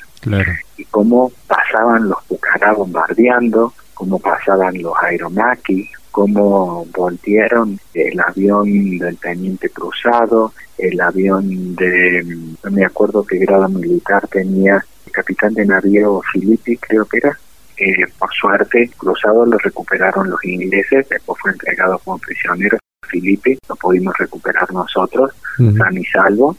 Y 0.76 0.84
cómo 0.84 1.32
pasaban 1.46 2.08
los 2.08 2.22
Pucará 2.24 2.72
bombardeando, 2.74 3.72
cómo 3.94 4.18
pasaban 4.18 4.82
los 4.82 4.92
aeromaquis, 5.00 5.88
cómo 6.10 6.84
voltearon 6.94 7.78
el 7.94 8.20
avión 8.20 8.98
del 8.98 9.16
teniente 9.18 9.70
cruzado, 9.70 10.52
el 10.76 11.00
avión 11.00 11.74
de, 11.76 12.22
no 12.62 12.70
me 12.70 12.84
acuerdo 12.84 13.24
qué 13.24 13.38
grado 13.38 13.68
militar 13.68 14.28
tenía, 14.28 14.84
el 15.06 15.12
capitán 15.12 15.54
de 15.54 15.64
navío 15.64 16.20
Filippi 16.32 16.76
creo 16.76 17.06
que 17.06 17.18
era, 17.18 17.38
que 17.76 18.04
por 18.18 18.30
suerte 18.34 18.90
cruzado 18.98 19.46
lo 19.46 19.56
recuperaron 19.58 20.28
los 20.28 20.44
ingleses, 20.44 21.08
después 21.08 21.38
fue 21.40 21.52
entregado 21.52 21.98
como 22.00 22.18
prisionero 22.18 22.78
Felipe, 23.08 23.58
lo 23.68 23.76
pudimos 23.76 24.16
recuperar 24.18 24.72
nosotros, 24.72 25.32
san 25.56 25.96
y 25.96 26.04
salvo. 26.04 26.56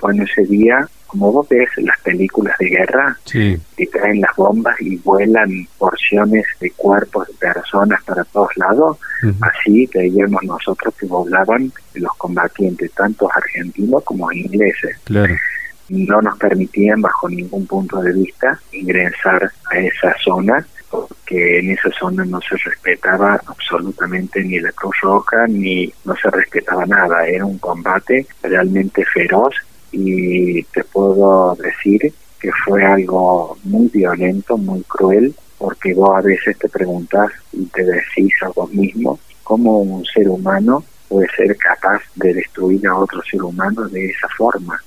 Bueno, 0.00 0.24
ese 0.24 0.44
día, 0.46 0.88
como 1.06 1.30
vos 1.30 1.46
ves 1.50 1.68
las 1.76 2.00
películas 2.00 2.56
de 2.58 2.70
guerra, 2.70 3.18
que 3.30 3.86
traen 3.92 4.22
las 4.22 4.34
bombas 4.36 4.74
y 4.80 4.96
vuelan 4.96 5.68
porciones 5.76 6.46
de 6.60 6.70
cuerpos 6.70 7.28
de 7.28 7.34
personas 7.34 8.02
para 8.04 8.24
todos 8.24 8.56
lados, 8.56 8.98
así 9.40 9.88
veíamos 9.92 10.42
nosotros 10.44 10.94
que 10.98 11.06
volaban 11.06 11.70
los 11.94 12.14
combatientes, 12.16 12.90
tanto 12.92 13.28
argentinos 13.34 14.02
como 14.04 14.32
ingleses. 14.32 14.96
Claro. 15.04 15.34
No 15.90 16.22
nos 16.22 16.38
permitían 16.38 17.02
bajo 17.02 17.28
ningún 17.28 17.66
punto 17.66 18.00
de 18.00 18.14
vista 18.14 18.58
ingresar 18.72 19.52
a 19.70 19.78
esa 19.78 20.14
zona 20.24 20.66
porque 20.92 21.58
en 21.58 21.70
esa 21.70 21.90
zona 21.98 22.22
no 22.26 22.38
se 22.42 22.54
respetaba 22.56 23.40
absolutamente 23.46 24.44
ni 24.44 24.60
la 24.60 24.70
Cruz 24.72 24.94
Roja 25.00 25.46
ni 25.48 25.90
no 26.04 26.14
se 26.16 26.30
respetaba 26.30 26.84
nada. 26.84 27.26
Era 27.26 27.46
un 27.46 27.56
combate 27.56 28.26
realmente 28.42 29.02
feroz 29.06 29.54
y 29.90 30.62
te 30.64 30.84
puedo 30.84 31.56
decir 31.56 32.12
que 32.38 32.50
fue 32.64 32.84
algo 32.84 33.56
muy 33.64 33.88
violento, 33.88 34.58
muy 34.58 34.82
cruel, 34.82 35.34
porque 35.56 35.94
vos 35.94 36.14
a 36.14 36.20
veces 36.20 36.58
te 36.58 36.68
preguntas 36.68 37.30
y 37.52 37.64
te 37.66 37.84
decís 37.84 38.34
a 38.42 38.48
vos 38.48 38.70
mismo 38.70 39.18
cómo 39.44 39.78
un 39.80 40.04
ser 40.04 40.28
humano 40.28 40.84
puede 41.08 41.26
ser 41.34 41.56
capaz 41.56 42.02
de 42.16 42.34
destruir 42.34 42.86
a 42.86 42.96
otro 42.96 43.22
ser 43.22 43.42
humano 43.42 43.88
de 43.88 44.10
esa 44.10 44.28
forma. 44.36 44.78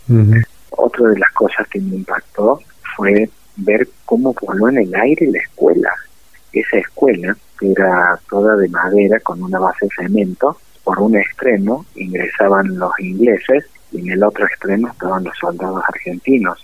Otra 0.69 1.09
de 1.09 1.17
las 1.17 1.31
cosas 1.31 1.67
que 1.67 1.79
me 1.79 1.95
impactó 1.95 2.59
fue 2.95 3.27
ver 3.57 3.87
cómo 4.05 4.33
voló 4.41 4.69
en 4.69 4.79
el 4.79 4.95
aire 4.95 5.27
la 5.27 5.39
escuela. 5.39 5.91
Esa 6.51 6.77
escuela, 6.77 7.35
era 7.61 8.19
toda 8.29 8.55
de 8.55 8.67
madera 8.69 9.19
con 9.19 9.41
una 9.41 9.59
base 9.59 9.85
de 9.85 10.03
cemento, 10.03 10.57
por 10.83 10.99
un 10.99 11.17
extremo 11.17 11.85
ingresaban 11.95 12.77
los 12.77 12.91
ingleses 12.99 13.65
y 13.91 13.99
en 13.99 14.11
el 14.11 14.23
otro 14.23 14.45
extremo 14.45 14.89
estaban 14.89 15.23
los 15.23 15.37
soldados 15.37 15.81
argentinos. 15.87 16.61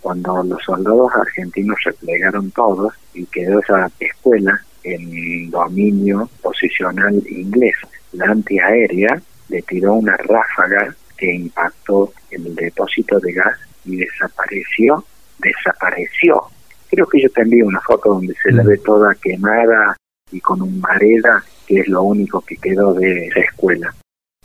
Cuando 0.00 0.42
los 0.42 0.62
soldados 0.62 1.12
argentinos 1.14 1.76
replegaron 1.84 2.50
todos 2.52 2.94
y 3.12 3.26
quedó 3.26 3.60
esa 3.60 3.90
escuela 4.00 4.58
en 4.82 5.50
dominio 5.50 6.30
posicional 6.40 7.22
inglés, 7.28 7.76
la 8.12 8.26
antiaérea 8.26 9.20
le 9.48 9.62
tiró 9.62 9.94
una 9.94 10.16
ráfaga 10.16 10.94
que 11.18 11.34
impactó 11.34 12.12
en 12.30 12.46
el 12.46 12.54
depósito 12.54 13.20
de 13.20 13.32
gas 13.32 13.58
y 13.84 13.96
desapareció 13.96 15.04
desapareció. 15.40 16.42
Creo 16.88 17.06
que 17.06 17.22
yo 17.22 17.30
te 17.30 17.42
envío 17.42 17.66
una 17.66 17.80
foto 17.80 18.14
donde 18.14 18.34
se 18.42 18.52
la 18.52 18.62
ve 18.62 18.78
toda 18.78 19.14
quemada 19.14 19.96
y 20.32 20.40
con 20.40 20.62
un 20.62 20.80
mareda, 20.80 21.44
que 21.66 21.80
es 21.80 21.88
lo 21.88 22.02
único 22.02 22.40
que 22.40 22.56
quedó 22.56 22.94
de 22.94 23.28
esa 23.28 23.40
escuela. 23.40 23.94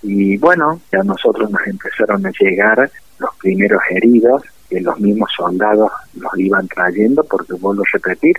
Y 0.02 0.38
bueno, 0.38 0.80
ya 0.92 1.02
nosotros 1.04 1.50
nos 1.50 1.66
empezaron 1.66 2.26
a 2.26 2.32
llegar 2.40 2.90
los 3.18 3.36
primeros 3.38 3.82
heridos, 3.90 4.44
que 4.70 4.82
los 4.82 5.00
mismos 5.00 5.30
soldados 5.36 5.92
los 6.16 6.38
iban 6.38 6.68
trayendo, 6.68 7.24
porque 7.24 7.54
vuelvo 7.54 7.84
a 7.84 7.90
repetir, 7.94 8.36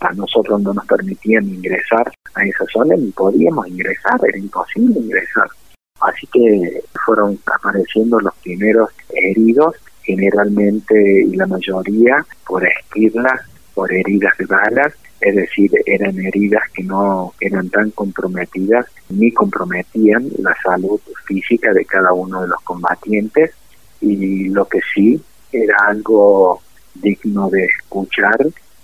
a 0.00 0.12
nosotros 0.12 0.60
no 0.62 0.72
nos 0.72 0.86
permitían 0.86 1.44
ingresar 1.44 2.10
a 2.34 2.44
esa 2.44 2.64
zona, 2.72 2.94
ni 2.96 3.10
podíamos 3.10 3.68
ingresar, 3.68 4.18
era 4.26 4.38
imposible 4.38 4.98
ingresar. 4.98 5.48
Así 6.00 6.26
que 6.28 6.82
fueron 7.04 7.38
apareciendo 7.46 8.18
los 8.20 8.34
primeros 8.36 8.88
heridos 9.10 9.74
generalmente 10.02 11.22
y 11.22 11.36
la 11.36 11.46
mayoría 11.46 12.24
por 12.46 12.66
esquirlas, 12.66 13.40
por 13.74 13.92
heridas 13.92 14.36
de 14.38 14.46
balas, 14.46 14.92
es 15.20 15.36
decir, 15.36 15.70
eran 15.84 16.18
heridas 16.18 16.62
que 16.72 16.82
no 16.82 17.34
eran 17.40 17.68
tan 17.68 17.90
comprometidas 17.90 18.86
ni 19.10 19.30
comprometían 19.32 20.28
la 20.38 20.56
salud 20.62 21.00
física 21.26 21.72
de 21.72 21.84
cada 21.84 22.12
uno 22.12 22.42
de 22.42 22.48
los 22.48 22.60
combatientes 22.62 23.52
y 24.00 24.48
lo 24.48 24.64
que 24.64 24.80
sí 24.94 25.20
era 25.52 25.76
algo 25.88 26.62
digno 26.94 27.50
de 27.50 27.66
escuchar 27.66 28.38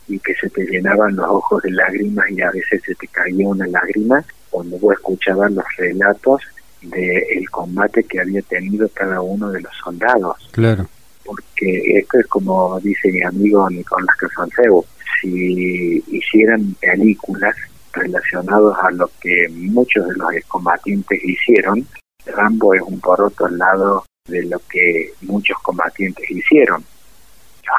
y 0.08 0.18
que 0.18 0.34
se 0.34 0.50
te 0.50 0.64
llenaban 0.66 1.16
los 1.16 1.26
ojos 1.28 1.62
de 1.62 1.70
lágrimas 1.70 2.30
y 2.30 2.40
a 2.42 2.50
veces 2.50 2.82
se 2.84 2.94
te 2.94 3.08
caía 3.08 3.48
una 3.48 3.66
lágrima 3.66 4.22
cuando 4.50 4.78
vos 4.78 4.94
escuchabas 4.94 5.50
los 5.52 5.64
relatos 5.78 6.42
del 6.82 7.50
combate 7.50 8.04
que 8.04 8.20
había 8.20 8.42
tenido 8.42 8.88
cada 8.90 9.20
uno 9.22 9.50
de 9.50 9.62
los 9.62 9.72
soldados. 9.82 10.48
Claro 10.52 10.86
porque 11.26 11.98
esto 11.98 12.18
es 12.18 12.26
como 12.26 12.78
dice 12.80 13.10
mi 13.10 13.22
amigo 13.22 13.68
Nicolás 13.68 14.16
Casansebo, 14.16 14.86
si 15.20 16.02
hicieran 16.08 16.74
películas 16.80 17.56
relacionadas 17.92 18.76
a 18.82 18.90
lo 18.92 19.10
que 19.20 19.48
muchos 19.50 20.06
de 20.06 20.14
los 20.16 20.30
combatientes 20.48 21.22
hicieron, 21.24 21.86
Rambo 22.26 22.74
es 22.74 22.82
un 22.82 23.00
por 23.00 23.20
otro 23.20 23.48
lado 23.48 24.04
de 24.28 24.44
lo 24.44 24.60
que 24.68 25.12
muchos 25.22 25.56
combatientes 25.62 26.30
hicieron. 26.30 26.84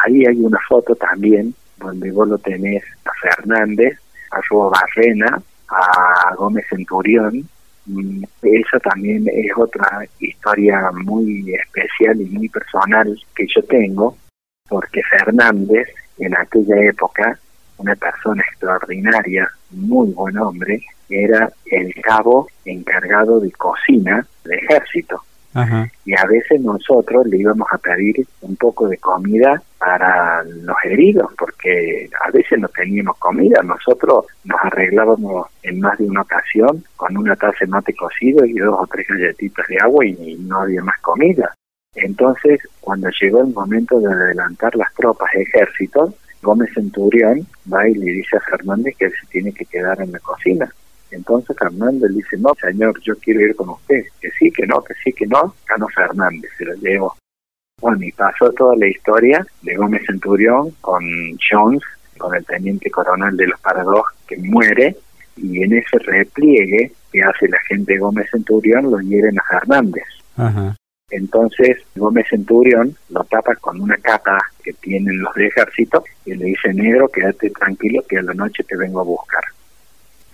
Ahí 0.06 0.26
hay 0.26 0.38
una 0.38 0.60
foto 0.68 0.96
también 0.96 1.54
donde 1.78 2.12
vos 2.12 2.28
lo 2.28 2.38
tenés 2.38 2.84
a 3.06 3.12
Fernández, 3.22 3.98
a 4.32 4.42
Rubo 4.50 4.72
Barrena, 4.72 5.42
a 5.70 6.36
Gómez 6.36 6.66
Centurión, 6.70 7.48
Mm, 7.88 8.24
esa 8.42 8.80
también 8.80 9.26
es 9.32 9.52
otra 9.56 10.06
historia 10.20 10.92
muy 10.94 11.54
especial 11.54 12.20
y 12.22 12.26
muy 12.26 12.50
personal 12.50 13.18
que 13.36 13.48
yo 13.48 13.64
tengo, 13.64 14.18
porque 14.68 15.02
Fernández, 15.04 15.88
en 16.18 16.36
aquella 16.36 16.76
época, 16.84 17.40
una 17.78 17.96
persona 17.96 18.44
extraordinaria, 18.50 19.50
muy 19.72 20.12
buen 20.12 20.38
hombre, 20.38 20.82
era 21.10 21.50
el 21.66 21.94
cabo 22.02 22.48
encargado 22.66 23.40
de 23.40 23.52
cocina 23.52 24.28
del 24.44 24.60
ejército. 24.60 25.22
Y 26.06 26.14
a 26.16 26.26
veces 26.26 26.62
nosotros 26.62 27.26
le 27.28 27.38
íbamos 27.38 27.68
a 27.72 27.78
pedir 27.80 28.28
un 28.42 28.56
poco 28.58 28.88
de 28.88 28.98
comida 28.98 29.62
para 29.80 30.44
los 30.44 30.76
heridos, 30.84 31.32
porque 31.38 32.10
a 32.26 32.32
veces 32.32 32.60
no 32.60 32.68
teníamos 32.68 33.18
comida. 33.18 33.62
Nosotros 33.64 34.26
nos 34.44 34.60
arreglábamos 34.64 35.48
en 35.64 35.80
más 35.80 35.98
de 35.98 36.06
una 36.06 36.22
ocasión 36.22 36.84
con 36.96 37.18
una 37.18 37.36
taza 37.36 37.58
de 37.62 37.68
mate 37.68 37.94
cocido 37.96 38.46
y 38.46 38.54
dos 38.54 38.76
o 38.80 38.88
tres 38.88 39.08
galletitas 39.08 39.66
de 39.68 39.78
agua 39.80 40.06
y 40.06 40.36
no 40.42 40.62
había 40.62 40.84
más 40.84 41.00
comida. 41.02 41.54
Entonces, 41.96 42.60
cuando 42.80 43.10
llegó 43.20 43.42
el 43.42 43.54
momento 43.54 44.00
de 44.00 44.14
adelantar 44.14 44.76
las 44.76 44.94
tropas 44.94 45.32
de 45.34 45.42
ejército, 45.42 46.14
Gómez 46.42 46.70
Centurión 46.74 47.48
va 47.72 47.88
y 47.90 47.96
le 47.96 48.12
dice 48.12 48.38
a 48.38 48.42
Fernández 48.42 48.96
que 48.98 49.10
se 49.10 49.26
tiene 49.32 49.52
que 49.52 49.66
quedar 49.66 50.00
en 50.02 50.12
la 50.12 50.20
cocina. 50.20 50.72
Entonces 51.12 51.56
Fernández 51.58 52.10
le 52.12 52.18
dice, 52.18 52.38
no, 52.38 52.54
señor, 52.60 53.00
yo 53.02 53.16
quiero 53.18 53.42
ir 53.42 53.56
con 53.56 53.70
usted. 53.70 54.04
Que 54.20 54.30
sí, 54.32 54.52
que 54.52 54.66
no, 54.68 54.84
que 54.84 54.94
sí, 55.04 55.14
que 55.14 55.26
no. 55.28 55.54
Cano 55.66 55.88
Fernández 55.94 56.52
se 56.58 56.66
lo 56.66 56.74
llevo 56.76 57.16
Bueno, 57.82 58.04
y 58.04 58.12
pasó 58.12 58.52
toda 58.52 58.76
la 58.76 58.88
historia 58.88 59.46
de 59.62 59.76
Gómez 59.76 60.04
Centurión 60.06 60.72
con 60.82 61.04
Jones, 61.50 61.84
con 62.18 62.36
el 62.36 62.46
teniente 62.46 62.90
coronel 62.90 63.38
de 63.38 63.48
los 63.48 63.60
Parados 63.62 64.02
que 64.28 64.38
muere, 64.38 64.98
y 65.38 65.64
en 65.64 65.74
ese 65.74 66.00
repliegue 66.00 66.92
que 67.12 67.22
hace 67.22 67.48
la 67.48 67.60
gente 67.68 67.98
Gómez 67.98 68.28
Centurión 68.32 68.90
lo 68.92 69.00
hieren 69.00 69.38
a 69.40 69.44
Fernández. 69.44 70.06
Entonces 71.10 71.78
Gómez 71.96 72.28
Centurión 72.30 72.96
lo 73.10 73.24
tapa 73.24 73.56
con 73.56 73.80
una 73.80 73.98
capa 73.98 74.38
que 74.62 74.74
tienen 74.74 75.20
los 75.20 75.34
de 75.36 75.48
ejército 75.48 76.04
y 76.26 76.34
le 76.36 76.46
dice, 76.46 76.74
negro, 76.74 77.08
quédate 77.08 77.50
tranquilo 77.52 78.04
que 78.08 78.18
a 78.18 78.24
la 78.24 78.34
noche 78.34 78.64
te 78.64 78.76
vengo 78.76 79.00
a 79.00 79.04
buscar. 79.04 79.44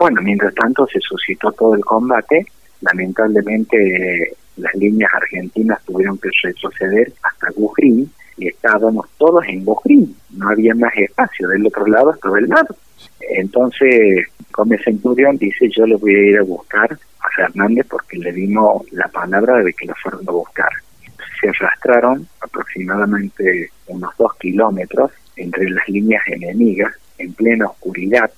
Bueno, 0.04 0.22
mientras 0.22 0.54
tanto 0.54 0.86
se 0.88 1.00
suscitó 1.00 1.50
todo 1.54 1.76
el 1.76 1.86
combate, 1.86 2.46
lamentablemente 2.82 4.34
las 4.58 4.76
líneas 4.76 5.10
argentinas 5.14 5.82
tuvieron 5.86 6.18
que 6.18 6.28
retroceder 6.44 7.14
hasta 7.24 7.48
Gujrín 7.56 8.12
y 8.38 8.50
estábamos 8.50 9.08
todos 9.18 9.46
en 9.48 9.64
Gujrín, 9.64 10.14
no 10.32 10.50
había 10.50 10.76
más 10.76 10.92
espacio, 10.98 11.48
del 11.48 11.66
otro 11.66 11.88
lado 11.88 12.14
estaba 12.14 12.38
el 12.38 12.50
mar. 12.50 12.68
Entonces 13.22 14.28
Gómez 14.52 14.82
Centurión 14.84 15.38
dice 15.38 15.70
yo 15.70 15.86
le 15.86 15.96
voy 15.96 16.14
a 16.14 16.30
ir 16.32 16.38
a 16.40 16.44
buscar 16.44 16.92
a 16.92 17.30
Fernández 17.38 17.88
porque 17.90 18.18
le 18.18 18.34
dimos 18.34 18.84
la 18.92 19.08
palabra 19.08 19.64
de 19.64 19.72
que 19.72 19.86
lo 19.86 19.94
fueron 20.04 20.28
a 20.28 20.32
buscar. 20.34 20.72
Se 21.40 21.48
arrastraron 21.48 22.28
aproximadamente 22.42 23.70
unos 23.88 24.12
dos 24.18 24.34
kilómetros 24.38 25.12
entre 25.38 25.70
las 25.70 25.88
líneas 25.88 26.24
enemigas 26.28 26.92
en 27.18 27.32
plena 27.32 27.68
oscuridad. 27.68 28.30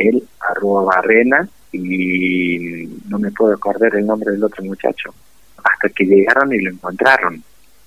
Él 0.00 0.22
a 0.40 0.84
Barrena 0.84 1.48
y 1.72 2.88
no 3.08 3.18
me 3.18 3.30
puedo 3.30 3.54
acordar 3.54 3.94
el 3.94 4.06
nombre 4.06 4.32
del 4.32 4.44
otro 4.44 4.64
muchacho. 4.64 5.14
Hasta 5.62 5.88
que 5.90 6.04
llegaron 6.04 6.52
y 6.52 6.60
lo 6.60 6.70
encontraron. 6.70 7.42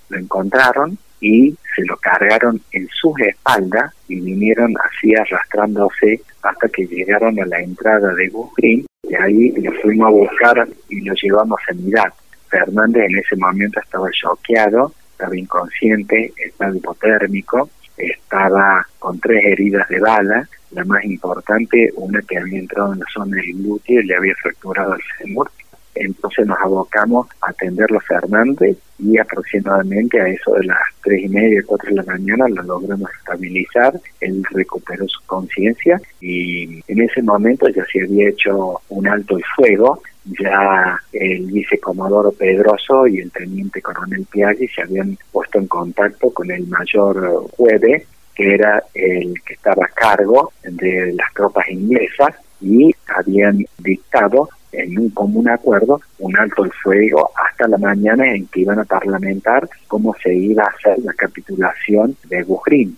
Lo 0.08 0.18
encontraron 0.18 0.98
y 1.20 1.54
se 1.74 1.84
lo 1.84 1.96
cargaron 1.96 2.60
en 2.72 2.88
sus 2.88 3.18
espaldas 3.20 3.92
y 4.08 4.20
vinieron 4.20 4.74
así 4.84 5.14
arrastrándose 5.14 6.20
hasta 6.42 6.68
que 6.68 6.86
llegaron 6.86 7.40
a 7.40 7.46
la 7.46 7.60
entrada 7.60 8.12
de 8.14 8.30
Green 8.56 8.84
y 9.08 9.14
ahí 9.14 9.50
lo 9.52 9.72
fuimos 9.80 10.08
a 10.08 10.10
buscar 10.10 10.68
y 10.88 11.00
lo 11.00 11.14
llevamos 11.14 11.60
a 11.68 11.74
Midad. 11.74 12.12
Fernández 12.48 13.04
en 13.08 13.18
ese 13.18 13.36
momento 13.36 13.80
estaba 13.80 14.08
choqueado, 14.10 14.92
estaba 15.12 15.36
inconsciente, 15.36 16.32
estaba 16.36 16.76
hipotérmico, 16.76 17.70
estaba 18.10 18.86
con 18.98 19.18
tres 19.20 19.44
heridas 19.44 19.88
de 19.88 20.00
bala, 20.00 20.48
la 20.72 20.84
más 20.84 21.04
importante, 21.04 21.92
una 21.96 22.20
que 22.22 22.38
había 22.38 22.58
entrado 22.58 22.92
en 22.92 23.00
la 23.00 23.06
zona 23.12 23.36
del 23.36 23.52
glúteo 23.54 24.00
y 24.00 24.06
le 24.06 24.16
había 24.16 24.34
fracturado 24.36 24.94
el 24.94 25.02
fémur. 25.18 25.50
Entonces 25.94 26.46
nos 26.46 26.58
abocamos 26.58 27.26
a 27.42 27.50
atenderlo 27.50 27.98
a 27.98 28.00
Fernández 28.00 28.78
y 28.98 29.18
aproximadamente 29.18 30.20
a 30.20 30.28
eso 30.28 30.54
de 30.54 30.64
las 30.64 30.80
tres 31.02 31.22
y 31.24 31.28
media, 31.28 31.62
cuatro 31.66 31.90
de 31.90 31.96
la 31.96 32.04
mañana 32.04 32.48
lo 32.48 32.62
logramos 32.62 33.10
estabilizar, 33.18 34.00
él 34.20 34.42
recuperó 34.52 35.06
su 35.06 35.20
conciencia 35.26 36.00
y 36.20 36.82
en 36.86 37.00
ese 37.02 37.22
momento 37.22 37.68
ya 37.68 37.84
se 37.92 38.02
había 38.02 38.30
hecho 38.30 38.80
un 38.88 39.06
alto 39.06 39.36
el 39.36 39.44
fuego, 39.56 40.02
ya 40.24 40.98
el 41.12 41.46
vicecomodoro 41.46 42.32
Pedroso 42.32 43.06
y 43.06 43.18
el 43.18 43.30
teniente 43.30 43.82
coronel 43.82 44.26
Piaggi 44.30 44.68
se 44.68 44.82
habían 44.82 45.18
puesto 45.30 45.58
en 45.58 45.66
contacto 45.66 46.30
con 46.30 46.50
el 46.50 46.66
mayor 46.66 47.48
Jueves, 47.56 48.04
que 48.34 48.54
era 48.54 48.82
el 48.94 49.34
que 49.44 49.54
estaba 49.54 49.84
a 49.84 49.88
cargo 49.88 50.52
de 50.62 51.12
las 51.14 51.32
tropas 51.34 51.68
inglesas 51.68 52.34
y 52.60 52.94
habían 53.14 53.64
dictado 53.78 54.48
en 54.72 54.98
un 54.98 55.10
común 55.10 55.48
acuerdo 55.50 56.00
un 56.18 56.36
alto 56.38 56.64
el 56.64 56.72
fuego 56.72 57.30
hasta 57.36 57.68
la 57.68 57.76
mañana 57.76 58.32
en 58.32 58.46
que 58.46 58.60
iban 58.60 58.78
a 58.78 58.84
parlamentar 58.84 59.68
cómo 59.86 60.14
se 60.22 60.34
iba 60.34 60.64
a 60.64 60.68
hacer 60.68 60.98
la 61.04 61.12
capitulación 61.12 62.16
de 62.28 62.42
Bujrín. 62.42 62.96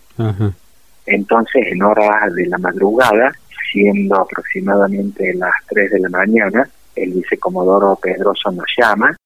Entonces, 1.06 1.66
en 1.66 1.82
horas 1.82 2.32
de 2.34 2.46
la 2.46 2.58
madrugada, 2.58 3.32
siendo 3.72 4.20
aproximadamente 4.20 5.34
las 5.34 5.54
3 5.68 5.90
de 5.90 6.00
la 6.00 6.08
mañana, 6.08 6.68
el 6.96 7.12
vicecomodoro 7.12 7.96
Pedroso 8.00 8.50
nos 8.50 8.66
llama, 8.76 9.16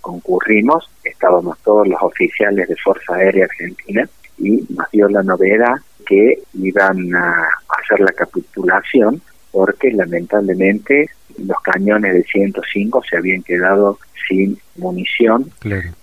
concurrimos, 0.00 0.90
estábamos 1.04 1.58
todos 1.60 1.86
los 1.86 2.00
oficiales 2.02 2.68
de 2.68 2.76
Fuerza 2.76 3.14
Aérea 3.14 3.44
Argentina 3.44 4.08
y 4.38 4.64
nos 4.70 4.90
dio 4.90 5.08
la 5.08 5.22
novedad 5.22 5.74
que 6.06 6.42
iban 6.54 7.14
a 7.14 7.48
hacer 7.68 8.00
la 8.00 8.12
capitulación 8.12 9.20
porque 9.52 9.92
lamentablemente 9.92 11.10
los 11.38 11.60
cañones 11.60 12.14
de 12.14 12.22
105 12.24 13.02
se 13.08 13.16
habían 13.16 13.42
quedado 13.42 13.98
sin 14.28 14.58
munición, 14.76 15.50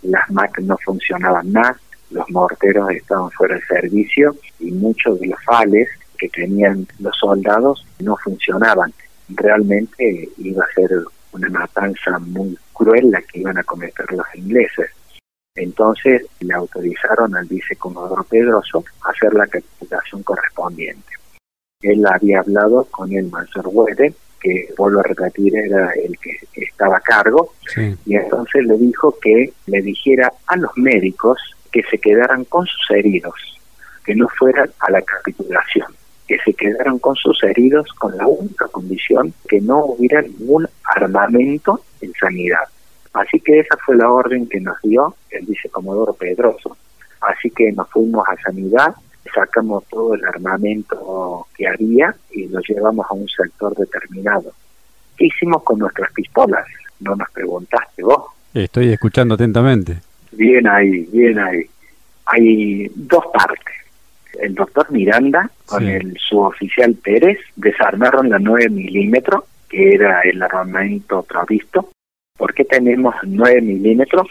las 0.02 0.30
MAC 0.30 0.60
no 0.60 0.78
funcionaban 0.84 1.52
más, 1.52 1.78
los 2.12 2.30
morteros 2.30 2.90
estaban 2.92 3.30
fuera 3.32 3.56
de 3.56 3.62
servicio 3.62 4.36
y 4.60 4.72
muchos 4.72 5.20
de 5.20 5.28
los 5.28 5.44
fales 5.44 5.88
que 6.18 6.30
tenían 6.30 6.88
los 7.00 7.16
soldados 7.18 7.86
no 8.00 8.16
funcionaban. 8.18 8.94
Realmente 9.30 10.30
iba 10.38 10.64
a 10.64 10.74
ser 10.74 10.90
una 11.32 11.50
matanza 11.50 12.18
muy 12.20 12.58
cruel 12.74 13.12
la 13.12 13.22
que 13.22 13.40
iban 13.40 13.58
a 13.58 13.64
cometer 13.64 14.12
los 14.12 14.26
ingleses. 14.36 14.90
Entonces 15.56 16.26
le 16.40 16.54
autorizaron 16.54 17.36
al 17.36 17.46
vicecomodoro 17.46 18.24
Pedroso 18.24 18.86
a 19.02 19.10
hacer 19.10 19.34
la 19.34 19.48
capitulación 19.48 20.24
correspondiente. 20.24 21.14
Él 21.82 22.06
había 22.06 22.40
hablado 22.40 22.86
con 22.86 23.12
el 23.12 23.30
mayor 23.30 23.68
Huede, 23.68 24.14
que 24.40 24.70
vuelvo 24.78 25.00
a 25.00 25.04
repetir 25.04 25.56
era 25.56 25.92
el 25.94 26.18
que 26.20 26.40
estaba 26.54 26.98
a 26.98 27.02
cargo, 27.02 27.54
y 28.06 28.16
entonces 28.16 28.66
le 28.66 28.78
dijo 28.78 29.18
que 29.20 29.52
le 29.66 29.82
dijera 29.82 30.32
a 30.48 30.56
los 30.58 30.72
médicos 30.76 31.40
que 31.72 31.84
se 31.84 31.98
quedaran 31.98 32.46
con 32.46 32.66
sus 32.66 32.92
heridos, 32.92 33.60
que 34.06 34.16
no 34.16 34.28
fueran 34.30 34.70
a 34.80 34.92
la 34.92 35.02
capitulación, 35.02 35.88
que 36.28 36.38
se 36.40 36.54
quedaran 36.54 37.00
con 37.00 37.16
sus 37.16 37.42
heridos 37.44 37.92
con 37.94 38.18
la 38.18 38.28
única 38.28 38.68
condición 38.68 39.34
que 39.48 39.62
no 39.62 39.86
hubiera 39.86 40.22
ningún 40.22 40.68
armamento 40.84 41.82
en 42.02 42.14
sanidad. 42.14 42.68
Así 43.14 43.40
que 43.40 43.60
esa 43.60 43.78
fue 43.86 43.96
la 43.96 44.12
orden 44.12 44.48
que 44.48 44.60
nos 44.60 44.80
dio 44.82 45.16
el 45.32 45.46
vicecomodoro 45.46 46.14
Pedroso. 46.14 46.78
Así 47.22 47.50
que 47.50 47.72
nos 47.72 47.90
fuimos 47.90 48.28
a 48.28 48.36
sanidad 48.42 48.94
sacamos 49.34 49.84
todo 49.90 50.16
el 50.16 50.26
armamento 50.26 51.48
que 51.56 51.68
había 51.68 52.16
y 52.32 52.48
lo 52.48 52.60
llevamos 52.62 53.06
a 53.10 53.14
un 53.14 53.28
sector 53.28 53.76
determinado. 53.76 54.52
¿Qué 55.18 55.28
hicimos 55.28 55.64
con 55.64 55.80
nuestras 55.80 56.12
pistolas? 56.14 56.66
No 57.00 57.16
nos 57.16 57.30
preguntaste 57.32 58.04
vos. 58.04 58.26
Estoy 58.54 58.92
escuchando 58.92 59.36
atentamente. 59.36 59.98
Bien 60.32 60.68
ahí, 60.68 61.08
bien 61.12 61.40
ahí. 61.40 61.64
Hay 62.26 62.92
dos 62.96 63.26
partes. 63.34 63.76
El 64.40 64.56
doctor 64.56 64.92
Miranda 64.92 65.50
con 65.66 65.88
el 65.88 66.18
suboficial 66.18 66.94
Pérez 66.96 67.40
desarmaron 67.56 68.30
la 68.30 68.40
9 68.40 68.70
milímetros, 68.70 69.44
que 69.70 69.96
era 69.96 70.22
el 70.22 70.42
armamento 70.42 71.24
previsto. 71.24 71.90
¿Por 72.38 72.54
qué 72.54 72.66
tenemos 72.66 73.16
9 73.24 73.62
milímetros? 73.62 74.28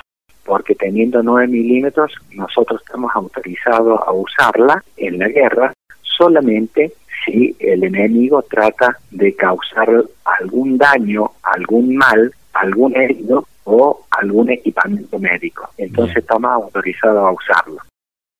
porque 0.47 0.77
teniendo 0.77 1.23
9 1.23 1.49
milímetros 1.49 2.13
nosotros 2.33 2.81
estamos 2.81 3.11
autorizados 3.15 4.01
a 4.07 4.13
usarla 4.13 4.83
en 4.97 5.19
la 5.19 5.29
guerra 5.29 5.73
solamente 6.03 6.93
si 7.25 7.57
el 7.59 7.83
enemigo 7.85 8.43
trata 8.43 8.97
de 9.11 9.35
causar 9.35 10.05
algún 10.25 10.79
daño, 10.79 11.33
algún 11.43 11.97
mal, 11.97 12.33
algún 12.53 12.97
herido 12.97 13.49
o 13.65 14.07
algún 14.11 14.51
equipamiento 14.51 15.19
médico. 15.19 15.69
Entonces 15.77 16.19
estamos 16.19 16.51
autorizados 16.53 17.27
a 17.27 17.33
usarlo. 17.33 17.79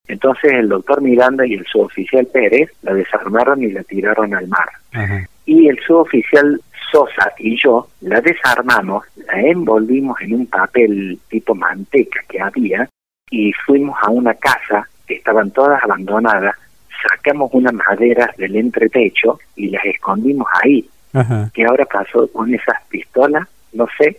Entonces 0.09 0.53
el 0.53 0.69
doctor 0.69 1.01
Miranda 1.01 1.47
y 1.47 1.55
el 1.55 1.67
suboficial 1.67 2.27
Pérez 2.27 2.71
la 2.83 2.95
desarmaron 2.95 3.63
y 3.63 3.73
la 3.73 3.83
tiraron 3.83 4.35
al 4.35 4.49
mar. 4.49 4.69
Y 5.45 5.69
el 5.69 5.79
suboficial 5.81 6.61
Sosa 6.91 7.33
y 7.39 7.61
yo 7.61 7.89
la 8.01 8.21
desarmamos, 8.21 9.05
la 9.27 9.41
envolvimos 9.41 10.21
en 10.21 10.35
un 10.35 10.47
papel 10.47 11.19
tipo 11.29 11.55
manteca 11.55 12.21
que 12.29 12.41
había 12.41 12.89
y 13.31 13.53
fuimos 13.53 13.97
a 14.03 14.11
una 14.11 14.35
casa 14.35 14.89
que 15.07 15.15
estaban 15.15 15.51
todas 15.51 15.83
abandonadas, 15.83 16.55
sacamos 17.09 17.51
unas 17.53 17.75
maderas 17.75 18.37
del 18.37 18.57
entretecho 18.57 19.39
y 19.57 19.71
las 19.71 19.85
escondimos 19.85 20.47
ahí. 20.63 20.89
¿Qué 21.55 21.65
ahora 21.65 21.87
pasó 21.87 22.29
con 22.29 22.55
esas 22.55 22.77
pistolas? 22.89 23.49
No 23.73 23.87
sé 23.99 24.19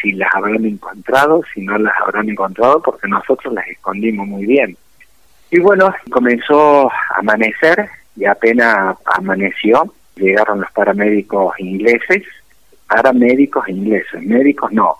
si 0.00 0.12
las 0.12 0.32
habrán 0.34 0.64
encontrado, 0.64 1.42
si 1.52 1.62
no 1.62 1.76
las 1.78 1.94
habrán 2.00 2.28
encontrado, 2.28 2.80
porque 2.80 3.08
nosotros 3.08 3.52
las 3.52 3.66
escondimos 3.66 4.26
muy 4.26 4.46
bien. 4.46 4.76
Y 5.50 5.60
bueno, 5.60 5.94
comenzó 6.10 6.90
a 6.90 7.18
amanecer 7.18 7.88
y 8.16 8.24
apenas 8.24 8.96
amaneció, 9.04 9.92
llegaron 10.16 10.60
los 10.60 10.70
paramédicos 10.72 11.54
ingleses, 11.58 12.22
paramédicos 12.88 13.68
ingleses, 13.68 14.22
médicos 14.22 14.72
no. 14.72 14.96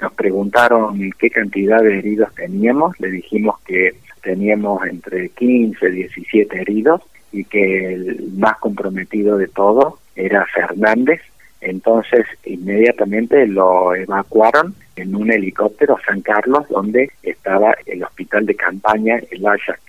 Nos 0.00 0.12
preguntaron 0.12 1.00
qué 1.18 1.30
cantidad 1.30 1.80
de 1.80 1.98
heridos 1.98 2.34
teníamos, 2.34 2.98
le 3.00 3.10
dijimos 3.10 3.58
que 3.60 3.96
teníamos 4.22 4.84
entre 4.86 5.30
15 5.30 5.88
y 5.88 5.92
17 5.92 6.60
heridos 6.60 7.00
y 7.32 7.44
que 7.44 7.94
el 7.94 8.32
más 8.36 8.58
comprometido 8.58 9.38
de 9.38 9.48
todos 9.48 9.94
era 10.14 10.44
Fernández. 10.46 11.20
Entonces 11.60 12.26
inmediatamente 12.44 13.46
lo 13.46 13.94
evacuaron 13.94 14.74
en 14.96 15.14
un 15.14 15.30
helicóptero 15.30 15.96
a 15.96 16.04
San 16.04 16.20
Carlos, 16.20 16.68
donde 16.68 17.10
estaba 17.22 17.74
el 17.86 18.02
hospital 18.02 18.46
de 18.46 18.54
campaña, 18.54 19.20
el 19.30 19.46
Ajax. 19.46 19.80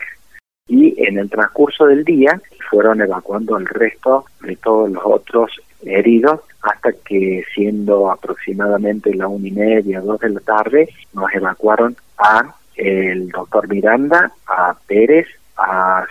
Y 0.67 0.95
en 1.05 1.17
el 1.17 1.29
transcurso 1.29 1.85
del 1.85 2.03
día 2.03 2.41
fueron 2.69 3.01
evacuando 3.01 3.57
el 3.57 3.65
resto 3.65 4.25
de 4.41 4.55
todos 4.57 4.91
los 4.91 5.03
otros 5.05 5.51
heridos 5.83 6.41
hasta 6.61 6.91
que 6.91 7.43
siendo 7.53 8.11
aproximadamente 8.11 9.13
la 9.13 9.27
una 9.27 9.47
y 9.47 9.51
media, 9.51 10.01
dos 10.01 10.19
de 10.19 10.29
la 10.29 10.39
tarde, 10.41 10.89
nos 11.13 11.33
evacuaron 11.33 11.95
a 12.17 12.53
el 12.75 13.29
doctor 13.29 13.67
Miranda, 13.67 14.31
a 14.45 14.75
Pérez, 14.87 15.27
a 15.57 16.05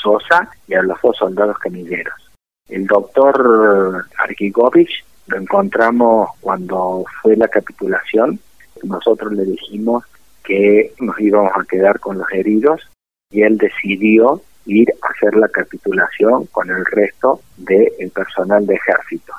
Sosa 0.00 0.48
y 0.66 0.74
a 0.74 0.82
los 0.82 1.00
dos 1.02 1.16
soldados 1.16 1.58
camilleros. 1.58 2.27
El 2.68 2.86
doctor 2.86 4.04
Arkigovich 4.18 5.04
lo 5.26 5.38
encontramos 5.38 6.28
cuando 6.40 7.04
fue 7.22 7.36
la 7.36 7.48
capitulación. 7.48 8.38
Nosotros 8.82 9.32
le 9.32 9.44
dijimos 9.44 10.04
que 10.44 10.92
nos 11.00 11.18
íbamos 11.20 11.52
a 11.54 11.64
quedar 11.64 11.98
con 12.00 12.18
los 12.18 12.30
heridos 12.32 12.88
y 13.30 13.42
él 13.42 13.58
decidió 13.58 14.42
ir 14.66 14.88
a 15.02 15.08
hacer 15.08 15.34
la 15.36 15.48
capitulación 15.48 16.46
con 16.46 16.70
el 16.70 16.84
resto 16.84 17.40
del 17.56 18.10
personal 18.14 18.66
de 18.66 18.74
ejército. 18.74 19.32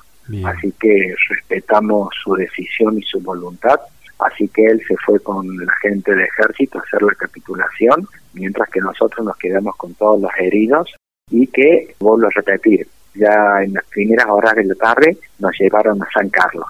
Así 0.46 0.72
que 0.80 1.16
respetamos 1.30 2.10
su 2.24 2.36
decisión 2.36 3.00
y 3.00 3.04
su 3.04 3.20
voluntad. 3.20 3.80
Así 4.20 4.48
que 4.50 4.66
él 4.66 4.82
se 4.88 4.96
fue 4.98 5.20
con 5.20 5.48
la 5.66 5.74
gente 5.82 6.14
de 6.14 6.26
ejército 6.26 6.78
a 6.78 6.82
hacer 6.82 7.02
la 7.02 7.16
capitulación, 7.16 8.08
mientras 8.34 8.70
que 8.70 8.80
nosotros 8.80 9.26
nos 9.26 9.38
quedamos 9.38 9.76
con 9.78 9.94
todos 9.96 10.22
los 10.22 10.32
heridos 10.38 10.94
y 11.32 11.48
que, 11.48 11.96
vuelvo 12.00 12.28
a 12.28 12.32
repetir, 12.32 12.88
ya 13.14 13.64
en 13.64 13.74
las 13.74 13.86
primeras 13.86 14.28
horas 14.28 14.56
de 14.56 14.66
la 14.66 14.76
tarde 14.76 15.18
nos 15.40 15.52
llevaron 15.60 16.02
a 16.02 16.08
San 16.14 16.30
Carlos. 16.30 16.68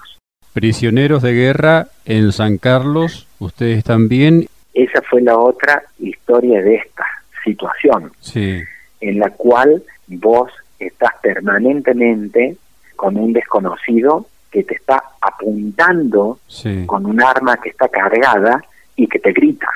Prisioneros 0.52 1.22
de 1.22 1.32
guerra 1.32 1.88
en 2.04 2.32
San 2.32 2.58
Carlos, 2.58 3.26
ustedes 3.38 3.84
también. 3.84 4.46
Esa 4.74 5.00
fue 5.02 5.22
la 5.22 5.38
otra 5.38 5.82
historia 5.98 6.62
de 6.62 6.76
esta 6.76 7.04
situación, 7.44 8.12
sí. 8.20 8.60
en 9.00 9.18
la 9.18 9.30
cual 9.30 9.82
vos 10.08 10.50
estás 10.78 11.12
permanentemente 11.22 12.56
con 12.96 13.16
un 13.16 13.32
desconocido 13.32 14.26
que 14.50 14.64
te 14.64 14.74
está 14.74 15.02
apuntando 15.20 16.40
con 16.86 17.06
un 17.06 17.22
arma 17.22 17.56
que 17.58 17.70
está 17.70 17.88
cargada 17.88 18.62
y 18.96 19.06
que 19.06 19.18
te 19.18 19.32
grita. 19.32 19.68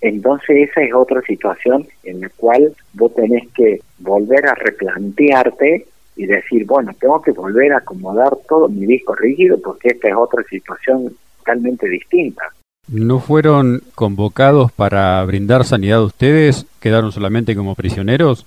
Entonces 0.00 0.70
esa 0.70 0.82
es 0.82 0.94
otra 0.94 1.20
situación 1.22 1.86
en 2.04 2.20
la 2.20 2.30
cual 2.30 2.74
vos 2.94 3.14
tenés 3.14 3.48
que 3.52 3.80
volver 3.98 4.46
a 4.46 4.54
replantearte 4.54 5.86
y 6.16 6.26
decir, 6.26 6.64
bueno, 6.66 6.92
tengo 6.98 7.20
que 7.20 7.32
volver 7.32 7.72
a 7.72 7.78
acomodar 7.78 8.32
todo 8.48 8.68
mi 8.68 8.86
disco 8.86 9.14
rígido 9.14 9.58
porque 9.62 9.90
esta 9.90 10.08
es 10.08 10.14
otra 10.14 10.42
situación 10.44 11.14
totalmente 11.38 11.88
distinta. 11.88 12.44
¿No 12.88 13.20
fueron 13.20 13.82
convocados 13.94 14.72
para 14.72 15.24
brindar 15.24 15.64
sanidad 15.64 15.98
a 15.98 16.04
ustedes? 16.04 16.66
¿Quedaron 16.80 17.12
solamente 17.12 17.54
como 17.54 17.74
prisioneros? 17.74 18.46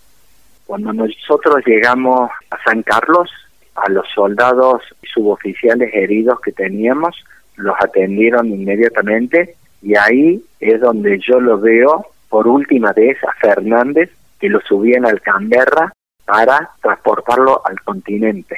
Cuando 0.65 0.91
nosotros 0.91 1.63
llegamos 1.65 2.30
a 2.49 2.57
San 2.63 2.84
Carlos, 2.84 3.30
a 3.75 3.89
los 3.89 4.05
soldados 4.13 4.81
y 5.01 5.07
suboficiales 5.07 5.93
heridos 5.93 6.39
que 6.41 6.51
teníamos, 6.51 7.15
los 7.55 7.75
atendieron 7.80 8.47
inmediatamente 8.47 9.55
y 9.84 9.95
ahí 9.95 10.43
es 10.60 10.80
donde 10.80 11.19
yo 11.19 11.39
lo 11.39 11.60
veo 11.60 12.07
por 12.30 12.47
última 12.47 12.93
vez 12.93 13.18
a 13.23 13.34
Fernández 13.34 14.10
que 14.39 14.49
lo 14.49 14.60
subían 14.61 15.05
al 15.05 15.22
Canberra 15.22 15.93
para 16.26 16.72
transportarlo 16.81 17.61
al 17.65 17.80
continente. 17.81 18.57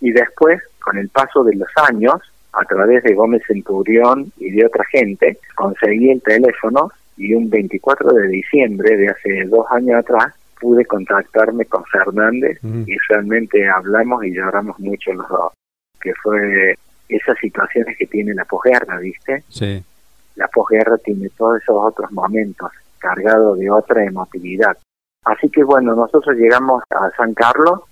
Y 0.00 0.12
después, 0.12 0.62
con 0.80 0.96
el 0.96 1.08
paso 1.08 1.44
de 1.44 1.56
los 1.56 1.68
años, 1.76 2.14
a 2.52 2.64
través 2.64 3.02
de 3.02 3.14
Gómez 3.14 3.42
Centurión 3.46 4.32
y 4.38 4.50
de 4.50 4.66
otra 4.66 4.84
gente, 4.90 5.38
conseguí 5.54 6.10
el 6.10 6.22
teléfono 6.22 6.90
y 7.16 7.34
un 7.34 7.50
24 7.50 8.12
de 8.12 8.28
diciembre 8.28 8.96
de 8.96 9.08
hace 9.08 9.44
dos 9.46 9.66
años 9.70 9.98
atrás 9.98 10.32
pude 10.60 10.84
contactarme 10.84 11.64
con 11.64 11.84
Fernández 11.86 12.60
y 12.62 12.96
realmente 13.08 13.68
hablamos 13.68 14.24
y 14.24 14.32
lloramos 14.32 14.78
mucho 14.78 15.12
los 15.12 15.28
dos, 15.28 15.52
que 16.00 16.14
fue 16.22 16.76
esas 17.08 17.36
situaciones 17.40 17.96
que 17.98 18.06
tiene 18.06 18.32
la 18.32 18.44
posguerra, 18.44 18.98
¿viste? 18.98 19.42
Sí. 19.48 19.82
La 20.36 20.48
posguerra 20.48 20.96
tiene 20.98 21.28
todos 21.36 21.62
esos 21.62 21.76
otros 21.76 22.10
momentos 22.12 22.70
cargados 22.98 23.58
de 23.58 23.70
otra 23.70 24.04
emotividad. 24.04 24.76
Así 25.24 25.48
que 25.50 25.62
bueno, 25.64 25.94
nosotros 25.94 26.36
llegamos 26.36 26.82
a 26.90 27.10
San 27.16 27.34
Carlos 27.34 27.82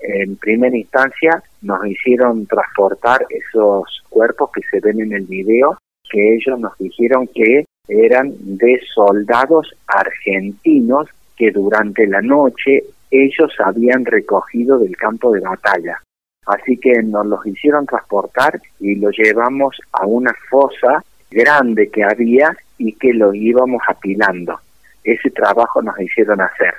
en 0.00 0.36
primera 0.36 0.76
instancia 0.76 1.42
nos 1.62 1.84
hicieron 1.86 2.46
transportar 2.46 3.26
esos 3.30 4.02
cuerpos 4.08 4.50
que 4.52 4.62
se 4.70 4.80
ven 4.80 5.00
en 5.00 5.12
el 5.12 5.24
video, 5.24 5.76
que 6.10 6.34
ellos 6.34 6.58
nos 6.58 6.76
dijeron 6.78 7.28
que 7.34 7.64
eran 7.88 8.32
de 8.38 8.80
soldados 8.94 9.74
argentinos 9.86 11.08
que 11.36 11.50
durante 11.50 12.06
la 12.06 12.20
noche 12.22 12.84
ellos 13.10 13.52
habían 13.64 14.04
recogido 14.04 14.78
del 14.78 14.96
campo 14.96 15.32
de 15.32 15.40
batalla. 15.40 16.00
Así 16.46 16.78
que 16.78 17.02
nos 17.02 17.26
los 17.26 17.44
hicieron 17.46 17.86
transportar 17.86 18.60
y 18.80 18.94
los 18.94 19.16
llevamos 19.16 19.76
a 19.92 20.06
una 20.06 20.34
fosa 20.48 21.02
grande 21.30 21.90
que 21.90 22.04
había 22.04 22.56
y 22.78 22.92
que 22.92 23.12
lo 23.12 23.34
íbamos 23.34 23.82
apilando. 23.88 24.58
Ese 25.04 25.30
trabajo 25.30 25.82
nos 25.82 25.98
hicieron 26.00 26.40
hacer. 26.40 26.74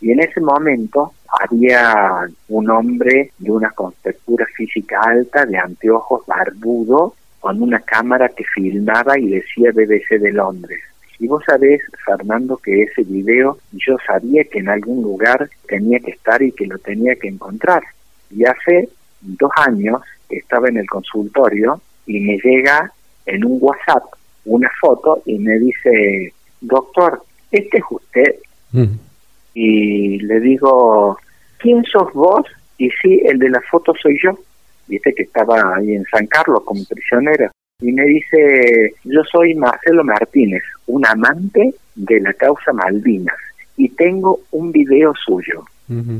Y 0.00 0.12
en 0.12 0.20
ese 0.20 0.40
momento 0.40 1.12
había 1.40 2.26
un 2.48 2.70
hombre 2.70 3.32
de 3.38 3.50
una 3.50 3.70
contextura 3.70 4.46
física 4.56 5.00
alta, 5.02 5.44
de 5.44 5.58
anteojos, 5.58 6.26
barbudo, 6.26 7.14
con 7.38 7.62
una 7.62 7.80
cámara 7.80 8.28
que 8.28 8.44
filmaba 8.44 9.18
y 9.18 9.28
decía 9.28 9.72
BBC 9.72 10.20
de 10.20 10.32
Londres. 10.32 10.80
Y 11.18 11.26
vos 11.26 11.42
sabés, 11.44 11.82
Fernando, 12.04 12.56
que 12.56 12.82
ese 12.82 13.02
video 13.02 13.58
yo 13.72 13.96
sabía 14.06 14.44
que 14.44 14.60
en 14.60 14.70
algún 14.70 15.02
lugar 15.02 15.50
tenía 15.68 15.98
que 16.00 16.12
estar 16.12 16.42
y 16.42 16.52
que 16.52 16.66
lo 16.66 16.78
tenía 16.78 17.14
que 17.16 17.28
encontrar. 17.28 17.82
Y 18.30 18.44
hace 18.46 18.88
dos 19.20 19.50
años 19.56 20.00
estaba 20.30 20.68
en 20.68 20.78
el 20.78 20.88
consultorio 20.88 21.80
y 22.06 22.20
me 22.20 22.38
llega 22.38 22.92
en 23.26 23.44
un 23.44 23.58
WhatsApp 23.60 24.04
una 24.44 24.70
foto 24.80 25.22
y 25.26 25.38
me 25.38 25.58
dice, 25.58 26.32
doctor, 26.60 27.22
¿este 27.50 27.78
es 27.78 27.84
usted? 27.90 28.36
Mm 28.72 29.10
y 29.54 30.18
le 30.20 30.40
digo, 30.40 31.18
¿quién 31.58 31.84
sos 31.84 32.12
vos? 32.12 32.46
Y 32.78 32.88
sí, 33.02 33.20
el 33.24 33.38
de 33.38 33.50
la 33.50 33.60
foto 33.70 33.92
soy 34.00 34.18
yo. 34.22 34.38
Viste 34.86 35.12
que 35.14 35.24
estaba 35.24 35.76
ahí 35.76 35.94
en 35.94 36.04
San 36.06 36.26
Carlos 36.26 36.62
como 36.64 36.82
prisionero. 36.84 37.50
Y 37.80 37.92
me 37.92 38.04
dice, 38.04 38.94
yo 39.04 39.22
soy 39.24 39.54
Marcelo 39.54 40.04
Martínez, 40.04 40.62
un 40.86 41.06
amante 41.06 41.74
de 41.94 42.20
la 42.20 42.32
causa 42.34 42.72
Malvinas, 42.72 43.36
y 43.76 43.88
tengo 43.90 44.40
un 44.52 44.70
video 44.70 45.14
suyo. 45.14 45.64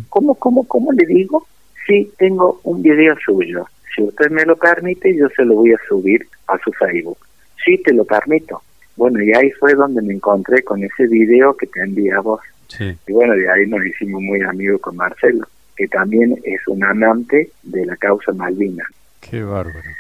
¿Cómo, 0.09 0.35
cómo, 0.35 0.67
cómo 0.67 0.91
le 0.91 1.07
digo? 1.07 1.47
Sí, 1.87 2.11
tengo 2.19 2.61
un 2.65 2.83
video 2.83 3.15
suyo. 3.25 3.67
Si 4.01 4.07
usted 4.07 4.31
me 4.31 4.47
lo 4.47 4.57
permite, 4.57 5.15
yo 5.15 5.29
se 5.29 5.45
lo 5.45 5.57
voy 5.57 5.75
a 5.75 5.79
subir 5.87 6.27
a 6.47 6.57
su 6.65 6.73
Facebook. 6.73 7.19
Sí, 7.63 7.77
te 7.85 7.93
lo 7.93 8.07
permito. 8.07 8.63
Bueno, 8.97 9.23
y 9.23 9.31
ahí 9.35 9.51
fue 9.51 9.75
donde 9.75 10.01
me 10.01 10.15
encontré 10.15 10.63
con 10.63 10.83
ese 10.83 11.07
video 11.07 11.55
que 11.55 11.67
te 11.67 11.83
envía 11.83 12.19
vos. 12.21 12.41
Y 12.81 13.13
bueno, 13.13 13.35
de 13.35 13.51
ahí 13.51 13.67
nos 13.67 13.85
hicimos 13.85 14.23
muy 14.23 14.41
amigos 14.41 14.81
con 14.81 14.97
Marcelo, 14.97 15.47
que 15.77 15.87
también 15.87 16.35
es 16.45 16.67
un 16.67 16.83
amante 16.83 17.51
de 17.63 17.85
la 17.85 17.95
causa 17.97 18.33
Malvinas. 18.33 18.87
Qué 19.21 19.43
bárbaro. 19.43 19.91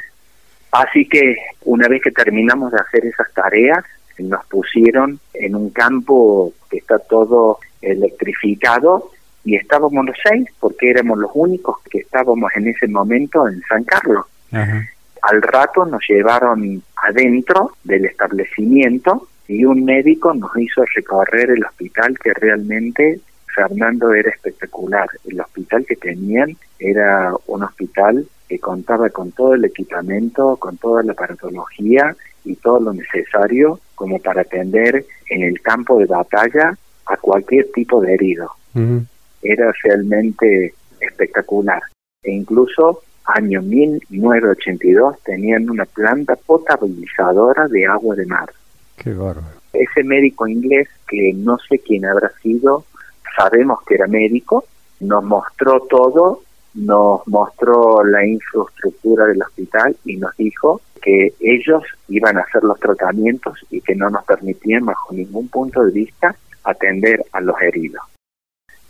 Así 0.72 1.06
que 1.06 1.36
una 1.66 1.86
vez 1.86 2.00
que 2.02 2.10
terminamos 2.10 2.72
de 2.72 2.78
hacer 2.78 3.04
esas 3.04 3.30
tareas, 3.34 3.84
nos 4.18 4.46
pusieron 4.46 5.20
en 5.34 5.56
un 5.56 5.68
campo 5.68 6.54
que 6.70 6.78
está 6.78 6.98
todo 7.00 7.58
electrificado 7.82 9.10
y 9.44 9.56
estábamos 9.56 10.04
los 10.04 10.16
seis 10.22 10.46
porque 10.58 10.90
éramos 10.90 11.18
los 11.18 11.30
únicos 11.34 11.78
que 11.90 11.98
estábamos 11.98 12.50
en 12.56 12.68
ese 12.68 12.86
momento 12.88 13.48
en 13.48 13.60
San 13.62 13.84
Carlos. 13.84 14.26
Al 14.52 15.42
rato 15.42 15.84
nos 15.86 16.02
llevaron 16.08 16.82
adentro 16.96 17.72
del 17.84 18.06
establecimiento 18.06 19.28
y 19.48 19.64
un 19.64 19.84
médico 19.84 20.32
nos 20.34 20.56
hizo 20.56 20.82
recorrer 20.94 21.50
el 21.50 21.64
hospital 21.64 22.18
que 22.18 22.32
realmente 22.34 23.20
Fernando 23.54 24.14
era 24.14 24.30
espectacular. 24.30 25.08
El 25.24 25.40
hospital 25.40 25.84
que 25.86 25.96
tenían 25.96 26.56
era 26.78 27.32
un 27.46 27.64
hospital 27.64 28.26
que 28.48 28.58
contaba 28.58 29.10
con 29.10 29.32
todo 29.32 29.54
el 29.54 29.64
equipamiento, 29.64 30.56
con 30.56 30.76
toda 30.76 31.02
la 31.02 31.14
paratología 31.14 32.16
y 32.44 32.56
todo 32.56 32.80
lo 32.80 32.92
necesario 32.92 33.80
como 33.94 34.18
para 34.18 34.42
atender 34.42 35.04
en 35.28 35.42
el 35.42 35.60
campo 35.60 35.98
de 35.98 36.06
batalla 36.06 36.76
a 37.06 37.16
cualquier 37.16 37.70
tipo 37.72 38.00
de 38.00 38.14
herido. 38.14 38.50
Era 39.42 39.72
realmente 39.82 40.74
espectacular. 41.00 41.82
E 42.22 42.32
incluso 42.32 43.02
año 43.24 43.62
1982 43.62 45.22
tenían 45.22 45.70
una 45.70 45.84
planta 45.84 46.36
potabilizadora 46.36 47.68
de 47.68 47.86
agua 47.86 48.14
de 48.16 48.26
mar. 48.26 48.50
Qué 48.96 49.12
bárbaro. 49.12 49.60
Ese 49.72 50.02
médico 50.02 50.46
inglés, 50.46 50.88
que 51.08 51.32
no 51.34 51.56
sé 51.68 51.78
quién 51.78 52.04
habrá 52.04 52.30
sido, 52.42 52.84
sabemos 53.36 53.78
que 53.86 53.94
era 53.94 54.06
médico, 54.06 54.64
nos 55.00 55.24
mostró 55.24 55.80
todo, 55.88 56.42
nos 56.74 57.26
mostró 57.26 58.04
la 58.04 58.26
infraestructura 58.26 59.26
del 59.26 59.42
hospital 59.42 59.96
y 60.04 60.16
nos 60.16 60.36
dijo 60.36 60.80
que 61.00 61.32
ellos 61.40 61.82
iban 62.08 62.36
a 62.36 62.42
hacer 62.42 62.62
los 62.62 62.78
tratamientos 62.78 63.58
y 63.70 63.80
que 63.80 63.94
no 63.94 64.10
nos 64.10 64.24
permitían 64.24 64.84
bajo 64.84 65.14
ningún 65.14 65.48
punto 65.48 65.82
de 65.84 65.92
vista 65.92 66.34
atender 66.64 67.24
a 67.32 67.40
los 67.40 67.60
heridos. 67.62 68.02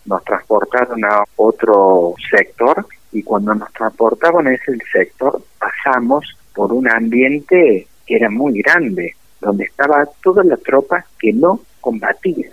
Nos 0.07 0.25
transportaron 0.25 1.05
a 1.05 1.25
otro 1.37 2.15
sector 2.31 2.87
y 3.13 3.23
cuando 3.23 3.55
nos 3.55 3.73
transportaban 3.73 4.47
a 4.47 4.55
ese 4.55 4.77
sector 4.93 5.43
pasamos 5.59 6.25
por 6.55 6.73
un 6.73 6.89
ambiente 6.89 7.87
que 8.07 8.17
era 8.17 8.31
muy 8.31 8.61
grande, 8.61 9.15
donde 9.41 9.65
estaba 9.65 10.07
toda 10.23 10.43
la 10.45 10.57
tropa 10.57 11.05
que 11.19 11.33
no 11.33 11.61
combatía, 11.81 12.49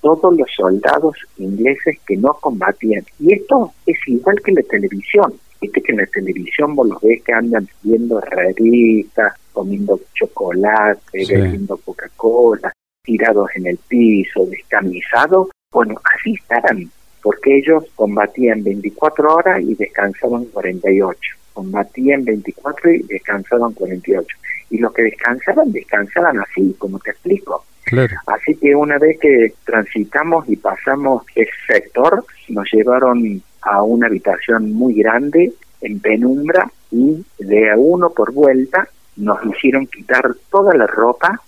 todos 0.00 0.36
los 0.36 0.48
soldados 0.54 1.16
ingleses 1.38 1.98
que 2.06 2.16
no 2.16 2.34
combatían. 2.34 3.04
Y 3.18 3.34
esto 3.34 3.72
es 3.86 3.96
igual 4.06 4.40
que 4.44 4.52
la 4.52 4.62
televisión. 4.62 5.34
Viste 5.60 5.80
que 5.82 5.92
en 5.92 5.98
la 5.98 6.06
televisión 6.06 6.76
vos 6.76 6.88
los 6.88 7.00
ves 7.00 7.22
que 7.24 7.32
andan 7.32 7.68
viendo 7.82 8.20
revistas, 8.20 9.34
comiendo 9.52 10.00
chocolate, 10.14 11.26
bebiendo 11.28 11.76
Coca-Cola, 11.78 12.72
tirados 13.02 13.50
en 13.56 13.66
el 13.66 13.78
piso, 13.78 14.46
descamisados. 14.46 15.48
Bueno, 15.70 15.96
así 16.14 16.32
estaban, 16.32 16.90
porque 17.22 17.58
ellos 17.58 17.84
combatían 17.94 18.64
24 18.64 19.34
horas 19.34 19.60
y 19.60 19.74
descansaban 19.74 20.46
48. 20.46 21.18
Combatían 21.52 22.24
24 22.24 22.90
y 22.90 23.02
descansaban 23.02 23.72
48. 23.74 24.26
Y 24.70 24.78
los 24.78 24.92
que 24.94 25.02
descansaban, 25.02 25.70
descansaban 25.70 26.38
así, 26.40 26.74
como 26.78 26.98
te 27.00 27.10
explico. 27.10 27.64
Así 28.26 28.54
que 28.54 28.74
una 28.74 28.98
vez 28.98 29.18
que 29.18 29.54
transitamos 29.64 30.48
y 30.48 30.56
pasamos 30.56 31.24
ese 31.34 31.50
sector, 31.66 32.24
nos 32.48 32.70
llevaron 32.72 33.42
a 33.62 33.82
una 33.82 34.06
habitación 34.06 34.72
muy 34.72 34.94
grande 34.94 35.52
en 35.80 36.00
penumbra 36.00 36.70
y 36.90 37.24
de 37.38 37.70
a 37.70 37.76
uno 37.76 38.10
por 38.10 38.32
vuelta 38.32 38.88
nos 39.16 39.38
hicieron 39.44 39.86
quitar 39.86 40.34
toda 40.50 40.74
la 40.74 40.86
ropa 40.86 41.40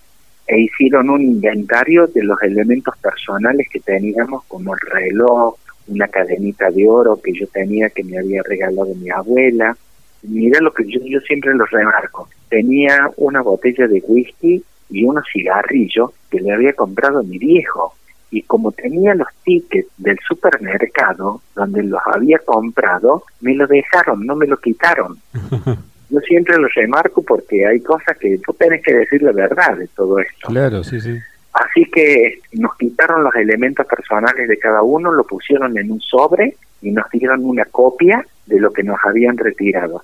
e 0.51 0.59
hicieron 0.59 1.09
un 1.09 1.21
inventario 1.21 2.07
de 2.07 2.23
los 2.23 2.41
elementos 2.43 2.97
personales 2.97 3.69
que 3.71 3.79
teníamos 3.79 4.43
como 4.49 4.73
el 4.73 4.81
reloj, 4.81 5.55
una 5.87 6.09
cadenita 6.09 6.69
de 6.69 6.85
oro 6.89 7.21
que 7.23 7.31
yo 7.31 7.47
tenía 7.47 7.89
que 7.89 8.03
me 8.03 8.19
había 8.19 8.43
regalado 8.43 8.93
mi 8.95 9.09
abuela. 9.09 9.77
Mira 10.23 10.59
lo 10.59 10.73
que 10.73 10.83
yo, 10.91 10.99
yo 11.05 11.21
siempre 11.21 11.53
lo 11.53 11.63
remarco. 11.67 12.27
Tenía 12.49 13.09
una 13.15 13.41
botella 13.41 13.87
de 13.87 14.03
whisky 14.05 14.61
y 14.89 15.05
unos 15.05 15.23
cigarrillos 15.31 16.11
que 16.29 16.41
le 16.41 16.51
había 16.51 16.73
comprado 16.73 17.23
mi 17.23 17.37
viejo 17.37 17.95
y 18.29 18.41
como 18.41 18.73
tenía 18.73 19.15
los 19.15 19.29
tickets 19.45 19.87
del 19.97 20.19
supermercado 20.27 21.41
donde 21.55 21.83
los 21.83 22.01
había 22.13 22.39
comprado, 22.39 23.23
me 23.39 23.55
lo 23.55 23.67
dejaron, 23.67 24.25
no 24.25 24.35
me 24.35 24.47
lo 24.47 24.57
quitaron. 24.57 25.17
Yo 26.11 26.19
siempre 26.19 26.57
lo 26.57 26.67
remarco 26.67 27.23
porque 27.23 27.65
hay 27.65 27.79
cosas 27.79 28.17
que 28.17 28.37
tú 28.39 28.53
tienes 28.59 28.83
que 28.83 28.93
decir 28.93 29.23
la 29.23 29.31
verdad 29.31 29.77
de 29.77 29.87
todo 29.87 30.19
esto. 30.19 30.47
Claro, 30.47 30.83
sí, 30.83 30.99
sí. 30.99 31.17
Así 31.53 31.85
que 31.85 32.39
nos 32.53 32.75
quitaron 32.77 33.23
los 33.23 33.33
elementos 33.35 33.85
personales 33.85 34.47
de 34.47 34.57
cada 34.57 34.81
uno, 34.81 35.11
lo 35.11 35.23
pusieron 35.23 35.77
en 35.77 35.91
un 35.91 36.01
sobre 36.01 36.55
y 36.81 36.91
nos 36.91 37.09
dieron 37.11 37.45
una 37.45 37.65
copia 37.65 38.25
de 38.45 38.59
lo 38.59 38.71
que 38.71 38.83
nos 38.83 38.97
habían 39.05 39.37
retirado. 39.37 40.03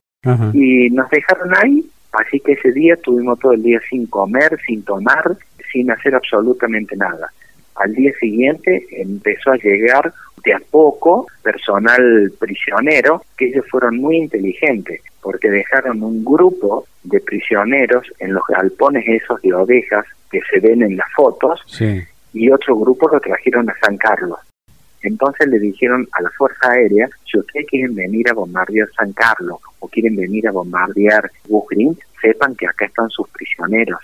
Y 0.54 0.90
nos 0.90 1.10
dejaron 1.10 1.56
ahí, 1.56 1.86
así 2.12 2.42
que 2.42 2.54
ese 2.54 2.74
día 2.74 2.96
estuvimos 2.96 3.40
todo 3.40 3.54
el 3.54 3.64
día 3.64 3.80
sin 3.90 4.08
comer, 4.08 4.58
sin 4.66 4.84
tomar, 4.84 5.38
sin 5.72 5.90
hacer 5.90 6.16
absolutamente 6.16 6.98
nada. 6.98 7.32
Al 7.76 7.94
día 7.94 8.12
siguiente 8.20 8.86
empezó 8.92 9.52
a 9.52 9.58
llegar 9.58 10.14
de 10.44 10.54
a 10.54 10.60
poco 10.72 11.28
personal 11.44 12.32
prisionero, 12.40 13.22
que 13.38 13.48
ellos 13.48 13.66
fueron 13.70 13.98
muy 13.98 14.18
inteligentes, 14.18 15.02
porque 15.22 15.50
dejaron 15.50 16.04
un 16.04 16.24
grupo 16.24 16.86
de 17.04 17.20
prisioneros 17.20 18.06
en 18.20 18.34
los 18.34 18.44
galpones 18.48 19.04
esos 19.08 19.42
de 19.42 19.54
ovejas 19.54 20.06
que 20.32 20.40
se 20.50 20.60
ven 20.60 20.84
en 20.84 20.98
las 20.98 21.12
fotos, 21.16 21.62
y 22.34 22.52
otro 22.52 22.78
grupo 22.78 23.10
lo 23.10 23.20
trajeron 23.20 23.70
a 23.70 23.76
San 23.80 23.98
Carlos. 23.98 24.40
Entonces 25.02 25.48
le 25.48 25.60
dijeron 25.60 26.08
a 26.14 26.22
la 26.22 26.30
Fuerza 26.32 26.72
Aérea, 26.72 27.08
si 27.24 27.40
ustedes 27.40 27.68
quieren 27.68 27.96
venir 27.96 28.30
a 28.30 28.34
bombardear 28.34 28.88
San 28.96 29.14
Carlos 29.14 29.60
o 29.80 29.88
quieren 29.88 30.16
venir 30.16 30.48
a 30.48 30.52
bombardear 30.52 31.30
Bujrin, 31.48 31.98
sepan 32.22 32.56
que 32.56 32.68
acá 32.68 32.86
están 32.86 33.10
sus 33.10 33.30
prisioneros 33.30 34.00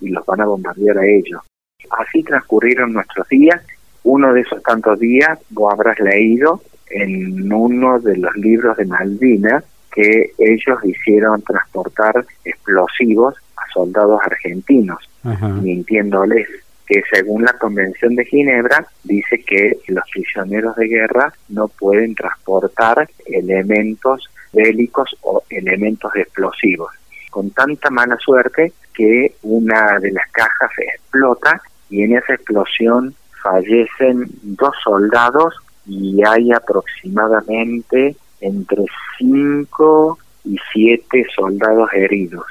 y 0.00 0.08
los 0.08 0.24
van 0.24 0.40
a 0.40 0.46
bombardear 0.46 0.98
a 0.98 1.06
ellos. 1.06 1.42
Así 1.90 2.22
transcurrieron 2.22 2.92
nuestros 2.92 3.28
días. 3.28 3.60
Uno 4.06 4.32
de 4.32 4.42
esos 4.42 4.62
tantos 4.62 5.00
días 5.00 5.36
vos 5.50 5.72
habrás 5.72 5.98
leído 5.98 6.62
en 6.90 7.52
uno 7.52 7.98
de 7.98 8.16
los 8.16 8.36
libros 8.36 8.76
de 8.76 8.86
Malvinas 8.86 9.64
que 9.92 10.30
ellos 10.38 10.78
hicieron 10.84 11.42
transportar 11.42 12.24
explosivos 12.44 13.34
a 13.56 13.72
soldados 13.72 14.20
argentinos, 14.24 14.98
mintiéndoles 15.60 16.46
que 16.86 17.02
según 17.12 17.42
la 17.42 17.54
Convención 17.54 18.14
de 18.14 18.24
Ginebra 18.26 18.86
dice 19.02 19.42
que 19.44 19.76
los 19.88 20.04
prisioneros 20.12 20.76
de 20.76 20.86
guerra 20.86 21.32
no 21.48 21.66
pueden 21.66 22.14
transportar 22.14 23.08
elementos 23.24 24.30
bélicos 24.52 25.16
o 25.22 25.42
elementos 25.50 26.14
explosivos. 26.14 26.92
Con 27.28 27.50
tanta 27.50 27.90
mala 27.90 28.16
suerte 28.18 28.72
que 28.94 29.34
una 29.42 29.98
de 29.98 30.12
las 30.12 30.30
cajas 30.30 30.70
explota 30.78 31.60
y 31.90 32.04
en 32.04 32.16
esa 32.16 32.34
explosión 32.34 33.12
fallecen 33.42 34.28
dos 34.42 34.74
soldados 34.82 35.54
y 35.86 36.22
hay 36.26 36.52
aproximadamente 36.52 38.16
entre 38.40 38.84
cinco 39.18 40.18
y 40.44 40.56
siete 40.72 41.24
soldados 41.34 41.88
heridos, 41.92 42.44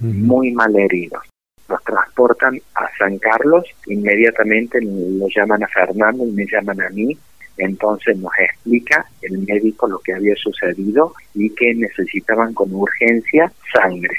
muy 0.00 0.52
mal 0.52 0.74
heridos. 0.76 1.22
Los 1.68 1.82
transportan 1.84 2.60
a 2.74 2.86
San 2.98 3.18
Carlos, 3.18 3.64
inmediatamente 3.86 4.78
lo 4.82 5.26
llaman 5.34 5.62
a 5.62 5.68
Fernando 5.68 6.24
y 6.26 6.32
me 6.32 6.46
llaman 6.46 6.80
a 6.82 6.88
mí, 6.90 7.16
entonces 7.56 8.16
nos 8.18 8.32
explica 8.38 9.06
el 9.22 9.38
médico 9.38 9.86
lo 9.86 9.98
que 9.98 10.14
había 10.14 10.34
sucedido 10.36 11.14
y 11.34 11.50
que 11.50 11.74
necesitaban 11.74 12.52
con 12.54 12.74
urgencia 12.74 13.52
sangre. 13.72 14.16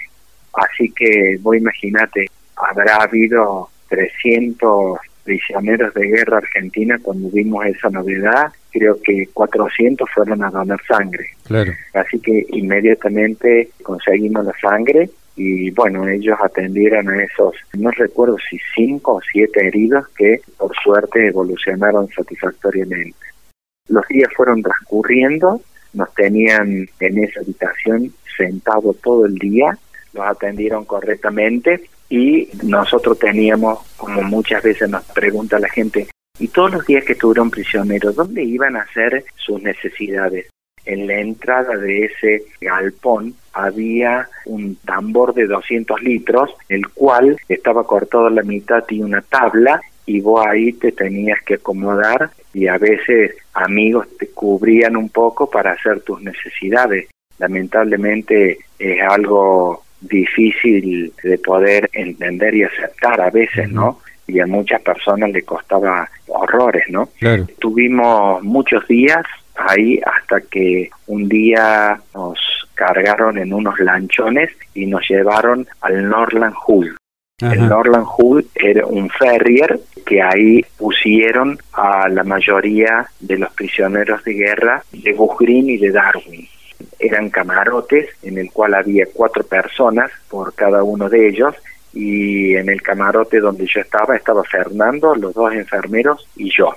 Así 0.53 0.91
que 0.91 1.37
vos 1.41 1.55
imagínate, 1.55 2.27
habrá 2.55 2.97
habido 3.03 3.69
300 3.89 4.99
prisioneros 5.23 5.93
de 5.93 6.07
guerra 6.07 6.37
argentina 6.37 6.99
cuando 7.01 7.29
vimos 7.29 7.65
esa 7.65 7.89
novedad, 7.89 8.51
creo 8.71 8.99
que 9.01 9.27
400 9.33 10.09
fueron 10.13 10.43
a 10.43 10.49
donar 10.49 10.79
sangre. 10.87 11.27
Claro. 11.43 11.71
Así 11.93 12.19
que 12.19 12.45
inmediatamente 12.49 13.69
conseguimos 13.81 14.45
la 14.45 14.53
sangre 14.61 15.09
y 15.35 15.71
bueno, 15.71 16.07
ellos 16.07 16.37
atendieron 16.43 17.09
a 17.09 17.23
esos, 17.23 17.55
no 17.73 17.89
recuerdo 17.91 18.37
si 18.49 18.57
cinco 18.75 19.15
o 19.15 19.21
siete 19.21 19.67
heridos 19.67 20.07
que 20.09 20.41
por 20.57 20.71
suerte 20.83 21.27
evolucionaron 21.27 22.07
satisfactoriamente. 22.09 23.17
Los 23.87 24.07
días 24.07 24.29
fueron 24.35 24.61
transcurriendo, 24.61 25.61
nos 25.93 26.13
tenían 26.13 26.87
en 26.99 27.23
esa 27.23 27.39
habitación 27.39 28.13
sentado 28.37 28.93
todo 29.01 29.25
el 29.25 29.35
día, 29.35 29.77
los 30.13 30.25
atendieron 30.25 30.85
correctamente 30.85 31.81
y 32.13 32.47
nosotros 32.61 33.17
teníamos, 33.17 33.79
como 33.97 34.21
muchas 34.21 34.61
veces 34.61 34.87
nos 34.87 35.03
pregunta 35.05 35.57
la 35.57 35.67
gente, 35.67 36.07
y 36.37 36.47
todos 36.47 36.71
los 36.71 36.85
días 36.85 37.03
que 37.05 37.13
estuvieron 37.13 37.49
prisioneros, 37.49 38.15
¿dónde 38.15 38.43
iban 38.43 38.75
a 38.75 38.81
hacer 38.81 39.25
sus 39.35 39.59
necesidades? 39.63 40.47
En 40.85 41.07
la 41.07 41.19
entrada 41.19 41.75
de 41.75 42.05
ese 42.05 42.43
galpón 42.61 43.33
había 43.51 44.29
un 44.45 44.75
tambor 44.75 45.33
de 45.33 45.47
200 45.47 46.03
litros, 46.03 46.51
el 46.69 46.87
cual 46.89 47.35
estaba 47.49 47.83
cortado 47.83 48.27
a 48.27 48.29
la 48.29 48.43
mitad 48.43 48.83
y 48.89 49.01
una 49.01 49.23
tabla, 49.23 49.81
y 50.05 50.21
vos 50.21 50.45
ahí 50.45 50.71
te 50.73 50.91
tenías 50.91 51.41
que 51.41 51.55
acomodar 51.55 52.29
y 52.53 52.67
a 52.67 52.77
veces 52.77 53.35
amigos 53.55 54.05
te 54.19 54.27
cubrían 54.27 54.97
un 54.97 55.09
poco 55.09 55.49
para 55.49 55.71
hacer 55.71 56.01
tus 56.01 56.21
necesidades. 56.21 57.07
Lamentablemente 57.39 58.59
es 58.77 59.01
algo 59.01 59.83
difícil 60.07 61.13
de 61.23 61.37
poder 61.37 61.89
entender 61.93 62.55
y 62.55 62.63
aceptar 62.63 63.21
a 63.21 63.29
veces, 63.29 63.69
¿no? 63.71 63.99
Y 64.27 64.39
a 64.39 64.47
muchas 64.47 64.81
personas 64.81 65.31
le 65.31 65.43
costaba 65.43 66.09
horrores, 66.27 66.85
¿no? 66.89 67.09
Tuvimos 67.59 68.41
muchos 68.43 68.87
días 68.87 69.23
ahí 69.55 69.99
hasta 70.05 70.41
que 70.41 70.89
un 71.07 71.27
día 71.27 71.99
nos 72.13 72.39
cargaron 72.73 73.37
en 73.37 73.53
unos 73.53 73.79
lanchones 73.79 74.49
y 74.73 74.85
nos 74.85 75.07
llevaron 75.07 75.67
al 75.81 76.09
Norland 76.09 76.55
Hull. 76.67 76.95
El 77.39 77.67
Norland 77.67 78.05
Hull 78.17 78.45
era 78.55 78.85
un 78.85 79.09
ferrier 79.09 79.79
que 80.05 80.21
ahí 80.21 80.63
pusieron 80.77 81.57
a 81.73 82.07
la 82.07 82.23
mayoría 82.23 83.05
de 83.19 83.37
los 83.37 83.51
prisioneros 83.53 84.23
de 84.23 84.33
guerra 84.33 84.83
de 84.91 85.15
Green 85.39 85.69
y 85.69 85.77
de 85.77 85.91
Darwin 85.91 86.47
eran 86.99 87.29
camarotes 87.29 88.09
en 88.21 88.37
el 88.37 88.51
cual 88.51 88.73
había 88.73 89.05
cuatro 89.13 89.43
personas 89.43 90.11
por 90.29 90.53
cada 90.53 90.83
uno 90.83 91.09
de 91.09 91.27
ellos 91.29 91.55
y 91.93 92.55
en 92.55 92.69
el 92.69 92.81
camarote 92.81 93.39
donde 93.39 93.67
yo 93.67 93.81
estaba 93.81 94.15
estaba 94.15 94.43
Fernando, 94.43 95.15
los 95.15 95.33
dos 95.33 95.53
enfermeros 95.53 96.27
y 96.35 96.51
yo. 96.55 96.73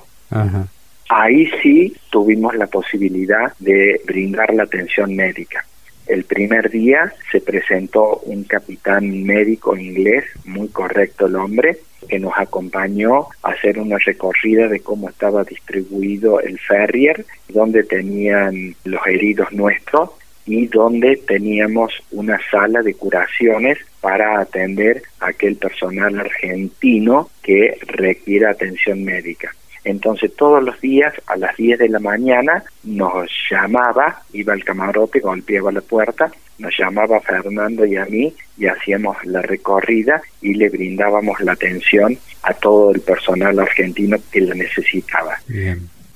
Ahí 1.09 1.51
sí 1.63 1.97
tuvimos 2.11 2.55
la 2.57 2.67
posibilidad 2.67 3.53
de 3.59 4.01
brindar 4.05 4.53
la 4.53 4.65
atención 4.65 5.15
médica. 5.15 5.65
El 6.07 6.25
primer 6.25 6.71
día 6.71 7.13
se 7.33 7.41
presentó 7.41 8.21
un 8.25 8.45
capitán 8.45 9.25
médico 9.25 9.77
inglés, 9.77 10.25
muy 10.45 10.69
correcto 10.69 11.27
el 11.27 11.37
hombre, 11.37 11.79
que 12.07 12.19
nos 12.19 12.33
acompañó 12.37 13.27
a 13.43 13.51
hacer 13.51 13.79
una 13.79 13.99
recorrida 13.99 14.69
de 14.69 14.81
cómo 14.81 15.09
estaba 15.09 15.45
distribuido 15.45 16.41
el 16.41 16.59
ferrier, 16.59 17.25
donde 17.49 17.85
tenían 17.85 18.75
los 18.85 19.07
heridos 19.07 19.53
nuestros 19.53 20.11
y 20.47 20.67
donde 20.69 21.17
teníamos 21.17 21.93
una 22.13 22.39
sala 22.51 22.83
de 22.83 22.95
curaciones 22.95 23.79
para 24.01 24.41
atender 24.41 25.03
a 25.21 25.29
aquel 25.29 25.57
personal 25.57 26.21
argentino 26.21 27.31
que 27.43 27.77
requiere 27.87 28.47
atención 28.47 29.05
médica. 29.05 29.53
Entonces 29.83 30.35
todos 30.35 30.63
los 30.63 30.81
días 30.81 31.15
a 31.27 31.37
las 31.37 31.57
10 31.57 31.79
de 31.79 31.89
la 31.89 32.01
mañana 32.01 32.65
nos 32.83 33.31
llamaba, 33.51 34.23
iba 34.33 34.53
al 34.53 34.65
camarote, 34.65 35.21
golpeaba 35.21 35.71
la 35.71 35.81
puerta, 35.81 36.31
nos 36.59 36.77
llamaba 36.77 37.21
Fernando 37.21 37.85
y 37.85 37.97
a 37.97 38.05
mí 38.07 38.35
y 38.57 38.67
hacíamos 38.67 39.17
la 39.25 39.43
recorrida 39.43 40.21
y 40.41 40.55
le 40.55 40.69
brindábamos 40.69 41.41
la 41.41 41.53
atención 41.53 42.19
a 42.43 42.55
todo 42.55 42.93
el 42.93 43.01
personal 43.01 43.59
argentino 43.59 44.19
que 44.31 44.41
la 44.41 44.55
necesitaba. 44.55 45.39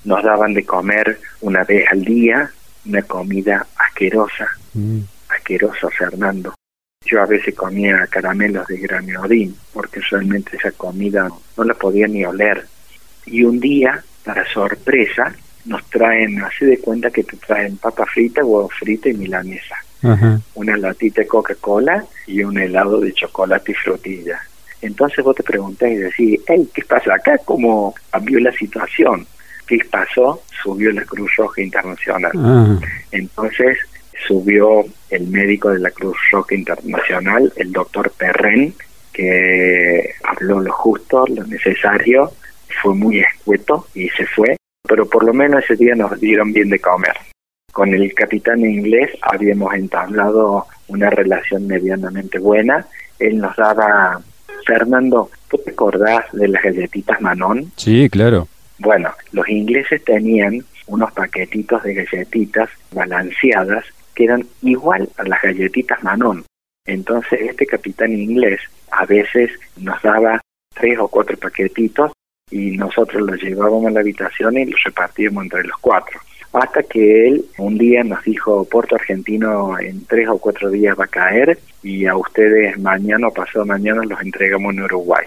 Nos 0.05 0.23
daban 0.25 0.55
de 0.55 0.65
comer 0.65 1.19
una 1.41 1.65
vez 1.65 1.85
al 1.91 2.05
día, 2.05 2.51
una 2.87 3.03
comida 3.03 3.67
asquerosa, 3.77 4.49
mm. 4.75 5.01
asquerosa 5.29 5.89
Fernando. 5.91 6.55
Yo 7.05 7.23
a 7.23 7.27
veces 7.27 7.55
comía 7.55 8.07
caramelos 8.09 8.67
de 8.67 8.79
graniodín 8.79 9.57
porque 9.73 10.01
realmente 10.11 10.57
esa 10.57 10.71
comida 10.73 11.29
no 11.57 11.65
la 11.65 11.75
podía 11.75 12.07
ni 12.07 12.25
oler 12.25 12.67
y 13.27 13.45
un 13.45 13.61
día, 13.61 14.03
para 14.25 14.47
sorpresa, 14.53 15.35
nos 15.65 15.85
traen, 15.91 16.43
así 16.43 16.65
de 16.65 16.79
cuenta 16.79 17.11
que 17.11 17.23
te 17.23 17.37
traen 17.37 17.77
papa 17.77 18.07
frita, 18.07 18.45
huevo 18.45 18.69
frito 18.69 19.09
y 19.09 19.15
milanesa. 19.15 19.77
Una 20.55 20.77
latita 20.77 21.23
de 21.23 21.27
Coca-Cola 21.27 22.05
y 22.27 22.43
un 22.43 22.59
helado 22.59 23.01
de 23.01 23.13
chocolate 23.13 23.73
y 23.73 23.75
frutilla. 23.75 24.41
Entonces 24.83 25.25
vos 25.25 25.37
te 25.37 25.43
preguntás 25.43 25.91
y 25.91 25.97
decís, 25.97 26.41
hey, 26.47 26.69
¿qué 26.73 26.83
pasa 26.85 27.15
acá? 27.15 27.39
¿Cómo 27.45 27.95
cambió 28.11 28.41
la 28.41 28.53
situación? 28.53 29.27
¿Qué 29.67 29.79
pasó? 29.91 30.43
Subió 30.63 30.91
la 30.93 31.05
Cruz 31.05 31.31
Roja 31.37 31.61
Internacional. 31.61 32.33
Ah. 32.37 32.79
Entonces 33.13 33.79
subió 34.27 34.85
el 35.11 35.27
médico 35.29 35.71
de 35.71 35.81
la 35.81 35.91
Cruz 35.91 36.17
Roja 36.33 36.55
Internacional, 36.55 37.53
el 37.57 37.73
doctor 37.73 38.11
Perren, 38.11 38.75
que 39.13 40.15
habló 40.25 40.61
lo 40.61 40.73
justo, 40.73 41.25
lo 41.27 41.45
necesario, 41.47 42.33
fue 42.83 42.95
muy 42.95 43.21
escueto 43.21 43.87
y 43.95 44.09
se 44.11 44.27
fue, 44.27 44.57
pero 44.89 45.07
por 45.09 45.25
lo 45.25 45.35
menos 45.35 45.65
ese 45.65 45.77
día 45.77 45.95
nos 45.95 46.19
dieron 46.21 46.53
bien 46.53 46.71
de 46.71 46.79
comer. 46.79 47.17
Con 47.73 47.95
el 47.95 48.13
capitán 48.15 48.61
inglés 48.61 49.11
habíamos 49.23 49.75
entablado 49.75 50.67
una 50.89 51.11
relación 51.11 51.67
medianamente 51.67 52.39
buena. 52.39 52.87
Él 53.19 53.39
nos 53.39 53.55
daba, 53.57 54.21
Fernando, 54.67 55.31
¿tú 55.49 55.59
te 55.59 55.71
acordás 55.71 56.25
de 56.33 56.49
las 56.49 56.63
galletitas 56.63 57.21
Manon? 57.21 57.71
Sí, 57.77 58.09
claro. 58.11 58.49
Bueno, 58.79 59.13
los 59.33 59.49
ingleses 59.49 60.03
tenían 60.05 60.65
unos 60.87 61.13
paquetitos 61.13 61.83
de 61.85 61.95
galletitas 61.95 62.69
balanceadas 62.93 63.85
que 64.15 64.25
eran 64.25 64.45
igual 64.63 65.09
a 65.17 65.25
las 65.25 65.41
galletitas 65.43 66.03
Manon. 66.03 66.45
Entonces 66.87 67.41
este 67.43 67.67
capitán 67.67 68.13
inglés 68.13 68.61
a 68.91 69.07
veces 69.07 69.51
nos 69.77 70.01
daba 70.03 70.41
tres 70.75 70.99
o 70.99 71.09
cuatro 71.09 71.37
paquetitos 71.37 72.11
y 72.51 72.77
nosotros 72.77 73.23
lo 73.23 73.35
llevábamos 73.37 73.87
a 73.87 73.91
la 73.91 74.01
habitación 74.01 74.59
y 74.59 74.65
lo 74.65 74.77
repartíamos 74.85 75.45
entre 75.45 75.65
los 75.65 75.79
cuatro. 75.79 76.19
Hasta 76.53 76.83
que 76.83 77.29
él 77.29 77.45
un 77.59 77.79
día 77.79 78.03
nos 78.03 78.25
dijo, 78.25 78.65
Puerto 78.65 78.97
Argentino 78.97 79.79
en 79.79 80.05
tres 80.07 80.29
o 80.29 80.39
cuatro 80.39 80.69
días 80.71 80.97
va 80.99 81.05
a 81.05 81.09
caer 81.09 81.59
y 81.83 82.07
a 82.07 82.17
ustedes 82.17 82.79
mañana 82.79 83.29
o 83.29 83.33
pasado 83.33 83.65
mañana 83.65 84.03
los 84.05 84.21
entregamos 84.21 84.75
en 84.75 84.83
Uruguay. 84.83 85.27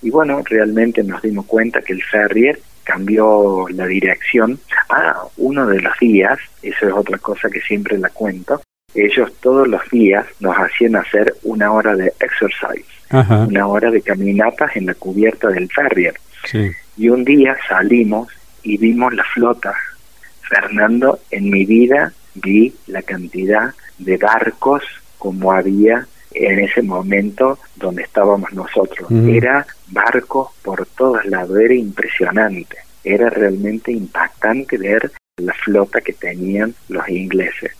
Y 0.00 0.10
bueno, 0.10 0.42
realmente 0.44 1.04
nos 1.04 1.22
dimos 1.22 1.46
cuenta 1.46 1.82
que 1.82 1.92
el 1.92 2.02
Ferrier 2.02 2.58
cambió 2.84 3.66
la 3.68 3.86
dirección. 3.86 4.58
Ah, 4.88 5.22
uno 5.36 5.66
de 5.66 5.80
los 5.80 5.96
días, 6.00 6.38
eso 6.62 6.88
es 6.88 6.92
otra 6.92 7.18
cosa 7.18 7.48
que 7.50 7.60
siempre 7.60 7.98
la 7.98 8.08
cuento, 8.08 8.60
ellos 8.94 9.32
todos 9.40 9.68
los 9.68 9.82
días 9.90 10.26
nos 10.40 10.56
hacían 10.56 10.96
hacer 10.96 11.34
una 11.44 11.72
hora 11.72 11.94
de 11.96 12.12
exercise, 12.20 12.84
una 13.48 13.66
hora 13.66 13.90
de 13.90 14.02
caminatas 14.02 14.76
en 14.76 14.86
la 14.86 14.94
cubierta 14.94 15.48
del 15.48 15.70
Ferrier. 15.70 16.14
Y 16.96 17.08
un 17.08 17.24
día 17.24 17.56
salimos 17.68 18.28
y 18.62 18.76
vimos 18.76 19.14
la 19.14 19.24
flota. 19.24 19.74
Fernando, 20.52 21.20
en 21.30 21.48
mi 21.48 21.64
vida 21.64 22.12
vi 22.34 22.74
la 22.86 23.00
cantidad 23.00 23.74
de 23.98 24.18
barcos 24.18 24.82
como 25.16 25.50
había 25.50 26.06
en 26.34 26.60
ese 26.60 26.82
momento 26.82 27.58
donde 27.76 28.02
estábamos 28.02 28.52
nosotros. 28.52 29.10
Era 29.10 29.66
barcos 29.88 30.50
por 30.62 30.84
todos 30.86 31.24
lados, 31.24 31.58
era 31.58 31.74
impresionante. 31.74 32.76
Era 33.02 33.30
realmente 33.30 33.92
impactante 33.92 34.76
ver 34.76 35.10
la 35.38 35.54
flota 35.54 36.00
que 36.02 36.12
tenían 36.12 36.74
los 36.88 37.08
ingleses. 37.08 37.72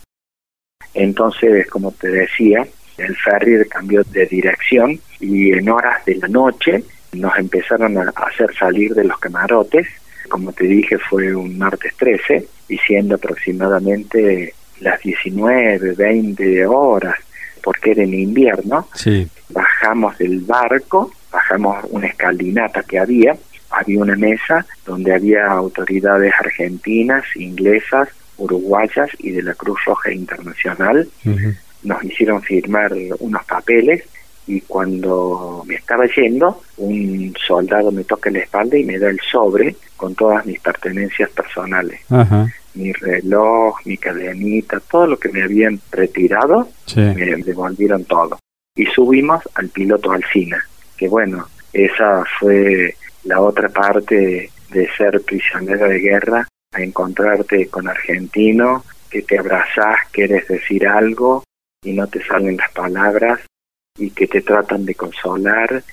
Entonces, 0.95 1.67
como 1.69 1.91
te 1.91 2.07
decía, 2.07 2.65
el 2.97 3.15
ferry 3.17 3.67
cambió 3.69 4.03
de 4.03 4.25
dirección 4.25 4.99
y 5.19 5.51
en 5.51 5.69
horas 5.69 6.03
de 6.05 6.15
la 6.15 6.27
noche 6.27 6.83
nos 7.13 7.37
empezaron 7.37 7.97
a 7.97 8.09
hacer 8.15 8.53
salir 8.55 8.95
de 8.95 9.03
los 9.03 9.19
camarotes. 9.19 9.87
Como 10.33 10.51
te 10.51 10.63
dije, 10.63 10.97
fue 10.97 11.35
un 11.35 11.59
martes 11.59 11.93
13 11.95 12.43
y 12.67 12.77
siendo 12.79 13.13
aproximadamente 13.13 14.55
las 14.79 14.99
19, 14.99 15.93
20 15.93 16.65
horas, 16.65 17.13
porque 17.61 17.91
era 17.91 18.01
en 18.01 18.15
invierno, 18.15 18.87
bajamos 19.49 20.17
del 20.17 20.39
barco, 20.39 21.11
bajamos 21.31 21.85
una 21.91 22.07
escalinata 22.07 22.81
que 22.81 22.97
había, 22.97 23.37
había 23.69 23.99
una 23.99 24.15
mesa 24.15 24.65
donde 24.83 25.13
había 25.13 25.45
autoridades 25.45 26.33
argentinas, 26.39 27.23
inglesas, 27.35 28.09
uruguayas 28.37 29.11
y 29.19 29.29
de 29.33 29.43
la 29.43 29.53
Cruz 29.53 29.85
Roja 29.85 30.11
Internacional. 30.11 31.07
Nos 31.83 32.03
hicieron 32.03 32.41
firmar 32.41 32.91
unos 33.19 33.45
papeles 33.45 34.03
y 34.45 34.61
cuando 34.61 35.63
me 35.65 35.75
estaba 35.75 36.05
yendo, 36.05 36.61
un 36.77 37.33
soldado 37.45 37.91
me 37.91 38.03
toca 38.03 38.29
la 38.29 38.39
espalda 38.39 38.77
y 38.77 38.83
me 38.83 38.99
da 38.99 39.09
el 39.09 39.19
sobre 39.19 39.75
con 39.95 40.15
todas 40.15 40.45
mis 40.45 40.59
pertenencias 40.59 41.29
personales. 41.29 42.01
Mi 42.75 42.91
reloj, 42.91 43.77
mi 43.85 43.97
cadenita, 43.97 44.79
todo 44.79 45.07
lo 45.07 45.17
que 45.17 45.29
me 45.29 45.43
habían 45.43 45.79
retirado, 45.91 46.67
me 46.95 47.43
devolvieron 47.43 48.03
todo. 48.05 48.37
Y 48.75 48.85
subimos 48.87 49.41
al 49.55 49.69
piloto 49.69 50.11
Alcina, 50.11 50.61
que 50.97 51.07
bueno, 51.07 51.47
esa 51.71 52.23
fue 52.39 52.95
la 53.23 53.39
otra 53.39 53.69
parte 53.69 54.49
de 54.71 54.89
ser 54.97 55.21
prisionero 55.21 55.87
de 55.87 55.99
guerra, 55.99 56.47
a 56.73 56.81
encontrarte 56.81 57.67
con 57.67 57.87
argentino, 57.87 58.83
que 59.09 59.21
te 59.21 59.37
abrazás, 59.37 59.99
quieres 60.11 60.47
decir 60.47 60.87
algo 60.87 61.43
y 61.83 61.93
no 61.93 62.07
te 62.07 62.23
salen 62.25 62.57
las 62.57 62.71
palabras 62.71 63.39
y 63.97 64.09
que 64.11 64.27
te 64.27 64.41
tratan 64.41 64.85
de 64.85 64.95
consolar. 64.95 65.83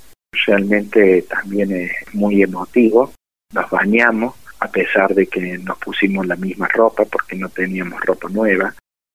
Realmente 0.46 1.22
también 1.22 1.72
es 1.72 1.92
muy 2.12 2.42
emotivo. 2.42 3.12
Nos 3.52 3.68
bañamos 3.70 4.34
a 4.60 4.68
pesar 4.68 5.14
de 5.14 5.26
que 5.26 5.58
nos 5.58 5.78
pusimos 5.78 6.26
la 6.26 6.36
misma 6.36 6.68
ropa 6.68 7.04
porque 7.04 7.36
no 7.36 7.48
teníamos 7.48 8.00
ropa 8.02 8.28
nueva. 8.28 8.74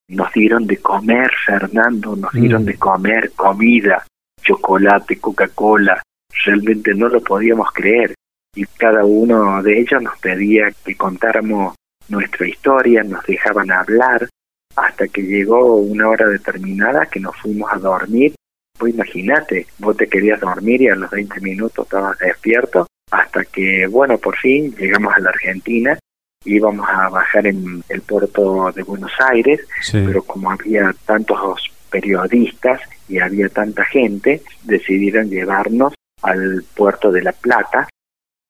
Nos 0.10 0.32
dieron 0.34 0.68
de 0.68 0.78
comer, 0.78 1.32
Fernando, 1.46 2.16
nos 2.16 2.32
dieron 2.34 2.64
mm. 2.64 2.66
de 2.66 2.78
comer 2.78 3.32
comida, 3.36 4.06
chocolate, 4.42 5.20
Coca-Cola. 5.20 6.02
Realmente 6.46 6.94
no 6.94 7.08
lo 7.08 7.22
podíamos 7.22 7.72
creer. 7.72 8.14
Y 8.56 8.66
cada 8.66 9.04
uno 9.04 9.62
de 9.64 9.80
ellos 9.80 10.02
nos 10.02 10.18
pedía 10.20 10.72
que 10.84 10.96
contáramos 10.96 11.76
nuestra 12.08 12.48
historia, 12.48 13.04
nos 13.04 13.26
dejaban 13.26 13.72
hablar, 13.72 14.30
hasta 14.76 15.08
que 15.08 15.24
llegó 15.24 15.78
una 15.78 16.10
hora 16.10 16.28
determinada 16.28 17.06
que 17.08 17.20
nos 17.20 17.36
fuimos 17.38 17.72
a 17.72 17.78
dormir 17.78 18.36
Vos 18.80 18.90
imagínate, 18.90 19.68
vos 19.78 19.96
te 19.96 20.08
querías 20.08 20.40
dormir 20.40 20.82
y 20.82 20.90
a 20.90 20.96
los 20.96 21.10
20 21.10 21.40
minutos 21.42 21.86
estabas 21.86 22.18
despierto, 22.20 22.88
hasta 23.12 23.46
que, 23.46 23.88
bueno, 23.88 24.18
por 24.18 24.36
fin 24.38 24.76
llegamos 24.76 25.14
a 25.16 25.20
la 25.20 25.30
Argentina, 25.30 25.98
íbamos 26.44 26.88
a 26.90 27.10
bajar 27.10 27.48
en 27.48 27.84
el 27.90 28.02
puerto 28.02 28.72
de 28.72 28.84
Buenos 28.84 29.12
Aires, 29.20 29.62
pero 29.92 30.24
como 30.24 30.52
había 30.52 30.94
tantos 31.06 31.72
periodistas 31.90 32.82
y 33.08 33.20
había 33.20 33.50
tanta 33.50 33.86
gente, 33.86 34.42
decidieron 34.64 35.30
llevarnos 35.30 35.94
al 36.22 36.64
puerto 36.76 37.12
de 37.12 37.22
La 37.22 37.32
Plata. 37.32 37.88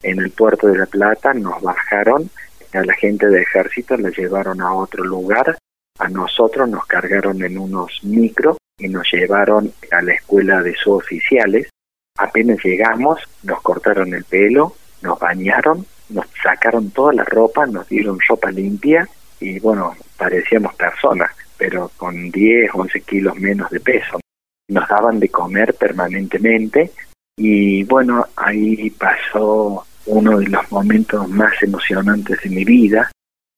En 0.01 0.19
el 0.19 0.31
puerto 0.31 0.67
de 0.67 0.77
La 0.77 0.85
Plata 0.85 1.33
nos 1.33 1.61
bajaron, 1.61 2.29
a 2.73 2.83
la 2.83 2.93
gente 2.93 3.27
de 3.27 3.41
ejército 3.41 3.97
la 3.97 4.09
llevaron 4.09 4.61
a 4.61 4.73
otro 4.73 5.03
lugar, 5.03 5.57
a 5.99 6.09
nosotros 6.09 6.67
nos 6.67 6.85
cargaron 6.85 7.41
en 7.43 7.57
unos 7.57 8.03
micros 8.03 8.57
y 8.77 8.87
nos 8.87 9.11
llevaron 9.11 9.71
a 9.91 10.01
la 10.01 10.13
escuela 10.13 10.61
de 10.61 10.75
suboficiales. 10.75 11.69
Apenas 12.17 12.63
llegamos, 12.63 13.19
nos 13.43 13.61
cortaron 13.61 14.13
el 14.13 14.23
pelo, 14.23 14.75
nos 15.01 15.19
bañaron, 15.19 15.85
nos 16.09 16.25
sacaron 16.41 16.91
toda 16.91 17.13
la 17.13 17.23
ropa, 17.23 17.65
nos 17.65 17.87
dieron 17.87 18.19
ropa 18.27 18.51
limpia 18.51 19.07
y 19.39 19.59
bueno, 19.59 19.95
parecíamos 20.17 20.75
personas. 20.75 21.31
pero 21.57 21.89
con 21.95 22.31
10, 22.31 22.71
11 22.73 23.01
kilos 23.01 23.35
menos 23.37 23.69
de 23.69 23.79
peso. 23.79 24.19
Nos 24.67 24.87
daban 24.89 25.19
de 25.21 25.29
comer 25.29 25.73
permanentemente 25.75 26.91
y 27.37 27.83
bueno, 27.83 28.25
ahí 28.35 28.89
pasó 28.91 29.85
uno 30.05 30.39
de 30.39 30.47
los 30.47 30.71
momentos 30.71 31.27
más 31.29 31.53
emocionantes 31.63 32.41
de 32.41 32.49
mi 32.49 32.65
vida, 32.65 33.09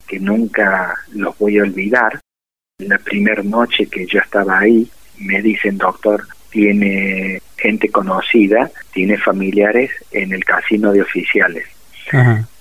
que 0.07 0.19
nunca 0.19 0.95
los 1.13 1.37
voy 1.37 1.57
a 1.57 1.63
olvidar. 1.63 2.19
La 2.79 2.99
primera 2.99 3.41
noche 3.41 3.87
que 3.87 4.05
yo 4.05 4.19
estaba 4.19 4.59
ahí, 4.59 4.87
me 5.19 5.41
dicen, 5.41 5.77
doctor, 5.77 6.27
tiene 6.49 7.41
gente 7.57 7.89
conocida, 7.89 8.71
tiene 8.93 9.17
familiares 9.17 9.91
en 10.11 10.33
el 10.33 10.43
casino 10.45 10.91
de 10.91 11.01
oficiales. 11.01 11.65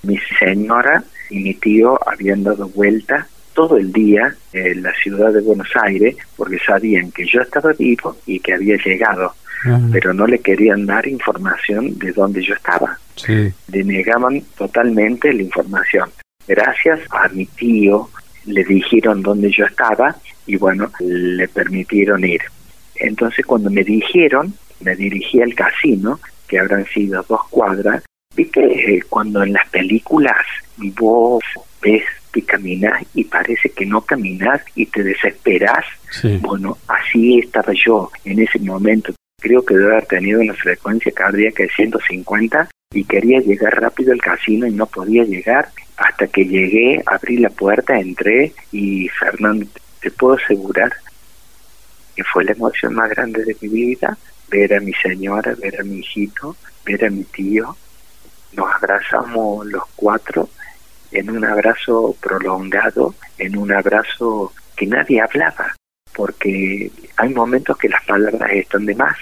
Mi 0.02 0.18
señora 0.38 1.04
y 1.30 1.38
mi 1.38 1.54
tío 1.54 1.98
habían 2.08 2.42
dado 2.42 2.68
vuelta 2.68 3.28
todo 3.54 3.78
el 3.78 3.92
día 3.92 4.34
en 4.52 4.82
la 4.82 4.92
ciudad 4.94 5.32
de 5.32 5.40
Buenos 5.40 5.70
Aires 5.82 6.16
porque 6.36 6.58
sabían 6.58 7.10
que 7.12 7.26
yo 7.26 7.40
estaba 7.40 7.72
vivo 7.72 8.16
y 8.26 8.40
que 8.40 8.54
había 8.54 8.76
llegado, 8.76 9.34
pero 9.92 10.12
no 10.12 10.26
le 10.26 10.40
querían 10.40 10.84
dar 10.84 11.06
información 11.06 11.98
de 11.98 12.12
dónde 12.12 12.42
yo 12.42 12.54
estaba. 12.54 12.98
Sí. 13.14 13.52
Le 13.72 13.84
negaban 13.84 14.42
totalmente 14.58 15.32
la 15.32 15.42
información. 15.42 16.10
Gracias 16.46 17.00
a 17.10 17.28
mi 17.28 17.46
tío 17.46 18.10
le 18.46 18.64
dijeron 18.64 19.22
dónde 19.22 19.50
yo 19.50 19.64
estaba 19.66 20.16
y 20.46 20.56
bueno, 20.56 20.90
le 21.00 21.48
permitieron 21.48 22.24
ir. 22.24 22.42
Entonces 22.94 23.44
cuando 23.44 23.70
me 23.70 23.84
dijeron, 23.84 24.54
me 24.80 24.94
dirigí 24.96 25.40
al 25.40 25.54
casino, 25.54 26.20
que 26.48 26.58
habrán 26.58 26.86
sido 26.86 27.24
dos 27.28 27.40
cuadras, 27.50 28.04
viste 28.34 28.60
eh, 28.60 29.02
cuando 29.08 29.42
en 29.42 29.52
las 29.52 29.68
películas 29.68 30.44
vos 30.76 31.42
ves 31.82 32.04
que 32.32 32.42
caminas 32.42 33.02
y 33.14 33.24
parece 33.24 33.70
que 33.70 33.86
no 33.86 34.02
caminas 34.02 34.60
y 34.74 34.86
te 34.86 35.02
desesperas. 35.02 35.84
Bueno, 36.40 36.76
así 36.86 37.38
estaba 37.38 37.72
yo 37.72 38.10
en 38.24 38.40
ese 38.40 38.58
momento. 38.58 39.14
Creo 39.40 39.64
que 39.64 39.74
debe 39.74 39.92
haber 39.92 40.06
tenido 40.06 40.40
una 40.40 40.54
frecuencia 40.54 41.12
cardíaca 41.12 41.62
de 41.62 41.70
150 41.70 42.68
y 42.94 43.04
quería 43.04 43.40
llegar 43.40 43.80
rápido 43.80 44.12
al 44.12 44.20
casino 44.20 44.66
y 44.66 44.72
no 44.72 44.86
podía 44.86 45.24
llegar. 45.24 45.68
Hasta 45.96 46.26
que 46.26 46.44
llegué, 46.44 47.02
abrí 47.06 47.38
la 47.38 47.50
puerta, 47.50 47.98
entré 47.98 48.52
y 48.70 49.08
Fernando, 49.08 49.66
te 50.00 50.10
puedo 50.10 50.34
asegurar 50.34 50.92
que 52.14 52.24
fue 52.24 52.44
la 52.44 52.52
emoción 52.52 52.94
más 52.94 53.10
grande 53.10 53.44
de 53.44 53.56
mi 53.60 53.68
vida, 53.68 54.16
ver 54.48 54.74
a 54.74 54.80
mi 54.80 54.92
señora, 54.94 55.54
ver 55.54 55.80
a 55.80 55.84
mi 55.84 55.98
hijito, 55.98 56.56
ver 56.84 57.04
a 57.04 57.10
mi 57.10 57.24
tío. 57.24 57.76
Nos 58.52 58.74
abrazamos 58.74 59.66
los 59.66 59.84
cuatro 59.94 60.48
en 61.12 61.30
un 61.30 61.44
abrazo 61.44 62.16
prolongado, 62.20 63.14
en 63.38 63.56
un 63.56 63.72
abrazo 63.72 64.52
que 64.76 64.86
nadie 64.86 65.20
hablaba, 65.20 65.74
porque 66.14 66.90
hay 67.16 67.34
momentos 67.34 67.76
que 67.76 67.88
las 67.88 68.04
palabras 68.04 68.50
están 68.52 68.86
de 68.86 68.94
más. 68.94 69.16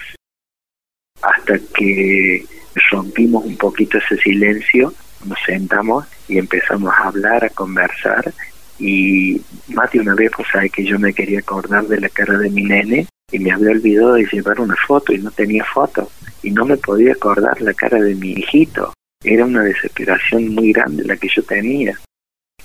Hasta 1.21 1.57
que 1.73 2.45
rompimos 2.91 3.45
un 3.45 3.57
poquito 3.57 3.97
ese 3.97 4.17
silencio, 4.17 4.93
nos 5.25 5.39
sentamos 5.45 6.05
y 6.27 6.37
empezamos 6.37 6.93
a 6.93 7.07
hablar, 7.07 7.45
a 7.45 7.49
conversar 7.49 8.33
y 8.77 9.41
más 9.69 9.91
de 9.91 9.99
una 9.99 10.15
vez 10.15 10.31
pues 10.35 10.47
sabe 10.51 10.69
que 10.69 10.83
yo 10.83 10.99
me 10.99 11.13
quería 11.13 11.39
acordar 11.39 11.85
de 11.87 11.99
la 11.99 12.09
cara 12.09 12.37
de 12.37 12.49
mi 12.49 12.63
nene 12.63 13.07
y 13.31 13.39
me 13.39 13.51
había 13.51 13.71
olvidado 13.71 14.13
de 14.13 14.27
llevar 14.31 14.59
una 14.59 14.75
foto 14.87 15.13
y 15.13 15.19
no 15.19 15.31
tenía 15.31 15.63
foto 15.63 16.09
y 16.43 16.51
no 16.51 16.65
me 16.65 16.77
podía 16.77 17.13
acordar 17.13 17.59
la 17.61 17.73
cara 17.73 17.99
de 17.99 18.13
mi 18.15 18.33
hijito. 18.33 18.93
Era 19.23 19.45
una 19.45 19.63
desesperación 19.63 20.53
muy 20.53 20.71
grande 20.71 21.03
la 21.05 21.17
que 21.17 21.29
yo 21.33 21.41
tenía. 21.43 21.97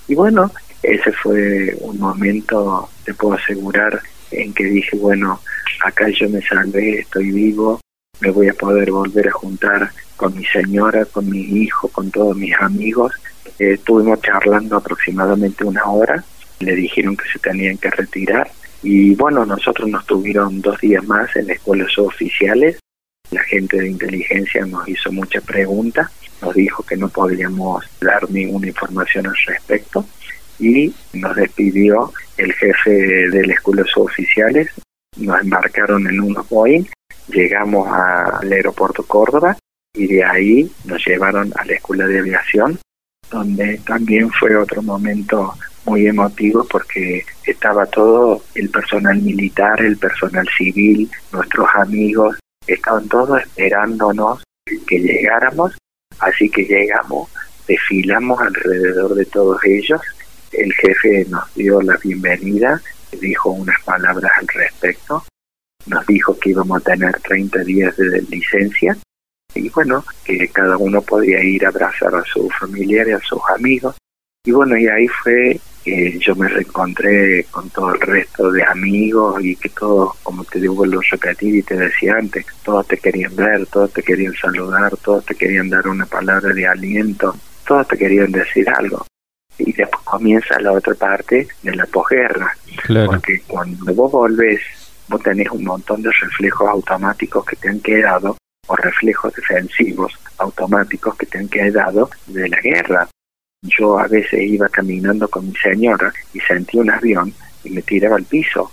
Y 0.07 0.15
bueno 0.15 0.51
ese 0.83 1.11
fue 1.11 1.75
un 1.79 1.99
momento 1.99 2.89
te 3.05 3.13
puedo 3.13 3.35
asegurar 3.35 4.01
en 4.31 4.53
que 4.53 4.63
dije 4.63 4.97
bueno 4.97 5.39
acá 5.83 6.07
yo 6.09 6.27
me 6.29 6.41
salvé 6.41 6.99
estoy 6.99 7.31
vivo 7.31 7.79
me 8.19 8.31
voy 8.31 8.47
a 8.49 8.53
poder 8.53 8.91
volver 8.91 9.27
a 9.27 9.31
juntar 9.31 9.91
con 10.21 10.37
mi 10.37 10.45
señora 10.45 11.03
con 11.05 11.27
mi 11.27 11.39
hijo 11.39 11.87
con 11.87 12.11
todos 12.11 12.37
mis 12.37 12.53
amigos. 12.61 13.11
Estuvimos 13.57 14.21
charlando 14.21 14.77
aproximadamente 14.77 15.63
una 15.63 15.83
hora, 15.85 16.23
le 16.59 16.75
dijeron 16.75 17.17
que 17.17 17.27
se 17.27 17.39
tenían 17.39 17.79
que 17.79 17.89
retirar. 17.89 18.51
Y 18.83 19.15
bueno, 19.15 19.47
nosotros 19.47 19.89
nos 19.89 20.05
tuvieron 20.05 20.61
dos 20.61 20.79
días 20.79 21.03
más 21.05 21.35
en 21.35 21.49
escuelas 21.49 21.97
oficiales, 21.97 22.77
la 23.31 23.41
gente 23.41 23.77
de 23.77 23.89
inteligencia 23.89 24.63
nos 24.67 24.87
hizo 24.87 25.11
muchas 25.11 25.43
preguntas, 25.43 26.11
nos 26.39 26.53
dijo 26.53 26.83
que 26.83 26.97
no 26.97 27.09
podíamos 27.09 27.83
dar 27.99 28.29
ninguna 28.29 28.67
información 28.67 29.25
al 29.25 29.35
respecto. 29.47 30.05
Y 30.59 30.93
nos 31.13 31.35
despidió 31.35 32.13
el 32.37 32.53
jefe 32.53 32.91
de 32.91 33.47
las 33.47 33.57
escuelas 33.57 33.87
oficiales, 33.95 34.69
nos 35.17 35.41
embarcaron 35.41 36.07
en 36.07 36.19
unos 36.19 36.47
Boeing, 36.47 36.85
llegamos 37.27 37.87
al 37.87 38.51
aeropuerto 38.51 39.03
Córdoba 39.03 39.57
y 39.93 40.07
de 40.07 40.23
ahí 40.23 40.71
nos 40.85 41.05
llevaron 41.05 41.51
a 41.55 41.65
la 41.65 41.73
escuela 41.73 42.07
de 42.07 42.19
aviación 42.19 42.79
donde 43.29 43.79
también 43.85 44.29
fue 44.31 44.55
otro 44.55 44.81
momento 44.81 45.53
muy 45.85 46.05
emotivo 46.05 46.65
porque 46.69 47.25
estaba 47.45 47.85
todo 47.85 48.43
el 48.55 48.69
personal 48.69 49.19
militar, 49.21 49.81
el 49.81 49.97
personal 49.97 50.47
civil, 50.57 51.09
nuestros 51.31 51.67
amigos, 51.75 52.37
estaban 52.67 53.07
todos 53.07 53.41
esperándonos 53.41 54.43
que 54.65 54.99
llegáramos, 54.99 55.75
así 56.19 56.49
que 56.49 56.63
llegamos, 56.63 57.29
desfilamos 57.67 58.39
alrededor 58.41 59.15
de 59.15 59.25
todos 59.25 59.63
ellos, 59.63 60.01
el 60.51 60.71
jefe 60.73 61.25
nos 61.29 61.53
dio 61.55 61.81
la 61.81 61.97
bienvenida, 62.03 62.81
dijo 63.19 63.51
unas 63.51 63.81
palabras 63.83 64.31
al 64.39 64.47
respecto, 64.47 65.23
nos 65.87 66.05
dijo 66.05 66.37
que 66.37 66.51
íbamos 66.51 66.81
a 66.81 66.91
tener 66.91 67.19
30 67.21 67.63
días 67.63 67.97
de 67.97 68.21
licencia 68.29 68.97
y 69.55 69.69
bueno, 69.69 70.03
que 70.23 70.47
cada 70.49 70.77
uno 70.77 71.01
podía 71.01 71.43
ir 71.43 71.65
a 71.65 71.69
abrazar 71.69 72.15
a 72.15 72.23
su 72.23 72.49
familiar 72.49 73.07
y 73.07 73.11
a 73.11 73.19
sus 73.19 73.41
amigos. 73.55 73.95
Y 74.43 74.51
bueno, 74.51 74.77
y 74.77 74.87
ahí 74.87 75.07
fue 75.07 75.59
que 75.83 76.17
yo 76.19 76.35
me 76.35 76.47
reencontré 76.47 77.45
con 77.45 77.69
todo 77.69 77.93
el 77.93 78.01
resto 78.01 78.51
de 78.51 78.63
amigos 78.63 79.43
y 79.43 79.55
que 79.55 79.69
todos, 79.69 80.15
como 80.23 80.43
te 80.43 80.59
digo, 80.59 80.85
lo 80.85 80.99
repetí 81.01 81.57
y 81.57 81.63
te 81.63 81.75
decía 81.75 82.15
antes, 82.17 82.45
todos 82.63 82.87
te 82.87 82.97
querían 82.97 83.35
ver, 83.35 83.65
todos 83.67 83.91
te 83.91 84.03
querían 84.03 84.33
saludar, 84.35 84.95
todos 84.97 85.25
te 85.25 85.35
querían 85.35 85.69
dar 85.69 85.87
una 85.87 86.05
palabra 86.05 86.53
de 86.53 86.67
aliento, 86.67 87.35
todos 87.65 87.87
te 87.87 87.97
querían 87.97 88.31
decir 88.31 88.69
algo. 88.69 89.05
Y 89.57 89.73
después 89.73 90.03
comienza 90.03 90.59
la 90.59 90.71
otra 90.71 90.95
parte 90.95 91.47
de 91.61 91.75
la 91.75 91.85
posguerra, 91.85 92.55
porque 93.05 93.41
cuando 93.47 93.93
vos 93.93 94.11
volvés, 94.11 94.61
vos 95.07 95.21
tenés 95.21 95.49
un 95.51 95.63
montón 95.63 96.01
de 96.01 96.11
reflejos 96.11 96.69
automáticos 96.69 97.45
que 97.45 97.55
te 97.57 97.69
han 97.69 97.79
quedado 97.79 98.37
o 98.71 98.75
reflejos 98.77 99.33
defensivos 99.33 100.13
automáticos 100.37 101.17
que 101.17 101.25
te 101.25 101.39
han 101.39 101.49
quedado 101.49 102.09
de 102.27 102.47
la 102.47 102.61
guerra. 102.61 103.09
Yo 103.61 103.99
a 103.99 104.07
veces 104.07 104.41
iba 104.41 104.69
caminando 104.69 105.27
con 105.27 105.47
mi 105.47 105.55
señora 105.57 106.11
y 106.33 106.39
sentía 106.39 106.79
un 106.79 106.89
avión 106.89 107.33
y 107.65 107.69
me 107.71 107.81
tiraba 107.81 108.15
al 108.15 108.23
piso. 108.23 108.71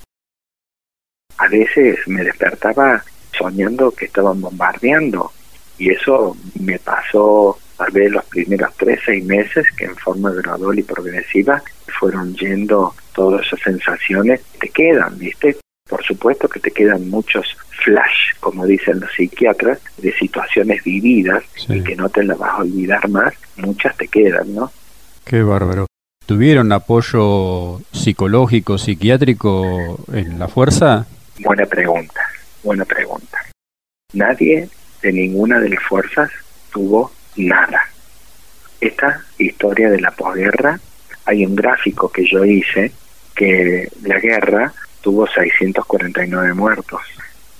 A 1.38 1.48
veces 1.48 1.98
me 2.06 2.22
despertaba 2.22 3.02
soñando 3.36 3.90
que 3.90 4.04
estaban 4.04 4.40
bombardeando 4.40 5.32
y 5.78 5.90
eso 5.90 6.36
me 6.60 6.78
pasó 6.78 7.58
tal 7.76 7.90
vez 7.90 8.12
los 8.12 8.24
primeros 8.26 8.74
tres, 8.76 9.00
seis 9.04 9.24
meses 9.24 9.66
que 9.76 9.84
en 9.84 9.96
forma 9.96 10.30
gradual 10.30 10.78
y 10.78 10.84
progresiva 10.84 11.60
fueron 11.98 12.34
yendo 12.36 12.94
todas 13.12 13.44
esas 13.46 13.60
sensaciones 13.62 14.42
te 14.60 14.68
quedan, 14.68 15.18
¿viste? 15.18 15.56
Por 15.88 16.04
supuesto 16.04 16.48
que 16.48 16.60
te 16.60 16.70
quedan 16.70 17.08
muchos 17.08 17.56
flash, 17.84 18.34
como 18.40 18.66
dicen 18.66 19.00
los 19.00 19.10
psiquiatras, 19.12 19.78
de 19.96 20.12
situaciones 20.12 20.84
vividas 20.84 21.42
y 21.68 21.82
que 21.82 21.96
no 21.96 22.08
te 22.08 22.24
las 22.24 22.38
vas 22.38 22.50
a 22.50 22.58
olvidar 22.58 23.08
más, 23.08 23.34
muchas 23.56 23.96
te 23.96 24.08
quedan, 24.08 24.54
¿no? 24.54 24.70
Qué 25.24 25.42
bárbaro. 25.42 25.86
¿Tuvieron 26.26 26.72
apoyo 26.72 27.80
psicológico, 27.92 28.76
psiquiátrico 28.76 29.98
en 30.12 30.38
la 30.38 30.48
fuerza? 30.48 31.06
Buena 31.38 31.64
pregunta, 31.64 32.20
buena 32.62 32.84
pregunta. 32.84 33.38
Nadie 34.12 34.68
de 35.00 35.12
ninguna 35.12 35.58
de 35.58 35.70
las 35.70 35.82
fuerzas 35.82 36.30
tuvo 36.70 37.12
nada. 37.36 37.80
Esta 38.80 39.22
historia 39.38 39.88
de 39.90 40.00
la 40.00 40.10
posguerra, 40.10 40.78
hay 41.24 41.46
un 41.46 41.56
gráfico 41.56 42.10
que 42.10 42.26
yo 42.26 42.44
hice 42.44 42.92
que 43.34 43.88
la 44.02 44.18
guerra 44.18 44.72
tuvo 45.08 45.26
649 45.26 46.52
muertos. 46.52 47.00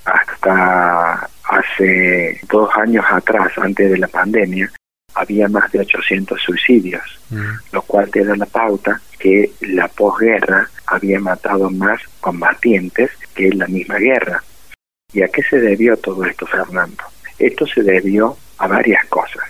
Hasta 0.04 1.30
hace 1.44 2.38
dos 2.50 2.68
años 2.76 3.06
atrás, 3.10 3.50
antes 3.56 3.90
de 3.90 3.96
la 3.96 4.06
pandemia, 4.06 4.70
había 5.14 5.48
más 5.48 5.72
de 5.72 5.80
800 5.80 6.38
suicidios, 6.42 7.02
mm. 7.30 7.72
lo 7.72 7.80
cual 7.80 8.10
te 8.10 8.22
da 8.22 8.36
la 8.36 8.44
pauta 8.44 9.00
que 9.18 9.50
la 9.62 9.88
posguerra 9.88 10.68
había 10.88 11.18
matado 11.20 11.70
más 11.70 12.02
combatientes 12.20 13.10
que 13.34 13.48
en 13.48 13.60
la 13.60 13.66
misma 13.66 13.96
guerra. 13.96 14.44
¿Y 15.14 15.22
a 15.22 15.28
qué 15.28 15.42
se 15.42 15.58
debió 15.58 15.96
todo 15.96 16.26
esto, 16.26 16.46
Fernando? 16.46 17.02
Esto 17.38 17.66
se 17.66 17.82
debió 17.82 18.36
a 18.58 18.66
varias 18.66 19.06
cosas. 19.06 19.48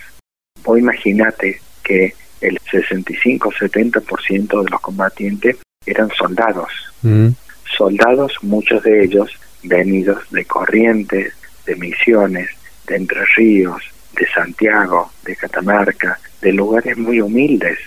Vos 0.63 0.79
imagínate 0.79 1.61
que 1.83 2.15
el 2.43 2.61
65-70% 2.61 4.63
de 4.63 4.71
los 4.71 4.81
combatientes 4.81 5.57
eran 5.85 6.09
soldados. 6.11 6.71
Mm 7.03 7.31
soldados, 7.77 8.33
muchos 8.43 8.83
de 8.83 9.05
ellos 9.05 9.31
venidos 9.63 10.19
de 10.31 10.45
Corrientes, 10.45 11.35
de 11.67 11.77
Misiones, 11.77 12.49
de 12.87 12.97
Entre 12.97 13.25
Ríos, 13.37 13.83
de 14.15 14.27
Santiago, 14.29 15.11
de 15.25 15.37
Catamarca, 15.37 16.19
de 16.41 16.53
lugares 16.53 16.97
muy 16.97 17.21
humildes, 17.21 17.79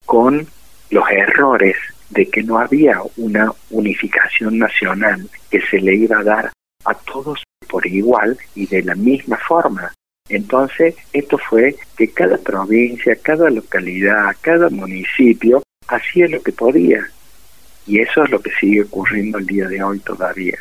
con 0.05 0.47
los 0.89 1.09
errores 1.09 1.75
de 2.09 2.25
que 2.27 2.43
no 2.43 2.59
había 2.59 2.99
una 3.17 3.51
unificación 3.69 4.59
nacional 4.59 5.29
que 5.49 5.61
se 5.61 5.79
le 5.79 5.95
iba 5.95 6.19
a 6.19 6.23
dar 6.23 6.51
a 6.85 6.93
todos 6.93 7.43
por 7.69 7.87
igual 7.87 8.37
y 8.55 8.67
de 8.67 8.83
la 8.83 8.95
misma 8.95 9.37
forma. 9.37 9.93
Entonces, 10.29 10.95
esto 11.13 11.37
fue 11.37 11.75
que 11.97 12.09
cada 12.09 12.37
provincia, 12.37 13.15
cada 13.21 13.49
localidad, 13.49 14.35
cada 14.41 14.69
municipio 14.69 15.63
hacía 15.87 16.27
lo 16.27 16.41
que 16.41 16.51
podía. 16.51 17.09
Y 17.87 17.99
eso 17.99 18.23
es 18.23 18.29
lo 18.29 18.39
que 18.39 18.51
sigue 18.59 18.83
ocurriendo 18.83 19.37
el 19.37 19.45
día 19.45 19.67
de 19.67 19.83
hoy 19.83 19.99
todavía. 19.99 20.57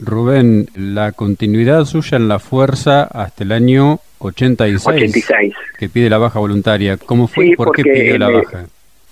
Rubén, 0.00 0.68
la 0.74 1.12
continuidad 1.12 1.84
suya 1.84 2.16
en 2.16 2.28
la 2.28 2.38
fuerza 2.38 3.02
hasta 3.02 3.44
el 3.44 3.52
año 3.52 4.00
86, 4.18 4.86
86. 4.86 5.54
que 5.78 5.88
pide 5.90 6.08
la 6.08 6.16
baja 6.18 6.38
voluntaria. 6.38 6.96
¿Cómo 6.96 7.28
fue 7.28 7.48
y 7.48 7.56
por 7.56 7.72
qué 7.76 7.82
pidió 7.82 8.18
la 8.18 8.30
baja? 8.30 8.66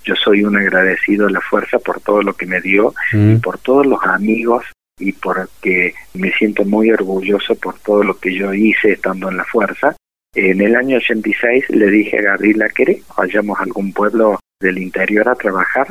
Yo 0.04 0.14
soy 0.14 0.42
un 0.42 0.56
agradecido 0.56 1.26
a 1.26 1.30
la 1.30 1.42
fuerza 1.42 1.78
por 1.78 2.00
todo 2.00 2.22
lo 2.22 2.32
que 2.32 2.46
me 2.46 2.62
dio 2.62 2.94
y 3.12 3.16
mm. 3.16 3.40
por 3.40 3.58
todos 3.58 3.86
los 3.86 4.02
amigos 4.04 4.64
y 4.98 5.12
porque 5.12 5.94
me 6.14 6.32
siento 6.32 6.64
muy 6.64 6.90
orgulloso 6.90 7.54
por 7.54 7.78
todo 7.80 8.02
lo 8.02 8.18
que 8.18 8.34
yo 8.34 8.54
hice 8.54 8.92
estando 8.92 9.28
en 9.28 9.36
la 9.36 9.44
fuerza. 9.44 9.94
En 10.34 10.60
el 10.62 10.74
año 10.74 10.96
86 10.96 11.68
le 11.70 11.90
dije 11.90 12.18
a 12.18 12.22
Gabriela 12.22 12.68
que 12.70 13.02
vayamos 13.16 13.58
a 13.58 13.64
algún 13.64 13.92
pueblo 13.92 14.40
del 14.58 14.78
interior 14.78 15.28
a 15.28 15.34
trabajar 15.34 15.88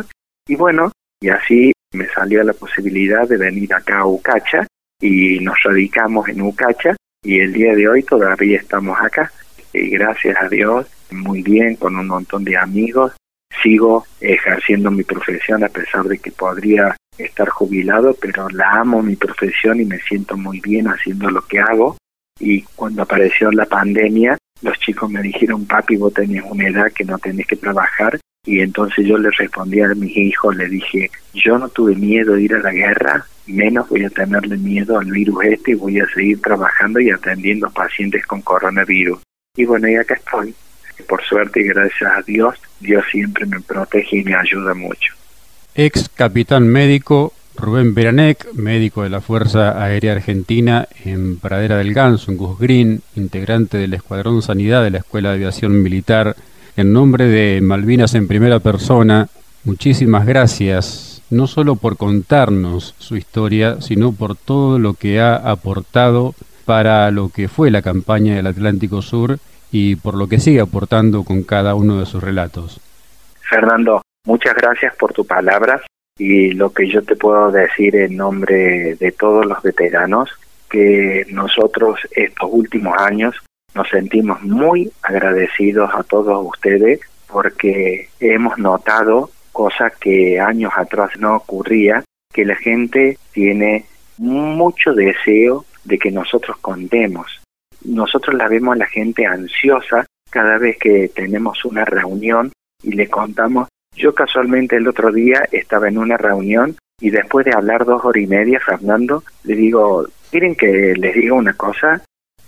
y 0.48 0.56
bueno, 0.56 0.92
y 1.22 1.30
así 1.30 1.72
me 1.94 2.08
salió 2.08 2.44
la 2.44 2.54
posibilidad 2.54 3.28
de 3.28 3.38
venir 3.38 3.74
acá 3.74 4.00
a 4.00 4.08
Ucacha 4.08 4.66
y 5.02 5.40
nos 5.40 5.56
radicamos 5.64 6.28
en 6.30 6.42
Ucacha 6.42 6.96
y 7.24 7.40
el 7.40 7.54
día 7.54 7.76
de 7.76 7.88
hoy 7.88 8.04
todavía 8.04 8.58
estamos 8.58 8.98
acá 9.00 9.32
y 9.74 9.90
gracias 9.90 10.36
a 10.42 10.50
Dios 10.50 10.88
muy 11.12 11.42
bien 11.42 11.76
con 11.76 11.96
un 11.96 12.08
montón 12.08 12.44
de 12.44 12.58
amigos 12.58 13.14
sigo 13.62 14.06
ejerciendo 14.20 14.92
mi 14.92 15.04
profesión 15.04 15.64
a 15.64 15.70
pesar 15.70 16.06
de 16.06 16.20
que 16.20 16.32
podría 16.32 16.96
estar 17.18 17.50
jubilado, 17.50 18.16
pero 18.20 18.48
la 18.50 18.72
amo 18.74 19.02
mi 19.02 19.16
profesión 19.16 19.82
y 19.82 19.86
me 19.86 20.00
siento 20.00 20.38
muy 20.38 20.60
bien 20.60 20.88
haciendo 20.88 21.30
lo 21.30 21.42
que 21.42 21.60
hago. 21.60 21.98
Y 22.40 22.62
cuando 22.76 23.02
apareció 23.02 23.52
la 23.52 23.66
pandemia, 23.66 24.38
los 24.62 24.78
chicos 24.80 25.10
me 25.10 25.22
dijeron, 25.22 25.66
papi, 25.66 25.96
vos 25.96 26.14
tenés 26.14 26.44
una 26.46 26.68
edad 26.68 26.92
que 26.94 27.04
no 27.04 27.18
tenés 27.18 27.48
que 27.48 27.56
trabajar. 27.56 28.20
Y 28.48 28.62
entonces 28.62 29.06
yo 29.06 29.18
le 29.20 29.30
respondí 29.30 29.82
a 29.82 29.90
mis 29.90 30.18
hijos, 30.18 30.56
le 30.56 30.68
dije, 30.68 31.12
yo 31.36 31.60
no 31.60 31.70
tuve 31.70 31.96
miedo 31.96 32.34
de 32.34 32.42
ir 32.42 32.56
a 32.56 32.60
la 32.60 32.72
guerra, 32.72 33.26
menos 33.46 33.88
voy 33.90 34.06
a 34.06 34.10
tenerle 34.10 34.58
miedo 34.58 34.98
al 34.98 35.12
virus 35.12 35.44
este 35.44 35.72
y 35.72 35.76
voy 35.76 36.00
a 36.00 36.08
seguir 36.08 36.42
trabajando 36.42 37.00
y 37.00 37.12
atendiendo 37.12 37.70
pacientes 37.70 38.26
con 38.26 38.42
coronavirus. 38.42 39.20
Y 39.56 39.66
bueno, 39.66 39.88
y 39.88 39.96
acá 39.96 40.16
estoy. 40.16 40.56
Por 41.08 41.22
suerte 41.24 41.62
y 41.62 41.66
gracias 41.66 42.12
a 42.12 42.22
Dios, 42.24 42.56
Dios 42.80 43.06
siempre 43.12 43.46
me 43.46 43.62
protege 43.62 44.18
y 44.18 44.24
me 44.24 44.34
ayuda 44.34 44.74
mucho 44.74 45.14
ex 45.78 46.10
capitán 46.10 46.68
médico 46.68 47.34
Rubén 47.56 47.94
Beranec, 47.94 48.52
médico 48.54 49.04
de 49.04 49.10
la 49.10 49.22
Fuerza 49.22 49.82
Aérea 49.82 50.14
Argentina 50.14 50.88
en 51.06 51.38
Pradera 51.38 51.78
del 51.78 51.94
Ganso, 51.94 52.32
en 52.32 52.38
Gus 52.38 52.60
Green, 52.60 53.02
integrante 53.16 53.78
del 53.78 53.94
Escuadrón 53.94 54.42
Sanidad 54.42 54.84
de 54.84 54.92
la 54.92 55.00
Escuela 55.00 55.30
de 55.30 55.36
Aviación 55.36 55.82
Militar. 55.82 56.36
En 56.78 56.94
nombre 56.94 57.26
de 57.26 57.60
Malvinas 57.62 58.16
en 58.16 58.28
primera 58.28 58.60
persona, 58.60 59.28
muchísimas 59.66 60.26
gracias, 60.26 61.22
no 61.30 61.48
solo 61.48 61.76
por 61.76 61.98
contarnos 61.98 62.96
su 62.98 63.18
historia, 63.18 63.82
sino 63.82 64.14
por 64.14 64.38
todo 64.38 64.80
lo 64.80 64.94
que 64.94 65.20
ha 65.20 65.36
aportado 65.36 66.36
para 66.66 67.12
lo 67.12 67.30
que 67.30 67.50
fue 67.50 67.72
la 67.72 67.82
campaña 67.82 68.36
del 68.36 68.48
Atlántico 68.48 69.02
Sur 69.02 69.40
y 69.72 69.96
por 69.98 70.16
lo 70.16 70.28
que 70.28 70.40
sigue 70.40 70.62
aportando 70.62 71.24
con 71.24 71.44
cada 71.44 71.76
uno 71.76 72.00
de 72.00 72.06
sus 72.06 72.24
relatos. 72.24 72.80
Fernando, 73.42 74.02
Muchas 74.28 74.56
gracias 74.56 74.94
por 74.98 75.14
tu 75.14 75.26
palabra 75.26 75.82
y 76.18 76.52
lo 76.52 76.72
que 76.72 76.90
yo 76.90 77.02
te 77.02 77.16
puedo 77.16 77.50
decir 77.50 77.96
en 77.96 78.18
nombre 78.18 78.96
de 78.96 79.14
todos 79.14 79.46
los 79.46 79.64
veteranos, 79.64 80.30
que 80.70 81.26
nosotros 81.30 81.98
estos 82.12 82.50
últimos 82.52 82.94
años 83.00 83.36
nos 83.74 83.90
sentimos 83.90 84.42
muy 84.42 84.92
agradecidos 85.04 85.90
a 85.94 86.04
todos 86.04 86.46
ustedes 86.46 87.00
porque 87.28 88.10
hemos 88.20 88.58
notado 88.58 89.30
cosas 89.52 89.96
que 89.98 90.40
años 90.40 90.72
atrás 90.76 91.12
no 91.20 91.36
ocurría, 91.36 92.04
que 92.34 92.46
la 92.46 92.56
gente 92.56 93.18
tiene 93.32 93.86
mucho 94.18 94.94
deseo 94.94 95.66
de 95.84 95.98
que 95.98 96.12
nosotros 96.12 96.58
contemos. 96.58 97.42
Nosotros 97.84 98.36
la 98.36 98.48
vemos 98.48 98.76
a 98.76 98.80
la 98.80 98.88
gente 98.88 99.26
ansiosa 99.26 100.06
cada 100.30 100.58
vez 100.58 100.78
que 100.78 101.10
tenemos 101.10 101.64
una 101.66 101.86
reunión 101.86 102.52
y 102.84 102.92
le 102.92 103.08
contamos 103.08 103.68
yo 103.98 104.14
casualmente 104.14 104.78
el 104.78 104.88
otro 104.88 105.12
día 105.12 105.44
estaba 105.52 105.88
en 105.88 105.98
una 105.98 106.18
reunión 106.18 106.76
y 107.02 107.10
después 107.10 107.46
de 107.46 107.54
hablar 107.54 107.84
dos 107.84 108.06
horas 108.06 108.24
y 108.24 108.28
media, 108.28 108.60
Fernando, 108.60 109.24
le 109.44 109.56
digo, 109.56 110.06
miren 110.32 110.56
que 110.56 110.94
les 110.96 111.16
diga 111.16 111.34
una 111.34 111.54
cosa, 111.54 112.04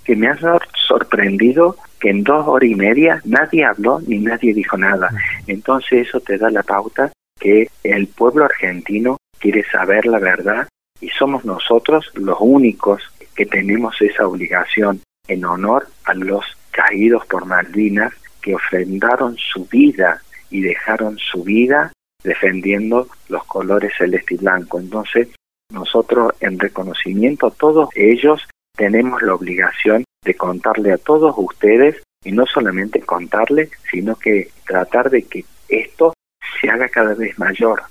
que 0.10 0.16
me 0.16 0.28
ha 0.28 0.40
sorprendido 0.88 1.76
que 2.00 2.10
en 2.10 2.24
dos 2.24 2.48
horas 2.48 2.68
y 2.68 2.74
media 2.74 3.22
nadie 3.26 3.64
habló 3.64 4.02
ni 4.08 4.18
nadie 4.18 4.56
dijo 4.56 4.76
nada. 4.76 5.12
Entonces 5.46 6.08
eso 6.08 6.20
te 6.20 6.40
da 6.40 6.50
la 6.50 6.64
pauta 6.64 7.12
que 7.40 7.70
el 7.84 8.08
pueblo 8.08 8.46
argentino 8.46 9.18
quiere 9.38 9.64
saber 9.70 10.08
la 10.08 10.18
verdad 10.18 10.68
y 11.00 11.10
somos 11.10 11.46
nosotros 11.46 12.10
los 12.16 12.40
únicos 12.40 13.04
que 13.36 13.46
tenemos 13.46 14.02
esa 14.02 14.28
obligación 14.28 15.00
en 15.28 15.46
honor 15.46 15.86
a 16.06 16.16
los 16.16 16.44
caídos 16.72 17.24
por 17.28 17.46
Malvinas 17.46 18.12
que 18.42 18.56
ofrendaron 18.56 19.38
su 19.38 19.68
vida 19.68 20.24
y 20.50 20.62
dejaron 20.62 21.20
su 21.20 21.44
vida 21.44 21.94
defendiendo 22.24 23.10
los 23.28 23.46
colores 23.46 23.94
celeste 23.96 24.34
y 24.34 24.38
blanco. 24.38 24.80
Entonces, 24.80 25.28
nosotros 25.72 26.34
en 26.40 26.58
reconocimiento, 26.58 27.52
todos 27.52 27.90
ellos 27.94 28.42
tenemos 28.80 29.22
la 29.22 29.36
obligación 29.36 30.06
de 30.24 30.36
contarle 30.36 30.94
a 30.94 30.98
todos 30.98 31.36
ustedes 31.38 32.02
y 32.24 32.32
no 32.32 32.46
solamente 32.46 33.02
contarle, 33.02 33.70
sino 33.92 34.16
que 34.16 34.52
tratar 34.66 35.10
de 35.10 35.24
que 35.24 35.44
esto 35.68 36.14
se 36.62 36.70
haga 36.70 36.88
cada 36.88 37.14
vez 37.14 37.38
mayor. 37.38 37.84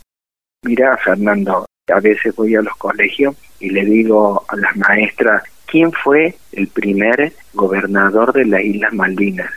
Mira, 0.65 0.97
Fernando, 0.97 1.67
a 1.95 2.01
veces 2.01 2.35
voy 2.35 2.55
a 2.55 2.63
los 2.63 2.75
colegios 2.77 3.37
y 3.61 3.69
le 3.69 3.85
digo 3.85 4.43
a 4.49 4.57
las 4.57 4.75
maestras, 4.79 5.43
¿quién 5.67 5.93
fue 5.93 6.35
el 6.53 6.69
primer 6.69 7.35
gobernador 7.53 8.33
de 8.33 8.47
las 8.47 8.65
Islas 8.65 8.95
Malvinas? 8.95 9.53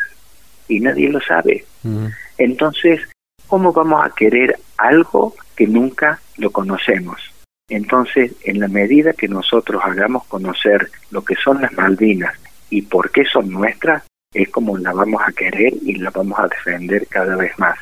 Y 0.68 0.82
nadie 0.82 1.08
lo 1.08 1.22
sabe. 1.22 1.64
Mm. 1.84 2.08
Entonces, 2.40 2.99
¿cómo 3.48 3.72
vamos 3.72 4.06
a 4.06 4.14
querer 4.14 4.60
algo 4.78 5.34
que 5.56 5.66
nunca 5.66 6.20
lo 6.36 6.52
conocemos? 6.52 7.31
Entonces, 7.69 8.33
en 8.43 8.59
la 8.59 8.67
medida 8.67 9.13
que 9.13 9.27
nosotros 9.27 9.81
hagamos 9.83 10.25
conocer 10.25 10.89
lo 11.09 11.23
que 11.23 11.35
son 11.35 11.61
las 11.61 11.73
Malvinas 11.73 12.33
y 12.69 12.81
por 12.81 13.11
qué 13.11 13.23
son 13.25 13.49
nuestras, 13.49 14.03
es 14.33 14.49
como 14.49 14.77
la 14.77 14.93
vamos 14.93 15.21
a 15.25 15.31
querer 15.31 15.73
y 15.81 15.95
la 15.95 16.09
vamos 16.09 16.39
a 16.39 16.47
defender 16.47 17.07
cada 17.07 17.35
vez 17.35 17.57
más, 17.59 17.77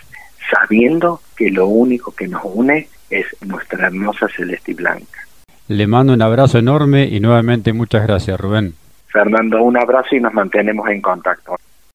sabiendo 0.52 1.22
que 1.36 1.52
lo 1.52 1.68
único 1.68 2.12
que 2.12 2.28
nos 2.28 2.42
une 2.44 2.88
es 3.10 3.26
nuestra 3.42 3.88
hermosa 3.88 4.28
celeste 4.28 4.72
y 4.72 4.76
blanca. 4.76 5.26
Le 5.68 5.86
mando 5.86 6.14
un 6.14 6.22
abrazo 6.22 6.58
enorme 6.58 7.06
y 7.06 7.20
nuevamente 7.20 7.74
muchas 7.74 8.06
gracias, 8.08 8.40
Rubén. 8.40 8.74
Fernando, 9.08 9.62
un 9.62 9.78
abrazo 9.78 10.16
y 10.16 10.20
nos 10.20 10.34
mantenemos 10.34 10.90
en 10.90 11.02
contacto. 11.02 11.56